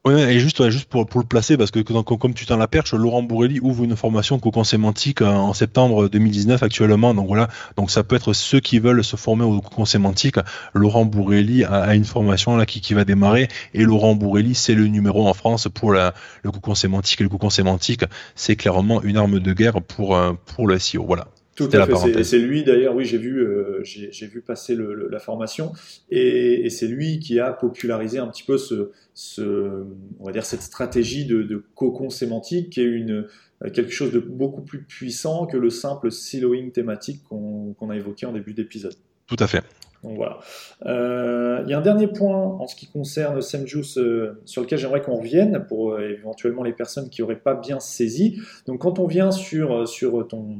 Oui, 0.07 0.12
et 0.20 0.38
juste, 0.38 0.70
juste 0.70 0.88
pour, 0.88 1.04
pour 1.04 1.20
le 1.20 1.26
placer, 1.26 1.57
parce 1.57 1.72
que 1.72 1.80
comme 1.80 2.32
tu 2.32 2.46
t'en 2.46 2.59
la 2.59 2.68
perche, 2.68 2.94
Laurent 2.94 3.24
Bourrelli 3.24 3.59
ouvre 3.59 3.82
une 3.82 3.96
formation 3.96 4.38
cocon 4.38 4.62
sémantique 4.62 5.20
euh, 5.20 5.26
en 5.26 5.52
septembre 5.52 6.09
2019 6.09 6.62
actuellement. 6.62 7.12
Donc 7.12 7.26
voilà, 7.26 7.48
donc 7.76 7.90
ça 7.90 8.04
peut 8.04 8.14
être 8.14 8.32
ceux 8.32 8.61
qui 8.61 8.78
veulent 8.78 9.02
se 9.02 9.16
former 9.16 9.42
au 9.42 9.61
cocon 9.61 9.84
sémantique. 9.84 10.36
Laurent 10.74 11.07
Bourrelli 11.07 11.64
a, 11.64 11.92
une 11.96 12.04
formation 12.04 12.57
là 12.57 12.66
qui, 12.66 12.80
qui 12.80 12.94
va 12.94 13.04
démarrer, 13.04 13.48
et 13.74 13.82
Laurent 13.82 14.14
Bourrelli, 14.14 14.54
c'est 14.54 14.74
le 14.74 14.86
numéro 14.86 15.26
en 15.26 15.34
France 15.34 15.66
pour 15.74 15.92
la, 15.92 16.14
le 16.44 16.52
cocon 16.52 16.76
sémantique. 16.76 17.20
Et 17.20 17.24
le 17.24 17.28
cocon 17.28 17.50
sémantique, 17.50 18.04
c'est 18.36 18.54
clairement 18.54 19.02
une 19.02 19.16
arme 19.16 19.40
de 19.40 19.52
guerre 19.52 19.82
pour, 19.82 20.16
euh, 20.16 20.34
pour 20.54 20.68
le 20.68 20.78
SEO. 20.78 21.04
Voilà. 21.04 21.26
Tout 21.57 21.70
à 21.72 21.84
fait. 21.84 22.22
C'est 22.22 22.38
lui 22.38 22.62
d'ailleurs, 22.62 22.94
oui, 22.94 23.07
j'ai 23.07 23.18
vu, 23.18 23.40
euh, 23.40 23.80
j'ai 23.82 24.26
vu 24.26 24.40
passer 24.40 24.76
le, 24.76 25.09
la 25.11 25.18
formation, 25.18 25.72
et, 26.11 26.66
et 26.66 26.70
c'est 26.70 26.86
lui 26.86 27.18
qui 27.18 27.40
a 27.40 27.50
popularisé 27.50 28.18
un 28.18 28.28
petit 28.28 28.44
peu 28.44 28.59
ce, 28.59 28.92
ce 29.17 29.87
on 30.21 30.25
va 30.25 30.33
dire 30.33 30.45
cette 30.45 30.62
stratégie 30.62 31.25
de, 31.25 31.43
de 31.43 31.64
cocon 31.75 32.11
sémantique, 32.11 32.71
qui 32.71 32.81
est 32.83 32.85
une 32.85 33.27
quelque 33.73 33.91
chose 33.91 34.12
de 34.12 34.21
beaucoup 34.21 34.61
plus 34.61 34.83
puissant 34.83 35.47
que 35.47 35.57
le 35.57 35.71
simple 35.71 36.12
siloing 36.12 36.69
thématique 36.71 37.23
qu'on 37.25 37.91
a 37.91 37.97
évoqué 37.97 38.27
en 38.27 38.33
début 38.33 38.53
d'épisode. 38.53 38.95
Tout 39.27 39.37
à 39.41 39.47
fait. 39.47 39.64
Donc 40.03 40.17
voilà. 40.17 40.39
Euh, 40.85 41.62
il 41.64 41.71
y 41.71 41.75
a 41.75 41.79
un 41.79 41.83
dernier 41.83 42.07
point 42.07 42.37
en 42.37 42.67
ce 42.67 42.77
qui 42.77 42.87
concerne 42.87 43.41
SemJuice 43.41 43.99
euh, 43.99 44.41
sur 44.45 44.62
lequel 44.62 44.79
j'aimerais 44.79 45.03
qu'on 45.03 45.17
revienne 45.17 45.64
pour 45.67 45.95
euh, 45.95 46.17
éventuellement 46.19 46.62
les 46.62 46.73
personnes 46.73 47.11
qui 47.11 47.23
n'auraient 47.23 47.41
pas 47.41 47.55
bien 47.55 47.81
saisi. 47.81 48.41
Donc 48.67 48.83
quand 48.83 48.99
on 48.99 49.07
vient 49.07 49.33
sur, 49.33 49.89
sur, 49.89 50.29
ton, 50.29 50.59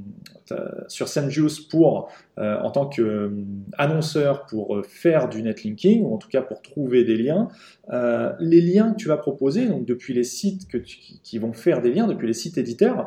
sur 0.89 1.09
SemJuice 1.09 1.61
pour 1.61 2.11
euh, 2.39 2.59
en 2.61 2.71
tant 2.71 2.85
qu'annonceur 2.85 4.35
euh, 4.35 4.47
pour 4.51 4.77
euh, 4.77 4.83
faire 4.83 5.31
du 5.31 5.43
netlinking, 5.43 6.03
ou 6.03 6.15
en 6.15 6.19
tout 6.19 6.29
cas 6.29 6.43
pour 6.43 6.61
trouver 6.61 7.03
des 7.03 7.17
liens, 7.17 7.49
les 8.41 8.61
liens 8.61 8.93
que 8.93 8.97
tu 8.97 9.09
vas 9.09 9.17
proposer, 9.17 9.67
donc 9.67 9.87
depuis 9.87 10.13
les 10.13 10.25
sites 10.25 10.67
qui 11.23 11.39
vont 11.39 11.55
faire 11.55 11.81
des 11.81 11.95
liens, 11.95 12.07
depuis 12.07 12.27
les 12.27 12.35
sites 12.35 12.59
éditeurs, 12.59 13.07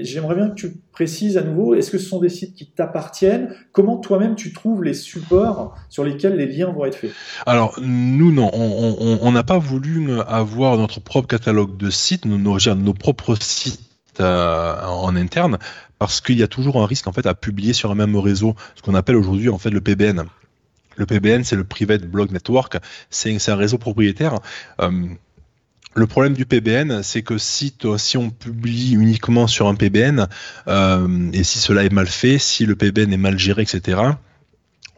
j'aimerais 0.00 0.34
bien 0.34 0.50
que 0.50 0.54
tu 0.54 0.72
précises 0.92 1.38
à 1.38 1.42
nouveau, 1.42 1.74
est-ce 1.74 1.90
que 1.90 1.98
ce 1.98 2.06
sont 2.06 2.18
des 2.18 2.28
sites 2.28 2.54
qui 2.54 2.66
t'appartiennent? 2.66 3.54
Comment 3.72 3.96
toi-même 3.96 4.34
tu 4.34 4.52
trouves 4.52 4.82
les 4.82 4.94
supports 4.94 5.76
sur 5.88 6.04
lesquels 6.04 6.36
les 6.36 6.46
liens 6.46 6.72
vont 6.72 6.84
être 6.84 6.96
faits? 6.96 7.12
Alors, 7.46 7.78
nous, 7.80 8.32
non, 8.32 8.50
on 8.52 9.32
n'a 9.32 9.44
pas 9.44 9.58
voulu 9.58 10.20
avoir 10.26 10.76
notre 10.76 11.00
propre 11.00 11.28
catalogue 11.28 11.76
de 11.76 11.88
sites, 11.88 12.24
nos, 12.24 12.36
nos, 12.36 12.58
nos 12.74 12.94
propres 12.94 13.36
sites 13.40 13.80
en 14.18 15.14
interne 15.14 15.58
parce 15.98 16.20
qu'il 16.20 16.38
y 16.38 16.42
a 16.42 16.48
toujours 16.48 16.82
un 16.82 16.86
risque 16.86 17.06
en 17.06 17.12
fait 17.12 17.26
à 17.26 17.34
publier 17.34 17.72
sur 17.72 17.90
un 17.90 17.94
même 17.94 18.16
réseau, 18.16 18.54
ce 18.74 18.82
qu'on 18.82 18.94
appelle 18.94 19.16
aujourd'hui 19.16 19.48
en 19.48 19.58
fait 19.58 19.70
le 19.70 19.80
PBN. 19.80 20.24
Le 20.96 21.04
PBN, 21.04 21.44
c'est 21.44 21.56
le 21.56 21.64
Private 21.64 22.06
Blog 22.06 22.32
Network, 22.32 22.78
c'est 23.10 23.48
un 23.48 23.56
réseau 23.56 23.76
propriétaire. 23.76 24.40
Euh, 24.80 25.08
le 25.94 26.06
problème 26.06 26.34
du 26.34 26.44
PBN, 26.44 27.02
c'est 27.02 27.22
que 27.22 27.38
si, 27.38 27.74
on 28.16 28.30
publie 28.30 28.92
uniquement 28.92 29.46
sur 29.46 29.66
un 29.66 29.74
PBN, 29.74 30.28
euh, 30.68 31.30
et 31.32 31.42
si 31.42 31.58
cela 31.58 31.84
est 31.84 31.92
mal 31.92 32.06
fait, 32.06 32.38
si 32.38 32.66
le 32.66 32.76
PBN 32.76 33.12
est 33.12 33.18
mal 33.18 33.38
géré, 33.38 33.62
etc., 33.62 33.98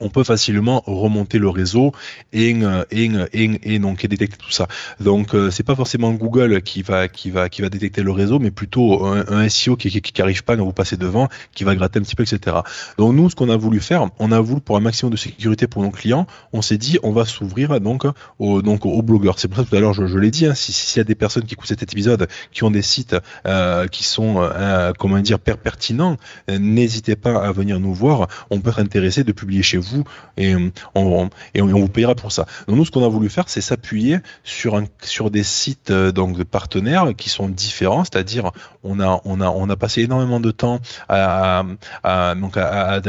on 0.00 0.08
peut 0.08 0.24
facilement 0.24 0.82
remonter 0.86 1.38
le 1.38 1.48
réseau 1.48 1.92
et, 2.32 2.56
et, 2.90 3.10
et, 3.32 3.74
et 3.74 3.78
donc 3.78 4.04
détecter 4.06 4.36
tout 4.36 4.50
ça. 4.50 4.68
Donc 5.00 5.34
euh, 5.34 5.50
c'est 5.50 5.62
pas 5.62 5.74
forcément 5.74 6.12
Google 6.12 6.62
qui 6.62 6.82
va 6.82 7.08
qui 7.08 7.30
va 7.30 7.48
qui 7.48 7.62
va 7.62 7.68
détecter 7.68 8.02
le 8.02 8.12
réseau, 8.12 8.38
mais 8.38 8.50
plutôt 8.50 9.04
un, 9.06 9.48
SEO 9.48 9.76
qui, 9.76 9.90
qui, 9.90 10.00
qui 10.00 10.22
arrive 10.22 10.44
pas 10.44 10.54
à 10.54 10.56
vous 10.56 10.72
passer 10.72 10.96
devant, 10.96 11.28
qui 11.54 11.64
va 11.64 11.74
gratter 11.74 11.98
un 11.98 12.02
petit 12.02 12.16
peu, 12.16 12.22
etc. 12.22 12.58
Donc 12.98 13.14
nous, 13.14 13.30
ce 13.30 13.36
qu'on 13.36 13.50
a 13.50 13.56
voulu 13.56 13.80
faire, 13.80 14.08
on 14.18 14.32
a 14.32 14.40
voulu 14.40 14.60
pour 14.60 14.76
un 14.76 14.80
maximum 14.80 15.12
de 15.12 15.16
sécurité 15.16 15.66
pour 15.66 15.82
nos 15.82 15.90
clients, 15.90 16.26
on 16.52 16.62
s'est 16.62 16.78
dit 16.78 16.98
on 17.02 17.12
va 17.12 17.24
s'ouvrir 17.24 17.80
donc 17.80 18.04
aux 18.38 18.62
donc 18.62 18.86
blogueurs. 19.04 19.38
C'est 19.38 19.48
pour 19.48 19.58
ça 19.58 19.64
que 19.64 19.70
tout 19.70 19.76
à 19.76 19.80
l'heure 19.80 19.92
je, 19.92 20.06
je 20.06 20.18
l'ai 20.18 20.30
dit, 20.30 20.46
hein, 20.46 20.54
s'il 20.54 20.98
y 20.98 21.00
a 21.00 21.04
des 21.04 21.14
personnes 21.14 21.44
qui 21.44 21.54
écoutent 21.54 21.68
cet 21.68 21.82
épisode 21.82 22.28
qui 22.52 22.64
ont 22.64 22.70
des 22.70 22.82
sites 22.82 23.16
euh, 23.46 23.86
qui 23.86 24.04
sont 24.04 24.36
euh, 24.38 24.92
comment 24.98 25.18
dire 25.18 25.38
pertinents, 25.38 26.16
euh, 26.50 26.58
n'hésitez 26.58 27.16
pas 27.16 27.44
à 27.44 27.52
venir 27.52 27.80
nous 27.80 27.94
voir. 27.94 28.28
On 28.50 28.60
peut 28.60 28.70
être 28.70 28.80
intéressé 28.80 29.24
de 29.24 29.32
publier 29.32 29.62
chez 29.62 29.78
vous 29.78 29.87
vous 29.88 30.04
et 30.36 30.54
on, 30.94 31.30
et 31.54 31.62
on, 31.62 31.66
vous 31.66 31.88
payera 31.88 32.14
pour 32.14 32.32
ça. 32.32 32.46
Donc 32.66 32.76
nous, 32.76 32.84
ce 32.84 32.90
qu'on 32.90 33.04
a 33.04 33.08
voulu 33.08 33.28
faire, 33.28 33.48
c'est 33.48 33.60
s'appuyer 33.60 34.18
sur 34.44 34.80
des 35.30 35.42
sites 35.42 35.90
euh, 35.90 36.12
de 36.12 36.42
partenaires 36.42 37.14
qui 37.16 37.28
sont 37.28 37.48
différents, 37.48 38.04
c'est-à-dire 38.04 38.50
on 38.82 39.00
a 39.00 39.76
passé 39.76 40.02
énormément 40.02 40.40
de 40.40 40.50
temps 40.50 40.80
à, 41.08 41.64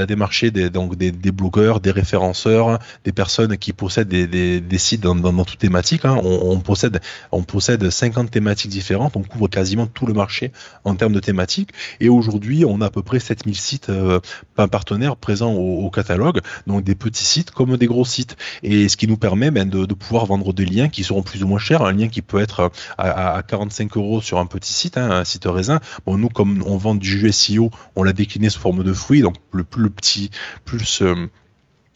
démarcher 0.07 0.51
des 0.51 1.31
blogueurs, 1.31 1.79
des 1.79 1.91
référenceurs, 1.91 2.79
des 3.03 3.11
personnes 3.11 3.57
qui 3.57 3.73
possèdent 3.73 4.07
des, 4.09 4.77
sites 4.77 5.01
dans, 5.01 5.15
dans, 5.15 5.33
dans. 5.33 5.45
Hein. 6.03 6.17
On, 6.23 6.59
possède 6.59 6.99
on 7.31 7.43
possède 7.43 7.89
50 7.89 8.31
thématiques 8.31 8.71
différentes, 8.71 9.15
on 9.15 9.23
couvre 9.23 9.47
quasiment 9.47 9.87
tout 9.87 10.05
le 10.05 10.13
marché 10.13 10.51
en 10.83 10.95
termes 10.95 11.13
de 11.13 11.19
thématiques. 11.19 11.71
Et 11.99 12.09
aujourd'hui, 12.09 12.65
on 12.65 12.81
a 12.81 12.87
à 12.87 12.89
peu 12.89 13.01
près 13.01 13.19
7000 13.19 13.55
sites 13.55 13.89
euh, 13.89 14.19
partenaires 14.55 15.15
présents 15.15 15.53
au 15.53 15.89
catalogue. 15.89 16.39
Donc 16.69 16.83
des 16.83 16.95
petits 16.95 17.25
sites 17.25 17.51
comme 17.51 17.75
des 17.75 17.87
gros 17.87 18.05
sites. 18.05 18.37
Et 18.63 18.87
ce 18.87 18.95
qui 18.95 19.07
nous 19.07 19.17
permet 19.17 19.51
ben, 19.51 19.67
de, 19.67 19.93
pouvoir 19.93 20.25
vendre 20.25 20.53
des 20.53 20.65
liens 20.65 20.87
qui 20.89 21.03
seront 21.03 21.23
plus 21.23 21.43
ou 21.43 21.47
moins 21.47 21.59
chers. 21.59 21.81
Un 21.81 21.91
lien 21.91 22.07
qui 22.07 22.21
peut 22.21 22.39
être 22.39 22.71
à, 22.97 23.43
45 23.45 23.97
euros 23.97 24.21
sur 24.21 24.39
un 24.39 24.45
petit 24.45 24.71
site, 24.71 24.97
hein, 24.97 25.11
un 25.11 25.25
site 25.25 25.45
raisin. 25.45 25.79
Bon, 26.05 26.17
nous, 26.17 26.29
comme 26.29 26.63
on 26.65 26.77
vend 26.77 26.95
du 26.95 27.31
SEO, 27.31 27.71
on 27.95 28.03
l'a 28.03 28.13
décliné 28.13 28.49
sous 28.49 28.59
forme 28.59 28.83
de 28.83 28.93
fruits, 28.93 29.21
donc 29.21 29.35
le 29.51 29.63
plus 29.63 29.89
petit, 29.89 30.29
plus 30.65 31.01
euh, 31.01 31.27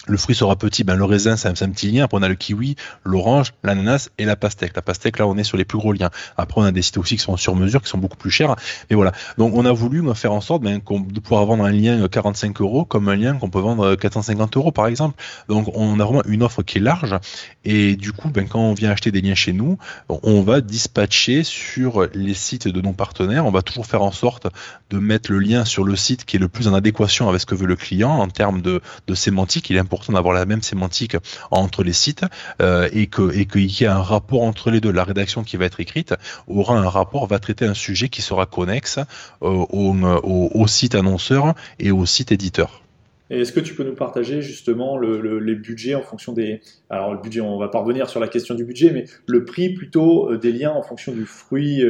le 0.07 0.17
fruit 0.17 0.35
sera 0.35 0.55
petit, 0.55 0.83
ben 0.83 0.95
le 0.95 1.05
raisin 1.05 1.37
c'est 1.37 1.47
un, 1.47 1.69
petit 1.69 1.91
lien. 1.91 2.03
Après 2.03 2.17
on 2.17 2.23
a 2.23 2.27
le 2.27 2.35
kiwi, 2.35 2.75
l'orange, 3.03 3.53
l'ananas 3.63 4.09
et 4.17 4.25
la 4.25 4.35
pastèque. 4.35 4.75
La 4.75 4.81
pastèque 4.81 5.19
là 5.19 5.27
on 5.27 5.37
est 5.37 5.43
sur 5.43 5.57
les 5.57 5.65
plus 5.65 5.77
gros 5.77 5.93
liens. 5.93 6.09
Après 6.37 6.59
on 6.59 6.63
a 6.63 6.71
des 6.71 6.81
sites 6.81 6.97
aussi 6.97 7.15
qui 7.15 7.21
sont 7.21 7.37
sur 7.37 7.55
mesure, 7.55 7.81
qui 7.81 7.89
sont 7.89 7.97
beaucoup 7.97 8.17
plus 8.17 8.31
chers. 8.31 8.55
Et 8.89 8.95
voilà. 8.95 9.13
Donc 9.37 9.53
on 9.55 9.65
a 9.65 9.71
voulu 9.71 10.03
faire 10.15 10.33
en 10.33 10.41
sorte 10.41 10.61
ben, 10.63 10.79
de 10.79 11.19
pouvoir 11.19 11.45
vendre 11.45 11.63
un 11.63 11.71
lien 11.71 12.05
45 12.07 12.59
euros 12.61 12.85
comme 12.85 13.07
un 13.07 13.15
lien 13.15 13.35
qu'on 13.35 13.49
peut 13.49 13.59
vendre 13.59 13.95
450 13.95 14.57
euros 14.57 14.71
par 14.71 14.87
exemple. 14.87 15.21
Donc 15.47 15.69
on 15.73 15.99
a 15.99 16.03
vraiment 16.03 16.23
une 16.25 16.43
offre 16.43 16.63
qui 16.63 16.79
est 16.79 16.81
large. 16.81 17.15
Et 17.63 17.95
du 17.95 18.11
coup 18.11 18.29
ben, 18.29 18.47
quand 18.47 18.59
on 18.59 18.73
vient 18.73 18.91
acheter 18.91 19.11
des 19.11 19.21
liens 19.21 19.35
chez 19.35 19.53
nous, 19.53 19.77
on 20.09 20.41
va 20.41 20.59
dispatcher 20.59 21.43
sur 21.43 22.07
les 22.13 22.33
sites 22.33 22.67
de 22.67 22.81
nos 22.81 22.93
partenaires. 22.93 23.45
On 23.45 23.51
va 23.51 23.61
toujours 23.61 23.85
faire 23.85 24.01
en 24.01 24.11
sorte 24.11 24.47
de 24.89 24.99
mettre 24.99 25.31
le 25.31 25.39
lien 25.39 25.63
sur 25.63 25.85
le 25.85 25.95
site 25.95 26.25
qui 26.25 26.35
est 26.35 26.39
le 26.39 26.49
plus 26.49 26.67
en 26.67 26.73
adéquation 26.73 27.29
avec 27.29 27.39
ce 27.41 27.45
que 27.45 27.55
veut 27.55 27.67
le 27.67 27.77
client 27.77 28.11
en 28.11 28.27
termes 28.27 28.61
de, 28.61 28.81
de 29.07 29.15
sémantique. 29.15 29.69
Il 29.69 29.77
est 29.77 29.79
important 29.93 30.13
d'avoir 30.13 30.33
la 30.33 30.45
même 30.45 30.61
sémantique 30.61 31.15
entre 31.51 31.83
les 31.83 31.93
sites 31.93 32.25
euh, 32.61 32.89
et 32.91 33.07
que 33.07 33.31
et 33.37 33.45
qu'il 33.45 33.71
y 33.71 33.83
ait 33.83 33.87
un 33.87 34.01
rapport 34.01 34.41
entre 34.41 34.71
les 34.71 34.81
deux. 34.81 34.91
La 34.91 35.03
rédaction 35.03 35.43
qui 35.43 35.55
va 35.57 35.65
être 35.65 35.79
écrite 35.79 36.15
aura 36.47 36.77
un 36.77 36.89
rapport, 36.89 37.27
va 37.27 37.39
traiter 37.39 37.65
un 37.65 37.73
sujet 37.73 38.09
qui 38.09 38.21
sera 38.21 38.45
connexe 38.45 38.97
euh, 38.97 39.65
au, 39.69 39.93
au, 39.93 40.67
site 40.67 40.95
annonceur 40.95 41.53
et 41.79 41.91
au 41.91 42.05
site 42.05 42.31
éditeur. 42.31 42.81
Est-ce 43.29 43.51
que 43.51 43.59
tu 43.59 43.73
peux 43.73 43.83
nous 43.83 43.95
partager 43.95 44.41
justement 44.41 44.97
le, 44.97 45.39
les 45.39 45.55
budgets 45.55 45.95
en 45.95 46.01
fonction 46.01 46.33
des... 46.33 46.61
Alors 46.89 47.13
le 47.13 47.21
budget, 47.21 47.41
on 47.41 47.57
va 47.57 47.67
parvenir 47.67 48.09
sur 48.09 48.19
la 48.19 48.27
question 48.27 48.55
du 48.55 48.65
budget, 48.65 48.91
mais 48.91 49.05
le 49.27 49.45
prix 49.45 49.69
plutôt 49.69 50.31
euh, 50.31 50.37
des 50.37 50.51
liens 50.51 50.71
en 50.71 50.81
fonction 50.81 51.11
du 51.11 51.25
fruit 51.25 51.83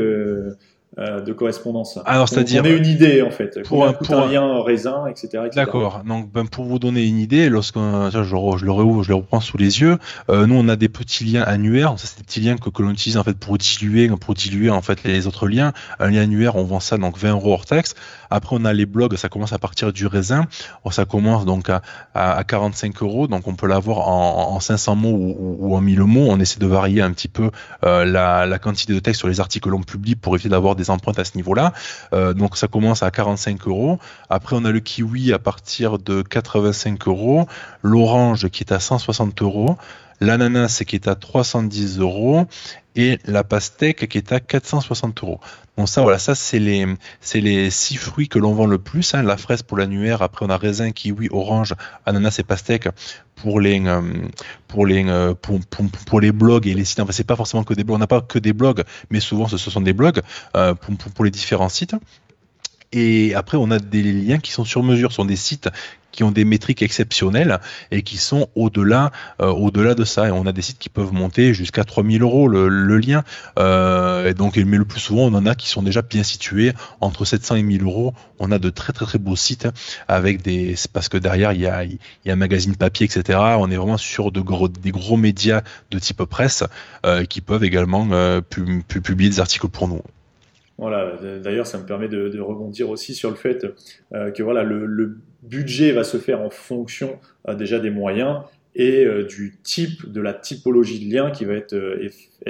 de 0.97 1.33
correspondance. 1.33 1.99
Alors, 2.05 2.29
c'est-à-dire. 2.29 2.61
On 2.63 2.65
a 2.65 2.69
une 2.69 2.85
idée, 2.85 3.21
en 3.21 3.31
fait. 3.31 3.61
Pour 3.63 3.85
un, 3.85 3.93
pour 3.93 4.15
un 4.15 4.31
lien 4.31 4.61
raisin, 4.61 5.05
etc. 5.07 5.45
D'accord. 5.55 6.01
Donc, 6.07 6.31
ben, 6.31 6.45
pour 6.45 6.65
vous 6.65 6.79
donner 6.79 7.05
une 7.05 7.17
idée, 7.17 7.49
lorsque 7.49 7.77
je, 7.77 8.23
je, 8.23 8.65
le 8.65 8.71
réouvre, 8.71 9.03
je 9.03 9.09
le 9.09 9.15
reprends 9.15 9.39
sous 9.39 9.57
les 9.57 9.81
yeux, 9.81 9.97
euh, 10.29 10.45
nous, 10.45 10.55
on 10.55 10.67
a 10.69 10.75
des 10.75 10.89
petits 10.89 11.25
liens 11.25 11.43
annuaires. 11.43 11.93
Ça, 11.97 12.07
c'est 12.07 12.17
des 12.17 12.23
petits 12.23 12.41
liens 12.41 12.57
que, 12.57 12.69
que 12.69 12.81
l'on 12.83 12.91
utilise, 12.91 13.17
en 13.17 13.23
fait, 13.23 13.37
pour 13.37 13.57
diluer, 13.57 14.09
pour 14.09 14.33
diluer, 14.33 14.69
en 14.69 14.81
fait, 14.81 15.03
les 15.03 15.27
autres 15.27 15.47
liens. 15.47 15.73
Un 15.99 16.09
lien 16.09 16.21
annuaire, 16.21 16.55
on 16.55 16.63
vend 16.63 16.79
ça, 16.79 16.97
donc, 16.97 17.17
20 17.17 17.31
euros 17.31 17.53
hors 17.53 17.65
taxe. 17.65 17.95
Après, 18.33 18.55
on 18.59 18.65
a 18.65 18.73
les 18.73 18.85
blogs, 18.85 19.15
ça 19.15 19.29
commence 19.29 19.53
à 19.53 19.59
partir 19.59 19.93
du 19.93 20.07
raisin. 20.07 20.47
Ça 20.91 21.05
commence, 21.05 21.45
donc, 21.45 21.69
à, 21.69 21.81
à, 22.13 22.43
45 22.43 23.01
euros. 23.01 23.27
Donc, 23.27 23.47
on 23.47 23.55
peut 23.55 23.67
l'avoir 23.67 24.07
en, 24.07 24.55
en 24.55 24.59
500 24.59 24.95
mots 24.95 25.35
ou, 25.59 25.75
en 25.75 25.81
1000 25.81 25.99
mots. 26.01 26.27
On 26.29 26.39
essaie 26.39 26.59
de 26.59 26.67
varier 26.67 27.01
un 27.01 27.11
petit 27.11 27.27
peu, 27.27 27.51
euh, 27.83 28.05
la, 28.05 28.45
la 28.45 28.59
quantité 28.59 28.93
de 28.93 28.99
texte 28.99 29.19
sur 29.19 29.27
les 29.27 29.39
articles 29.39 29.63
que 29.63 29.69
l'on 29.69 29.81
publie 29.81 30.15
pour 30.15 30.35
éviter 30.35 30.49
d'avoir 30.49 30.75
des 30.75 30.89
empreintes 30.89 31.19
à 31.19 31.25
ce 31.25 31.35
niveau-là. 31.35 31.73
Euh, 32.13 32.33
donc 32.33 32.57
ça 32.57 32.67
commence 32.67 33.03
à 33.03 33.11
45 33.11 33.67
euros. 33.67 33.99
Après 34.29 34.55
on 34.55 34.65
a 34.65 34.71
le 34.71 34.79
kiwi 34.79 35.33
à 35.33 35.39
partir 35.39 35.99
de 35.99 36.21
85 36.21 37.07
euros, 37.07 37.47
l'orange 37.81 38.49
qui 38.49 38.63
est 38.63 38.73
à 38.73 38.79
160 38.79 39.41
euros, 39.41 39.77
l'ananas 40.23 40.83
qui 40.87 40.95
est 40.95 41.07
à 41.07 41.15
310 41.15 41.99
euros 41.99 42.47
et 42.95 43.19
la 43.25 43.43
pastèque 43.43 44.07
qui 44.07 44.17
est 44.17 44.31
à 44.31 44.39
460 44.39 45.23
euros. 45.23 45.39
Bon 45.77 45.85
ça 45.85 46.01
voilà, 46.01 46.19
ça 46.19 46.35
c'est 46.35 46.59
les 46.59 47.69
six 47.71 47.95
fruits 47.95 48.29
que 48.29 48.39
l'on 48.39 48.53
vend 48.53 48.67
le 48.67 48.77
plus. 48.77 49.15
Hein. 49.15 49.23
La 49.23 49.37
fraise 49.37 49.63
pour 49.63 49.77
l'annuaire, 49.77 50.21
après 50.21 50.45
on 50.45 50.49
a 50.49 50.57
raisin, 50.57 50.91
kiwi, 50.91 51.29
orange, 51.31 51.73
ananas 52.05 52.35
et 52.39 52.43
pastèque 52.43 52.87
pour 53.35 53.59
les 53.59 53.83
euh, 53.85 54.01
euh, 54.75 55.33
pour, 56.05 56.21
les 56.21 56.31
blogs 56.31 56.67
et 56.67 56.73
les 56.73 56.85
sites. 56.85 56.99
Enfin 56.99 57.11
c'est 57.11 57.23
pas 57.23 57.35
forcément 57.35 57.63
que 57.63 57.73
des 57.73 57.83
blogs, 57.83 57.95
on 57.95 57.99
n'a 57.99 58.07
pas 58.07 58.21
que 58.21 58.39
des 58.39 58.53
blogs, 58.53 58.83
mais 59.09 59.19
souvent 59.19 59.47
ce, 59.47 59.57
sont 59.57 59.81
des 59.81 59.93
blogs 59.93 60.21
euh, 60.55 60.75
pour 60.75 61.25
les 61.25 61.31
différents 61.31 61.69
sites. 61.69 61.95
Et 62.93 63.33
après, 63.33 63.57
on 63.57 63.71
a 63.71 63.79
des 63.79 64.03
liens 64.03 64.37
qui 64.37 64.51
sont 64.51 64.65
sur 64.65 64.83
mesure, 64.83 65.11
sont 65.11 65.25
des 65.25 65.35
sites 65.35 65.69
qui 66.13 66.23
ont 66.23 66.31
des 66.31 66.45
métriques 66.45 66.83
exceptionnelles 66.83 67.59
et 67.91 68.03
qui 68.03 68.17
sont 68.17 68.47
au-delà 68.55 69.11
euh, 69.41 69.47
au-delà 69.47 69.95
de 69.95 70.05
ça. 70.05 70.27
Et 70.27 70.31
on 70.31 70.45
a 70.45 70.53
des 70.53 70.61
sites 70.61 70.77
qui 70.77 70.89
peuvent 70.89 71.11
monter 71.11 71.53
jusqu'à 71.53 71.83
3000 71.83 72.21
euros 72.21 72.47
le, 72.47 72.97
lien. 72.97 73.23
Euh, 73.59 74.29
et 74.29 74.33
donc, 74.35 74.55
mais 74.55 74.77
le 74.77 74.85
plus 74.85 74.99
souvent, 74.99 75.23
on 75.23 75.33
en 75.33 75.45
a 75.45 75.55
qui 75.55 75.67
sont 75.67 75.81
déjà 75.81 76.03
bien 76.03 76.23
situés 76.23 76.71
entre 77.01 77.25
700 77.25 77.55
et 77.55 77.63
1000 77.63 77.83
euros. 77.83 78.13
On 78.39 78.51
a 78.51 78.59
de 78.59 78.69
très 78.69 78.93
très 78.93 79.05
très 79.05 79.17
beaux 79.17 79.35
sites 79.35 79.67
avec 80.07 80.41
des 80.43 80.75
parce 80.93 81.09
que 81.09 81.17
derrière 81.17 81.51
il 81.51 81.61
y 81.61 81.67
a 81.67 81.83
il 81.83 81.97
y 82.25 82.29
a 82.29 82.33
un 82.33 82.37
magazine 82.37 82.75
papier 82.75 83.07
etc. 83.07 83.39
On 83.57 83.71
est 83.71 83.75
vraiment 83.75 83.97
sur 83.97 84.31
de 84.31 84.39
gros 84.39 84.67
des 84.67 84.91
gros 84.91 85.17
médias 85.17 85.63
de 85.89 85.97
type 85.97 86.23
presse 86.23 86.63
euh, 87.05 87.25
qui 87.25 87.41
peuvent 87.41 87.63
également 87.63 88.07
publier 88.87 89.29
des 89.29 89.39
articles 89.39 89.67
pour 89.67 89.87
nous. 89.87 90.01
Voilà, 90.77 91.13
d'ailleurs, 91.41 91.67
ça 91.67 91.77
me 91.77 91.85
permet 91.85 92.07
de, 92.07 92.39
rebondir 92.39 92.89
aussi 92.89 93.13
sur 93.13 93.29
le 93.29 93.35
fait 93.35 93.65
euh, 94.13 94.31
que 94.31 94.41
voilà, 94.41 94.63
le, 94.63 95.17
budget 95.43 95.91
va 95.91 96.05
se 96.05 96.17
faire 96.17 96.41
en 96.41 96.49
fonction 96.49 97.19
euh, 97.49 97.53
déjà 97.53 97.77
des 97.77 97.89
moyens 97.89 98.43
et 98.75 99.05
euh, 99.05 99.25
du 99.25 99.59
type, 99.61 100.09
de 100.09 100.21
la 100.21 100.33
typologie 100.33 101.05
de 101.05 101.13
lien 101.13 101.31
qui 101.31 101.43
va 101.43 101.53
être, 101.53 101.75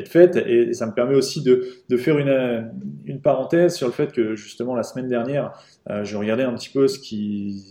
faite. 0.07 0.37
Et, 0.37 0.73
ça 0.73 0.85
me 0.85 0.93
permet 0.93 1.15
aussi 1.15 1.43
de, 1.43 1.67
de 1.89 1.97
faire 1.97 2.17
une, 2.17 2.71
une, 3.05 3.19
parenthèse 3.19 3.75
sur 3.75 3.87
le 3.87 3.93
fait 3.93 4.11
que 4.11 4.35
justement 4.35 4.75
la 4.75 4.83
semaine 4.83 5.07
dernière, 5.07 5.51
je 6.03 6.15
regardais 6.15 6.43
un 6.43 6.53
petit 6.53 6.69
peu 6.69 6.87
ce 6.87 6.99
qui 6.99 7.61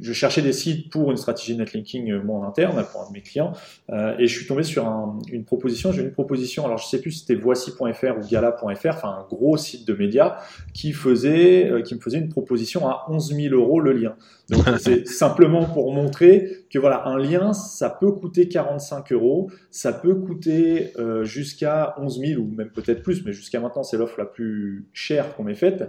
je 0.00 0.12
cherchais 0.12 0.42
des 0.42 0.52
sites 0.52 0.90
pour 0.90 1.10
une 1.10 1.16
stratégie 1.16 1.54
de 1.54 1.58
netlinking 1.58 2.10
euh, 2.10 2.22
moi 2.22 2.38
en 2.38 2.44
interne 2.44 2.84
pour 2.90 3.02
un 3.02 3.08
de 3.08 3.12
mes 3.12 3.20
clients 3.20 3.52
euh, 3.90 4.16
et 4.18 4.26
je 4.26 4.36
suis 4.36 4.46
tombé 4.46 4.62
sur 4.62 4.86
une 5.30 5.44
proposition. 5.44 5.92
J'ai 5.92 6.02
une 6.02 6.12
proposition, 6.12 6.64
alors 6.64 6.78
je 6.78 6.86
sais 6.86 7.00
plus 7.00 7.12
si 7.12 7.20
c'était 7.20 7.34
voici.fr 7.34 8.18
ou 8.18 8.26
gala.fr, 8.28 8.88
enfin 8.88 9.18
un 9.20 9.26
gros 9.28 9.56
site 9.56 9.86
de 9.86 9.94
médias 9.94 10.38
qui 10.74 10.92
faisait 10.92 11.70
euh, 11.70 11.82
qui 11.82 11.94
me 11.94 12.00
faisait 12.00 12.18
une 12.18 12.28
proposition 12.28 12.88
à 12.88 13.06
11 13.08 13.34
000 13.34 13.54
euros 13.54 13.80
le 13.80 13.92
lien. 13.92 14.16
Donc 14.48 14.64
c'est 14.78 15.06
simplement 15.06 15.64
pour 15.64 15.92
montrer 15.92 16.64
que 16.70 16.78
voilà 16.78 17.06
un 17.06 17.18
lien 17.18 17.52
ça 17.52 17.90
peut 17.90 18.12
coûter 18.12 18.48
45 18.48 19.12
euros, 19.12 19.50
ça 19.70 19.92
peut 19.92 20.14
coûter 20.14 20.92
jusqu'à 21.22 21.94
11 21.98 22.20
000 22.20 22.42
ou 22.42 22.46
même 22.46 22.70
peut-être 22.70 23.02
plus, 23.02 23.24
mais 23.24 23.32
jusqu'à 23.32 23.60
maintenant 23.60 23.82
c'est 23.82 23.96
l'offre 23.96 24.18
la 24.18 24.24
plus 24.24 24.86
chère 24.92 25.34
qu'on 25.34 25.44
m'ait 25.44 25.54
faite, 25.54 25.84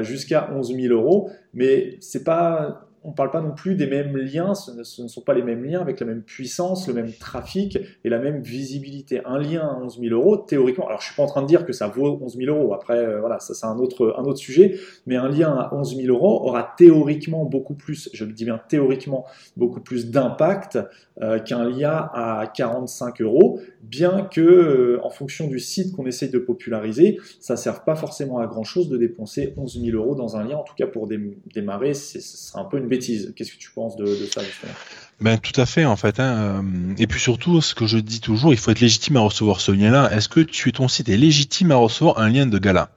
jusqu'à 0.00 0.50
11 0.52 0.74
000 0.74 0.94
euros. 0.94 1.30
Mais 1.54 1.96
c'est 2.00 2.24
pas 2.24 2.87
on 3.08 3.12
ne 3.12 3.16
parle 3.16 3.30
pas 3.30 3.40
non 3.40 3.52
plus 3.52 3.74
des 3.74 3.86
mêmes 3.86 4.18
liens, 4.18 4.54
ce 4.54 4.70
ne, 4.70 5.08
sont 5.08 5.22
pas 5.22 5.32
les 5.32 5.42
mêmes 5.42 5.64
liens 5.64 5.80
avec 5.80 5.98
la 6.00 6.04
même 6.04 6.20
puissance, 6.20 6.86
le 6.88 6.92
même 6.92 7.10
trafic 7.10 7.78
et 8.04 8.10
la 8.10 8.18
même 8.18 8.42
visibilité. 8.42 9.22
Un 9.24 9.38
lien 9.38 9.66
à 9.66 9.80
11 9.82 9.98
000 9.98 10.14
euros, 10.14 10.36
théoriquement, 10.36 10.86
alors 10.86 11.00
je 11.00 11.06
suis 11.06 11.16
pas 11.16 11.22
en 11.22 11.26
train 11.26 11.40
de 11.40 11.46
dire 11.46 11.64
que 11.64 11.72
ça 11.72 11.88
vaut 11.88 12.18
11 12.20 12.36
000 12.36 12.54
euros, 12.54 12.74
après 12.74 12.98
euh, 12.98 13.20
voilà, 13.20 13.40
ça 13.40 13.54
c'est 13.54 13.64
un 13.64 13.78
autre, 13.78 14.14
un 14.18 14.24
autre 14.24 14.38
sujet, 14.38 14.78
mais 15.06 15.16
un 15.16 15.30
lien 15.30 15.54
à 15.54 15.74
11 15.74 15.96
000 15.96 16.14
euros 16.14 16.46
aura 16.46 16.74
théoriquement 16.76 17.46
beaucoup 17.46 17.72
plus, 17.72 18.10
je 18.12 18.26
le 18.26 18.32
dis 18.32 18.44
bien 18.44 18.60
théoriquement, 18.68 19.24
beaucoup 19.56 19.80
plus 19.80 20.10
d'impact 20.10 20.78
euh, 21.22 21.38
qu'un 21.38 21.64
lien 21.64 22.10
à 22.12 22.44
45 22.54 23.22
euros, 23.22 23.58
bien 23.80 24.28
que 24.30 24.42
euh, 24.42 25.00
en 25.02 25.08
fonction 25.08 25.48
du 25.48 25.60
site 25.60 25.96
qu'on 25.96 26.04
essaye 26.04 26.28
de 26.28 26.38
populariser, 26.38 27.18
ça 27.40 27.54
ne 27.54 27.58
serve 27.58 27.84
pas 27.84 27.96
forcément 27.96 28.38
à 28.38 28.46
grand 28.46 28.64
chose 28.64 28.90
de 28.90 28.98
dépenser 28.98 29.54
11 29.56 29.80
000 29.82 29.96
euros 29.96 30.14
dans 30.14 30.36
un 30.36 30.44
lien, 30.44 30.56
en 30.56 30.62
tout 30.62 30.74
cas 30.76 30.86
pour 30.86 31.08
démarrer, 31.08 31.94
ce 31.94 32.20
sera 32.20 32.60
un 32.60 32.64
peu 32.66 32.76
une 32.76 32.86
bêtise. 32.86 32.97
Qu'est-ce 32.98 33.52
que 33.52 33.58
tu 33.58 33.70
penses 33.70 33.96
de, 33.96 34.06
ça 34.32 34.42
justement? 34.42 34.72
Ben, 35.20 35.38
tout 35.38 35.58
à 35.60 35.66
fait, 35.66 35.84
en 35.84 35.96
fait. 35.96 36.20
Hein. 36.20 36.62
Euh, 36.62 36.94
et 36.98 37.06
puis 37.06 37.20
surtout, 37.20 37.60
ce 37.60 37.74
que 37.74 37.86
je 37.86 37.98
dis 37.98 38.20
toujours, 38.20 38.52
il 38.52 38.58
faut 38.58 38.70
être 38.70 38.80
légitime 38.80 39.16
à 39.16 39.20
recevoir 39.20 39.60
ce 39.60 39.72
lien-là. 39.72 40.10
Est-ce 40.12 40.28
que 40.28 40.40
tu, 40.40 40.72
ton 40.72 40.88
site 40.88 41.08
est 41.08 41.16
légitime 41.16 41.72
à 41.72 41.76
recevoir 41.76 42.18
un 42.18 42.28
lien 42.28 42.46
de 42.46 42.58
gala? 42.58 42.90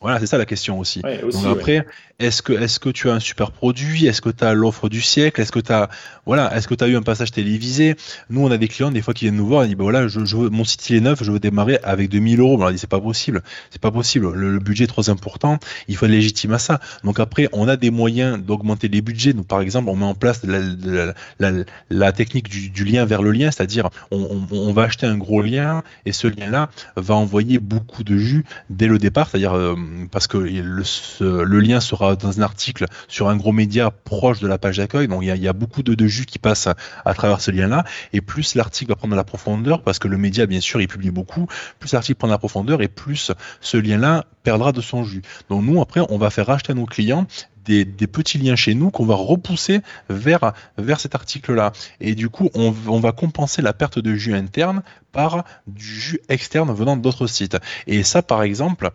Voilà, 0.00 0.20
c'est 0.20 0.26
ça 0.26 0.38
la 0.38 0.46
question 0.46 0.78
aussi. 0.78 1.02
Donc 1.02 1.44
après, 1.50 1.84
est-ce 2.20 2.40
que 2.42 2.52
est-ce 2.52 2.78
que 2.78 2.88
tu 2.88 3.10
as 3.10 3.14
un 3.14 3.20
super 3.20 3.50
produit? 3.50 4.06
Est-ce 4.06 4.20
que 4.20 4.30
tu 4.30 4.44
as 4.44 4.54
l'offre 4.54 4.88
du 4.88 5.00
siècle? 5.00 5.40
Est-ce 5.40 5.50
que 5.50 5.58
tu 5.58 5.72
as 5.72 5.88
voilà, 6.24 6.56
est-ce 6.56 6.68
que 6.68 6.74
tu 6.74 6.84
as 6.84 6.88
eu 6.88 6.96
un 6.96 7.02
passage 7.02 7.32
télévisé? 7.32 7.96
Nous, 8.30 8.44
on 8.44 8.50
a 8.50 8.58
des 8.58 8.68
clients 8.68 8.92
des 8.92 9.02
fois 9.02 9.12
qui 9.12 9.24
viennent 9.24 9.36
nous 9.36 9.46
voir 9.46 9.64
et 9.64 9.66
disent 9.66 9.76
bah 9.76 9.82
voilà, 9.84 10.06
je, 10.06 10.24
je 10.24 10.36
mon 10.36 10.64
site 10.64 10.88
il 10.90 10.96
est 10.96 11.00
neuf, 11.00 11.22
je 11.24 11.32
veux 11.32 11.40
démarrer 11.40 11.80
avec 11.82 12.10
2000 12.10 12.38
euros. 12.38 12.54
On 12.54 12.58
leur 12.58 12.70
dit 12.70 12.78
c'est 12.78 12.88
pas 12.88 13.00
possible, 13.00 13.42
c'est 13.70 13.80
pas 13.80 13.90
possible. 13.90 14.32
Le, 14.34 14.58
budget 14.60 14.84
est 14.84 14.88
trop 14.88 15.08
important. 15.10 15.58
Il 15.88 15.96
faut 15.96 16.06
être 16.06 16.12
légitime 16.12 16.52
à 16.52 16.58
ça. 16.58 16.80
Donc 17.02 17.18
après, 17.18 17.48
on 17.52 17.66
a 17.66 17.76
des 17.76 17.90
moyens 17.90 18.38
d'augmenter 18.38 18.86
les 18.88 19.00
budgets. 19.00 19.32
Nous, 19.32 19.44
par 19.44 19.60
exemple, 19.60 19.88
on 19.88 19.96
met 19.96 20.04
en 20.04 20.14
place 20.14 20.42
la, 20.44 21.14
la, 21.40 21.52
la, 21.90 22.12
technique 22.12 22.48
du, 22.48 22.70
du, 22.70 22.84
lien 22.84 23.04
vers 23.04 23.22
le 23.22 23.32
lien, 23.32 23.50
c'est-à-dire 23.50 23.90
on, 24.10 24.46
on, 24.50 24.56
on, 24.56 24.72
va 24.72 24.82
acheter 24.82 25.06
un 25.06 25.16
gros 25.16 25.42
lien 25.42 25.82
et 26.04 26.12
ce 26.12 26.26
lien-là 26.26 26.70
va 26.96 27.14
envoyer 27.14 27.58
beaucoup 27.58 28.04
de 28.04 28.16
jus 28.16 28.44
dès 28.70 28.86
le 28.86 28.98
départ, 28.98 29.28
c'est-à-dire 29.30 29.54
euh, 29.54 29.76
parce 30.10 30.26
que 30.26 30.38
le, 30.38 31.60
lien 31.60 31.80
sera 31.80 32.16
dans 32.16 32.38
un 32.38 32.42
article 32.42 32.86
sur 33.08 33.28
un 33.28 33.36
gros 33.36 33.52
média 33.52 33.90
proche 33.90 34.40
de 34.40 34.46
la 34.46 34.58
page 34.58 34.78
d'accueil. 34.78 35.08
Donc 35.08 35.22
il 35.22 35.28
y, 35.28 35.48
a, 35.48 35.52
beaucoup 35.52 35.82
de, 35.82 36.06
jus 36.06 36.26
qui 36.26 36.38
passent 36.38 36.68
à 37.04 37.14
travers 37.14 37.40
ce 37.40 37.50
lien-là. 37.50 37.84
Et 38.12 38.20
plus 38.20 38.54
l'article 38.54 38.90
va 38.90 38.96
prendre 38.96 39.12
de 39.12 39.16
la 39.16 39.24
profondeur, 39.24 39.82
parce 39.82 39.98
que 39.98 40.08
le 40.08 40.18
média, 40.18 40.46
bien 40.46 40.60
sûr, 40.60 40.80
il 40.80 40.88
publie 40.88 41.10
beaucoup, 41.10 41.46
plus 41.78 41.92
l'article 41.92 42.18
prend 42.18 42.28
de 42.28 42.32
la 42.32 42.38
profondeur 42.38 42.82
et 42.82 42.88
plus 42.88 43.32
ce 43.60 43.76
lien-là 43.76 44.26
perdra 44.42 44.72
de 44.72 44.80
son 44.80 45.04
jus. 45.04 45.22
Donc 45.50 45.64
nous, 45.64 45.80
après, 45.80 46.00
on 46.08 46.18
va 46.18 46.30
faire 46.30 46.48
acheter 46.50 46.72
à 46.72 46.74
nos 46.74 46.86
clients 46.86 47.26
des, 47.68 48.06
petits 48.06 48.38
liens 48.38 48.56
chez 48.56 48.74
nous 48.74 48.90
qu'on 48.90 49.04
va 49.04 49.14
repousser 49.14 49.80
vers, 50.08 50.52
vers 50.76 51.00
cet 51.00 51.14
article-là. 51.14 51.72
Et 52.00 52.14
du 52.14 52.28
coup, 52.28 52.50
on, 52.54 52.70
va 52.70 53.12
compenser 53.12 53.62
la 53.62 53.72
perte 53.72 53.98
de 53.98 54.14
jus 54.14 54.34
interne 54.34 54.82
par 55.12 55.44
du 55.66 55.84
jus 55.84 56.20
externe 56.28 56.72
venant 56.72 56.96
d'autres 56.96 57.26
sites. 57.26 57.58
Et 57.86 58.02
ça, 58.02 58.22
par 58.22 58.42
exemple, 58.42 58.90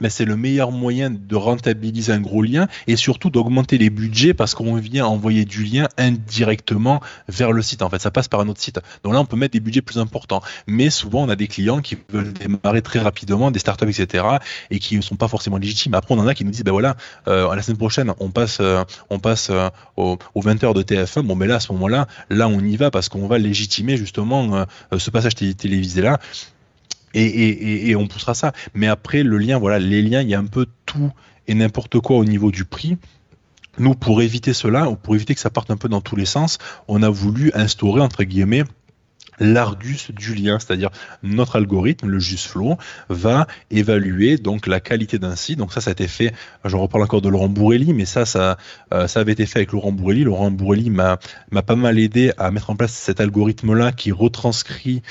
mais 0.00 0.10
c'est 0.10 0.24
le 0.24 0.36
meilleur 0.36 0.72
moyen 0.72 1.10
de 1.10 1.36
rentabiliser 1.36 2.12
un 2.12 2.20
gros 2.20 2.42
lien 2.42 2.68
et 2.86 2.96
surtout 2.96 3.30
d'augmenter 3.30 3.78
les 3.78 3.90
budgets 3.90 4.34
parce 4.34 4.54
qu'on 4.54 4.74
vient 4.76 5.06
envoyer 5.06 5.44
du 5.44 5.64
lien 5.64 5.88
indirectement 5.98 7.00
vers 7.28 7.52
le 7.52 7.62
site. 7.62 7.82
En 7.82 7.90
fait, 7.90 8.00
ça 8.00 8.10
passe 8.10 8.28
par 8.28 8.40
un 8.40 8.48
autre 8.48 8.60
site. 8.60 8.80
Donc 9.02 9.12
là, 9.12 9.20
on 9.20 9.24
peut 9.24 9.36
mettre 9.36 9.52
des 9.52 9.60
budgets 9.60 9.82
plus 9.82 9.98
importants. 9.98 10.42
Mais 10.66 10.90
souvent, 10.90 11.24
on 11.24 11.28
a 11.28 11.36
des 11.36 11.48
clients 11.48 11.80
qui 11.80 11.96
veulent 12.10 12.32
démarrer 12.32 12.82
très 12.82 12.98
rapidement, 12.98 13.50
des 13.50 13.58
startups, 13.58 13.88
etc., 13.88 14.24
et 14.70 14.78
qui 14.78 14.96
ne 14.96 15.02
sont 15.02 15.16
pas 15.16 15.28
forcément 15.28 15.58
légitimes. 15.58 15.94
Après, 15.94 16.14
on 16.14 16.18
en 16.18 16.26
a 16.26 16.34
qui 16.34 16.44
nous 16.44 16.50
disent, 16.50 16.64
ben 16.64 16.72
voilà, 16.72 16.96
euh, 17.28 17.54
la 17.54 17.62
semaine 17.62 17.78
prochaine, 17.78 18.12
on 18.20 18.30
passe, 18.30 18.58
euh, 18.60 18.84
on 19.10 19.18
passe 19.18 19.48
euh, 19.50 19.68
aux, 19.96 20.16
20h 20.36 20.74
de 20.74 20.82
TF1. 20.82 21.22
Bon, 21.22 21.34
mais 21.34 21.46
là, 21.46 21.56
à 21.56 21.60
ce 21.60 21.72
moment-là, 21.72 22.06
là, 22.30 22.48
on 22.48 22.60
y 22.60 22.76
va 22.76 22.90
parce 22.90 23.08
qu'on 23.08 23.26
va 23.26 23.38
légitimer 23.38 23.96
justement 23.96 24.66
ce 24.96 25.10
passage 25.10 25.34
télévisé 25.34 26.02
là 26.02 26.18
et, 27.14 27.94
on 27.96 28.06
poussera 28.06 28.34
ça. 28.34 28.52
Mais 28.74 28.86
après, 28.86 29.22
le 29.22 29.38
lien, 29.38 29.58
voilà, 29.58 29.78
les 29.78 30.02
liens, 30.02 30.22
il 30.22 30.28
y 30.28 30.34
a 30.34 30.38
un 30.38 30.46
peu 30.46 30.66
tout 30.86 31.12
et 31.46 31.54
n'importe 31.54 31.98
quoi 32.00 32.16
au 32.16 32.24
niveau 32.24 32.50
du 32.50 32.64
prix. 32.64 32.96
Nous, 33.78 33.94
pour 33.94 34.22
éviter 34.22 34.52
cela, 34.52 34.88
ou 34.88 34.96
pour 34.96 35.14
éviter 35.14 35.34
que 35.34 35.40
ça 35.40 35.50
parte 35.50 35.70
un 35.70 35.76
peu 35.76 35.88
dans 35.88 36.00
tous 36.00 36.16
les 36.16 36.26
sens, 36.26 36.58
on 36.86 37.02
a 37.02 37.08
voulu 37.08 37.50
instaurer, 37.54 38.00
entre 38.00 38.22
guillemets, 38.22 38.64
l'ardus 39.40 40.08
du 40.10 40.34
lien, 40.34 40.58
c'est-à-dire 40.58 40.90
notre 41.22 41.56
algorithme, 41.56 42.08
le 42.08 42.18
JustFlow, 42.18 42.76
va 43.08 43.46
évaluer 43.70 44.38
donc 44.38 44.66
la 44.66 44.80
qualité 44.80 45.18
d'un 45.18 45.36
site. 45.36 45.58
Donc 45.58 45.72
ça, 45.72 45.80
ça 45.80 45.90
a 45.90 45.92
été 45.92 46.08
fait, 46.08 46.32
je 46.64 46.76
reparle 46.76 47.02
encore 47.02 47.22
de 47.22 47.28
Laurent 47.28 47.48
Bourrelli, 47.48 47.92
mais 47.92 48.04
ça, 48.04 48.24
ça, 48.26 48.56
euh, 48.92 49.06
ça 49.06 49.20
avait 49.20 49.32
été 49.32 49.46
fait 49.46 49.60
avec 49.60 49.72
Laurent 49.72 49.92
Bourrelli. 49.92 50.24
Laurent 50.24 50.50
Bourrelli 50.50 50.90
m'a 50.90 51.18
pas 51.50 51.76
mal 51.76 51.98
aidé 51.98 52.32
à 52.38 52.50
mettre 52.50 52.70
en 52.70 52.76
place 52.76 52.92
cet 52.92 53.20
algorithme-là 53.20 53.92
qui 53.92 54.12
retranscrit 54.12 55.02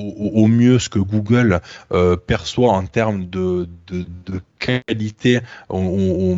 au, 0.00 0.46
mieux 0.46 0.78
ce 0.78 0.88
que 0.88 0.98
Google 0.98 1.60
euh, 1.92 2.16
perçoit 2.16 2.72
en 2.72 2.86
termes 2.86 3.28
de, 3.28 3.68
qualité 4.58 5.40
au, 5.68 6.36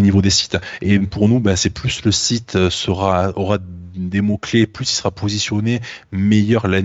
niveau 0.00 0.22
des 0.22 0.30
sites. 0.30 0.58
Et 0.82 0.98
pour 0.98 1.28
nous, 1.28 1.40
ben, 1.40 1.56
c'est 1.56 1.70
plus 1.70 2.04
le 2.04 2.12
site 2.12 2.58
aura 2.88 3.58
des 3.96 4.20
mots 4.20 4.38
clés, 4.38 4.66
plus 4.66 4.90
il 4.90 4.94
sera 4.94 5.10
positionné, 5.10 5.80
meilleure 6.12 6.66
la, 6.66 6.82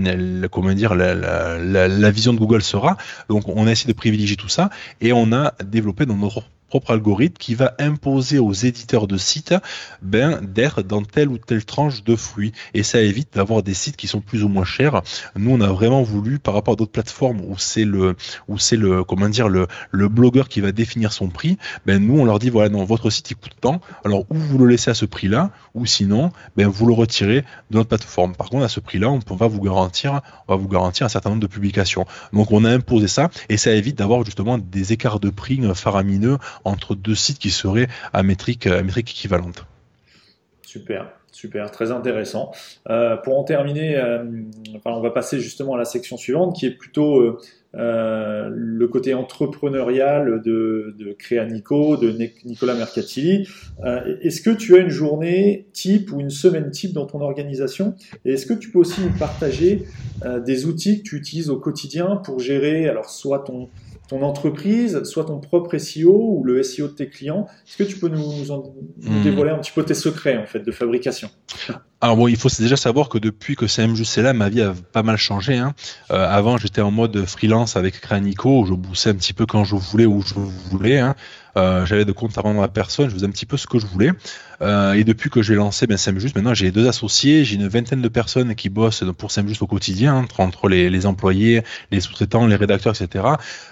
comment 0.48 0.72
dire 0.72 0.94
la, 0.94 1.14
la, 1.58 2.10
vision 2.10 2.32
de 2.32 2.38
Google 2.38 2.62
sera. 2.62 2.96
Donc 3.28 3.48
on 3.48 3.66
a 3.66 3.72
essayé 3.72 3.92
de 3.92 3.96
privilégier 3.96 4.36
tout 4.36 4.48
ça 4.48 4.70
et 5.00 5.12
on 5.12 5.32
a 5.32 5.54
développé 5.64 6.06
dans 6.06 6.16
notre 6.16 6.44
propre 6.70 6.92
algorithme 6.92 7.36
qui 7.36 7.54
va 7.54 7.74
imposer 7.78 8.38
aux 8.38 8.52
éditeurs 8.52 9.06
de 9.08 9.18
sites 9.18 9.54
ben, 10.00 10.40
d'être 10.40 10.82
dans 10.82 11.02
telle 11.02 11.28
ou 11.28 11.36
telle 11.36 11.64
tranche 11.64 12.04
de 12.04 12.16
fruits. 12.16 12.52
Et 12.74 12.82
ça 12.82 13.00
évite 13.02 13.34
d'avoir 13.34 13.62
des 13.62 13.74
sites 13.74 13.96
qui 13.96 14.06
sont 14.06 14.20
plus 14.20 14.44
ou 14.44 14.48
moins 14.48 14.64
chers. 14.64 15.02
Nous, 15.36 15.50
on 15.50 15.60
a 15.60 15.72
vraiment 15.72 16.02
voulu, 16.02 16.38
par 16.38 16.54
rapport 16.54 16.74
à 16.74 16.76
d'autres 16.76 16.92
plateformes 16.92 17.40
où 17.40 17.56
c'est 17.58 17.84
le, 17.84 18.16
où 18.48 18.58
c'est 18.58 18.76
le, 18.76 19.04
comment 19.04 19.28
dire, 19.28 19.48
le, 19.48 19.66
blogueur 20.08 20.48
qui 20.48 20.60
va 20.60 20.72
définir 20.72 21.12
son 21.12 21.28
prix, 21.28 21.58
ben, 21.86 22.04
nous, 22.04 22.18
on 22.18 22.24
leur 22.24 22.38
dit, 22.38 22.50
voilà, 22.50 22.68
non, 22.68 22.84
votre 22.84 23.10
site, 23.10 23.30
il 23.30 23.36
coûte 23.36 23.54
tant. 23.60 23.80
Alors, 24.04 24.24
ou 24.30 24.34
vous 24.34 24.58
le 24.58 24.66
laissez 24.66 24.90
à 24.90 24.94
ce 24.94 25.04
prix-là, 25.04 25.50
ou 25.74 25.86
sinon, 25.86 26.30
ben, 26.56 26.68
vous 26.68 26.86
le 26.86 26.94
retirez 26.94 27.42
de 27.70 27.76
notre 27.76 27.88
plateforme. 27.88 28.34
Par 28.34 28.48
contre, 28.48 28.64
à 28.64 28.68
ce 28.68 28.80
prix-là, 28.80 29.10
on 29.10 29.34
va 29.34 29.48
vous 29.48 29.60
garantir, 29.60 30.20
on 30.46 30.54
va 30.54 30.56
vous 30.56 30.68
garantir 30.68 31.04
un 31.04 31.08
certain 31.08 31.30
nombre 31.30 31.42
de 31.42 31.48
publications. 31.48 32.06
Donc, 32.32 32.52
on 32.52 32.64
a 32.64 32.70
imposé 32.70 33.08
ça 33.08 33.28
et 33.48 33.56
ça 33.56 33.72
évite 33.72 33.98
d'avoir 33.98 34.24
justement 34.24 34.56
des 34.56 34.92
écarts 34.92 35.18
de 35.18 35.30
prix 35.30 35.60
faramineux 35.74 36.38
entre 36.64 36.94
deux 36.94 37.14
sites 37.14 37.38
qui 37.38 37.50
seraient 37.50 37.88
à 38.12 38.22
métrique, 38.22 38.66
métrique 38.66 39.10
équivalente. 39.10 39.66
Super. 40.62 41.06
Super, 41.32 41.70
très 41.70 41.92
intéressant. 41.92 42.50
Euh, 42.88 43.16
pour 43.16 43.38
en 43.38 43.44
terminer, 43.44 43.96
euh, 43.96 44.24
on 44.84 45.00
va 45.00 45.10
passer 45.10 45.38
justement 45.38 45.74
à 45.74 45.78
la 45.78 45.84
section 45.84 46.16
suivante 46.16 46.56
qui 46.56 46.66
est 46.66 46.72
plutôt 46.72 47.38
euh, 47.76 48.48
le 48.52 48.88
côté 48.88 49.14
entrepreneurial 49.14 50.42
de, 50.42 50.94
de 50.98 51.12
Créanico, 51.12 51.96
de 51.96 52.10
Nicolas 52.44 52.74
Mercatilli. 52.74 53.48
est-ce 54.22 54.42
que 54.42 54.50
tu 54.50 54.74
as 54.74 54.80
une 54.80 54.90
journée 54.90 55.66
type 55.72 56.12
ou 56.12 56.20
une 56.20 56.30
semaine 56.30 56.70
type 56.72 56.92
dans 56.92 57.06
ton 57.06 57.20
organisation? 57.20 57.94
Et 58.24 58.32
est-ce 58.32 58.44
que 58.44 58.54
tu 58.54 58.70
peux 58.70 58.80
aussi 58.80 59.00
nous 59.00 59.16
partager 59.16 59.84
des 60.44 60.66
outils 60.66 60.98
que 61.02 61.08
tu 61.08 61.16
utilises 61.16 61.48
au 61.48 61.58
quotidien 61.58 62.16
pour 62.16 62.40
gérer 62.40 62.88
alors 62.88 63.08
soit 63.08 63.44
ton, 63.46 63.70
ton 64.10 64.22
entreprise, 64.22 65.04
soit 65.04 65.26
ton 65.26 65.38
propre 65.38 65.78
SEO 65.78 66.12
ou 66.12 66.42
le 66.44 66.64
SEO 66.64 66.88
de 66.88 66.92
tes 66.92 67.08
clients. 67.08 67.46
Est-ce 67.66 67.76
que 67.76 67.84
tu 67.84 67.96
peux 67.96 68.08
nous, 68.08 68.44
hmm. 69.02 69.22
dévoiler 69.22 69.52
un 69.52 69.58
petit 69.58 69.70
peu 69.72 69.84
tes 69.84 69.94
secrets 69.94 70.36
en 70.36 70.46
fait 70.46 70.58
de 70.58 70.72
fabrication? 70.72 71.30
Alors 72.00 72.16
bon, 72.16 72.26
il 72.26 72.36
faut 72.36 72.48
déjà 72.58 72.76
savoir 72.76 73.08
que 73.08 73.18
depuis 73.18 73.54
que 73.54 73.66
CMJC 73.66 74.18
est 74.18 74.22
là, 74.22 74.32
ma 74.32 74.48
vie 74.48 74.62
a 74.62 74.74
pas 74.92 75.04
mal 75.04 75.16
changé. 75.16 75.58
Hein. 75.58 75.74
Euh, 76.10 76.26
avant, 76.28 76.56
j'étais 76.56 76.80
en 76.80 76.90
mode 76.90 77.24
freelance 77.24 77.76
avec 77.76 78.00
Cranico, 78.00 78.62
où 78.62 78.66
je 78.66 78.74
boussais 78.74 79.10
un 79.10 79.14
petit 79.14 79.32
peu 79.32 79.46
quand 79.46 79.62
je 79.62 79.76
voulais, 79.76 80.06
où 80.06 80.22
je 80.22 80.34
voulais. 80.34 80.98
Hein. 80.98 81.14
Euh, 81.56 81.86
j'avais 81.86 82.04
de 82.04 82.12
compte 82.12 82.36
à 82.36 82.40
rendre 82.40 82.62
à 82.62 82.68
personne, 82.68 83.08
je 83.10 83.14
faisais 83.14 83.26
un 83.26 83.30
petit 83.30 83.46
peu 83.46 83.56
ce 83.56 83.66
que 83.66 83.78
je 83.78 83.86
voulais. 83.86 84.10
Euh, 84.62 84.92
et 84.92 85.04
depuis 85.04 85.30
que 85.30 85.42
j'ai 85.42 85.54
lancé 85.54 85.86
ben, 85.86 85.96
Just, 85.96 86.34
maintenant 86.34 86.54
j'ai 86.54 86.70
deux 86.70 86.86
associés, 86.88 87.44
j'ai 87.44 87.56
une 87.56 87.68
vingtaine 87.68 88.02
de 88.02 88.08
personnes 88.08 88.54
qui 88.54 88.68
bossent 88.68 89.04
pour 89.16 89.30
Just 89.30 89.62
au 89.62 89.66
quotidien, 89.66 90.14
entre, 90.14 90.40
entre 90.40 90.68
les, 90.68 90.90
les, 90.90 91.06
employés, 91.06 91.62
les 91.90 92.00
sous-traitants, 92.00 92.46
les 92.46 92.56
rédacteurs, 92.56 92.94
etc. 93.00 93.24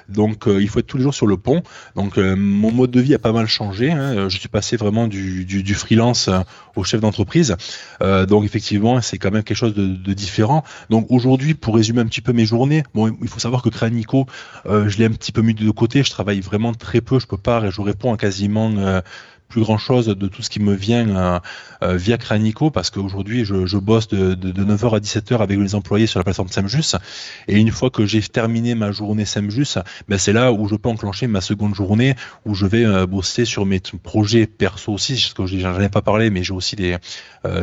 Donc 0.09 0.49
euh, 0.49 0.63
il 0.63 0.69
faut 0.69 0.81
être 0.81 0.87
tous 0.87 0.97
les 0.97 1.03
jours 1.03 1.15
sur 1.15 1.27
le 1.27 1.37
pont. 1.37 1.63
Donc 1.95 2.19
euh, 2.19 2.35
mon 2.37 2.73
mode 2.73 2.91
de 2.91 3.01
vie 3.01 3.15
a 3.15 3.19
pas 3.19 3.33
mal 3.33 3.47
changé. 3.47 3.91
Hein. 3.91 4.29
Je 4.29 4.39
suis 4.39 4.49
passé 4.49 4.77
vraiment 4.77 5.07
du, 5.07 5.45
du, 5.45 5.63
du 5.63 5.75
freelance 5.75 6.31
au 6.77 6.85
chef 6.85 7.01
d'entreprise. 7.01 7.57
donc 8.01 8.45
effectivement, 8.45 9.01
c'est 9.01 9.19
quand 9.19 9.31
même 9.31 9.43
quelque 9.43 9.57
chose 9.57 9.75
de, 9.75 9.87
de 9.87 10.13
différent. 10.13 10.65
Donc 10.91 11.07
aujourd'hui, 11.11 11.55
pour 11.55 11.75
résumer 11.75 12.01
un 12.01 12.07
petit 12.07 12.21
peu 12.21 12.33
mes 12.33 12.47
journées, 12.47 12.83
bon, 12.95 13.15
il 13.21 13.29
faut 13.29 13.41
savoir 13.41 13.63
que 13.63 13.69
Créanico, 13.69 14.27
je 14.65 14.97
l'ai 14.99 15.05
un 15.05 15.11
petit 15.11 15.33
peu 15.33 15.43
mis 15.43 15.55
de 15.55 15.71
côté. 15.71 16.03
Je 16.03 16.11
travaille 16.11 16.41
vraiment 16.41 16.73
très 16.73 17.01
peu. 17.01 17.19
Je 17.19 17.27
peux 17.27 17.37
pas 17.37 17.59
je 17.71 17.81
réponds 17.81 18.13
à 18.13 18.17
quasiment 18.17 18.71
euh, 18.77 19.01
plus 19.49 19.63
grand 19.63 19.79
chose 19.79 20.07
de 20.07 20.29
tout 20.29 20.43
ce 20.43 20.51
qui 20.51 20.61
me 20.61 20.75
vient 20.75 21.09
euh, 21.09 21.41
euh, 21.83 21.97
via 21.97 22.19
Cranico 22.19 22.71
parce 22.71 22.91
qu'aujourd'hui 22.91 23.45
je, 23.45 23.67
je, 23.67 23.79
bosse 23.79 24.09
de, 24.09 24.35
de, 24.35 24.51
de, 24.51 24.65
9h 24.65 24.97
à 24.97 25.01
17h 25.01 25.39
avec 25.39 25.59
les 25.59 25.75
employés 25.75 26.07
sur 26.07 26.21
la 26.21 26.25
plateforme 26.25 26.49
Samjus. 26.49 26.97
Et 27.49 27.57
une 27.57 27.71
fois 27.71 27.91
que 27.91 28.05
j'ai 28.05 28.21
terminé 28.21 28.75
ma 28.75 28.93
journée 28.93 29.25
Samjus, 29.25 29.79
ben 30.09 30.19
c'est 30.19 30.35
là 30.35 30.53
où 30.53 30.69
je 30.69 30.75
peux 30.75 30.91
enclencher 30.91 31.27
ma 31.27 31.41
seconde 31.41 31.75
journée 31.75 32.15
où 32.45 32.55
je 32.55 32.67
vais 32.67 32.85
euh, 32.85 33.07
bosser 33.07 33.47
sur 33.47 33.65
mes 33.65 33.81
projets 34.03 34.47
perso 34.47 34.93
aussi 34.93 35.15
parce 35.15 35.51
que 35.51 35.59
j'en 35.59 35.81
ai 35.81 35.89
pas 35.89 36.03
parlé 36.03 36.31
mais 36.31 36.43
j'ai 36.43 36.53
aussi 36.53 36.77
des 36.77 36.97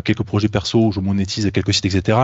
quelques 0.03 0.23
projets 0.23 0.47
perso 0.47 0.87
où 0.87 0.91
je 0.91 0.99
monétise 0.99 1.51
quelques 1.53 1.73
sites 1.73 1.85
etc. 1.85 2.17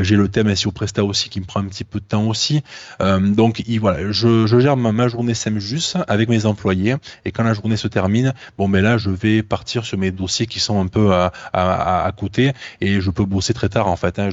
j'ai 0.00 0.16
le 0.16 0.28
thème 0.28 0.54
SEO 0.54 0.70
Presta 0.70 1.04
aussi 1.04 1.28
qui 1.28 1.40
me 1.40 1.44
prend 1.44 1.60
un 1.60 1.66
petit 1.66 1.84
peu 1.84 2.00
de 2.00 2.04
temps 2.04 2.24
aussi. 2.26 2.62
Donc 3.00 3.62
voilà 3.80 4.10
je, 4.12 4.46
je 4.46 4.60
gère 4.60 4.76
ma, 4.76 4.92
ma 4.92 5.08
journée 5.08 5.34
Samjus 5.34 5.94
avec 6.06 6.28
mes 6.28 6.46
employés. 6.46 6.94
Et 7.24 7.32
quand 7.32 7.42
la 7.42 7.52
journée 7.52 7.76
se 7.76 7.88
termine 7.88 8.32
bon 8.56 8.68
ben 8.68 8.77
mais 8.78 8.82
là, 8.82 8.96
je 8.96 9.10
vais 9.10 9.42
partir 9.42 9.84
sur 9.84 9.98
mes 9.98 10.12
dossiers 10.12 10.46
qui 10.46 10.60
sont 10.60 10.80
un 10.80 10.86
peu 10.86 11.12
à, 11.12 12.12
côté 12.16 12.52
et 12.80 13.00
je 13.00 13.10
peux 13.10 13.24
bosser 13.24 13.52
très 13.52 13.68
tard 13.68 13.88
en 13.88 13.96
fait. 13.96 14.20
Hein. 14.20 14.28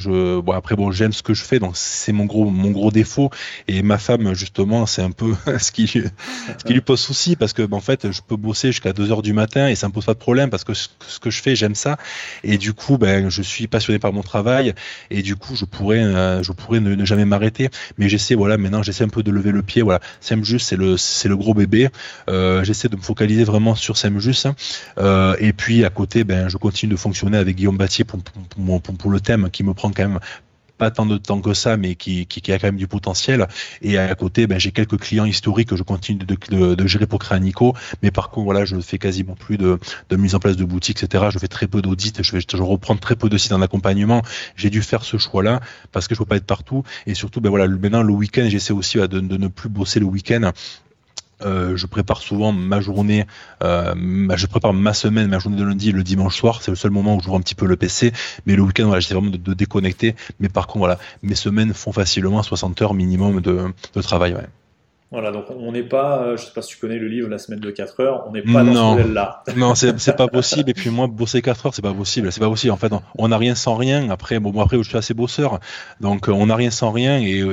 Après, 0.53 0.75
bon, 0.75 0.91
j'aime 0.91 1.13
ce 1.13 1.23
que 1.23 1.33
je 1.33 1.43
fais, 1.43 1.57
donc 1.57 1.71
c'est 1.73 2.11
mon 2.11 2.25
gros, 2.25 2.51
mon 2.51 2.69
gros 2.69 2.91
défaut. 2.91 3.31
Et 3.67 3.81
ma 3.81 3.97
femme, 3.97 4.35
justement, 4.35 4.85
c'est 4.85 5.01
un 5.01 5.09
peu 5.09 5.33
ce 5.59 5.71
qui, 5.71 5.89
lui 6.69 6.81
pose 6.81 6.99
souci 6.99 7.35
parce 7.35 7.53
que, 7.53 7.67
en 7.71 7.79
fait, 7.79 8.11
je 8.11 8.21
peux 8.21 8.35
bosser 8.35 8.67
jusqu'à 8.67 8.93
2 8.93 9.11
heures 9.11 9.23
du 9.23 9.33
matin 9.33 9.67
et 9.67 9.73
ça 9.73 9.87
me 9.87 9.93
pose 9.93 10.05
pas 10.05 10.13
de 10.13 10.19
problème 10.19 10.51
parce 10.51 10.63
que 10.63 10.75
ce, 10.75 10.89
que 11.19 11.31
je 11.31 11.41
fais, 11.41 11.55
j'aime 11.55 11.73
ça. 11.73 11.97
Et 12.43 12.59
du 12.59 12.73
coup, 12.73 12.99
ben, 12.99 13.29
je 13.29 13.41
suis 13.41 13.65
passionné 13.65 13.97
par 13.97 14.13
mon 14.13 14.21
travail 14.21 14.75
et 15.09 15.23
du 15.23 15.35
coup, 15.35 15.55
je 15.55 15.65
pourrais, 15.65 16.03
euh, 16.03 16.43
je 16.43 16.51
pourrais 16.51 16.81
ne, 16.81 17.03
jamais 17.03 17.25
m'arrêter. 17.25 17.69
Mais 17.97 18.09
j'essaie, 18.09 18.35
voilà, 18.35 18.59
maintenant, 18.59 18.83
j'essaie 18.83 19.05
un 19.05 19.09
peu 19.09 19.23
de 19.23 19.31
lever 19.31 19.51
le 19.51 19.63
pied. 19.63 19.81
Voilà, 19.81 20.01
juste, 20.43 20.67
c'est 20.67 20.75
le, 20.75 20.97
c'est 20.97 21.29
le 21.29 21.35
gros 21.35 21.55
bébé. 21.55 21.89
Euh, 22.29 22.63
j'essaie 22.63 22.89
de 22.89 22.95
me 22.95 23.01
focaliser 23.01 23.43
vraiment 23.43 23.73
sur 23.73 23.97
juste 24.35 24.47
euh, 24.97 25.35
et 25.39 25.53
puis 25.53 25.85
à 25.85 25.89
côté, 25.89 26.23
ben, 26.23 26.49
je 26.49 26.57
continue 26.57 26.91
de 26.91 26.97
fonctionner 26.97 27.37
avec 27.37 27.55
Guillaume 27.55 27.77
Battier 27.77 28.05
pour, 28.05 28.19
le 29.11 29.19
thème 29.19 29.49
qui 29.49 29.63
me 29.63 29.73
prend 29.73 29.91
quand 29.91 30.07
même 30.07 30.19
pas 30.77 30.91
tant 30.91 31.05
de 31.05 31.17
temps 31.17 31.39
que 31.39 31.53
ça, 31.53 31.77
mais 31.77 31.95
qui, 31.95 32.27
a 32.49 32.59
quand 32.59 32.67
même 32.67 32.75
du 32.75 32.87
potentiel. 32.87 33.47
Et 33.81 33.97
à 33.97 34.13
côté, 34.15 34.45
ben, 34.45 34.59
j'ai 34.59 34.71
quelques 34.71 34.99
clients 34.99 35.23
historiques 35.23 35.69
que 35.69 35.77
je 35.77 35.83
continue 35.83 36.25
de, 36.25 36.75
de, 36.75 36.87
gérer 36.87 37.07
pour 37.07 37.19
Créanico. 37.19 37.73
Mais 38.03 38.11
par 38.11 38.29
contre, 38.29 38.43
voilà, 38.43 38.65
je 38.65 38.77
fais 38.81 38.97
quasiment 38.97 39.35
plus 39.35 39.57
de, 39.57 39.79
de 40.09 40.15
mise 40.17 40.35
en 40.35 40.39
place 40.39 40.57
de 40.57 40.65
boutiques, 40.65 41.01
etc. 41.01 41.27
Je 41.31 41.39
fais 41.39 41.47
très 41.47 41.67
peu 41.67 41.81
d'audits. 41.81 42.11
Je 42.19 42.57
reprendre 42.57 42.99
très 42.99 43.15
peu 43.15 43.29
de 43.29 43.37
sites 43.37 43.53
en 43.53 43.61
accompagnement. 43.61 44.21
J'ai 44.57 44.69
dû 44.69 44.81
faire 44.81 45.03
ce 45.03 45.17
choix-là 45.17 45.61
parce 45.93 46.09
que 46.09 46.15
je 46.15 46.19
peux 46.19 46.25
pas 46.25 46.35
être 46.35 46.45
partout. 46.45 46.83
Et 47.07 47.13
surtout, 47.13 47.39
ben 47.39 47.49
voilà, 47.49 47.69
maintenant, 47.69 48.03
le 48.03 48.11
week-end, 48.11 48.47
j'essaie 48.49 48.73
aussi 48.73 48.97
de, 48.97 49.07
de, 49.07 49.37
ne 49.37 49.47
plus 49.47 49.69
bosser 49.69 50.01
le 50.01 50.07
week-end 50.07 50.51
Euh, 51.45 51.75
je 51.75 51.85
prépare 51.85 52.21
souvent 52.21 52.51
ma 52.51 52.81
journée, 52.81 53.25
euh, 53.63 53.93
je 54.35 54.47
prépare 54.47 54.73
ma 54.73 54.93
semaine, 54.93 55.29
ma 55.29 55.39
journée 55.39 55.57
de 55.57 55.63
lundi 55.63 55.91
le 55.91 56.03
dimanche 56.03 56.37
soir. 56.37 56.61
C'est 56.61 56.71
le 56.71 56.77
seul 56.77 56.91
moment 56.91 57.15
où 57.15 57.21
j'ouvre 57.21 57.37
un 57.37 57.41
petit 57.41 57.55
peu 57.55 57.65
le 57.65 57.75
PC. 57.75 58.11
Mais 58.45 58.55
le 58.55 58.63
week-end, 58.63 58.91
j'essaie 58.95 59.13
vraiment 59.13 59.31
de, 59.31 59.53
déconnecter. 59.53 60.15
Mais 60.39 60.49
par 60.49 60.67
contre, 60.67 60.79
voilà, 60.79 60.99
mes 61.23 61.35
semaines 61.35 61.73
font 61.73 61.91
facilement 61.91 62.41
60 62.41 62.81
heures 62.81 62.93
minimum 62.93 63.41
de, 63.41 63.73
travail. 64.01 64.35
Voilà, 65.11 65.31
donc 65.31 65.45
on 65.51 65.71
n'est 65.71 65.83
pas, 65.83 66.23
euh, 66.23 66.35
je 66.35 66.45
sais 66.45 66.51
pas 66.51 66.63
si 66.63 66.69
tu 66.69 66.77
connais 66.77 66.97
le 66.97 67.07
livre 67.07 67.29
La 67.29 67.37
semaine 67.37 67.59
de 67.59 67.69
4 67.69 67.99
heures, 68.01 68.23
on 68.27 68.31
n'est 68.31 68.41
pas 68.41 68.63
dans 68.63 68.73
ce 68.73 68.79
modèle-là. 68.79 69.43
non, 69.55 69.75
c'est 69.75 70.15
pas 70.17 70.27
possible. 70.27 70.71
Et 70.71 70.73
puis 70.73 70.89
moi, 70.89 71.05
bosser 71.05 71.43
4 71.43 71.67
heures, 71.67 71.75
c'est 71.75 71.83
pas 71.83 71.93
possible. 71.93 72.31
C'est 72.31 72.39
pas 72.39 72.49
possible. 72.49 72.73
En 72.73 72.77
fait, 72.77 72.91
on 73.17 73.27
n'a 73.27 73.37
rien 73.37 73.53
sans 73.53 73.75
rien. 73.75 74.09
Après, 74.09 74.39
bon, 74.39 74.59
après, 74.59 74.77
je 74.77 74.83
suis 74.83 74.97
assez 74.97 75.13
bosseur, 75.13 75.59
donc 76.01 76.27
euh, 76.27 76.31
on 76.31 76.47
n'a 76.47 76.55
rien 76.55 76.71
sans 76.71 76.91
rien. 76.91 77.19
Et, 77.19 77.43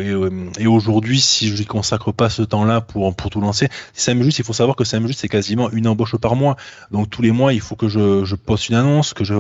et, 0.59 0.67
aujourd'hui, 0.67 1.21
si 1.21 1.55
je 1.55 1.63
ne 1.63 1.67
consacre 1.67 2.11
pas 2.11 2.31
ce 2.31 2.43
temps-là 2.43 2.81
pour 2.81 3.15
pour 3.15 3.31
tout 3.31 3.41
lancer, 3.41 3.69
c'est 3.93 4.21
juste, 4.23 4.39
il 4.39 4.45
faut 4.45 4.55
savoir 4.55 4.75
que 4.75 4.85
c'est 4.85 5.01
juste, 5.07 5.21
c'est 5.21 5.29
quasiment 5.29 5.71
une 5.71 5.87
embauche 5.87 6.17
par 6.17 6.37
mois. 6.37 6.57
Donc 6.91 7.11
tous 7.11 7.21
les 7.21 7.33
mois, 7.33 7.53
il 7.53 7.61
faut 7.61 7.77
que 7.77 7.89
je, 7.89 8.25
je 8.25 8.35
poste 8.35 8.71
une 8.71 8.77
annonce, 8.77 9.13
que 9.13 9.25
je 9.25 9.35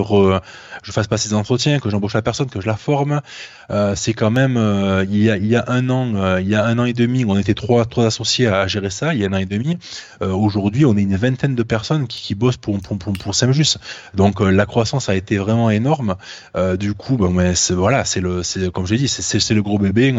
je 0.83 0.93
fasse 0.93 1.07
passer 1.07 1.31
des 1.31 1.35
entretiens, 1.35 1.79
que 1.79 1.89
j'embauche 1.89 2.15
la 2.15 2.23
personne, 2.23 2.49
que 2.49 2.61
je 2.61 2.67
la 2.67 2.77
forme. 2.77 3.21
Euh, 3.71 3.95
c'est 3.97 4.13
quand 4.13 4.31
même 4.31 4.57
euh, 4.59 5.05
il 5.09 5.23
y 5.23 5.31
a 5.31 5.37
il 5.39 5.47
y 5.47 5.57
a 5.57 5.65
un 5.69 5.89
an, 5.89 6.39
il 6.39 6.49
y 6.49 6.55
a 6.55 6.65
un 6.65 6.79
an 6.79 6.85
et 6.85 6.93
demi, 6.93 7.25
on 7.25 7.39
était 7.39 7.55
trois 7.55 7.85
trois 7.87 8.12
associés 8.13 8.47
à 8.47 8.67
gérer 8.67 8.91
ça 8.91 9.15
il 9.15 9.21
y 9.21 9.25
a 9.25 9.29
un 9.29 9.39
et 9.39 9.47
demi. 9.47 9.79
Euh, 10.21 10.33
aujourd'hui, 10.33 10.85
on 10.85 10.97
est 10.97 11.03
une 11.03 11.17
vingtaine 11.17 11.55
de 11.55 11.63
personnes 11.63 12.07
qui, 12.07 12.35
bossent 12.35 12.59
pour, 12.59 12.79
pour, 12.81 12.99
pour, 12.99 13.13
pour 13.15 13.35
Semjus. 13.35 13.79
Donc 14.15 14.41
euh, 14.41 14.51
la 14.51 14.67
croissance 14.67 15.09
a 15.09 15.15
été 15.15 15.39
vraiment 15.39 15.71
énorme. 15.71 16.17
Euh, 16.57 16.77
du 16.77 16.93
coup, 16.95 17.17
ben, 17.17 17.31
mais 17.31 17.53
voilà, 17.71 18.05
le, 18.17 18.71
comme 18.71 18.87
j'ai 18.87 18.99
dit, 18.99 19.09
c'est 19.09 19.55
le 19.55 19.63
gros 19.63 19.79
bébé 19.79 20.15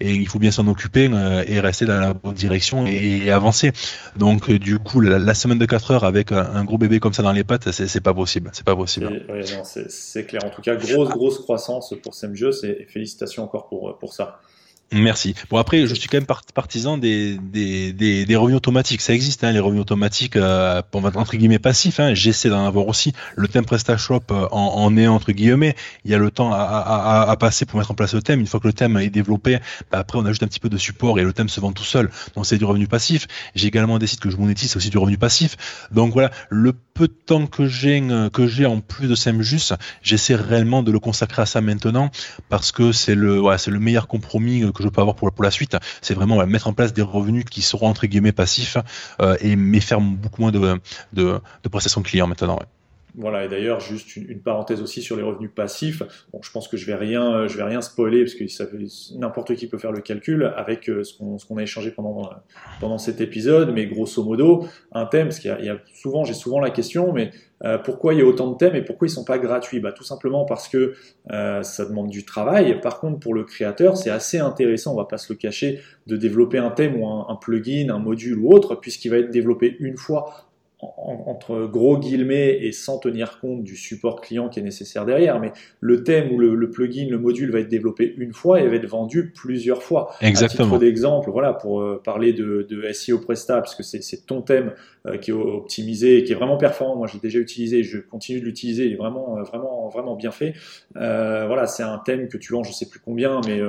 et 0.00 0.12
il 0.14 0.28
faut 0.28 0.38
bien 0.38 0.50
s'en 0.50 0.66
occuper 0.66 1.10
et 1.46 1.60
rester 1.60 1.86
dans 1.86 2.00
la 2.00 2.12
bonne 2.14 2.34
direction 2.34 2.86
et, 2.86 3.30
avancer. 3.30 3.72
Donc 4.16 4.50
du 4.50 4.78
coup, 4.78 5.00
la, 5.00 5.34
semaine 5.34 5.58
de 5.58 5.66
4 5.66 5.90
heures 5.92 6.04
avec 6.04 6.32
un, 6.32 6.64
gros 6.64 6.78
bébé 6.78 7.00
comme 7.00 7.12
ça 7.12 7.22
dans 7.22 7.32
les 7.32 7.44
pattes, 7.44 7.70
c'est 7.70 8.00
pas 8.00 8.14
possible. 8.14 8.50
C'est 8.52 8.64
pas 8.64 8.76
possible. 8.76 9.08
c'est 9.88 10.24
clair. 10.26 10.44
En 10.44 10.50
tout 10.50 10.62
cas, 10.62 10.76
grosse 10.76 11.08
grosse 11.08 11.38
croissance 11.38 11.94
pour 12.02 12.14
Semjus 12.14 12.64
et 12.64 12.86
félicitations 12.88 13.44
encore 13.44 13.68
pour 13.68 13.98
pour 13.98 14.12
ça. 14.12 14.40
Merci. 14.90 15.34
Bon 15.50 15.58
après, 15.58 15.86
je 15.86 15.94
suis 15.94 16.08
quand 16.08 16.16
même 16.16 16.26
partisan 16.54 16.96
des, 16.96 17.36
des, 17.36 17.92
des, 17.92 18.24
des, 18.24 18.36
revenus 18.36 18.56
automatiques. 18.56 19.02
Ça 19.02 19.12
existe, 19.12 19.44
hein, 19.44 19.52
les 19.52 19.60
revenus 19.60 19.82
automatiques, 19.82 20.36
euh, 20.36 20.80
entre 20.94 21.36
guillemets 21.36 21.58
passifs. 21.58 22.00
Hein. 22.00 22.14
J'essaie 22.14 22.48
d'en 22.48 22.64
avoir 22.64 22.88
aussi. 22.88 23.12
Le 23.36 23.48
thème 23.48 23.66
PrestaShop 23.66 24.22
euh, 24.30 24.48
en, 24.50 24.82
en 24.82 24.96
est 24.96 25.06
entre 25.06 25.32
guillemets. 25.32 25.76
Il 26.06 26.10
y 26.10 26.14
a 26.14 26.18
le 26.18 26.30
temps 26.30 26.54
à, 26.54 26.60
à, 26.60 27.30
à, 27.30 27.36
passer 27.36 27.66
pour 27.66 27.78
mettre 27.78 27.90
en 27.90 27.94
place 27.94 28.14
le 28.14 28.22
thème. 28.22 28.40
Une 28.40 28.46
fois 28.46 28.60
que 28.60 28.66
le 28.66 28.72
thème 28.72 28.96
est 28.96 29.10
développé, 29.10 29.58
bah, 29.92 29.98
après 29.98 30.18
on 30.18 30.24
ajoute 30.24 30.42
un 30.44 30.48
petit 30.48 30.60
peu 30.60 30.70
de 30.70 30.78
support 30.78 31.18
et 31.18 31.22
le 31.22 31.34
thème 31.34 31.50
se 31.50 31.60
vend 31.60 31.72
tout 31.72 31.84
seul. 31.84 32.10
Donc 32.34 32.46
c'est 32.46 32.56
du 32.56 32.64
revenu 32.64 32.86
passif. 32.86 33.26
J'ai 33.54 33.68
également 33.68 33.98
des 33.98 34.06
sites 34.06 34.20
que 34.20 34.30
je 34.30 34.38
monétise, 34.38 34.70
c'est 34.70 34.78
aussi 34.78 34.90
du 34.90 34.96
revenu 34.96 35.18
passif. 35.18 35.88
Donc 35.92 36.14
voilà, 36.14 36.30
le 36.48 36.72
peu 36.72 37.08
de 37.08 37.12
temps 37.12 37.46
que 37.46 37.66
j'ai 37.66 38.00
euh, 38.10 38.30
que 38.30 38.46
j'ai 38.46 38.64
en 38.64 38.80
plus 38.80 39.06
de 39.06 39.14
SEMJUS, 39.14 39.74
j'essaie 40.02 40.34
réellement 40.34 40.82
de 40.82 40.90
le 40.90 40.98
consacrer 40.98 41.42
à 41.42 41.46
ça 41.46 41.60
maintenant 41.60 42.10
parce 42.48 42.72
que 42.72 42.92
c'est 42.92 43.14
le 43.14 43.38
ouais, 43.38 43.58
c'est 43.58 43.70
le 43.70 43.80
meilleur 43.80 44.08
compromis 44.08 44.62
que 44.72 44.77
je 44.82 44.88
peux 44.88 45.00
avoir 45.00 45.16
pour, 45.16 45.30
pour 45.32 45.44
la 45.44 45.50
suite, 45.50 45.76
c'est 46.00 46.14
vraiment 46.14 46.44
mettre 46.46 46.68
en 46.68 46.72
place 46.72 46.92
des 46.92 47.02
revenus 47.02 47.44
qui 47.44 47.62
seront 47.62 47.88
entre 47.88 48.06
guillemets 48.06 48.32
passifs 48.32 48.76
euh, 49.20 49.36
et 49.40 49.56
mais 49.56 49.80
faire 49.80 50.00
beaucoup 50.00 50.42
moins 50.42 50.52
de, 50.52 50.80
de, 51.12 51.40
de 51.62 51.68
prestations 51.68 52.02
clients 52.02 52.26
maintenant. 52.26 52.58
Voilà, 53.14 53.44
et 53.44 53.48
d'ailleurs, 53.48 53.80
juste 53.80 54.16
une, 54.16 54.40
parenthèse 54.40 54.80
aussi 54.80 55.02
sur 55.02 55.16
les 55.16 55.22
revenus 55.22 55.50
passifs. 55.54 56.02
Bon, 56.32 56.40
je 56.42 56.50
pense 56.52 56.68
que 56.68 56.76
je 56.76 56.86
vais 56.86 56.94
rien, 56.94 57.46
je 57.48 57.56
vais 57.56 57.64
rien 57.64 57.80
spoiler 57.80 58.24
parce 58.24 58.34
que 58.34 58.44
n'importe 59.18 59.54
qui 59.56 59.66
peut 59.66 59.78
faire 59.78 59.92
le 59.92 60.00
calcul 60.00 60.44
avec 60.56 60.88
euh, 60.88 61.02
ce 61.02 61.16
qu'on 61.16 61.56
a 61.56 61.62
échangé 61.62 61.90
pendant 61.90 62.30
pendant 62.80 62.98
cet 62.98 63.20
épisode. 63.20 63.72
Mais 63.72 63.86
grosso 63.86 64.22
modo, 64.22 64.66
un 64.92 65.06
thème, 65.06 65.28
parce 65.28 65.40
qu'il 65.40 65.50
y, 65.50 65.68
a 65.68 65.78
souvent, 65.94 66.24
j'ai 66.24 66.34
souvent 66.34 66.60
la 66.60 66.70
question, 66.70 67.12
mais 67.12 67.30
euh, 67.64 67.78
pourquoi 67.78 68.14
il 68.14 68.20
y 68.20 68.22
a 68.22 68.26
autant 68.26 68.50
de 68.50 68.56
thèmes 68.56 68.76
et 68.76 68.82
pourquoi 68.82 69.08
ils 69.08 69.10
sont 69.10 69.24
pas 69.24 69.38
gratuits? 69.38 69.80
Bah 69.80 69.92
tout 69.92 70.04
simplement 70.04 70.44
parce 70.44 70.68
que 70.68 70.94
euh, 71.32 71.62
ça 71.62 71.86
demande 71.86 72.08
du 72.08 72.24
travail. 72.24 72.80
Par 72.80 73.00
contre, 73.00 73.18
pour 73.18 73.34
le 73.34 73.44
créateur, 73.44 73.96
c'est 73.96 74.10
assez 74.10 74.38
intéressant, 74.38 74.92
on 74.92 74.96
va 74.96 75.06
pas 75.06 75.18
se 75.18 75.32
le 75.32 75.36
cacher, 75.36 75.80
de 76.06 76.16
développer 76.16 76.58
un 76.58 76.70
thème 76.70 77.00
ou 77.00 77.08
un 77.08 77.36
plugin, 77.36 77.88
un 77.90 77.98
module 77.98 78.38
ou 78.38 78.52
autre, 78.52 78.76
puisqu'il 78.76 79.10
va 79.10 79.18
être 79.18 79.30
développé 79.30 79.76
une 79.80 79.96
fois 79.96 80.47
entre 80.80 81.66
gros 81.66 81.98
guillemets 81.98 82.56
et 82.60 82.70
sans 82.70 82.98
tenir 82.98 83.40
compte 83.40 83.64
du 83.64 83.76
support 83.76 84.20
client 84.20 84.48
qui 84.48 84.60
est 84.60 84.62
nécessaire 84.62 85.04
derrière, 85.04 85.40
mais 85.40 85.52
le 85.80 86.04
thème 86.04 86.30
ou 86.32 86.38
le, 86.38 86.70
plugin, 86.70 87.08
le 87.10 87.18
module 87.18 87.50
va 87.50 87.58
être 87.58 87.68
développé 87.68 88.14
une 88.16 88.32
fois 88.32 88.60
et 88.60 88.68
va 88.68 88.76
être 88.76 88.86
vendu 88.86 89.32
plusieurs 89.32 89.82
fois. 89.82 90.14
Exactement. 90.20 90.68
À 90.68 90.70
titre 90.70 90.78
d'exemple, 90.78 91.30
voilà, 91.30 91.52
pour 91.52 91.80
euh, 91.80 92.00
parler 92.04 92.32
de, 92.32 92.64
de, 92.68 92.92
SEO 92.92 93.18
Presta, 93.18 93.56
parce 93.56 93.74
que 93.74 93.82
c'est 93.82 94.26
ton 94.26 94.40
thème 94.40 94.72
euh, 95.06 95.18
qui 95.18 95.32
est 95.32 95.34
optimisé 95.34 96.18
et 96.18 96.24
qui 96.24 96.30
est 96.30 96.36
vraiment 96.36 96.58
performant. 96.58 96.94
Moi, 96.94 97.08
j'ai 97.12 97.18
déjà 97.18 97.40
utilisé, 97.40 97.82
je 97.82 97.98
continue 97.98 98.40
de 98.40 98.44
l'utiliser, 98.44 98.86
il 98.86 98.92
est 98.92 98.96
vraiment, 98.96 99.36
euh, 99.38 99.42
vraiment, 99.42 99.88
vraiment 99.88 100.14
bien 100.14 100.30
fait. 100.30 100.54
voilà, 100.94 101.66
c'est 101.66 101.82
un 101.82 101.98
thème 101.98 102.28
que 102.28 102.36
tu 102.36 102.52
vends, 102.52 102.62
je 102.62 102.72
sais 102.72 102.86
plus 102.86 103.00
combien, 103.00 103.40
mais 103.46 103.60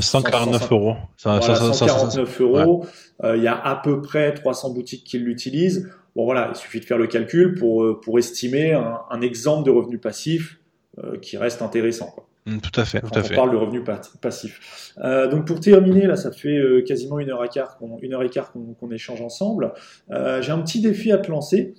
149 0.00 0.70
euros. 0.70 0.94
Ça, 1.16 1.40
149 1.40 2.40
euros. 2.40 2.86
Il 3.24 3.42
y 3.42 3.48
a 3.48 3.56
à 3.60 3.74
peu 3.74 4.00
près 4.00 4.34
300 4.34 4.72
boutiques 4.72 5.04
qui 5.04 5.18
l'utilisent. 5.18 5.90
Bon 6.14 6.24
voilà, 6.24 6.50
il 6.54 6.56
suffit 6.56 6.80
de 6.80 6.84
faire 6.84 6.98
le 6.98 7.06
calcul 7.06 7.54
pour, 7.54 7.84
euh, 7.84 8.00
pour 8.00 8.18
estimer 8.18 8.72
un, 8.72 9.20
exemple 9.20 9.64
de 9.64 9.70
revenu 9.70 9.98
passif 9.98 10.58
euh, 10.98 11.18
qui 11.18 11.36
reste 11.38 11.62
intéressant. 11.62 12.10
Quoi. 12.10 12.28
Mm, 12.46 12.58
tout 12.58 12.80
à 12.80 12.84
fait, 12.84 13.00
tout 13.00 13.18
à 13.18 13.22
fait. 13.22 13.34
On 13.34 13.36
parle 13.36 13.52
de 13.52 13.56
revenu 13.56 13.82
passif. 14.20 14.94
Euh, 14.98 15.28
donc 15.28 15.46
pour 15.46 15.60
terminer, 15.60 16.06
là, 16.06 16.16
ça 16.16 16.30
fait 16.32 16.58
euh, 16.58 16.82
quasiment 16.82 17.18
une 17.18 17.30
heure 17.30 17.44
et 17.44 17.48
quart 17.48 17.78
qu'on, 17.78 17.98
une 18.02 18.12
heure 18.12 18.22
et 18.22 18.28
quart 18.28 18.52
qu'on, 18.52 18.90
échange 18.90 19.22
ensemble. 19.22 19.72
J'ai 20.10 20.52
un 20.52 20.60
petit 20.60 20.80
défi 20.80 21.12
à 21.12 21.18
te 21.18 21.30
lancer 21.30 21.74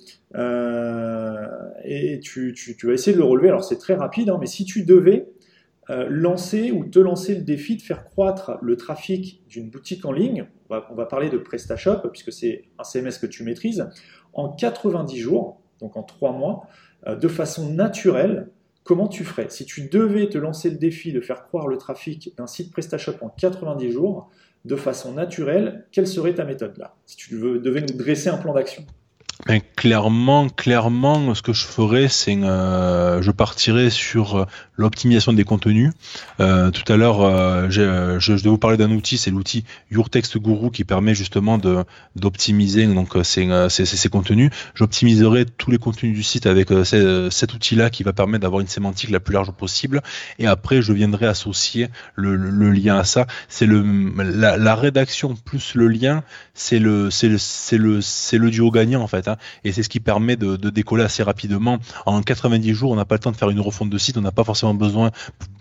et 1.84 2.20
tu, 2.20 2.54
tu, 2.54 2.76
tu, 2.76 2.86
vas 2.86 2.92
essayer 2.92 3.12
de 3.12 3.18
le 3.18 3.24
relever. 3.24 3.48
Alors 3.48 3.62
c'est 3.62 3.78
très 3.78 3.94
rapide, 3.94 4.30
hein, 4.30 4.38
mais 4.40 4.46
si 4.46 4.64
tu 4.64 4.84
devais 4.84 5.28
euh, 5.90 6.06
lancer 6.08 6.70
ou 6.70 6.86
te 6.86 6.98
lancer 6.98 7.34
le 7.34 7.42
défi 7.42 7.76
de 7.76 7.82
faire 7.82 8.04
croître 8.04 8.52
le 8.62 8.74
trafic 8.76 9.42
d'une 9.48 9.68
boutique 9.68 10.06
en 10.06 10.12
ligne, 10.12 10.46
on 10.70 10.74
va, 10.74 10.88
on 10.90 10.94
va 10.94 11.04
parler 11.04 11.28
de 11.28 11.36
PrestaShop 11.36 12.08
puisque 12.10 12.32
c'est 12.32 12.64
un 12.78 12.84
CMS 12.84 13.18
que 13.20 13.26
tu 13.26 13.42
maîtrises, 13.42 13.86
en 14.34 14.48
90 14.48 15.18
jours, 15.18 15.60
donc 15.80 15.96
en 15.96 16.02
3 16.02 16.32
mois, 16.32 16.66
euh, 17.06 17.16
de 17.16 17.28
façon 17.28 17.70
naturelle, 17.70 18.50
comment 18.82 19.08
tu 19.08 19.24
ferais? 19.24 19.48
Si 19.50 19.64
tu 19.64 19.88
devais 19.88 20.28
te 20.28 20.38
lancer 20.38 20.70
le 20.70 20.76
défi 20.76 21.12
de 21.12 21.20
faire 21.20 21.44
croire 21.44 21.68
le 21.68 21.78
trafic 21.78 22.34
d'un 22.36 22.46
site 22.46 22.72
PrestaShop 22.72 23.16
en 23.22 23.28
90 23.28 23.90
jours, 23.90 24.30
de 24.64 24.76
façon 24.76 25.12
naturelle, 25.12 25.86
quelle 25.92 26.06
serait 26.06 26.34
ta 26.34 26.44
méthode 26.44 26.76
là? 26.78 26.94
Si 27.06 27.16
tu 27.16 27.34
devais 27.34 27.80
nous 27.80 27.96
dresser 27.96 28.28
un 28.28 28.38
plan 28.38 28.54
d'action 28.54 28.86
clairement, 29.76 30.48
clairement, 30.48 31.34
ce 31.34 31.42
que 31.42 31.52
je 31.52 31.64
ferais, 31.64 32.08
c'est 32.08 32.36
euh, 32.36 33.20
je 33.22 33.30
partirais 33.30 33.90
sur 33.90 34.36
euh, 34.36 34.44
l'optimisation 34.76 35.32
des 35.32 35.44
contenus. 35.44 35.92
Euh, 36.40 36.70
tout 36.70 36.90
à 36.92 36.96
l'heure, 36.96 37.20
euh, 37.22 37.68
je, 37.70 38.32
vais 38.32 38.48
vous 38.48 38.58
parler 38.58 38.76
d'un 38.76 38.90
outil, 38.90 39.18
c'est 39.18 39.30
l'outil 39.30 39.64
Your 39.90 40.10
Text 40.10 40.38
Guru 40.38 40.70
qui 40.70 40.84
permet 40.84 41.14
justement 41.14 41.58
de 41.58 41.84
d'optimiser 42.16 42.86
donc 42.86 43.16
ces, 43.24 44.08
contenus. 44.10 44.50
J'optimiserai 44.74 45.46
tous 45.46 45.70
les 45.70 45.78
contenus 45.78 46.14
du 46.14 46.22
site 46.22 46.46
avec 46.46 46.68
cet 46.84 47.54
outil-là 47.54 47.90
qui 47.90 48.02
va 48.02 48.12
permettre 48.12 48.42
d'avoir 48.42 48.60
une 48.60 48.68
sémantique 48.68 49.10
la 49.10 49.20
plus 49.20 49.34
large 49.34 49.50
possible. 49.52 50.02
Et 50.38 50.46
après, 50.46 50.82
je 50.82 50.92
viendrai 50.92 51.26
associer 51.26 51.88
le, 52.14 52.36
lien 52.70 52.98
à 52.98 53.04
ça. 53.04 53.26
C'est 53.48 53.66
le 53.66 53.82
la, 54.16 54.74
rédaction 54.74 55.34
plus 55.34 55.74
le 55.74 55.88
lien, 55.88 56.24
c'est 56.54 56.78
le 56.78 57.10
c'est 57.10 57.28
le 57.28 57.38
c'est 57.38 57.78
le 57.78 58.00
c'est 58.00 58.38
le 58.38 58.50
duo 58.50 58.70
gagnant 58.70 59.02
en 59.02 59.06
fait. 59.06 59.23
Hein. 59.28 59.36
et 59.64 59.72
c'est 59.72 59.82
ce 59.82 59.88
qui 59.88 60.00
permet 60.00 60.36
de, 60.36 60.56
décoller 60.56 61.04
assez 61.04 61.22
rapidement. 61.22 61.78
En 62.06 62.22
90 62.22 62.74
jours, 62.74 62.92
on 62.92 62.96
n'a 62.96 63.04
pas 63.04 63.16
le 63.16 63.20
temps 63.20 63.32
de 63.32 63.36
faire 63.36 63.50
une 63.50 63.60
refonte 63.60 63.90
de 63.90 63.98
site, 63.98 64.16
on 64.16 64.22
n'a 64.22 64.32
pas 64.32 64.44
forcément 64.44 64.74
besoin, 64.74 65.10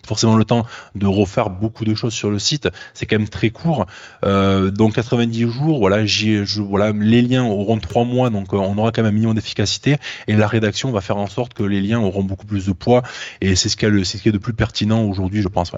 forcément 0.05 0.35
le 0.35 0.45
temps 0.45 0.65
de 0.95 1.05
refaire 1.05 1.49
beaucoup 1.49 1.85
de 1.85 1.95
choses 1.95 2.13
sur 2.13 2.29
le 2.29 2.39
site. 2.39 2.69
C'est 2.93 3.05
quand 3.05 3.17
même 3.17 3.29
très 3.29 3.49
court. 3.49 3.85
Euh, 4.25 4.71
donc 4.71 4.93
90 4.93 5.49
jours, 5.49 5.79
voilà, 5.79 6.03
les 6.03 7.21
liens 7.21 7.45
auront 7.45 7.77
trois 7.79 8.05
mois, 8.05 8.29
donc 8.29 8.53
euh, 8.53 8.57
on 8.57 8.77
aura 8.77 8.91
quand 8.91 9.03
même 9.03 9.11
un 9.11 9.15
minimum 9.15 9.35
d'efficacité. 9.35 9.97
Et 10.27 10.35
la 10.35 10.47
rédaction 10.47 10.91
va 10.91 11.01
faire 11.01 11.17
en 11.17 11.27
sorte 11.27 11.53
que 11.53 11.63
les 11.63 11.81
liens 11.81 11.99
auront 11.99 12.23
beaucoup 12.23 12.45
plus 12.45 12.65
de 12.65 12.73
poids. 12.73 13.03
Et 13.41 13.55
c'est 13.55 13.69
ce 13.69 13.77
qui 13.77 13.85
est, 13.85 14.31
de 14.31 14.37
plus 14.37 14.53
pertinent 14.53 15.03
aujourd'hui, 15.03 15.41
je 15.41 15.47
pense. 15.47 15.71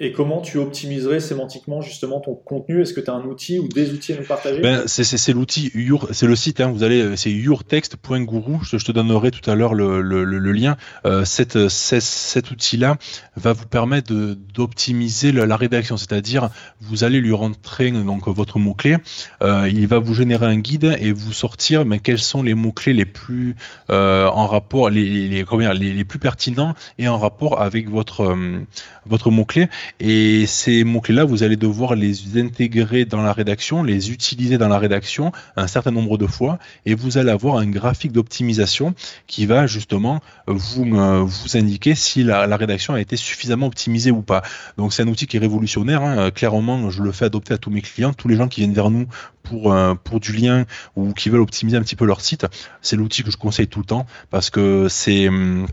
Et 0.00 0.12
comment 0.12 0.40
tu 0.40 0.58
optimiserais 0.58 1.20
sémantiquement 1.20 1.80
justement 1.80 2.20
ton 2.20 2.34
contenu? 2.34 2.82
Est-ce 2.82 2.92
que 2.92 3.00
tu 3.00 3.10
as 3.10 3.14
un 3.14 3.24
outil 3.24 3.58
ou 3.58 3.68
des 3.68 3.90
outils 3.92 4.12
à 4.12 4.16
nous 4.16 4.24
partager? 4.24 4.60
Ben, 4.60 4.84
C'est 4.86 5.32
l'outil, 5.32 5.72
c'est 6.12 6.26
le 6.26 6.36
site, 6.36 6.60
hein, 6.60 6.70
vous 6.70 6.84
allez, 6.84 7.16
c'est 7.16 7.32
yourtext.guru, 7.32 8.58
je, 8.62 8.78
je, 8.78 8.84
te 8.84 8.92
donnerai 8.92 9.30
tout 9.30 9.50
à 9.50 9.54
l'heure 9.54 9.74
le, 9.74 10.00
le, 10.00 10.24
le, 10.24 10.52
lien. 10.52 10.76
Euh, 11.04 11.24
cette, 11.24 11.68
cet 11.68 12.50
outil-là 12.50 12.96
va 13.36 13.52
vous 13.52 13.66
permettre 13.66 14.12
d'optimiser 14.54 15.32
la, 15.32 15.56
rédaction, 15.56 15.96
c'est-à-dire 15.96 16.50
vous 16.80 17.02
allez 17.02 17.20
lui 17.20 17.32
rentrer 17.32 17.90
donc 17.90 18.28
votre 18.28 18.58
mot-clé, 18.58 18.96
euh, 19.42 19.68
il 19.72 19.86
va 19.86 19.98
vous 19.98 20.14
générer 20.14 20.46
un 20.46 20.58
guide 20.58 20.96
et 21.00 21.12
vous 21.12 21.32
sortir 21.32 21.84
mais 21.84 21.98
quels 21.98 22.18
sont 22.18 22.42
les 22.42 22.54
mots-clés 22.54 22.92
les 22.92 23.04
plus 23.04 23.56
euh, 23.90 24.26
en 24.26 24.46
rapport, 24.46 24.90
les, 24.90 25.28
les, 25.28 25.44
les, 25.44 25.92
les, 25.94 26.04
plus 26.04 26.18
pertinents 26.18 26.74
et 26.98 27.08
en 27.08 27.18
rapport 27.18 27.60
avec 27.60 27.88
votre, 27.88 28.22
euh, 28.22 28.60
votre 29.06 29.30
mot-clé 29.30 29.68
Et 30.00 30.46
ces 30.46 30.84
mots-clés-là, 30.84 31.24
vous 31.24 31.42
allez 31.42 31.56
devoir 31.56 31.94
les 31.94 32.38
intégrer 32.38 33.04
dans 33.04 33.22
la 33.22 33.32
rédaction, 33.32 33.82
les 33.82 34.10
utiliser 34.10 34.58
dans 34.58 34.68
la 34.68 34.78
rédaction 34.78 35.32
un 35.56 35.66
certain 35.66 35.90
nombre 35.90 36.18
de 36.18 36.26
fois, 36.26 36.58
et 36.86 36.94
vous 36.94 37.18
allez 37.18 37.30
avoir 37.30 37.56
un 37.56 37.66
graphique 37.66 38.12
d'optimisation 38.12 38.94
qui 39.26 39.46
va 39.46 39.66
justement 39.66 40.20
vous, 40.46 40.84
vous 40.84 41.56
indiquer 41.56 41.94
si 41.94 42.22
la, 42.24 42.56
rédaction 42.56 42.94
a 42.94 43.00
été 43.00 43.16
suffisamment 43.16 43.66
optimisée 43.66 44.10
ou 44.10 44.22
pas. 44.22 44.42
Donc 44.76 44.92
c'est 44.92 45.02
un 45.02 45.08
outil 45.08 45.26
qui 45.26 45.36
est 45.36 45.40
révolutionnaire. 45.40 46.02
Hein. 46.02 46.30
Clairement, 46.30 46.90
je 46.90 47.02
le 47.02 47.12
fais 47.12 47.26
adopter 47.26 47.54
à 47.54 47.58
tous 47.58 47.70
mes 47.70 47.82
clients, 47.82 48.12
tous 48.12 48.28
les 48.28 48.36
gens 48.36 48.48
qui 48.48 48.60
viennent 48.60 48.74
vers 48.74 48.90
nous 48.90 49.06
pour, 49.42 49.72
euh, 49.72 49.94
pour 49.94 50.20
du 50.20 50.32
lien 50.32 50.64
ou 50.96 51.12
qui 51.12 51.30
veulent 51.30 51.40
optimiser 51.40 51.76
un 51.76 51.82
petit 51.82 51.96
peu 51.96 52.04
leur 52.04 52.20
site. 52.20 52.46
C'est 52.82 52.96
l'outil 52.96 53.22
que 53.22 53.30
je 53.30 53.36
conseille 53.36 53.68
tout 53.68 53.80
le 53.80 53.84
temps 53.84 54.06
parce 54.30 54.50
que 54.50 54.88
c'est 54.88 55.28
hum, 55.28 55.66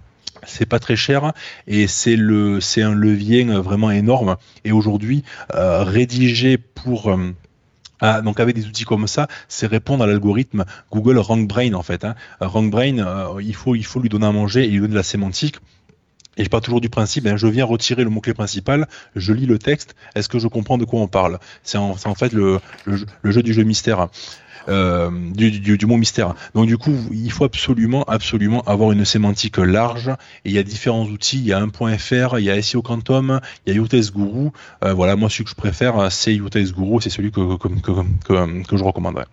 c'est 0.45 0.65
pas 0.65 0.80
très 0.80 0.95
cher 0.95 1.34
et 1.67 1.88
c'est 1.88 2.15
le 2.15 2.61
c'est 2.61 2.81
un 2.81 2.93
levier 2.93 3.43
vraiment 3.43 3.91
énorme 3.91 4.38
et 4.63 4.72
aujourd'hui 4.72 5.23
euh, 5.53 5.84
rédiger 5.84 6.57
pour 6.57 7.11
euh, 7.11 7.34
ah, 8.01 8.22
donc 8.22 8.39
avec 8.39 8.55
des 8.55 8.67
outils 8.67 8.84
comme 8.84 9.07
ça, 9.07 9.27
c'est 9.47 9.67
répondre 9.67 10.03
à 10.03 10.07
l'algorithme 10.07 10.65
Google 10.91 11.17
RankBrain 11.17 11.73
en 11.73 11.84
fait. 11.84 12.03
Hein. 12.03 12.15
RankBrain, 12.41 12.99
euh, 12.99 13.41
il 13.41 13.55
faut 13.55 13.76
il 13.76 13.85
faut 13.85 13.99
lui 13.99 14.09
donner 14.09 14.26
à 14.26 14.31
manger 14.31 14.65
et 14.65 14.67
lui 14.67 14.80
donner 14.80 14.89
de 14.89 14.95
la 14.95 15.03
sémantique. 15.03 15.55
Et 16.38 16.43
je 16.43 16.49
pars 16.49 16.59
toujours 16.59 16.81
du 16.81 16.89
principe, 16.89 17.26
hein, 17.27 17.38
je 17.38 17.47
viens 17.47 17.63
retirer 17.63 18.03
le 18.03 18.09
mot-clé 18.09 18.34
principal, 18.34 18.88
je 19.15 19.31
lis 19.31 19.45
le 19.45 19.57
texte, 19.57 19.95
est-ce 20.15 20.27
que 20.27 20.38
je 20.38 20.49
comprends 20.49 20.77
de 20.77 20.84
quoi 20.84 20.99
on 20.99 21.07
parle? 21.07 21.39
C'est 21.63 21.77
en, 21.77 21.95
fait 21.95 22.34
le, 22.34 22.59
le, 22.84 23.31
jeu 23.31 23.41
du 23.41 23.53
jeu 23.53 23.63
mystère. 23.63 24.09
Euh, 24.67 25.11
du, 25.31 25.77
du, 25.77 25.85
mot 25.85 25.97
mystère. 25.97 26.33
Donc 26.53 26.67
du 26.67 26.77
coup, 26.77 26.95
il 27.11 27.31
faut 27.31 27.45
absolument, 27.45 28.03
absolument 28.03 28.61
avoir 28.63 28.91
une 28.91 29.05
sémantique 29.05 29.57
large. 29.57 30.09
Et 30.43 30.49
il 30.49 30.53
y 30.53 30.57
a 30.57 30.63
différents 30.63 31.05
outils. 31.05 31.37
Il 31.37 31.45
y 31.45 31.53
a 31.53 31.59
un 31.59 31.69
.fr, 31.69 32.39
il 32.39 32.45
y 32.45 32.49
a 32.49 32.61
SEO 32.61 32.81
Quantum, 32.81 33.39
il 33.65 33.73
y 33.73 33.73
a 33.73 33.75
Youtest 33.77 34.13
Guru. 34.13 34.49
Euh, 34.83 34.93
voilà, 34.93 35.15
moi 35.15 35.29
celui 35.29 35.43
que 35.43 35.51
je 35.51 35.55
préfère, 35.55 36.11
c'est 36.11 36.33
Youtest 36.35 36.73
Guru. 36.73 37.01
C'est 37.01 37.09
celui 37.09 37.31
que, 37.31 37.57
que, 37.57 37.67
que, 37.67 38.63
que 38.63 38.77
je 38.77 38.83
recommanderais. 38.83 39.25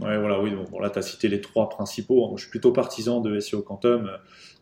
Ouais, 0.00 0.18
voilà, 0.18 0.40
oui. 0.40 0.52
Bon, 0.70 0.78
là, 0.78 0.90
tu 0.90 0.98
as 0.98 1.02
cité 1.02 1.28
les 1.28 1.40
trois 1.40 1.68
principaux. 1.68 2.32
Je 2.36 2.42
suis 2.42 2.50
plutôt 2.50 2.72
partisan 2.72 3.20
de 3.20 3.38
SEO 3.40 3.62
Quantum. 3.62 4.10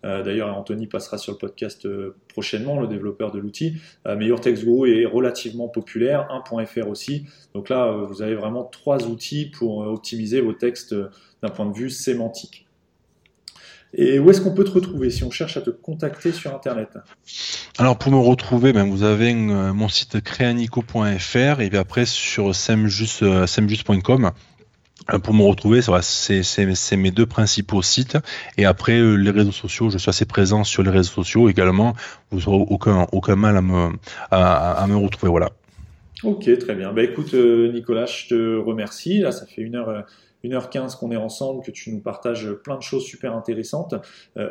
Euh, 0.05 0.23
d'ailleurs, 0.23 0.57
Anthony 0.57 0.87
passera 0.87 1.19
sur 1.19 1.33
le 1.33 1.39
podcast 1.39 1.87
euh, 1.87 2.15
prochainement, 2.29 2.81
le 2.81 2.87
développeur 2.87 3.33
de 3.33 3.39
l'outil. 3.39 3.77
Euh, 4.07 4.17
mais 4.17 4.31
Text 4.41 4.65
est 4.65 5.07
relativement 5.07 5.69
populaire, 5.69 6.29
1.fr 6.31 6.89
aussi. 6.89 7.27
Donc 7.55 7.69
là, 7.69 7.91
vous 7.91 8.23
avez 8.23 8.35
vraiment 8.35 8.65
trois 8.65 9.07
outils 9.07 9.47
pour 9.47 9.79
optimiser 9.79 10.41
vos 10.41 10.53
textes 10.53 10.95
d'un 11.43 11.49
point 11.49 11.67
de 11.67 11.75
vue 11.75 11.91
sémantique. 11.91 12.65
Et 13.97 14.19
où 14.19 14.29
est-ce 14.31 14.41
qu'on 14.41 14.53
peut 14.53 14.65
te 14.65 14.73
retrouver 14.73 15.11
si 15.11 15.23
on 15.23 15.31
cherche 15.31 15.57
à 15.57 15.61
te 15.61 15.71
contacter 15.71 16.33
sur 16.33 16.53
Internet? 16.55 16.99
Alors 17.79 17.97
pour 17.97 18.11
me 18.11 18.19
retrouver, 18.19 18.73
ben, 18.73 18.89
vous 18.89 19.05
avez 19.05 19.33
mon 19.35 19.89
site 19.89 20.21
créanico.fr 20.21 21.61
et 21.61 21.69
puis 21.69 21.79
après 21.79 22.05
sur 22.05 22.55
semjust.com 22.55 24.25
euh, 24.25 24.31
pour 25.23 25.35
me 25.35 25.43
retrouver, 25.43 25.81
c'est 25.83 26.97
mes 26.97 27.11
deux 27.11 27.27
principaux 27.27 27.83
sites. 27.83 28.17
Et 28.57 28.65
après, 28.65 28.99
euh, 28.99 29.15
les 29.15 29.31
réseaux 29.31 29.53
sociaux, 29.53 29.91
je 29.91 29.99
suis 29.99 30.09
assez 30.09 30.25
présent 30.25 30.65
sur 30.65 30.83
les 30.83 30.91
réseaux 30.91 31.13
sociaux 31.13 31.49
également. 31.49 31.95
Vous 32.31 32.51
n'aurez 32.51 32.65
aucun, 32.69 33.07
aucun 33.13 33.37
mal 33.37 33.57
à 33.57 33.63
me, 33.63 33.91
à, 34.31 34.87
me 34.89 34.97
retrouver. 34.97 35.31
Voilà. 35.31 35.51
Ok, 36.23 36.59
très 36.59 36.75
bien. 36.75 36.93
Bah, 36.93 37.03
écoute, 37.03 37.35
euh, 37.35 37.71
Nicolas, 37.73 38.07
je 38.07 38.29
te 38.29 38.57
remercie. 38.57 39.21
Là, 39.21 39.33
ça 39.33 39.47
fait 39.47 39.63
une 39.63 39.77
heure. 39.77 40.07
1h15 40.45 40.99
qu'on 40.99 41.11
est 41.11 41.17
ensemble, 41.17 41.65
que 41.65 41.71
tu 41.71 41.91
nous 41.91 42.01
partages 42.01 42.53
plein 42.65 42.77
de 42.77 42.83
choses 42.83 43.07
super 43.07 43.35
intéressantes, 43.35 43.95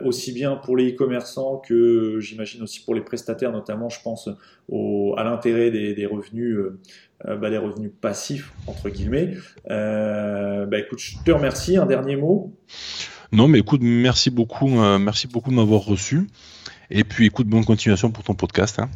aussi 0.04 0.32
bien 0.32 0.56
pour 0.56 0.76
les 0.76 0.92
e-commerçants 0.92 1.58
que 1.58 2.20
j'imagine 2.20 2.64
aussi 2.64 2.84
pour 2.84 2.96
les 2.96 3.02
prestataires, 3.02 3.52
notamment 3.52 3.90
je 3.90 4.02
pense 4.02 4.28
à 4.28 5.24
l'intérêt 5.24 5.72
des, 5.72 6.06
revenus 6.06 6.56
euh, 6.58 6.80
bah, 7.26 7.50
les 7.50 7.58
revenus 7.58 7.92
passifs, 8.02 8.54
entre 8.68 8.90
guillemets. 8.90 9.36
Euh, 9.70 10.66
bah, 10.66 10.80
écoute, 10.80 11.00
je 11.00 11.18
te 11.24 11.32
remercie. 11.32 11.78
Un 11.78 11.86
dernier 11.86 12.16
mot? 12.16 12.54
Non, 13.32 13.48
mais 13.48 13.60
écoute, 13.60 13.82
merci 13.84 14.30
beaucoup, 14.30 14.80
euh, 14.80 15.00
merci 15.00 15.28
beaucoup 15.28 15.50
de 15.50 15.56
m'avoir 15.56 15.82
reçu. 15.82 16.28
Et 16.92 17.04
puis, 17.04 17.26
écoute, 17.26 17.48
bonne 17.48 17.66
continuation 17.66 18.12
pour 18.12 18.24
ton 18.24 18.36
podcast. 18.36 18.80
Hein. 18.80 18.90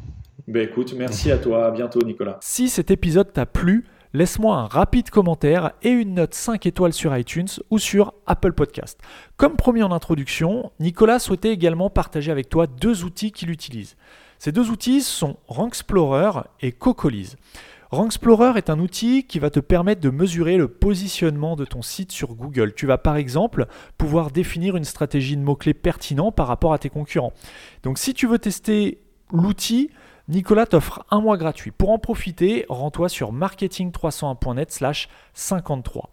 Bah, 0.48 0.62
écoute, 0.62 0.94
merci 0.96 1.32
à 1.32 1.38
toi. 1.38 1.68
À 1.68 1.72
bientôt, 1.72 2.02
Nicolas. 2.04 2.38
Si 2.42 2.70
cet 2.70 2.92
épisode 2.92 3.34
t'a 3.34 3.46
plu, 3.46 3.86
laisse-moi 4.14 4.56
un 4.56 4.68
rapide 4.68 5.10
commentaire 5.10 5.72
et 5.82 5.90
une 5.90 6.14
note 6.14 6.34
5 6.34 6.66
étoiles 6.66 6.94
sur 6.94 7.18
iTunes 7.18 7.48
ou 7.72 7.80
sur 7.80 8.14
Apple 8.28 8.54
Podcast. 8.54 9.00
Comme 9.38 9.56
promis 9.56 9.84
en 9.84 9.92
introduction, 9.92 10.72
Nicolas 10.80 11.20
souhaitait 11.20 11.52
également 11.52 11.90
partager 11.90 12.32
avec 12.32 12.50
toi 12.50 12.68
deux 12.68 13.04
outils 13.04 13.32
qu'il 13.32 13.50
utilise. 13.50 13.96
Ces 14.40 14.52
deux 14.52 14.70
outils 14.70 15.02
sont 15.02 15.38
Ranksplorer 15.48 16.42
et 16.62 16.72
Cocolise. 16.72 17.38
Explorer 17.94 18.58
est 18.58 18.70
un 18.70 18.80
outil 18.80 19.24
qui 19.24 19.40
va 19.40 19.50
te 19.50 19.60
permettre 19.62 20.02
de 20.02 20.10
mesurer 20.10 20.58
le 20.58 20.68
positionnement 20.68 21.56
de 21.56 21.64
ton 21.64 21.82
site 21.82 22.12
sur 22.12 22.36
Google. 22.36 22.74
Tu 22.74 22.86
vas 22.86 22.98
par 22.98 23.16
exemple 23.16 23.68
pouvoir 23.98 24.32
définir 24.32 24.76
une 24.76 24.84
stratégie 24.84 25.38
de 25.38 25.42
mots-clés 25.42 25.74
pertinent 25.74 26.32
par 26.32 26.48
rapport 26.48 26.74
à 26.74 26.80
tes 26.80 26.90
concurrents. 26.90 27.34
Donc 27.84 27.98
si 27.98 28.14
tu 28.14 28.28
veux 28.28 28.40
tester 28.40 29.02
l'outil, 29.32 29.90
Nicolas 30.28 30.66
t'offre 30.66 31.06
un 31.12 31.22
mois 31.22 31.38
gratuit. 31.38 31.72
Pour 31.72 31.90
en 31.92 32.00
profiter, 32.00 32.66
rends-toi 32.68 33.08
sur 33.08 33.32
marketing301.net 33.32 34.72
slash 34.72 35.08
53. 35.34 36.10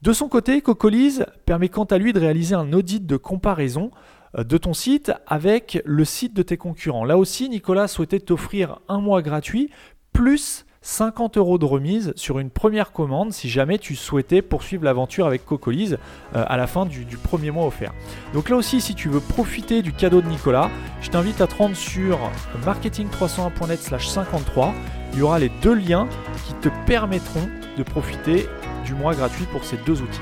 De 0.00 0.12
son 0.14 0.28
côté, 0.28 0.62
Cocolise 0.62 1.26
permet 1.44 1.68
quant 1.68 1.84
à 1.84 1.98
lui 1.98 2.14
de 2.14 2.20
réaliser 2.20 2.54
un 2.54 2.72
audit 2.72 3.06
de 3.06 3.16
comparaison 3.18 3.90
euh, 4.36 4.44
de 4.44 4.56
ton 4.56 4.72
site 4.72 5.12
avec 5.26 5.82
le 5.84 6.06
site 6.06 6.34
de 6.34 6.42
tes 6.42 6.56
concurrents. 6.56 7.04
Là 7.04 7.18
aussi, 7.18 7.50
Nicolas 7.50 7.86
souhaitait 7.86 8.18
t'offrir 8.18 8.80
un 8.88 9.00
mois 9.00 9.20
gratuit 9.20 9.70
plus 10.14 10.64
50 10.82 11.36
euros 11.36 11.58
de 11.58 11.64
remise 11.64 12.12
sur 12.16 12.38
une 12.38 12.50
première 12.50 12.92
commande 12.92 13.32
si 13.32 13.48
jamais 13.48 13.78
tu 13.78 13.94
souhaitais 13.94 14.42
poursuivre 14.42 14.84
l'aventure 14.84 15.26
avec 15.26 15.44
Cocolise 15.44 15.98
euh, 16.34 16.44
à 16.46 16.56
la 16.56 16.66
fin 16.66 16.86
du, 16.86 17.04
premier 17.16 17.50
mois 17.50 17.66
offert. 17.66 17.92
Donc 18.34 18.48
là 18.48 18.56
aussi, 18.56 18.80
si 18.80 18.94
tu 18.94 19.08
veux 19.08 19.20
profiter 19.20 19.82
du 19.82 19.92
cadeau 19.92 20.20
de 20.20 20.28
Nicolas, 20.28 20.70
je 21.00 21.10
t'invite 21.10 21.40
à 21.40 21.46
te 21.46 21.54
rendre 21.54 21.76
sur 21.76 22.18
marketing301.net 22.66 23.80
slash 23.80 24.08
53. 24.08 24.74
Il 25.12 25.20
y 25.20 25.22
aura 25.22 25.38
les 25.38 25.50
deux 25.62 25.74
liens 25.74 26.08
qui 26.46 26.54
te 26.54 26.68
permettront 26.86 27.48
de 27.78 27.82
profiter 27.82 28.48
du 28.84 28.94
mois 28.94 29.14
gratuit 29.14 29.46
pour 29.52 29.64
ces 29.64 29.76
deux 29.78 30.02
outils. 30.02 30.20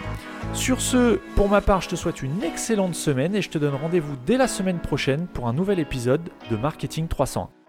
Sur 0.53 0.81
ce, 0.81 1.21
pour 1.37 1.49
ma 1.49 1.61
part, 1.61 1.81
je 1.81 1.89
te 1.89 1.97
souhaite 1.97 2.23
une 2.23 2.43
excellente 2.43 2.95
semaine 2.95 3.35
et 3.35 3.43
je 3.43 3.51
te 3.51 3.59
donne 3.59 3.75
rendez-vous 3.75 4.17
dès 4.27 4.37
la 4.37 4.49
semaine 4.49 4.81
prochaine 4.81 5.27
pour 5.29 5.49
un 5.49 5.53
nouvel 5.53 5.79
épisode 5.79 6.29
de 6.51 6.57
Marketing 6.57 7.07
301. 7.09 7.60